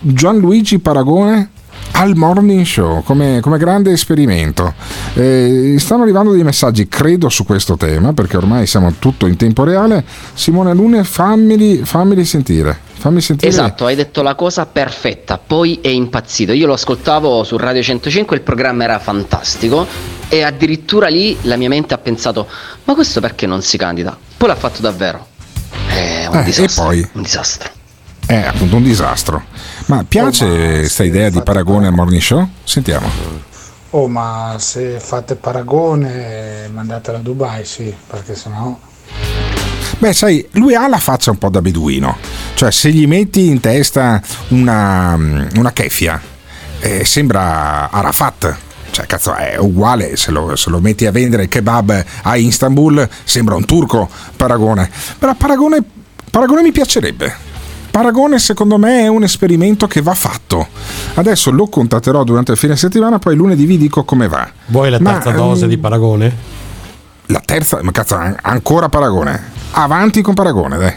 Gianluigi 0.00 0.78
Paragone 0.78 1.50
al 1.92 2.14
morning 2.14 2.64
show 2.64 3.02
come, 3.02 3.40
come 3.40 3.58
grande 3.58 3.92
esperimento. 3.92 4.72
Eh, 5.14 5.76
stanno 5.78 6.02
arrivando 6.04 6.32
dei 6.32 6.44
messaggi, 6.44 6.86
credo, 6.88 7.28
su 7.28 7.44
questo 7.44 7.76
tema, 7.76 8.12
perché 8.12 8.36
ormai 8.36 8.66
siamo 8.66 8.94
tutto 8.98 9.26
in 9.26 9.36
tempo 9.36 9.64
reale. 9.64 10.04
Simone 10.34 10.74
Lune, 10.74 11.02
fammeli, 11.04 11.84
fammeli 11.84 12.24
sentire. 12.24 12.78
Fammi 12.98 13.20
sentire. 13.20 13.50
Esatto, 13.50 13.86
hai 13.86 13.94
detto 13.94 14.22
la 14.22 14.34
cosa 14.34 14.66
perfetta, 14.66 15.38
poi 15.44 15.78
è 15.80 15.88
impazzito. 15.88 16.52
Io 16.52 16.66
lo 16.66 16.72
ascoltavo 16.72 17.44
su 17.44 17.56
Radio 17.56 17.82
105, 17.82 18.36
il 18.36 18.42
programma 18.42 18.84
era 18.84 18.98
fantastico 18.98 19.86
e 20.28 20.42
addirittura 20.42 21.06
lì 21.08 21.36
la 21.42 21.56
mia 21.56 21.68
mente 21.68 21.94
ha 21.94 21.98
pensato 21.98 22.46
"Ma 22.84 22.94
questo 22.94 23.20
perché 23.20 23.46
non 23.46 23.62
si 23.62 23.76
candida?". 23.78 24.16
Poi 24.36 24.48
l'ha 24.48 24.56
fatto 24.56 24.80
davvero. 24.80 25.26
È 25.88 26.26
un 26.28 26.36
Eh, 26.36 26.40
e 26.40 26.44
disastro. 26.44 26.84
poi? 26.84 27.08
Un 27.12 27.22
disastro. 27.22 27.70
È 28.26 28.34
appunto 28.34 28.76
un 28.76 28.82
disastro. 28.82 29.42
Ma 29.88 30.04
piace 30.06 30.46
questa 30.80 31.02
idea 31.02 31.30
di 31.30 31.40
paragone 31.40 31.86
al 31.86 31.94
morning 31.94 32.20
show? 32.20 32.46
Sentiamo. 32.62 33.08
Oh, 33.90 34.06
ma 34.06 34.56
se 34.58 35.00
fate 35.00 35.34
paragone, 35.34 36.68
mandatela 36.70 37.16
a 37.16 37.20
Dubai, 37.22 37.64
sì, 37.64 37.94
perché 38.06 38.34
sennò. 38.34 38.78
Beh, 39.96 40.12
sai, 40.12 40.46
lui 40.52 40.74
ha 40.74 40.86
la 40.88 40.98
faccia 40.98 41.30
un 41.30 41.38
po' 41.38 41.48
da 41.48 41.62
beduino. 41.62 42.18
Cioè, 42.52 42.70
se 42.70 42.90
gli 42.90 43.06
metti 43.06 43.46
in 43.46 43.60
testa 43.60 44.20
una, 44.48 45.14
una 45.14 45.72
keffia, 45.72 46.20
eh, 46.80 47.06
sembra 47.06 47.90
Arafat. 47.90 48.56
Cioè, 48.90 49.06
cazzo, 49.06 49.34
è 49.34 49.56
uguale. 49.56 50.16
Se 50.16 50.30
lo, 50.30 50.54
se 50.54 50.68
lo 50.68 50.80
metti 50.80 51.06
a 51.06 51.12
vendere 51.12 51.48
kebab 51.48 52.04
a 52.24 52.36
Istanbul, 52.36 53.08
sembra 53.24 53.54
un 53.54 53.64
turco. 53.64 54.06
Paragone. 54.36 54.90
Però 55.18 55.34
Paragone, 55.34 55.82
Paragone 56.30 56.60
mi 56.60 56.72
piacerebbe. 56.72 57.47
Paragone 57.98 58.38
secondo 58.38 58.78
me 58.78 59.00
è 59.00 59.08
un 59.08 59.24
esperimento 59.24 59.88
che 59.88 60.00
va 60.00 60.14
fatto. 60.14 60.68
Adesso 61.14 61.50
lo 61.50 61.66
contatterò 61.66 62.22
durante 62.22 62.52
il 62.52 62.56
fine 62.56 62.76
settimana, 62.76 63.18
poi 63.18 63.34
lunedì 63.34 63.66
vi 63.66 63.76
dico 63.76 64.04
come 64.04 64.28
va. 64.28 64.48
Vuoi 64.66 64.88
la 64.88 65.00
Ma, 65.00 65.14
terza 65.14 65.32
dose 65.32 65.64
ehm, 65.64 65.68
di 65.68 65.78
Paragone? 65.78 66.36
La 67.26 67.42
terza, 67.44 67.80
ma 67.82 67.90
cazzo, 67.90 68.14
an- 68.14 68.36
ancora 68.40 68.88
Paragone. 68.88 69.50
Avanti 69.72 70.22
con 70.22 70.34
Paragone, 70.34 70.78
dai. 70.78 70.94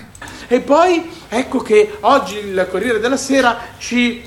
E 0.47 0.59
poi 0.59 1.09
ecco 1.27 1.57
che 1.61 1.97
oggi 2.01 2.35
il 2.37 2.67
Corriere 2.69 2.99
della 2.99 3.17
Sera 3.17 3.57
ci 3.79 4.21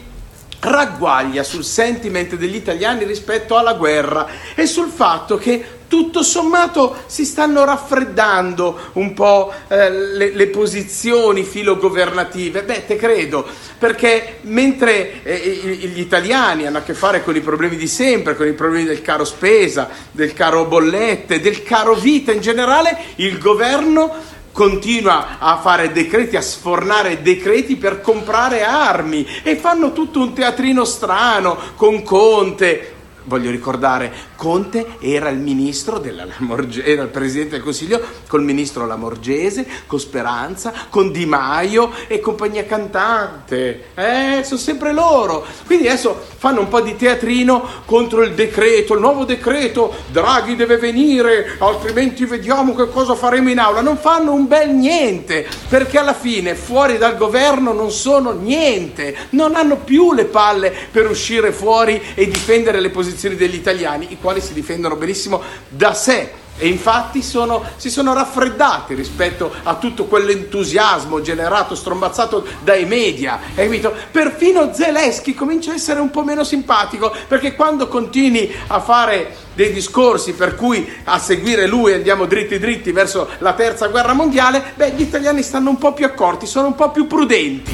ragguaglia 0.58 1.44
sul 1.44 1.62
sentiment 1.62 2.34
degli 2.34 2.56
italiani 2.56 3.04
rispetto 3.04 3.56
alla 3.56 3.74
guerra 3.74 4.26
e 4.56 4.66
sul 4.66 4.88
fatto 4.88 5.36
che 5.36 5.64
tutto 5.94 6.24
sommato 6.24 6.96
si 7.06 7.24
stanno 7.24 7.64
raffreddando 7.64 8.90
un 8.94 9.14
po' 9.14 9.52
eh, 9.68 9.92
le, 9.92 10.30
le 10.34 10.48
posizioni 10.48 11.44
filogovernative. 11.44 12.64
Beh, 12.64 12.84
te 12.84 12.96
credo, 12.96 13.46
perché 13.78 14.38
mentre 14.40 15.22
eh, 15.22 15.38
gli 15.38 16.00
italiani 16.00 16.66
hanno 16.66 16.78
a 16.78 16.82
che 16.82 16.94
fare 16.94 17.22
con 17.22 17.36
i 17.36 17.40
problemi 17.40 17.76
di 17.76 17.86
sempre, 17.86 18.34
con 18.34 18.48
i 18.48 18.54
problemi 18.54 18.86
del 18.86 19.02
caro 19.02 19.24
spesa, 19.24 19.88
del 20.10 20.32
caro 20.32 20.64
bollette, 20.64 21.38
del 21.38 21.62
caro 21.62 21.94
vita 21.94 22.32
in 22.32 22.40
generale, 22.40 22.98
il 23.16 23.38
governo 23.38 24.12
continua 24.50 25.38
a 25.38 25.58
fare 25.58 25.92
decreti, 25.92 26.36
a 26.36 26.40
sfornare 26.40 27.22
decreti 27.22 27.76
per 27.76 28.00
comprare 28.00 28.64
armi 28.64 29.24
e 29.44 29.54
fanno 29.54 29.92
tutto 29.92 30.18
un 30.18 30.32
teatrino 30.32 30.84
strano 30.84 31.56
con 31.76 32.02
Conte. 32.02 32.93
Voglio 33.26 33.50
ricordare, 33.50 34.12
Conte 34.36 34.96
era 35.00 35.30
il 35.30 35.38
ministro 35.38 35.98
della 35.98 36.26
Lamorgese, 36.26 36.84
era 36.84 37.02
il 37.02 37.08
presidente 37.08 37.52
del 37.52 37.62
Consiglio 37.62 37.98
col 38.28 38.42
ministro 38.42 38.86
Lamorgese, 38.86 39.66
con 39.86 39.98
Speranza, 39.98 40.74
con 40.90 41.10
Di 41.10 41.24
Maio 41.24 41.90
e 42.06 42.20
compagnia 42.20 42.66
cantante. 42.66 43.92
Eh, 43.94 44.42
sono 44.44 44.60
sempre 44.60 44.92
loro. 44.92 45.42
Quindi 45.64 45.88
adesso 45.88 46.20
fanno 46.36 46.60
un 46.60 46.68
po' 46.68 46.82
di 46.82 46.96
teatrino 46.96 47.66
contro 47.86 48.22
il 48.22 48.34
decreto, 48.34 48.92
il 48.92 49.00
nuovo 49.00 49.24
decreto, 49.24 49.94
Draghi 50.10 50.54
deve 50.54 50.76
venire, 50.76 51.56
altrimenti 51.60 52.26
vediamo 52.26 52.74
che 52.74 52.90
cosa 52.90 53.14
faremo 53.14 53.48
in 53.48 53.58
aula. 53.58 53.80
Non 53.80 53.96
fanno 53.96 54.34
un 54.34 54.46
bel 54.46 54.68
niente, 54.68 55.46
perché 55.70 55.98
alla 55.98 56.12
fine 56.12 56.54
fuori 56.54 56.98
dal 56.98 57.16
governo 57.16 57.72
non 57.72 57.90
sono 57.90 58.32
niente, 58.32 59.16
non 59.30 59.54
hanno 59.54 59.78
più 59.78 60.12
le 60.12 60.26
palle 60.26 60.74
per 60.90 61.08
uscire 61.08 61.52
fuori 61.52 62.02
e 62.14 62.28
difendere 62.28 62.80
le 62.80 62.90
posizioni 62.90 63.12
degli 63.36 63.54
italiani, 63.54 64.08
i 64.10 64.18
quali 64.20 64.40
si 64.40 64.52
difendono 64.52 64.96
benissimo 64.96 65.42
da 65.68 65.94
sé. 65.94 66.42
E 66.56 66.68
infatti 66.68 67.20
sono- 67.20 67.64
si 67.76 67.90
sono 67.90 68.14
raffreddati 68.14 68.94
rispetto 68.94 69.52
a 69.64 69.74
tutto 69.74 70.04
quell'entusiasmo 70.04 71.20
generato, 71.20 71.74
strombazzato 71.74 72.46
dai 72.62 72.84
media. 72.84 73.40
Capito? 73.56 73.92
Perfino 74.12 74.72
Zelensky 74.72 75.34
comincia 75.34 75.72
a 75.72 75.74
essere 75.74 75.98
un 75.98 76.10
po' 76.10 76.22
meno 76.22 76.44
simpatico 76.44 77.12
perché 77.26 77.56
quando 77.56 77.88
continui 77.88 78.54
a 78.68 78.78
fare 78.78 79.34
dei 79.54 79.72
discorsi 79.72 80.32
per 80.34 80.54
cui 80.54 80.88
a 81.04 81.18
seguire 81.18 81.66
lui 81.66 81.92
andiamo 81.92 82.24
dritti 82.24 82.58
dritti 82.60 82.92
verso 82.92 83.28
la 83.38 83.54
terza 83.54 83.88
guerra 83.88 84.12
mondiale, 84.12 84.62
beh, 84.76 84.92
gli 84.92 85.02
italiani 85.02 85.42
stanno 85.42 85.70
un 85.70 85.78
po' 85.78 85.92
più 85.92 86.06
accorti, 86.06 86.46
sono 86.46 86.68
un 86.68 86.74
po' 86.76 86.92
più 86.92 87.08
prudenti. 87.08 87.72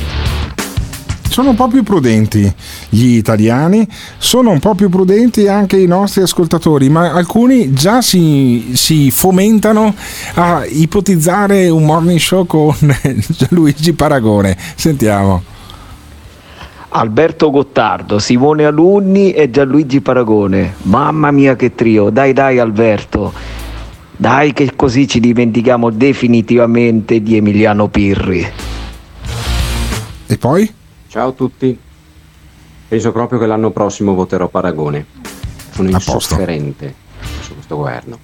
Sono 1.41 1.53
un 1.53 1.57
po' 1.57 1.69
più 1.69 1.83
prudenti 1.83 2.55
gli 2.91 3.15
italiani, 3.15 3.89
sono 4.19 4.51
un 4.51 4.59
po' 4.59 4.75
più 4.75 4.91
prudenti 4.91 5.49
anche 5.49 5.79
i 5.79 5.87
nostri 5.87 6.21
ascoltatori, 6.21 6.91
ma 6.91 7.13
alcuni 7.13 7.73
già 7.73 8.03
si, 8.03 8.73
si 8.75 9.11
fomentano 9.11 9.95
a 10.35 10.67
ipotizzare 10.67 11.71
un 11.71 11.85
morning 11.85 12.19
show 12.19 12.45
con 12.45 12.75
Gianluigi 13.27 13.95
Paragone. 13.95 14.55
Sentiamo. 14.75 15.43
Alberto 16.91 17.51
Gottardo, 17.51 18.19
Simone 18.19 18.67
Alunni 18.67 19.33
e 19.33 19.51
Gianluigi 19.51 20.03
Paragone. 20.03 20.75
Mamma 20.83 21.31
mia 21.31 21.57
che 21.57 21.75
trio, 21.75 22.11
dai 22.11 22.35
dai 22.35 22.59
Alberto. 22.59 23.33
Dai 24.15 24.53
che 24.53 24.73
così 24.77 25.09
ci 25.09 25.21
dimentichiamo 25.21 25.89
definitivamente 25.89 27.23
di 27.23 27.39
Emiliano 27.39 27.89
Pirri. 27.89 28.47
E 30.27 30.37
poi? 30.37 30.71
Ciao 31.11 31.31
a 31.31 31.33
tutti. 31.33 31.77
Penso 32.87 33.11
proprio 33.11 33.41
che 33.41 33.47
l'anno 33.47 33.73
prossimo 33.73 34.15
voterò 34.15 34.47
Paragone. 34.47 35.05
Sono 35.73 35.89
insofferente 35.91 36.95
su 37.43 37.55
questo 37.55 37.75
governo. 37.75 38.21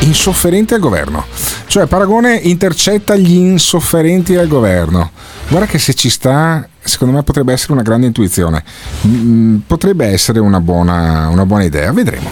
Insofferente 0.00 0.74
al 0.74 0.80
governo, 0.80 1.24
cioè 1.64 1.86
Paragone 1.86 2.34
intercetta 2.34 3.16
gli 3.16 3.36
insofferenti 3.36 4.36
al 4.36 4.48
governo. 4.48 5.12
Guarda 5.48 5.64
che 5.64 5.78
se 5.78 5.94
ci 5.94 6.10
sta, 6.10 6.68
secondo 6.84 7.14
me 7.14 7.22
potrebbe 7.22 7.52
essere 7.52 7.72
una 7.72 7.82
grande 7.82 8.06
intuizione, 8.06 8.62
Mm, 9.06 9.58
potrebbe 9.66 10.06
essere 10.06 10.38
una 10.40 10.60
buona, 10.60 11.28
una 11.28 11.44
buona 11.44 11.64
idea, 11.64 11.92
vedremo. 11.92 12.30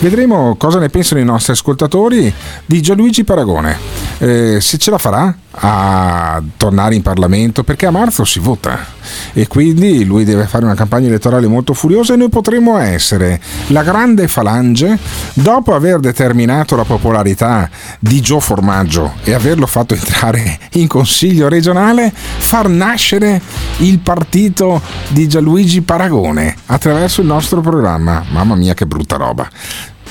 Vedremo 0.00 0.56
cosa 0.56 0.78
ne 0.78 0.88
pensano 0.88 1.20
i 1.20 1.24
nostri 1.24 1.52
ascoltatori 1.52 2.32
di 2.64 2.80
Gianluigi 2.80 3.24
Paragone. 3.24 3.76
Eh, 4.18 4.58
se 4.60 4.78
ce 4.78 4.90
la 4.90 4.98
farà 4.98 5.34
a 5.50 6.42
tornare 6.56 6.94
in 6.94 7.02
Parlamento, 7.02 7.62
perché 7.62 7.86
a 7.86 7.90
marzo 7.90 8.24
si 8.24 8.38
vota 8.38 8.92
e 9.32 9.46
quindi 9.46 10.04
lui 10.04 10.24
deve 10.24 10.46
fare 10.46 10.64
una 10.64 10.74
campagna 10.74 11.08
elettorale 11.08 11.46
molto 11.46 11.74
furiosa 11.74 12.14
e 12.14 12.16
noi 12.16 12.28
potremmo 12.28 12.78
essere 12.78 13.40
la 13.68 13.82
grande 13.82 14.28
falange 14.28 14.98
dopo 15.34 15.74
aver 15.74 16.00
determinato 16.00 16.74
la 16.76 16.84
popolarità 16.84 17.68
di 17.98 18.20
Gio 18.20 18.40
Formaggio 18.40 19.14
e 19.24 19.34
averlo 19.34 19.66
fatto 19.66 19.94
entrare 19.94 20.58
in 20.72 20.86
consiglio 20.86 21.48
regionale, 21.48 22.12
far 22.14 22.68
nascere 22.68 23.40
il 23.78 23.93
partito 23.98 24.80
di 25.08 25.28
Gianluigi 25.28 25.82
Paragone 25.82 26.54
attraverso 26.66 27.20
il 27.20 27.26
nostro 27.26 27.60
programma. 27.60 28.24
Mamma 28.30 28.54
mia 28.54 28.74
che 28.74 28.86
brutta 28.86 29.16
roba. 29.16 29.48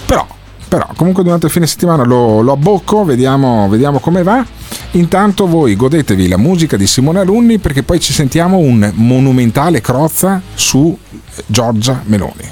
Però, 0.05 0.25
però 0.67 0.89
comunque 0.95 1.23
durante 1.23 1.47
il 1.47 1.51
fine 1.51 1.67
settimana 1.67 2.03
lo, 2.03 2.41
lo 2.41 2.51
abbocco, 2.53 3.03
vediamo, 3.03 3.67
vediamo 3.69 3.99
come 3.99 4.23
va. 4.23 4.45
Intanto 4.91 5.47
voi 5.47 5.75
godetevi 5.75 6.27
la 6.27 6.37
musica 6.37 6.77
di 6.77 6.87
Simone 6.87 7.19
Alunni 7.19 7.57
perché 7.57 7.83
poi 7.83 7.99
ci 7.99 8.13
sentiamo 8.13 8.57
un 8.57 8.91
monumentale 8.95 9.81
crozza 9.81 10.41
su 10.53 10.97
Giorgia 11.45 12.01
Meloni. 12.05 12.51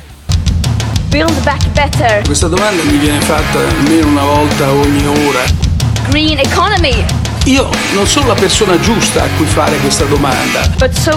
Build 1.10 1.44
back 1.44 1.70
better. 1.74 2.24
Questa 2.24 2.48
domanda 2.48 2.84
mi 2.84 2.98
viene 2.98 3.20
fatta 3.20 3.60
almeno 3.60 4.08
una 4.08 4.24
volta 4.24 4.72
ogni 4.72 5.06
ora. 5.06 5.44
Green 6.10 6.40
economy. 6.40 7.20
Io 7.46 7.70
non 7.94 8.06
sono 8.06 8.28
la 8.28 8.34
persona 8.36 8.80
giusta 8.80 9.24
a 9.24 9.28
cui 9.36 9.48
fare 9.48 9.78
questa 9.78 10.06
domanda, 10.06 10.62
so 10.94 11.12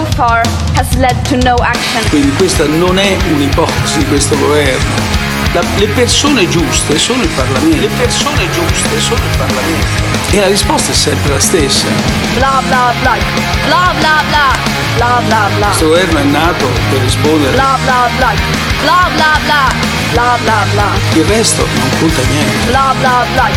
no 2.01 2.09
quindi 2.09 2.31
questa 2.35 2.65
non 2.65 2.97
è 2.97 3.15
un'ipotesi 3.31 3.99
di 3.99 4.05
questo 4.07 4.35
governo. 4.37 4.93
La- 5.53 5.63
le 5.77 5.87
persone 5.87 6.49
giuste 6.49 6.97
sono 6.97 7.21
il 7.21 7.29
Parlamento. 7.29 7.79
Le 7.79 7.89
persone 7.95 8.49
giuste 8.51 8.99
sono 8.99 9.19
il 9.23 9.37
Parlamento. 9.37 10.24
E 10.35 10.39
la 10.41 10.47
risposta 10.47 10.91
è 10.91 10.93
sempre 10.93 11.31
la 11.31 11.39
stessa. 11.39 11.87
Blah 12.35 12.61
blah 12.67 12.93
blah. 12.99 13.15
Blah 13.67 13.93
blah 13.99 14.21
blah. 14.27 14.53
Blah 14.97 15.21
blah 15.27 15.49
blah. 15.55 15.67
Questo 15.67 15.87
governo 15.87 16.19
è 16.19 16.23
nato 16.23 16.69
per 16.89 16.99
rispondere. 16.99 17.53
Blah 17.53 17.79
blah 17.85 18.09
blah. 18.17 18.33
Blah 18.81 19.09
blah 19.15 19.39
blah. 19.45 19.71
Blah 20.11 20.37
blah 20.43 20.65
blah. 20.73 20.91
Il 21.13 21.23
resto 21.23 21.65
non 21.79 21.89
conta 22.01 22.21
niente. 22.27 22.67
Blah 22.67 22.93
blah 22.99 23.25
blah. 23.31 23.49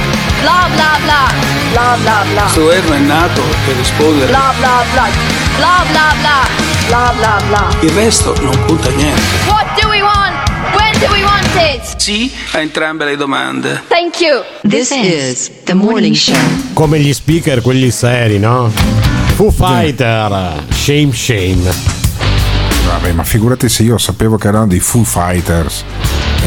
Blah 0.43 0.69
blah 0.73 0.99
blah. 1.03 1.33
Blah 1.73 1.97
blah 2.01 2.25
blah. 2.31 2.43
Questo 2.43 2.61
governo 2.61 2.95
è 2.95 2.99
nato 2.99 3.43
per 3.65 3.75
rispondere. 3.75 4.27
Blah 4.31 4.55
blah 4.59 4.85
blah. 4.93 5.09
Blah 5.57 5.85
blah 5.91 6.15
blah. 6.21 6.47
Blah 6.87 7.13
blah 7.17 7.43
blah. 7.49 7.77
Il 7.81 7.91
resto 7.91 8.37
non 8.41 8.57
conta 8.67 8.89
niente. 8.91 9.88
Sì 12.09 12.33
a 12.53 12.61
entrambe 12.61 13.05
le 13.05 13.17
domande. 13.17 13.83
Thank 13.89 14.21
you. 14.21 14.43
This 14.67 14.91
is 14.91 15.51
the 15.65 15.75
morning 15.75 16.15
show. 16.15 16.35
Come 16.73 16.99
gli 16.99 17.13
speaker, 17.13 17.61
quelli 17.61 17.91
seri, 17.91 18.39
no? 18.39 18.73
Foo 19.35 19.51
Fighter, 19.51 20.65
shame 20.71 21.13
shame. 21.13 21.71
Vabbè, 22.87 23.13
ma 23.13 23.25
figurati 23.25 23.69
se 23.69 23.83
io 23.83 23.99
sapevo 23.99 24.39
che 24.39 24.49
erano 24.49 24.69
dei 24.69 24.81
Foo 24.81 25.05
Fighters 25.05 25.85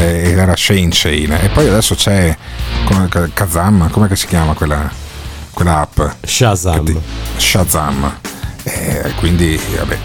eh, 0.00 0.30
ed 0.30 0.38
era 0.38 0.56
Shane 0.56 0.90
Shane. 0.90 1.40
E 1.42 1.48
poi 1.50 1.68
adesso 1.68 1.94
c'è 1.94 2.36
come, 2.84 3.08
Kazam, 3.32 3.88
come 3.90 4.08
che 4.08 4.16
si 4.16 4.26
chiama 4.26 4.54
quella, 4.54 4.90
quella 5.52 5.80
app? 5.80 6.00
Shazam. 6.24 7.00
Shazam. 7.36 8.12
Eh, 8.64 9.12
quindi, 9.18 9.58
vabbè. 9.78 9.98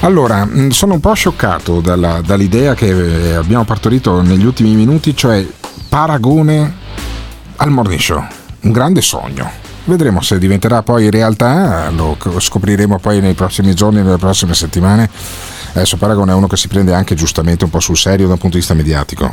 Allora, 0.00 0.44
mh, 0.44 0.70
sono 0.70 0.94
un 0.94 1.00
po' 1.00 1.14
scioccato 1.14 1.80
dalla- 1.80 2.20
dall'idea 2.24 2.74
che 2.74 3.30
eh, 3.30 3.34
abbiamo 3.34 3.64
partorito 3.64 4.20
negli 4.20 4.44
ultimi 4.44 4.74
minuti, 4.74 5.16
cioè 5.16 5.46
paragone 5.88 6.74
al 7.56 7.70
morning 7.70 7.98
show. 8.00 8.22
Un 8.60 8.72
grande 8.72 9.00
sogno. 9.00 9.50
Vedremo 9.84 10.20
se 10.20 10.38
diventerà 10.38 10.82
poi 10.82 11.08
realtà, 11.10 11.88
lo 11.90 12.16
scopriremo 12.38 12.98
poi 12.98 13.20
nei 13.20 13.34
prossimi 13.34 13.72
giorni, 13.72 14.02
nelle 14.02 14.16
prossime 14.18 14.52
settimane. 14.52 15.08
Adesso 15.72 15.96
Paragone 15.96 16.32
è 16.32 16.34
uno 16.34 16.48
che 16.48 16.56
si 16.56 16.66
prende 16.68 16.92
anche 16.92 17.14
giustamente 17.14 17.64
un 17.64 17.70
po' 17.70 17.80
sul 17.80 17.96
serio 17.96 18.26
da 18.26 18.32
un 18.32 18.38
punto 18.38 18.56
di 18.56 18.62
vista 18.62 18.74
mediatico. 18.74 19.32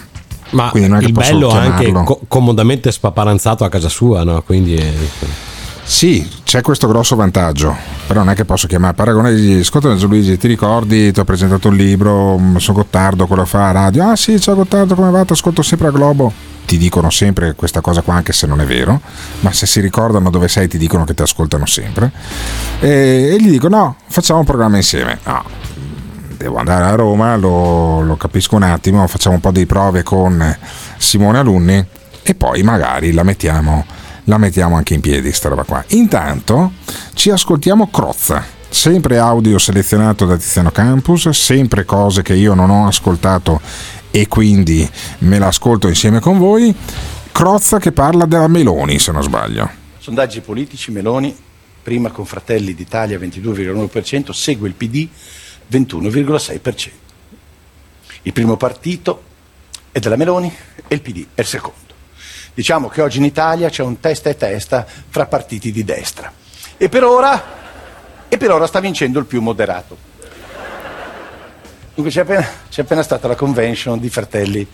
Ma 0.52 0.70
il 1.08 1.12
bello 1.32 1.50
è 1.50 1.66
anche 1.72 1.86
co- 2.04 2.22
comodamente 2.28 2.92
spaparanzato 2.92 3.64
a 3.64 3.70
casa 3.70 3.90
sua, 3.90 4.24
no? 4.24 4.44
Quindi 4.44 4.76
è- 4.76 4.94
Sì, 5.86 6.28
c'è 6.44 6.62
questo 6.62 6.88
grosso 6.88 7.16
vantaggio, 7.16 7.76
però 8.08 8.22
non 8.22 8.32
è 8.32 8.36
che 8.36 8.46
posso 8.46 8.68
chiamare 8.68 8.94
Paragone 8.94 9.34
dirgli, 9.34 9.60
ascolta 9.60 9.96
Gianluigi, 9.96 10.38
ti 10.38 10.48
ricordi, 10.48 11.12
ti 11.12 11.20
ho 11.20 11.24
presentato 11.24 11.68
un 11.68 11.76
libro, 11.76 12.38
mh, 12.38 12.58
sono 12.58 12.78
Gottardo, 12.78 13.28
quello 13.28 13.46
fa 13.46 13.68
a 13.68 13.72
radio, 13.72 14.10
ah 14.10 14.16
sì, 14.16 14.40
ciao 14.40 14.56
Gottardo, 14.56 14.96
come 14.96 15.12
va? 15.12 15.24
Ti 15.26 15.34
ascolto 15.34 15.62
sempre 15.62 15.88
a 15.88 15.92
Globo. 15.92 16.52
Ti 16.66 16.78
dicono 16.78 17.10
sempre 17.10 17.54
questa 17.54 17.82
cosa 17.82 18.02
qua, 18.02 18.16
anche 18.16 18.32
se 18.32 18.48
non 18.48 18.62
è 18.62 18.66
vero, 18.66 19.02
ma 19.42 19.52
se 19.52 19.66
si 19.66 19.82
ricordano 19.82 20.30
dove 20.30 20.48
sei 20.48 20.70
ti 20.70 20.78
dicono 20.78 21.04
che 21.04 21.14
ti 21.14 21.22
ascoltano 21.22 21.66
sempre. 21.66 22.10
E, 22.80 23.32
e 23.34 23.36
gli 23.42 23.50
dico, 23.52 23.68
no, 23.68 23.98
facciamo 24.08 24.40
un 24.40 24.46
programma 24.46 24.78
insieme. 24.78 25.20
No, 25.26 25.44
devo 26.38 26.58
andare 26.58 26.86
a 26.86 26.96
Roma, 26.96 27.36
lo, 27.36 28.02
lo 28.02 28.16
capisco 28.16 28.56
un 28.56 28.64
attimo, 28.64 29.06
facciamo 29.08 29.36
un 29.36 29.42
po' 29.42 29.52
di 29.52 29.66
prove 29.66 30.04
con 30.04 30.58
Simone 30.98 31.40
Alunni 31.40 31.86
e 32.24 32.36
poi 32.36 32.64
magari 32.64 33.12
la 33.12 33.24
mettiamo, 33.24 33.86
la 34.26 34.38
mettiamo 34.38 34.76
anche 34.76 34.94
in 34.94 35.02
piedi 35.02 35.32
sta 35.32 35.50
roba 35.50 35.64
qua. 35.64 35.84
Intanto 35.90 36.74
ci 37.14 37.30
ascoltiamo 37.30 37.90
Crozza, 37.90 38.44
sempre 38.70 39.18
audio 39.18 39.58
selezionato 39.58 40.26
da 40.26 40.38
Tiziano 40.38 40.72
Campus, 40.72 41.30
sempre 41.30 41.86
cose 41.86 42.22
che 42.22 42.34
io 42.34 42.54
non 42.54 42.70
ho 42.70 42.88
ascoltato 42.88 43.62
e 44.12 44.28
quindi 44.28 44.90
me 45.20 45.40
l'ascolto 45.40 45.88
insieme 45.88 46.20
con 46.20 46.38
voi. 46.38 46.76
Crozza 47.32 47.80
che 47.80 47.92
parla 47.92 48.26
della 48.26 48.48
Meloni, 48.48 49.00
se 49.00 49.12
non 49.12 49.24
sbaglio. 49.24 49.70
Sondaggi 49.98 50.42
politici, 50.42 50.92
Meloni, 50.92 51.36
prima 51.82 52.12
con 52.12 52.26
Fratelli 52.26 52.76
d'Italia 52.76 53.18
22,9%, 53.18 54.32
segue 54.32 54.68
il 54.68 54.76
PD 54.76 55.08
21,6%. 55.72 56.90
Il 58.24 58.34
primo 58.34 58.56
partito 58.56 59.24
è 59.92 60.00
della 60.00 60.16
Meloni 60.16 60.54
e 60.88 60.96
il 60.96 61.02
PD 61.02 61.26
è 61.34 61.42
il 61.42 61.48
secondo. 61.48 61.93
Diciamo 62.54 62.88
che 62.88 63.02
oggi 63.02 63.18
in 63.18 63.26
Italia 63.26 63.70
c'è 63.70 63.82
un 63.82 64.00
testa 64.00 64.30
e 64.30 64.38
testa 64.38 64.86
fra 65.10 65.26
partiti 65.26 65.72
di 65.72 65.84
destra. 65.84 66.32
E 66.78 66.88
per 66.88 67.04
ora, 67.04 67.44
e 68.28 68.38
per 68.38 68.52
ora 68.52 68.68
sta 68.68 68.80
vincendo 68.80 69.20
il 69.20 69.26
più 69.26 69.42
moderato. 69.42 70.12
Dunque 71.96 72.12
c'è 72.12 72.22
appena, 72.22 72.48
c'è 72.70 72.82
appena 72.82 73.04
stata 73.04 73.28
la 73.28 73.36
convention 73.36 74.00
di 74.00 74.10
Fratelli 74.10 74.68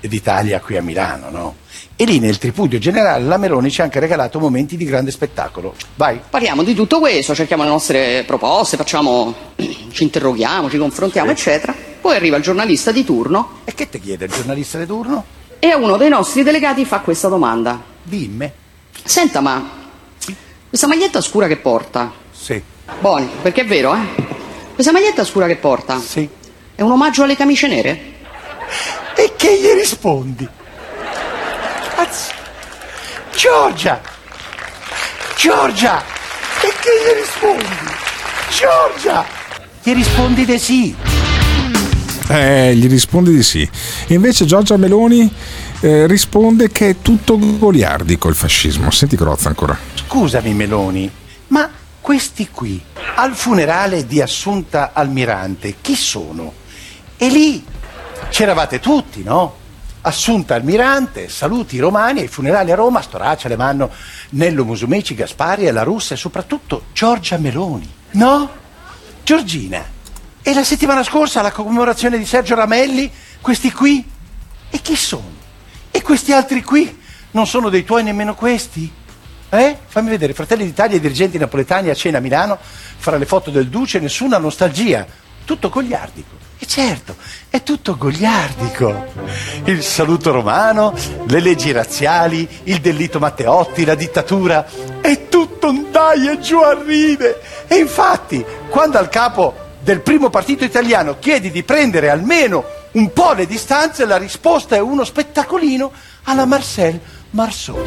d'Italia 0.00 0.60
qui 0.60 0.76
a 0.76 0.82
Milano, 0.82 1.30
no? 1.30 1.56
E 1.94 2.04
lì 2.04 2.18
nel 2.18 2.38
tripudio 2.38 2.78
generale 2.78 3.24
la 3.24 3.36
Meloni 3.36 3.70
ci 3.70 3.80
ha 3.80 3.84
anche 3.84 4.00
regalato 4.00 4.40
momenti 4.40 4.76
di 4.76 4.84
grande 4.84 5.10
spettacolo. 5.10 5.74
Vai. 5.96 6.20
Parliamo 6.28 6.62
di 6.62 6.74
tutto 6.74 6.98
questo, 6.98 7.34
cerchiamo 7.34 7.62
le 7.62 7.68
nostre 7.68 8.24
proposte, 8.26 8.76
facciamo, 8.76 9.34
ci 9.92 10.02
interroghiamo, 10.02 10.70
ci 10.70 10.78
confrontiamo, 10.78 11.30
eccetera. 11.30 11.74
Poi 12.00 12.16
arriva 12.16 12.36
il 12.36 12.42
giornalista 12.42 12.90
di 12.92 13.04
turno. 13.04 13.58
E 13.64 13.74
che 13.74 13.88
ti 13.88 14.00
chiede 14.00 14.24
il 14.24 14.32
giornalista 14.32 14.78
di 14.78 14.86
turno? 14.86 15.38
E 15.60 15.70
a 15.70 15.76
uno 15.76 15.96
dei 15.96 16.08
nostri 16.08 16.42
delegati 16.42 16.84
fa 16.84 17.00
questa 17.00 17.28
domanda. 17.28 17.80
Dimmi. 18.02 18.50
Senta, 19.04 19.40
ma 19.40 19.78
questa 20.68 20.86
maglietta 20.86 21.20
scura 21.20 21.46
che 21.46 21.58
porta? 21.58 22.10
Sì. 22.32 22.60
Buoni, 22.98 23.28
perché 23.42 23.60
è 23.60 23.66
vero, 23.66 23.94
eh? 23.94 24.38
Questa 24.74 24.92
maglietta 24.92 25.24
scura 25.24 25.46
che 25.46 25.56
porta? 25.56 26.00
Sì. 26.00 26.28
È 26.74 26.82
un 26.82 26.90
omaggio 26.90 27.22
alle 27.22 27.36
camicie 27.36 27.68
nere? 27.68 28.00
E 29.14 29.34
che 29.36 29.60
gli 29.60 29.78
rispondi? 29.78 30.48
Cazzo. 31.94 32.32
Giorgia! 33.34 34.00
Giorgia! 35.36 36.02
E 36.62 36.72
che 36.80 36.90
gli 37.04 37.20
rispondi? 37.20 37.66
Giorgia! 38.50 39.24
Gli 39.82 39.94
rispondi 39.94 40.44
di 40.44 40.58
sì. 40.58 41.09
Eh, 42.30 42.76
gli 42.76 42.88
risponde 42.88 43.32
di 43.32 43.42
sì. 43.42 43.68
Invece 44.08 44.44
Giorgia 44.44 44.76
Meloni 44.76 45.28
eh, 45.80 46.06
risponde 46.06 46.70
che 46.70 46.90
è 46.90 46.96
tutto 47.02 47.36
goliardico 47.36 48.28
il 48.28 48.36
fascismo. 48.36 48.92
Senti 48.92 49.16
Crozza 49.16 49.48
ancora. 49.48 49.76
Scusami 49.94 50.54
Meloni, 50.54 51.10
ma 51.48 51.68
questi 52.00 52.48
qui 52.48 52.80
al 53.16 53.34
funerale 53.34 54.06
di 54.06 54.20
Assunta 54.20 54.92
Almirante 54.92 55.76
chi 55.80 55.96
sono? 55.96 56.52
E 57.16 57.28
lì 57.28 57.64
c'eravate 58.28 58.78
tutti, 58.78 59.24
no? 59.24 59.56
Assunta 60.02 60.54
Almirante, 60.54 61.28
saluti 61.28 61.80
romani, 61.80 62.20
ai 62.20 62.28
funerali 62.28 62.70
a 62.70 62.76
Roma, 62.76 63.02
Storaccia, 63.02 63.48
Le 63.48 63.56
Manno, 63.56 63.90
Nello 64.30 64.64
Musumeci, 64.64 65.16
Gaspari 65.16 65.66
e 65.66 65.72
la 65.72 65.82
Russia 65.82 66.14
e 66.14 66.18
soprattutto 66.18 66.84
Giorgia 66.92 67.38
Meloni. 67.38 67.92
No? 68.12 68.48
Giorgina. 69.24 69.98
E 70.50 70.52
la 70.52 70.64
settimana 70.64 71.04
scorsa 71.04 71.38
alla 71.38 71.52
commemorazione 71.52 72.18
di 72.18 72.26
Sergio 72.26 72.56
Ramelli, 72.56 73.08
questi 73.40 73.70
qui? 73.70 74.04
E 74.68 74.80
chi 74.80 74.96
sono? 74.96 75.30
E 75.92 76.02
questi 76.02 76.32
altri 76.32 76.64
qui? 76.64 77.00
Non 77.30 77.46
sono 77.46 77.68
dei 77.68 77.84
tuoi 77.84 78.02
nemmeno 78.02 78.34
questi? 78.34 78.92
Eh? 79.48 79.76
Fammi 79.86 80.10
vedere, 80.10 80.34
Fratelli 80.34 80.64
d'Italia 80.64 80.96
e 80.96 81.00
dirigenti 81.00 81.38
napoletani 81.38 81.88
a 81.88 81.94
cena 81.94 82.18
a 82.18 82.20
Milano, 82.20 82.58
fra 82.60 83.16
le 83.16 83.26
foto 83.26 83.52
del 83.52 83.68
Duce, 83.68 84.00
nessuna 84.00 84.38
nostalgia, 84.38 85.06
tutto 85.44 85.68
gogliardico. 85.68 86.34
E 86.58 86.66
certo, 86.66 87.14
è 87.48 87.62
tutto 87.62 87.96
gogliardico. 87.96 89.06
Il 89.66 89.84
saluto 89.84 90.32
romano, 90.32 90.92
le 91.28 91.38
leggi 91.38 91.70
razziali, 91.70 92.48
il 92.64 92.80
delitto 92.80 93.20
Matteotti, 93.20 93.84
la 93.84 93.94
dittatura, 93.94 94.66
è 95.00 95.28
tutto 95.28 95.68
un 95.68 95.92
dai 95.92 96.28
e 96.28 96.40
giù 96.40 96.58
a 96.58 96.76
ride. 96.84 97.40
E 97.68 97.76
infatti, 97.76 98.44
quando 98.68 98.98
al 98.98 99.08
capo 99.08 99.68
del 99.82 100.00
primo 100.00 100.30
partito 100.30 100.64
italiano 100.64 101.16
chiedi 101.18 101.50
di 101.50 101.62
prendere 101.62 102.10
almeno 102.10 102.64
un 102.92 103.12
po' 103.12 103.32
le 103.32 103.46
distanze, 103.46 104.04
la 104.04 104.16
risposta 104.16 104.76
è 104.76 104.80
uno 104.80 105.04
spettacolino 105.04 105.90
alla 106.24 106.44
Marcel 106.44 107.00
Marceau. 107.30 107.84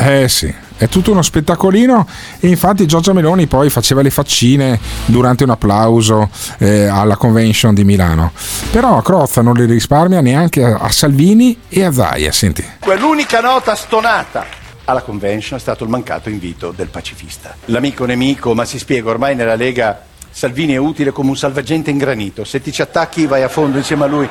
Eh 0.00 0.28
sì, 0.28 0.52
è 0.76 0.88
tutto 0.88 1.10
uno 1.10 1.22
spettacolino 1.22 2.06
e 2.38 2.46
infatti 2.48 2.86
Giorgia 2.86 3.12
Meloni 3.12 3.48
poi 3.48 3.68
faceva 3.68 4.00
le 4.00 4.10
faccine 4.10 4.78
durante 5.06 5.42
un 5.42 5.50
applauso 5.50 6.30
eh, 6.58 6.86
alla 6.86 7.16
convention 7.16 7.74
di 7.74 7.82
Milano. 7.82 8.32
Però 8.70 9.00
Crozza 9.02 9.42
non 9.42 9.54
le 9.54 9.64
risparmia 9.64 10.20
neanche 10.20 10.62
a, 10.62 10.76
a 10.76 10.90
Salvini 10.90 11.62
e 11.68 11.82
a 11.82 11.92
Zaia, 11.92 12.30
senti. 12.30 12.64
Quell'unica 12.78 13.40
nota 13.40 13.74
stonata 13.74 14.46
alla 14.84 15.02
convention 15.02 15.58
è 15.58 15.60
stato 15.60 15.82
il 15.82 15.90
mancato 15.90 16.28
invito 16.28 16.72
del 16.74 16.88
pacifista. 16.88 17.56
L'amico 17.66 18.04
nemico, 18.04 18.54
ma 18.54 18.64
si 18.64 18.78
spiega, 18.78 19.10
ormai 19.10 19.34
nella 19.34 19.56
Lega 19.56 20.02
Salvini 20.38 20.74
è 20.74 20.76
utile 20.76 21.10
come 21.10 21.30
un 21.30 21.36
salvagente 21.36 21.90
in 21.90 21.98
granito. 21.98 22.44
Se 22.44 22.62
ti 22.62 22.70
ci 22.70 22.80
attacchi 22.80 23.26
vai 23.26 23.42
a 23.42 23.48
fondo 23.48 23.76
insieme 23.76 24.04
a 24.04 24.06
lui. 24.06 24.28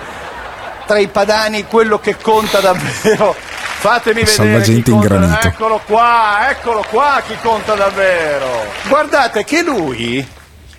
Tra 0.85 0.99
i 0.99 1.09
padani 1.09 1.65
quello 1.65 1.99
che 1.99 2.15
conta 2.15 2.61
davvero. 2.61 3.35
Fatemi 3.35 4.21
vedere. 4.21 4.31
Salvagente 4.33 4.89
in 4.89 4.99
conta- 4.99 5.17
granito. 5.17 5.47
Eccolo 5.47 5.81
qua, 5.85 6.49
eccolo 6.49 6.85
qua 6.89 7.21
chi 7.27 7.35
conta 7.41 7.75
davvero. 7.75 8.47
Guardate 8.87 9.43
che 9.43 9.61
lui 9.63 10.25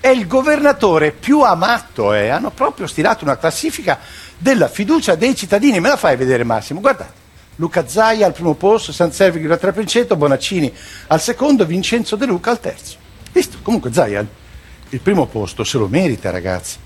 è 0.00 0.08
il 0.08 0.26
governatore 0.26 1.10
più 1.10 1.42
amato 1.42 2.14
e 2.14 2.30
hanno 2.30 2.48
proprio 2.48 2.86
stilato 2.86 3.24
una 3.24 3.36
classifica 3.36 3.98
della 4.38 4.68
fiducia 4.68 5.14
dei 5.14 5.36
cittadini. 5.36 5.78
Me 5.78 5.90
la 5.90 5.98
fai 5.98 6.16
vedere 6.16 6.42
Massimo? 6.42 6.80
Guardate. 6.80 7.12
Luca 7.56 7.86
Zaia 7.86 8.24
al 8.24 8.32
primo 8.32 8.54
posto, 8.54 8.92
66,3%, 8.92 10.16
Bonaccini 10.16 10.72
al 11.08 11.20
secondo, 11.20 11.66
Vincenzo 11.66 12.16
De 12.16 12.24
Luca 12.24 12.50
al 12.50 12.60
terzo. 12.60 12.96
Visto? 13.30 13.58
Comunque 13.60 13.92
Zaia 13.92 14.26
il 14.90 15.00
primo 15.00 15.26
posto 15.26 15.64
se 15.64 15.78
lo 15.78 15.88
merita, 15.88 16.30
ragazzi. 16.30 16.76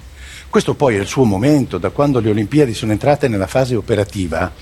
Questo 0.48 0.74
poi 0.74 0.96
è 0.96 1.00
il 1.00 1.06
suo 1.06 1.24
momento, 1.24 1.78
da 1.78 1.90
quando 1.90 2.20
le 2.20 2.30
Olimpiadi 2.30 2.74
sono 2.74 2.92
entrate 2.92 3.28
nella 3.28 3.46
fase 3.46 3.74
operativa. 3.74 4.52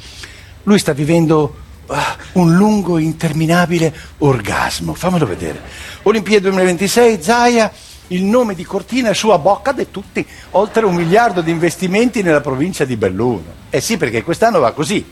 Lui 0.65 0.79
sta 0.79 0.93
vivendo 0.93 1.57
ah, 1.87 2.17
un 2.33 2.55
lungo, 2.55 2.99
interminabile 2.99 3.93
orgasmo. 4.19 4.95
Fammelo 4.95 5.27
vedere. 5.27 5.61
Olimpiadi 6.03 6.43
2026, 6.43 7.23
Zaia, 7.23 7.73
il 8.09 8.23
nome 8.23 8.55
di 8.55 8.65
Cortina 8.65 9.11
è 9.11 9.15
su 9.15 9.31
a 9.31 9.39
bocca 9.39 9.73
di 9.73 9.91
tutti. 9.91 10.25
Oltre 10.53 10.85
un 10.85 10.95
miliardo 10.95 11.41
di 11.41 11.51
investimenti 11.51 12.23
nella 12.23 12.41
provincia 12.41 12.85
di 12.85 12.97
Belluno. 12.97 13.45
Eh 13.71 13.81
sì, 13.81 13.97
perché 13.97 14.23
quest'anno 14.23 14.61
va 14.61 14.73
così. 14.73 15.05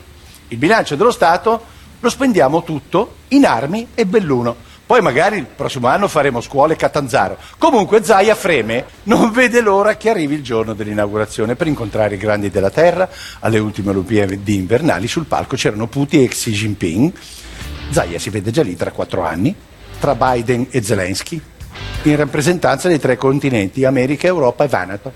Il 0.47 0.57
bilancio 0.57 0.95
dello 0.95 1.11
Stato 1.11 1.61
lo 1.99 2.09
spendiamo 2.09 2.63
tutto 2.63 3.15
in 3.29 3.45
armi 3.45 3.87
e 3.93 4.05
Belluno. 4.05 4.67
Poi 4.89 5.01
magari 5.01 5.37
il 5.37 5.45
prossimo 5.45 5.85
anno 5.85 6.07
faremo 6.07 6.41
scuole 6.41 6.75
Catanzaro. 6.75 7.37
Comunque 7.59 8.03
Zaia 8.03 8.33
freme, 8.33 8.85
non 9.03 9.29
vede 9.29 9.61
l'ora 9.61 9.95
che 9.97 10.09
arrivi 10.09 10.33
il 10.33 10.41
giorno 10.41 10.73
dell'inaugurazione 10.73 11.55
per 11.55 11.67
incontrare 11.67 12.15
i 12.15 12.17
grandi 12.17 12.49
della 12.49 12.71
terra. 12.71 13.07
Alle 13.41 13.59
ultime 13.59 13.91
Olimpiadi 13.91 14.55
invernali 14.55 15.07
sul 15.07 15.25
palco 15.25 15.55
c'erano 15.55 15.85
Putin 15.85 16.23
e 16.23 16.29
Xi 16.29 16.51
Jinping. 16.51 17.11
Zaia 17.91 18.17
si 18.17 18.31
vede 18.31 18.49
già 18.49 18.63
lì 18.63 18.75
tra 18.75 18.89
quattro 18.89 19.23
anni, 19.23 19.53
tra 19.99 20.15
Biden 20.15 20.65
e 20.71 20.81
Zelensky, 20.81 21.39
in 22.01 22.15
rappresentanza 22.15 22.87
dei 22.87 22.97
tre 22.97 23.15
continenti, 23.15 23.85
America, 23.85 24.25
Europa 24.25 24.63
e 24.63 24.67
Veneto. 24.67 25.13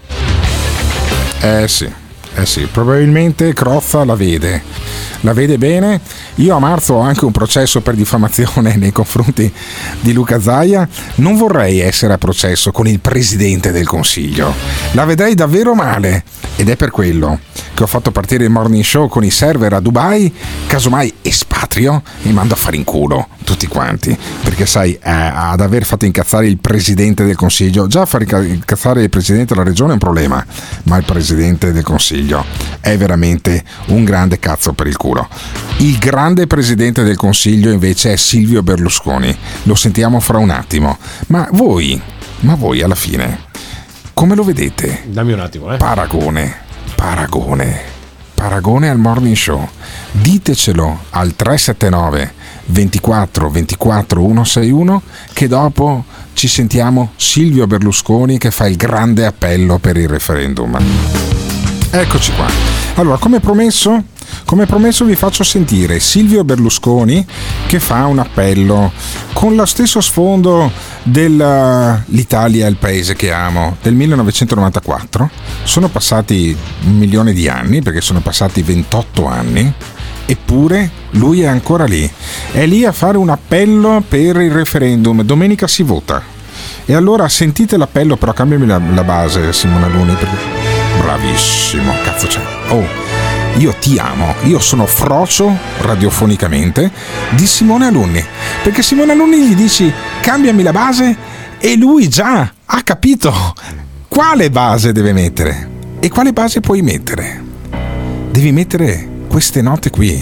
Eh 1.42 1.68
sì, 1.68 1.92
eh 2.36 2.46
sì, 2.48 2.68
probabilmente 2.72 3.54
Crozza 3.54 4.04
la 4.04 4.16
vede. 4.16 4.62
La 5.22 5.34
vede 5.34 5.58
bene. 5.58 6.02
Io 6.36 6.56
a 6.56 6.60
marzo 6.60 6.96
ho 6.96 7.00
anche 7.00 7.26
un 7.26 7.32
processo 7.32 7.82
per 7.82 7.94
diffamazione 7.94 8.76
nei 8.78 8.92
confronti 8.92 9.52
di 10.00 10.14
Luca 10.14 10.42
Zaia. 10.42 10.88
Non 11.16 11.38
vorrei 11.38 11.80
essere 11.80 12.14
a 12.14 12.18
processo 12.18 12.72
con 12.72 12.88
il 12.88 13.00
presidente 13.00 13.72
del 13.72 13.86
Consiglio. 13.86 14.54
La 14.94 15.06
vedrei 15.06 15.36
davvero 15.36 15.76
male. 15.76 16.24
Ed 16.56 16.70
è 16.70 16.76
per 16.76 16.92
quello 16.92 17.40
che 17.74 17.84
ho 17.84 17.88
fatto 17.88 18.12
partire 18.12 18.44
il 18.44 18.50
morning 18.50 18.84
show 18.84 19.08
con 19.08 19.24
i 19.24 19.32
server 19.32 19.74
a 19.74 19.80
Dubai. 19.80 20.34
Casomai 20.68 21.14
espatrio 21.22 22.02
e 22.24 22.32
mando 22.32 22.56
a 22.56 22.58
fare 22.58 22.76
in 22.76 22.84
culo 22.84 23.28
tutti 23.44 23.68
quanti. 23.68 24.18
Perché 24.42 24.66
sai, 24.66 24.94
eh, 24.94 25.00
ad 25.04 25.62
aver 25.62 25.86
fatto 25.86 26.06
incazzare 26.06 26.48
il 26.48 26.58
presidente 26.58 27.24
del 27.26 27.36
Consiglio, 27.36 27.88
già 27.88 28.06
far 28.06 28.22
inca- 28.22 28.44
incazzare 28.44 29.04
il 29.04 29.10
presidente 29.10 29.54
della 29.54 29.66
regione 29.66 29.92
è 29.92 29.94
un 29.94 30.00
problema, 30.00 30.44
ma 30.84 30.98
il 30.98 31.06
presidente 31.06 31.72
del 31.72 31.84
Consiglio 31.84 32.23
è 32.80 32.98
veramente 32.98 33.64
un 33.88 34.04
grande 34.04 34.40
cazzo 34.40 34.74
per 34.74 34.88
il 34.88 34.98
culo. 34.98 35.28
Il 35.78 35.98
grande 35.98 36.48
presidente 36.48 37.04
del 37.04 37.16
Consiglio 37.16 37.72
invece 37.72 38.14
è 38.14 38.16
Silvio 38.16 38.62
Berlusconi. 38.62 39.36
Lo 39.64 39.76
sentiamo 39.76 40.20
fra 40.20 40.38
un 40.38 40.50
attimo. 40.50 40.98
Ma 41.28 41.48
voi, 41.52 42.00
ma 42.42 42.56
voi 42.56 42.82
alla 42.82 42.96
fine, 42.96 43.40
come 44.14 44.36
lo 44.36 44.44
vedete? 44.44 45.04
Dammi 45.08 45.34
un 45.34 45.40
attimo, 45.40 45.74
eh. 45.74 45.78
Paragone, 45.78 46.56
paragone, 46.96 47.82
paragone 48.34 48.90
al 48.90 49.00
morning 49.00 49.36
show. 49.36 49.68
Ditecelo 50.12 51.06
al 51.10 51.36
379 51.36 52.42
24 52.66 53.50
24 53.50 54.22
161 54.22 55.02
che 55.34 55.48
dopo 55.48 56.06
ci 56.34 56.48
sentiamo 56.48 57.12
Silvio 57.16 57.68
Berlusconi 57.68 58.38
che 58.38 58.52
fa 58.52 58.68
il 58.68 58.76
grande 58.76 59.26
appello 59.26 59.80
per 59.80 59.98
il 59.98 60.08
referendum. 60.08 61.33
Eccoci 61.96 62.34
qua. 62.34 62.48
Allora, 62.96 63.18
come 63.18 63.40
promesso, 63.40 64.06
come 64.46 64.66
promesso 64.66 65.06
vi 65.06 65.16
faccio 65.16 65.44
sentire 65.44 66.00
Silvio 66.00 66.44
Berlusconi 66.44 67.24
che 67.68 67.80
fa 67.80 68.08
un 68.08 68.18
appello 68.18 68.92
con 69.34 69.54
lo 69.54 69.64
stesso 69.68 70.02
sfondo 70.02 70.72
dell'Italia 71.04 72.66
è 72.66 72.70
il 72.70 72.78
paese 72.78 73.14
che 73.14 73.32
amo 73.32 73.78
del 73.84 73.94
1994. 73.94 75.30
Sono 75.62 75.88
passati 75.88 76.58
un 76.86 76.98
milione 76.98 77.32
di 77.32 77.48
anni 77.48 77.84
perché 77.84 78.02
sono 78.02 78.22
passati 78.22 78.64
28 78.64 79.28
anni. 79.28 79.72
Eppure 80.26 80.90
lui 81.12 81.42
è 81.42 81.46
ancora 81.46 81.86
lì. 81.86 82.12
È 82.54 82.66
lì 82.66 82.86
a 82.86 82.92
fare 82.92 83.18
un 83.18 83.30
appello 83.30 84.04
per 84.08 84.38
il 84.38 84.50
referendum. 84.50 85.22
Domenica 85.22 85.68
si 85.68 85.84
vota. 85.84 86.24
E 86.86 86.96
allora 86.96 87.30
sentite 87.30 87.78
l'appello, 87.78 88.18
però 88.18 88.34
cambiami 88.34 88.66
la, 88.66 88.82
la 88.96 89.04
base, 89.04 89.54
Simona 89.54 89.88
Luni. 89.88 90.14
Perché... 90.14 90.63
Bravissimo, 91.00 91.94
cazzo 92.04 92.28
c'è. 92.28 92.42
Oh, 92.70 92.86
io 93.58 93.74
ti 93.80 93.98
amo, 93.98 94.34
io 94.44 94.60
sono 94.60 94.86
frocio 94.86 95.56
radiofonicamente 95.80 96.92
di 97.32 97.46
Simone 97.46 97.88
Alunni. 97.88 98.24
Perché 98.64 98.82
Simone 98.82 99.12
Alunni 99.12 99.48
gli 99.48 99.56
dici 99.56 99.92
cambiami 100.22 100.64
la 100.64 100.72
base 100.72 101.16
e 101.60 101.76
lui 101.76 102.10
già 102.10 102.52
ha 102.66 102.82
capito 102.82 103.34
quale 104.08 104.50
base 104.50 104.92
deve 104.92 105.14
mettere. 105.14 105.70
E 106.00 106.10
quale 106.10 106.34
base 106.34 106.60
puoi 106.60 106.82
mettere? 106.82 107.42
Devi 108.32 108.52
mettere 108.52 109.08
queste 109.30 109.62
note 109.62 109.90
qui, 109.90 110.22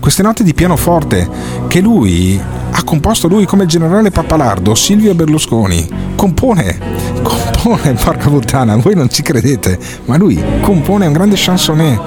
queste 0.00 0.22
note 0.22 0.42
di 0.42 0.52
pianoforte 0.52 1.28
che 1.68 1.80
lui 1.80 2.38
ha 2.70 2.82
composto 2.82 3.28
lui 3.28 3.46
come 3.46 3.62
il 3.62 3.68
generale 3.68 4.10
Pappalardo, 4.10 4.74
Silvio 4.74 5.14
Berlusconi, 5.14 5.88
compone, 6.20 6.78
compone, 7.22 7.94
porca 7.94 8.28
puttana, 8.28 8.76
voi 8.76 8.94
non 8.94 9.08
ci 9.08 9.22
credete, 9.22 9.78
ma 10.04 10.18
lui 10.18 10.38
compone 10.60 11.06
un 11.06 11.14
grande 11.14 11.34
chansonnet 11.38 11.98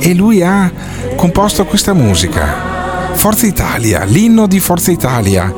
e 0.00 0.12
lui 0.12 0.42
ha 0.42 0.70
composto 1.16 1.64
questa 1.64 1.94
musica. 1.94 2.72
Forza 3.14 3.46
Italia, 3.46 4.04
l'inno 4.04 4.46
di 4.46 4.60
Forza 4.60 4.90
Italia. 4.90 5.50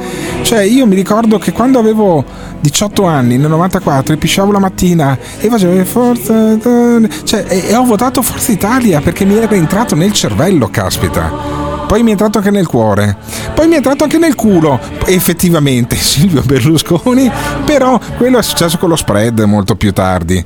Cioè, 0.42 0.60
io 0.60 0.86
mi 0.86 0.94
ricordo 0.94 1.38
che 1.38 1.50
quando 1.50 1.80
avevo 1.80 2.24
18 2.60 3.04
anni, 3.06 3.38
nel 3.38 3.48
94, 3.48 4.14
e 4.14 4.16
pisciavo 4.18 4.52
la 4.52 4.60
mattina 4.60 5.18
e 5.40 5.48
facevo 5.48 5.84
Forza 5.84 6.52
Italia. 6.52 7.08
Cioè, 7.24 7.44
e, 7.48 7.64
e 7.70 7.74
ho 7.74 7.82
votato 7.82 8.22
Forza 8.22 8.52
Italia 8.52 9.00
perché 9.00 9.24
mi 9.24 9.36
era 9.36 9.52
entrato 9.56 9.96
nel 9.96 10.12
cervello, 10.12 10.68
caspita. 10.68 11.65
Poi 11.86 12.02
mi 12.02 12.08
è 12.08 12.12
entrato 12.12 12.38
anche 12.38 12.50
nel 12.50 12.66
cuore, 12.66 13.16
poi 13.54 13.68
mi 13.68 13.74
è 13.74 13.76
entrato 13.76 14.04
anche 14.04 14.18
nel 14.18 14.34
culo, 14.34 14.78
effettivamente 15.06 15.94
Silvio 15.96 16.42
Berlusconi, 16.42 17.30
però 17.64 17.98
quello 18.16 18.38
è 18.38 18.42
successo 18.42 18.76
con 18.76 18.88
lo 18.88 18.96
spread 18.96 19.40
molto 19.40 19.76
più 19.76 19.92
tardi. 19.92 20.44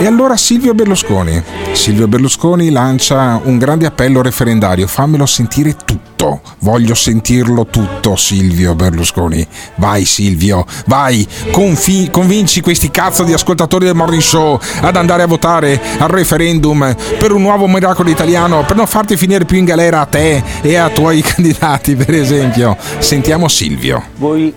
E 0.00 0.06
allora 0.06 0.34
Silvio 0.34 0.72
Berlusconi, 0.72 1.42
Silvio 1.72 2.08
Berlusconi 2.08 2.70
lancia 2.70 3.38
un 3.44 3.58
grande 3.58 3.84
appello 3.84 4.22
referendario, 4.22 4.86
fammelo 4.86 5.26
sentire 5.26 5.76
tutto, 5.76 6.40
voglio 6.60 6.94
sentirlo 6.94 7.66
tutto 7.66 8.16
Silvio 8.16 8.74
Berlusconi, 8.74 9.46
vai 9.74 10.06
Silvio, 10.06 10.64
vai, 10.86 11.28
confi- 11.50 12.08
convinci 12.10 12.62
questi 12.62 12.90
cazzo 12.90 13.24
di 13.24 13.34
ascoltatori 13.34 13.84
del 13.84 13.94
Morning 13.94 14.22
Show 14.22 14.58
ad 14.80 14.96
andare 14.96 15.22
a 15.22 15.26
votare 15.26 15.78
al 15.98 16.08
referendum 16.08 16.96
per 17.18 17.32
un 17.32 17.42
nuovo 17.42 17.68
miracolo 17.68 18.08
italiano, 18.08 18.64
per 18.64 18.76
non 18.76 18.86
farti 18.86 19.18
finire 19.18 19.44
più 19.44 19.58
in 19.58 19.66
galera 19.66 20.00
a 20.00 20.06
te 20.06 20.42
e 20.62 20.76
a 20.76 20.88
tuoi 20.88 21.20
candidati 21.20 21.94
per 21.94 22.14
esempio. 22.14 22.74
Sentiamo 23.00 23.48
Silvio. 23.48 24.02
Voi 24.16 24.50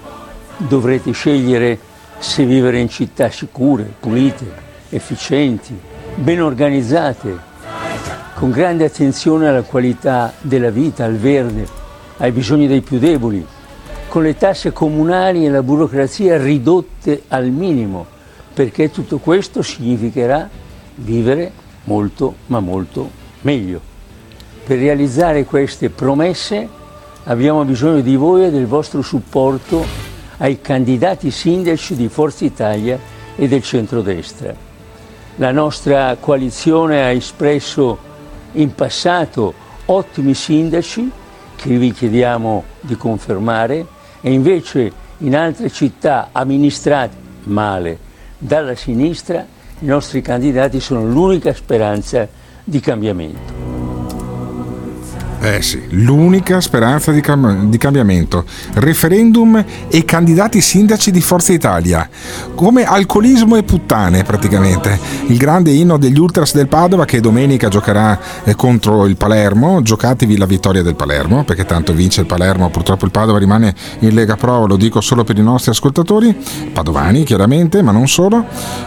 dovrete 0.56 1.12
scegliere 1.12 1.78
se 2.20 2.46
vivere 2.46 2.80
in 2.80 2.88
città 2.88 3.30
sicure, 3.30 3.94
pulite, 4.00 4.63
efficienti, 4.96 5.78
ben 6.16 6.42
organizzate, 6.42 7.52
con 8.36 8.52
grande 8.52 8.86
attenzione 8.86 9.48
alla 9.48 9.64
qualità 9.64 10.34
della 10.42 10.70
vita, 10.70 11.06
al 11.06 11.16
verde, 11.16 11.68
ai 12.18 12.32
bisogni 12.32 12.68
dei 12.68 12.82
più 12.82 13.00
deboli, 13.00 13.46
con 14.08 14.24
le 14.24 14.38
tasse 14.38 14.72
comunali 14.72 15.46
e 15.46 15.50
la 15.50 15.64
burocrazia 15.64 16.38
ridotte 16.38 17.24
al 17.30 17.50
minimo, 17.50 18.06
perché 18.54 18.92
tutto 18.92 19.18
questo 19.18 19.62
significherà 19.62 20.48
vivere 20.96 21.52
molto 21.86 22.36
ma 22.48 22.60
molto 22.60 23.10
meglio. 23.42 23.82
Per 24.64 24.78
realizzare 24.78 25.46
queste 25.46 25.90
promesse 25.90 26.70
abbiamo 27.24 27.66
bisogno 27.66 28.02
di 28.02 28.16
voi 28.16 28.46
e 28.46 28.52
del 28.52 28.68
vostro 28.68 29.02
supporto 29.02 29.84
ai 30.38 30.62
candidati 30.62 31.32
sindaci 31.32 31.96
di 31.96 32.08
Forza 32.08 32.46
Italia 32.46 33.00
e 33.36 33.48
del 33.48 33.64
centrodestra. 33.64 34.73
La 35.38 35.52
nostra 35.52 36.16
coalizione 36.20 37.02
ha 37.02 37.10
espresso 37.10 37.98
in 38.54 38.76
passato 38.76 39.54
ottimi 39.86 40.36
sindaci 40.36 41.10
che 41.56 41.78
vi 41.78 41.92
chiediamo 41.92 42.64
di 42.82 42.96
confermare 42.96 43.86
e 44.22 44.32
invece 44.32 44.92
in 45.20 45.36
altre 45.36 45.72
città 45.72 46.30
amministrate 46.32 47.16
male 47.46 47.98
dalla 48.38 48.76
sinistra 48.76 49.46
i 49.80 49.86
nostri 49.86 50.22
candidati 50.22 50.80
sono 50.80 51.04
l'unica 51.04 51.54
speranza 51.54 52.28
di 52.64 52.80
cambiamento. 52.80 53.73
Eh 55.44 55.62
sì, 55.62 55.84
l'unica 55.90 56.62
speranza 56.62 57.12
di, 57.12 57.20
cam- 57.20 57.66
di, 57.66 57.78
cambiamento. 57.78 58.46
Referendum 58.76 59.62
e 59.90 60.06
candidati 60.06 60.62
sindaci 60.62 61.12
di 61.12 61.20
Forza 61.20 61.52
Italia. 61.52 62.08
Come 62.56 62.86
alcolismo 62.86 63.58
e 63.58 63.64
puttane 63.64 64.24
praticamente. 64.24 64.98
Il 65.28 65.36
grande 65.36 65.72
inno 65.72 65.98
degli 65.98 66.18
Ultras 66.18 66.54
del 66.54 66.70
Padova 66.70 67.04
che 67.04 67.20
domenica 67.20 67.68
giocherà 67.68 68.18
eh, 68.46 68.56
contro 68.56 69.06
il 69.06 69.18
Palermo. 69.18 69.82
Giocatevi 69.82 70.38
la 70.38 70.46
vittoria 70.46 70.82
del 70.82 70.96
Palermo 70.96 71.44
perché 71.44 71.66
tanto 71.66 71.92
vince 71.92 72.22
il 72.22 72.26
Palermo. 72.26 72.70
Purtroppo 72.70 73.04
il 73.04 73.12
Padova 73.12 73.38
rimane 73.38 73.76
in 74.00 74.14
Lega 74.14 74.38
Pro, 74.38 74.66
lo 74.66 74.78
dico 74.78 75.02
solo 75.02 75.26
per 75.26 75.38
i 75.38 75.44
nostri 75.44 75.72
ascoltatori. 75.72 76.34
Padovani 76.72 77.26
chiaramente, 77.26 77.82
ma 77.82 77.92
non 77.92 78.08
solo. 78.08 78.46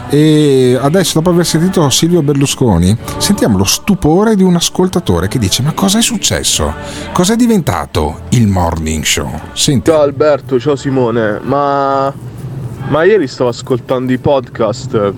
E 0.09 0.75
adesso 0.81 1.19
dopo 1.19 1.29
aver 1.29 1.45
sentito 1.45 1.87
Silvio 1.91 2.23
Berlusconi 2.23 2.97
sentiamo 3.19 3.59
lo 3.59 3.63
stupore 3.63 4.35
di 4.35 4.41
un 4.41 4.55
ascoltatore 4.55 5.27
che 5.27 5.37
dice 5.37 5.61
ma 5.61 5.73
cosa 5.73 5.99
è 5.99 6.01
successo? 6.01 6.46
Cos'è 7.11 7.35
diventato 7.35 8.21
il 8.29 8.47
morning 8.47 9.03
show? 9.03 9.29
Senti. 9.53 9.91
Ciao 9.91 10.01
Alberto, 10.01 10.59
ciao 10.59 10.75
Simone, 10.75 11.39
ma, 11.43 12.11
ma 12.87 13.03
ieri 13.03 13.27
stavo 13.27 13.49
ascoltando 13.49 14.11
i 14.13 14.17
podcast 14.17 15.13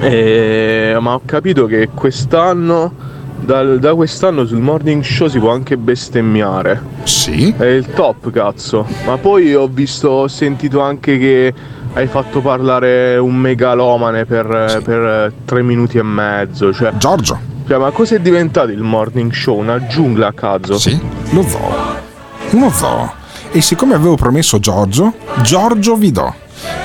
e 0.00 0.96
ma 1.00 1.14
ho 1.14 1.22
capito 1.24 1.66
che 1.66 1.88
quest'anno, 1.92 2.92
dal- 3.40 3.78
da 3.80 3.94
quest'anno 3.94 4.46
sul 4.46 4.60
morning 4.60 5.02
show 5.02 5.26
si 5.26 5.38
può 5.38 5.50
anche 5.50 5.76
bestemmiare. 5.76 6.80
Sì? 7.02 7.52
È 7.56 7.64
il 7.64 7.92
top 7.92 8.30
cazzo. 8.30 8.86
Ma 9.04 9.16
poi 9.18 9.54
ho 9.54 9.66
visto, 9.66 10.08
ho 10.08 10.28
sentito 10.28 10.80
anche 10.80 11.18
che 11.18 11.54
hai 11.94 12.06
fatto 12.06 12.40
parlare 12.40 13.16
un 13.16 13.34
megalomane 13.34 14.26
per, 14.26 14.80
per 14.84 15.32
tre 15.44 15.62
minuti 15.62 15.98
e 15.98 16.02
mezzo. 16.02 16.72
Cioè, 16.72 16.92
Giorgio. 16.96 17.54
Cioè, 17.66 17.78
ma 17.78 17.90
cos'è 17.90 18.20
diventato 18.20 18.70
il 18.70 18.82
morning 18.82 19.32
show? 19.32 19.58
Una 19.58 19.86
giungla 19.86 20.28
a 20.28 20.32
caso? 20.32 20.78
Sì, 20.78 20.96
lo 21.30 21.42
zoo. 21.42 21.74
Uno 22.52 22.70
zoo. 22.70 23.12
E 23.50 23.60
siccome 23.60 23.94
avevo 23.94 24.14
promesso 24.14 24.60
Giorgio, 24.60 25.14
Giorgio 25.42 25.96
vi 25.96 26.12
do. 26.12 26.32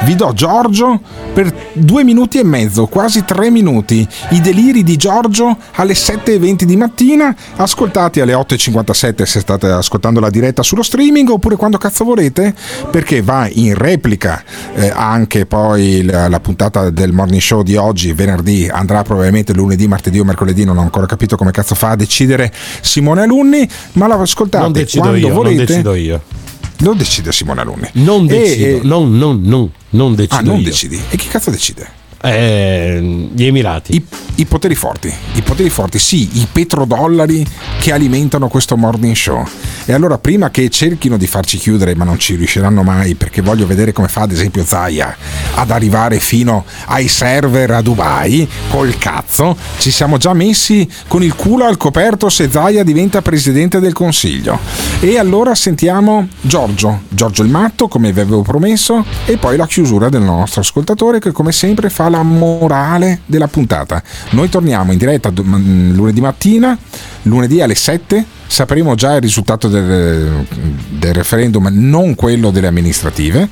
Vi 0.03 0.15
do 0.15 0.33
Giorgio 0.33 0.99
per 1.33 1.50
due 1.73 2.03
minuti 2.03 2.39
e 2.39 2.43
mezzo, 2.43 2.87
quasi 2.87 3.23
tre 3.25 3.49
minuti. 3.49 4.07
I 4.29 4.41
deliri 4.41 4.83
di 4.83 4.97
Giorgio 4.97 5.57
alle 5.75 5.93
7.20 5.93 6.63
di 6.63 6.75
mattina, 6.75 7.35
ascoltati 7.57 8.19
alle 8.19 8.33
8.57 8.33 9.23
se 9.23 9.39
state 9.39 9.67
ascoltando 9.67 10.19
la 10.19 10.29
diretta 10.29 10.63
sullo 10.63 10.83
streaming 10.83 11.29
oppure 11.29 11.55
quando 11.55 11.77
cazzo 11.77 12.03
volete, 12.03 12.53
perché 12.89 13.21
va 13.21 13.47
in 13.51 13.75
replica 13.75 14.43
eh, 14.75 14.91
anche 14.93 15.45
poi 15.45 16.03
la, 16.03 16.27
la 16.27 16.39
puntata 16.39 16.89
del 16.89 17.11
morning 17.11 17.41
show 17.41 17.61
di 17.63 17.75
oggi, 17.75 18.13
venerdì, 18.13 18.67
andrà 18.71 19.03
probabilmente 19.03 19.53
lunedì, 19.53 19.87
martedì 19.87 20.19
o 20.19 20.23
mercoledì, 20.23 20.63
non 20.63 20.77
ho 20.77 20.81
ancora 20.81 21.05
capito 21.05 21.35
come 21.35 21.51
cazzo 21.51 21.75
fa 21.75 21.89
a 21.89 21.95
decidere 21.95 22.51
Simone 22.81 23.21
Alunni, 23.21 23.67
ma 23.93 24.07
la 24.07 24.15
ascoltate 24.15 24.63
Non 24.63 24.71
decido 24.71 25.07
quando 25.07 25.27
io, 25.27 25.33
volete. 25.33 25.55
non 25.55 25.65
decido 25.65 25.93
io. 25.93 26.21
Lo 26.81 26.93
decide 26.93 27.31
Simone 27.31 27.61
Alunni. 27.61 27.89
Non 27.93 28.25
E- 28.25 28.27
decido, 28.27 28.77
e- 28.77 28.79
non, 28.83 29.15
non, 29.17 29.41
non, 29.43 29.71
non 29.91 30.15
decido 30.15 30.35
Ah, 30.35 30.41
non 30.41 30.57
io. 30.57 30.63
decidi. 30.63 30.99
E 31.09 31.17
chi 31.17 31.27
cazzo 31.27 31.51
decide? 31.51 31.99
Eh, 32.23 33.29
gli 33.33 33.45
Emirati. 33.45 33.95
I, 33.95 34.05
i 34.35 34.45
poteri 34.45 34.75
forti, 34.75 35.13
i 35.33 35.41
poteri 35.41 35.69
forti, 35.69 35.99
sì, 35.99 36.29
i 36.33 36.47
petrodollari 36.51 37.45
che 37.79 37.91
alimentano 37.91 38.47
questo 38.47 38.77
morning 38.77 39.15
show. 39.15 39.43
E 39.85 39.93
allora, 39.93 40.17
prima 40.17 40.51
che 40.51 40.69
cerchino 40.69 41.17
di 41.17 41.27
farci 41.27 41.57
chiudere, 41.57 41.95
ma 41.95 42.03
non 42.03 42.19
ci 42.19 42.35
riusciranno 42.35 42.83
mai, 42.83 43.15
perché 43.15 43.41
voglio 43.41 43.65
vedere 43.65 43.91
come 43.91 44.07
fa, 44.07 44.21
ad 44.21 44.31
esempio, 44.31 44.63
Zaya 44.63 45.15
ad 45.55 45.71
arrivare 45.71 46.19
fino 46.19 46.65
ai 46.85 47.07
server 47.07 47.71
a 47.71 47.81
Dubai, 47.81 48.47
col 48.69 48.97
cazzo, 48.97 49.57
ci 49.79 49.91
siamo 49.91 50.17
già 50.17 50.33
messi 50.33 50.87
con 51.07 51.23
il 51.23 51.35
culo 51.35 51.65
al 51.65 51.77
coperto 51.77 52.29
se 52.29 52.49
Zaya 52.49 52.83
diventa 52.83 53.21
presidente 53.21 53.79
del 53.79 53.93
consiglio. 53.93 54.59
E 54.99 55.17
allora 55.17 55.55
sentiamo 55.55 56.27
Giorgio, 56.39 57.01
Giorgio 57.09 57.41
il 57.43 57.49
Matto, 57.49 57.87
come 57.87 58.11
vi 58.13 58.19
avevo 58.19 58.43
promesso, 58.43 59.03
e 59.25 59.37
poi 59.37 59.57
la 59.57 59.65
chiusura 59.65 60.09
del 60.09 60.21
nostro 60.21 60.61
ascoltatore 60.61 61.19
che 61.19 61.31
come 61.31 61.51
sempre 61.51 61.89
fa 61.89 62.09
la 62.11 62.21
morale 62.23 63.21
della 63.25 63.47
puntata. 63.47 64.03
Noi 64.31 64.49
torniamo 64.49 64.91
in 64.91 64.97
diretta 64.97 65.29
do- 65.29 65.43
m- 65.43 65.93
lunedì 65.95 66.21
mattina, 66.21 66.77
lunedì 67.23 67.61
alle 67.61 67.75
7, 67.75 68.23
sapremo 68.45 68.95
già 68.95 69.15
il 69.15 69.21
risultato 69.21 69.67
del, 69.67 70.45
del 70.89 71.13
referendum, 71.13 71.69
non 71.71 72.15
quello 72.15 72.51
delle 72.51 72.67
amministrative, 72.67 73.47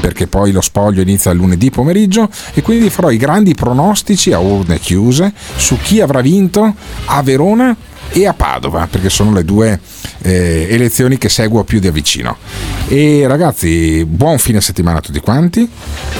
perché 0.00 0.26
poi 0.26 0.52
lo 0.52 0.60
spoglio 0.60 1.02
inizia 1.02 1.32
lunedì 1.32 1.70
pomeriggio 1.70 2.30
e 2.54 2.62
quindi 2.62 2.88
farò 2.88 3.10
i 3.10 3.16
grandi 3.16 3.54
pronostici 3.54 4.32
a 4.32 4.38
urne 4.38 4.78
chiuse 4.78 5.32
su 5.56 5.76
chi 5.78 6.00
avrà 6.00 6.20
vinto 6.20 6.74
a 7.06 7.22
Verona 7.22 7.76
e 8.10 8.26
a 8.26 8.34
Padova, 8.34 8.86
perché 8.90 9.10
sono 9.10 9.32
le 9.32 9.44
due 9.44 9.78
eh, 10.22 10.66
elezioni 10.70 11.18
che 11.18 11.28
seguo 11.28 11.64
più 11.64 11.80
da 11.80 11.90
vicino. 11.90 12.36
E 12.88 13.24
ragazzi, 13.26 14.04
buon 14.04 14.38
fine 14.38 14.60
settimana 14.60 14.98
a 14.98 15.00
tutti 15.00 15.20
quanti. 15.20 15.68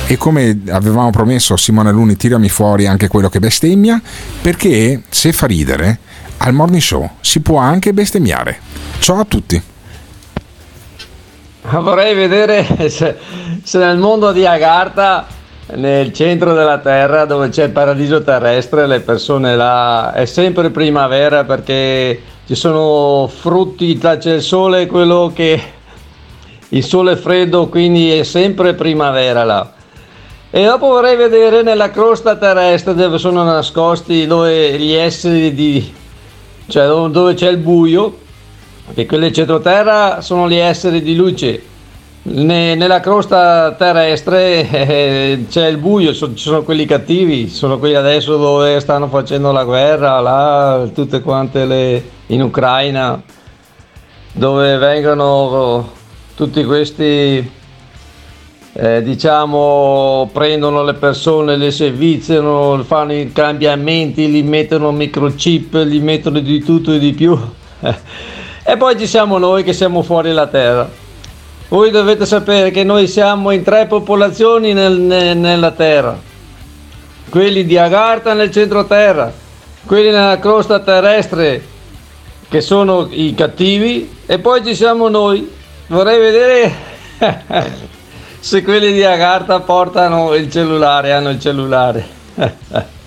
E 0.06 0.16
come 0.16 0.61
avevamo 0.69 1.11
promesso, 1.11 1.56
Simone 1.56 1.93
Luni, 1.93 2.16
tirami 2.16 2.48
fuori 2.48 2.86
anche 2.86 3.09
quello 3.09 3.28
che 3.28 3.39
bestemmia, 3.39 4.01
perché 4.40 5.02
se 5.09 5.32
fa 5.32 5.47
ridere, 5.47 5.98
al 6.39 6.52
morning 6.52 6.82
show 6.82 7.09
si 7.20 7.40
può 7.40 7.59
anche 7.59 7.93
bestemmiare. 7.93 8.59
Ciao 8.98 9.20
a 9.20 9.24
tutti. 9.24 9.62
Vorrei 11.62 12.15
vedere 12.15 12.66
se, 12.90 13.16
se 13.62 13.78
nel 13.78 13.98
mondo 13.98 14.32
di 14.32 14.44
Agartha, 14.44 15.27
nel 15.73 16.12
centro 16.12 16.53
della 16.53 16.78
Terra, 16.78 17.24
dove 17.24 17.49
c'è 17.49 17.65
il 17.65 17.70
paradiso 17.70 18.23
terrestre, 18.23 18.86
le 18.86 19.01
persone 19.01 19.57
là 19.57 20.12
è 20.12 20.27
sempre 20.27 20.70
primavera 20.70 21.45
perché 21.45 22.20
ci 22.47 22.55
sono 22.55 23.27
frutti, 23.28 23.97
c'è 23.99 24.35
il 24.35 24.43
sole, 24.43 24.86
quello 24.86 25.32
che 25.35 25.61
il 26.69 26.85
sole 26.85 27.12
è 27.12 27.16
freddo, 27.16 27.69
quindi 27.69 28.11
è 28.11 28.23
sempre 28.24 28.74
primavera 28.74 29.45
là. 29.45 29.73
E 30.51 30.65
dopo 30.65 30.86
vorrei 30.89 31.16
vedere 31.16 31.62
nella 31.62 31.91
crosta 31.91 32.36
terrestre 32.36 32.95
dove 32.95 33.19
sono 33.19 33.43
nascosti 33.43 34.27
dove 34.27 34.78
gli 34.78 34.93
esseri 34.93 35.53
di 35.53 35.93
cioè 36.66 36.86
dove 37.11 37.35
c'è 37.35 37.49
il 37.49 37.59
buio, 37.59 38.19
che 38.95 39.07
quelle 39.07 39.32
centroterra 39.32 40.20
sono 40.20 40.49
gli 40.49 40.57
esseri 40.57 41.03
di 41.03 41.15
luce. 41.15 41.62
Ne- 42.26 42.74
nella 42.74 43.01
crosta 43.01 43.72
terrestre 43.72 44.66
eh, 44.70 45.44
c'è 45.46 45.66
il 45.66 45.76
buio, 45.76 46.14
so- 46.14 46.32
ci 46.34 46.44
sono 46.44 46.62
quelli 46.62 46.86
cattivi, 46.86 47.51
sono 47.51 47.78
quelli 47.78 47.96
adesso 47.96 48.38
dove 48.38 48.80
stanno 48.80 49.09
facendo 49.09 49.52
la 49.52 49.62
guerra, 49.64 50.20
là, 50.20 50.88
tutte 50.94 51.20
quante 51.20 51.66
le 51.66 52.02
in 52.28 52.40
Ucraina, 52.40 53.22
dove 54.32 54.78
vengono 54.78 55.90
tutti 56.34 56.64
questi 56.64 57.51
eh, 58.72 59.02
diciamo 59.02 60.30
prendono 60.32 60.82
le 60.82 60.94
persone, 60.94 61.56
le 61.59 61.70
serviziano, 61.70 62.82
fanno 62.84 63.12
i 63.12 63.32
cambiamenti, 63.32 64.30
li 64.30 64.42
mettono 64.42 64.92
microchip, 64.92 65.74
li 65.74 66.01
mettono 66.01 66.40
di 66.40 66.64
tutto 66.64 66.92
e 66.92 66.98
di 66.98 67.12
più. 67.12 67.38
e 68.64 68.76
poi 68.78 68.98
ci 68.98 69.06
siamo 69.06 69.36
noi 69.36 69.62
che 69.62 69.74
siamo 69.74 70.01
fuori 70.01 70.32
la 70.32 70.46
terra. 70.46 71.03
Voi 71.69 71.91
dovete 71.91 72.27
sapere 72.27 72.70
che 72.70 72.85
noi 72.85 73.09
siamo 73.09 73.51
in 73.51 73.62
tre 73.62 73.86
popolazioni 73.86 74.73
nel- 74.73 75.01
ne- 75.01 75.35
nella 75.35 75.70
terra. 75.70 76.16
Quelli 77.28 77.65
di 77.65 77.77
Agartha 77.78 78.32
nel 78.35 78.51
centro 78.51 78.85
terra, 78.85 79.32
quelli 79.86 80.11
nella 80.11 80.39
crosta 80.39 80.81
terrestre 80.81 81.73
che 82.49 82.61
sono 82.61 83.09
i 83.11 83.35
cattivi 83.35 84.15
e 84.27 84.39
poi 84.39 84.65
ci 84.65 84.74
siamo 84.74 85.09
noi. 85.09 85.51
Vorrei 85.89 86.20
vedere 86.20 86.73
se 88.39 88.62
quelli 88.62 88.93
di 88.93 89.03
Agartha 89.03 89.59
portano 89.61 90.35
il 90.35 90.51
cellulare, 90.51 91.12
hanno 91.12 91.31
il 91.31 91.41
cellulare. 91.41 92.07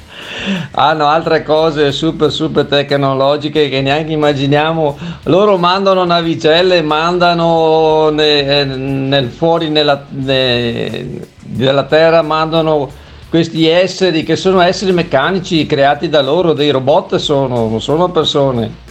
hanno 0.72 1.08
altre 1.08 1.44
cose 1.44 1.92
super 1.92 2.32
super 2.32 2.66
tecnologiche 2.66 3.70
che 3.70 3.82
neanche 3.82 4.14
immaginiamo. 4.14 4.98
Loro 5.24 5.58
mandano 5.58 6.04
navicelle, 6.04 6.82
mandano 6.82 8.10
ne- 8.10 8.64
nel 8.66 9.30
fuori 9.30 9.70
nella, 9.70 10.04
ne- 10.10 11.20
della 11.40 11.84
terra, 11.84 12.22
mandano 12.22 12.90
questi 13.30 13.68
esseri 13.68 14.24
che 14.24 14.36
sono 14.36 14.62
esseri 14.62 14.94
meccanici 14.94 15.66
creati 15.66 16.10
da 16.10 16.22
loro, 16.22 16.54
dei 16.54 16.70
robot 16.70 17.18
sono, 17.18 17.68
non 17.68 17.82
sono 17.82 18.10
persone 18.10 18.86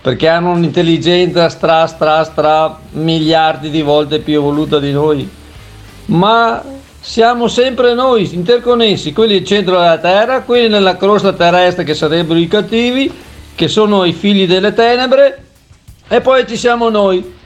perché 0.00 0.28
hanno 0.28 0.50
un'intelligenza 0.50 1.48
stra 1.48 1.86
stra 1.86 2.22
stra 2.24 2.78
miliardi 2.92 3.70
di 3.70 3.82
volte 3.82 4.18
più 4.18 4.34
evoluta 4.34 4.78
di 4.78 4.92
noi 4.92 5.28
ma 6.06 6.62
siamo 7.00 7.48
sempre 7.48 7.94
noi 7.94 8.28
interconnessi 8.34 9.12
quelli 9.12 9.36
al 9.36 9.44
centro 9.44 9.78
della 9.78 9.98
terra 9.98 10.42
quelli 10.42 10.68
nella 10.68 10.96
crosta 10.96 11.32
terrestre 11.32 11.84
che 11.84 11.94
sarebbero 11.94 12.38
i 12.38 12.46
cattivi 12.46 13.10
che 13.54 13.68
sono 13.68 14.04
i 14.04 14.12
figli 14.12 14.46
delle 14.46 14.74
tenebre 14.74 15.44
e 16.08 16.20
poi 16.20 16.46
ci 16.46 16.56
siamo 16.56 16.88
noi 16.90 17.38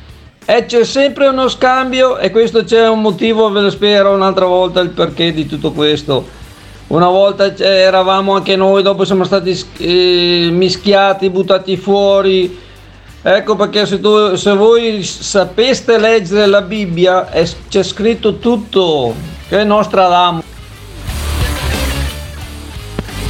e 0.45 0.65
c'è 0.67 0.85
sempre 0.85 1.29
uno 1.29 1.49
scambio 1.49 2.19
e 2.19 2.31
questo 2.31 2.65
c'è 2.65 2.89
un 2.89 3.01
motivo 3.01 3.51
ve 3.51 3.61
lo 3.61 3.71
spiegherò 3.71 4.15
un'altra 4.15 4.47
volta 4.47 4.81
il 4.81 4.91
perché 4.91 5.33
di 5.33 5.47
tutto 5.47 5.73
questo 5.73 6.43
una 6.87 7.09
volta 7.09 7.57
eravamo 7.57 8.35
anche 8.35 8.57
noi, 8.57 8.83
dopo 8.83 9.05
siamo 9.05 9.25
stati 9.25 9.59
eh, 9.79 10.49
mischiati, 10.53 11.31
buttati 11.31 11.77
fuori. 11.77 12.61
Ecco 13.27 13.57
perché 13.57 13.87
se, 13.87 14.01
tu- 14.01 14.35
se 14.35 14.53
voi 14.53 15.03
sapeste 15.03 15.99
leggere 15.99 16.45
la 16.45 16.61
Bibbia 16.61 17.31
è- 17.31 17.49
c'è 17.71 17.83
scritto 17.83 18.37
tutto, 18.37 19.15
che 19.49 19.65
Nostradamus. 19.65 20.45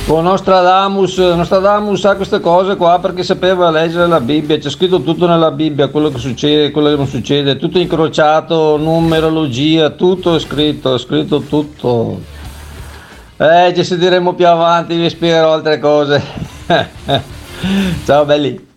Con 0.05 0.25
Nostradamus, 0.25 1.17
Nostradamus 1.17 2.01
sa 2.01 2.17
queste 2.17 2.41
cose 2.41 2.75
qua 2.75 2.99
perché 2.99 3.23
sapeva 3.23 3.71
leggere 3.71 4.09
la 4.09 4.19
Bibbia, 4.21 4.59
c'è 4.59 4.69
scritto 4.69 5.01
tutto 5.01 5.29
nella 5.29 5.53
Bibbia, 5.53 5.87
quello 5.87 6.11
che 6.11 6.19
succede, 6.19 6.73
quello 6.73 6.89
che 6.89 6.97
non 6.97 7.07
succede, 7.07 7.57
tutto 7.57 7.79
incrociato, 7.79 8.77
numerologia, 8.77 9.91
tutto 9.91 10.35
è 10.35 10.41
scritto, 10.41 10.97
è 10.97 10.99
scritto 10.99 11.39
tutto. 11.43 12.21
Eh, 13.37 13.73
ci 13.77 13.85
sentiremo 13.85 14.35
più 14.35 14.49
avanti, 14.49 14.97
vi 14.97 15.09
spiegherò 15.09 15.53
altre 15.53 15.79
cose. 15.79 16.21
Ciao 18.05 18.25
belli. 18.25 18.73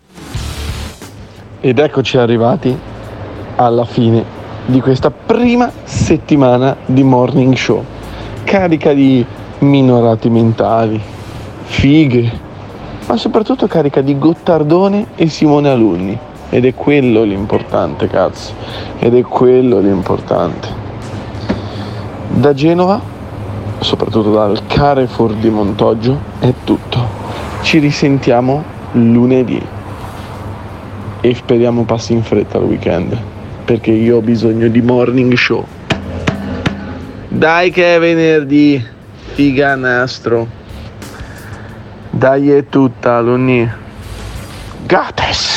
Ed 1.67 1.79
eccoci 1.79 2.17
arrivati 2.17 2.73
alla 3.57 3.83
fine 3.83 4.23
di 4.67 4.79
questa 4.79 5.11
prima 5.11 5.69
settimana 5.83 6.77
di 6.85 7.03
Morning 7.03 7.53
Show, 7.55 7.83
carica 8.45 8.93
di 8.93 9.25
minorati 9.59 10.29
mentali, 10.29 10.97
fighe, 11.63 12.31
ma 13.05 13.17
soprattutto 13.17 13.67
carica 13.67 13.99
di 13.99 14.17
Gottardone 14.17 15.07
e 15.15 15.27
Simone 15.27 15.67
Alunni. 15.67 16.17
Ed 16.49 16.63
è 16.63 16.73
quello 16.73 17.23
l'importante, 17.23 18.07
cazzo. 18.07 18.53
Ed 18.99 19.13
è 19.13 19.21
quello 19.23 19.79
l'importante. 19.79 20.69
Da 22.29 22.53
Genova, 22.53 22.97
soprattutto 23.79 24.31
dal 24.31 24.57
Carrefour 24.67 25.33
di 25.33 25.49
Montoggio, 25.49 26.17
è 26.39 26.53
tutto. 26.63 27.05
Ci 27.59 27.79
risentiamo 27.79 28.63
lunedì 28.93 29.75
e 31.27 31.35
speriamo 31.35 31.83
passi 31.83 32.13
in 32.13 32.23
fretta 32.23 32.57
il 32.57 32.63
weekend 32.63 33.17
perché 33.65 33.91
io 33.91 34.17
ho 34.17 34.21
bisogno 34.21 34.69
di 34.69 34.81
morning 34.81 35.33
show. 35.33 35.65
Dai 37.27 37.69
che 37.69 37.95
è 37.95 37.99
venerdì 37.99 38.81
figa 39.33 39.75
nastro 39.75 40.47
dai 42.09 42.51
è 42.51 42.69
tutta 42.69 43.19
Luni 43.19 43.69
Gates 44.85 45.56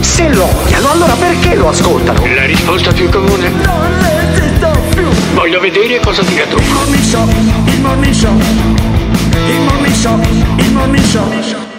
Se 0.00 0.28
lo 0.32 0.44
odiano, 0.44 0.90
allora 0.90 1.14
perché 1.14 1.54
lo 1.54 1.68
ascoltano? 1.68 2.24
La 2.34 2.44
risposta 2.44 2.92
più 2.92 3.08
comune? 3.08 3.48
Non 3.48 4.02
resisto 4.02 4.70
più 4.94 5.08
Voglio 5.34 5.60
vedere 5.60 6.00
cosa 6.00 6.22
dirà 6.22 6.46
tu. 6.46 6.58
Il 6.58 6.70
morning 6.72 7.02
show, 7.02 7.28
il 7.66 7.80
morning 7.80 8.14
show 8.14 8.38
Il 9.48 9.60
morning 9.60 9.94
show, 9.94 10.20
il 10.56 10.72
morning 10.72 11.04
show 11.04 11.69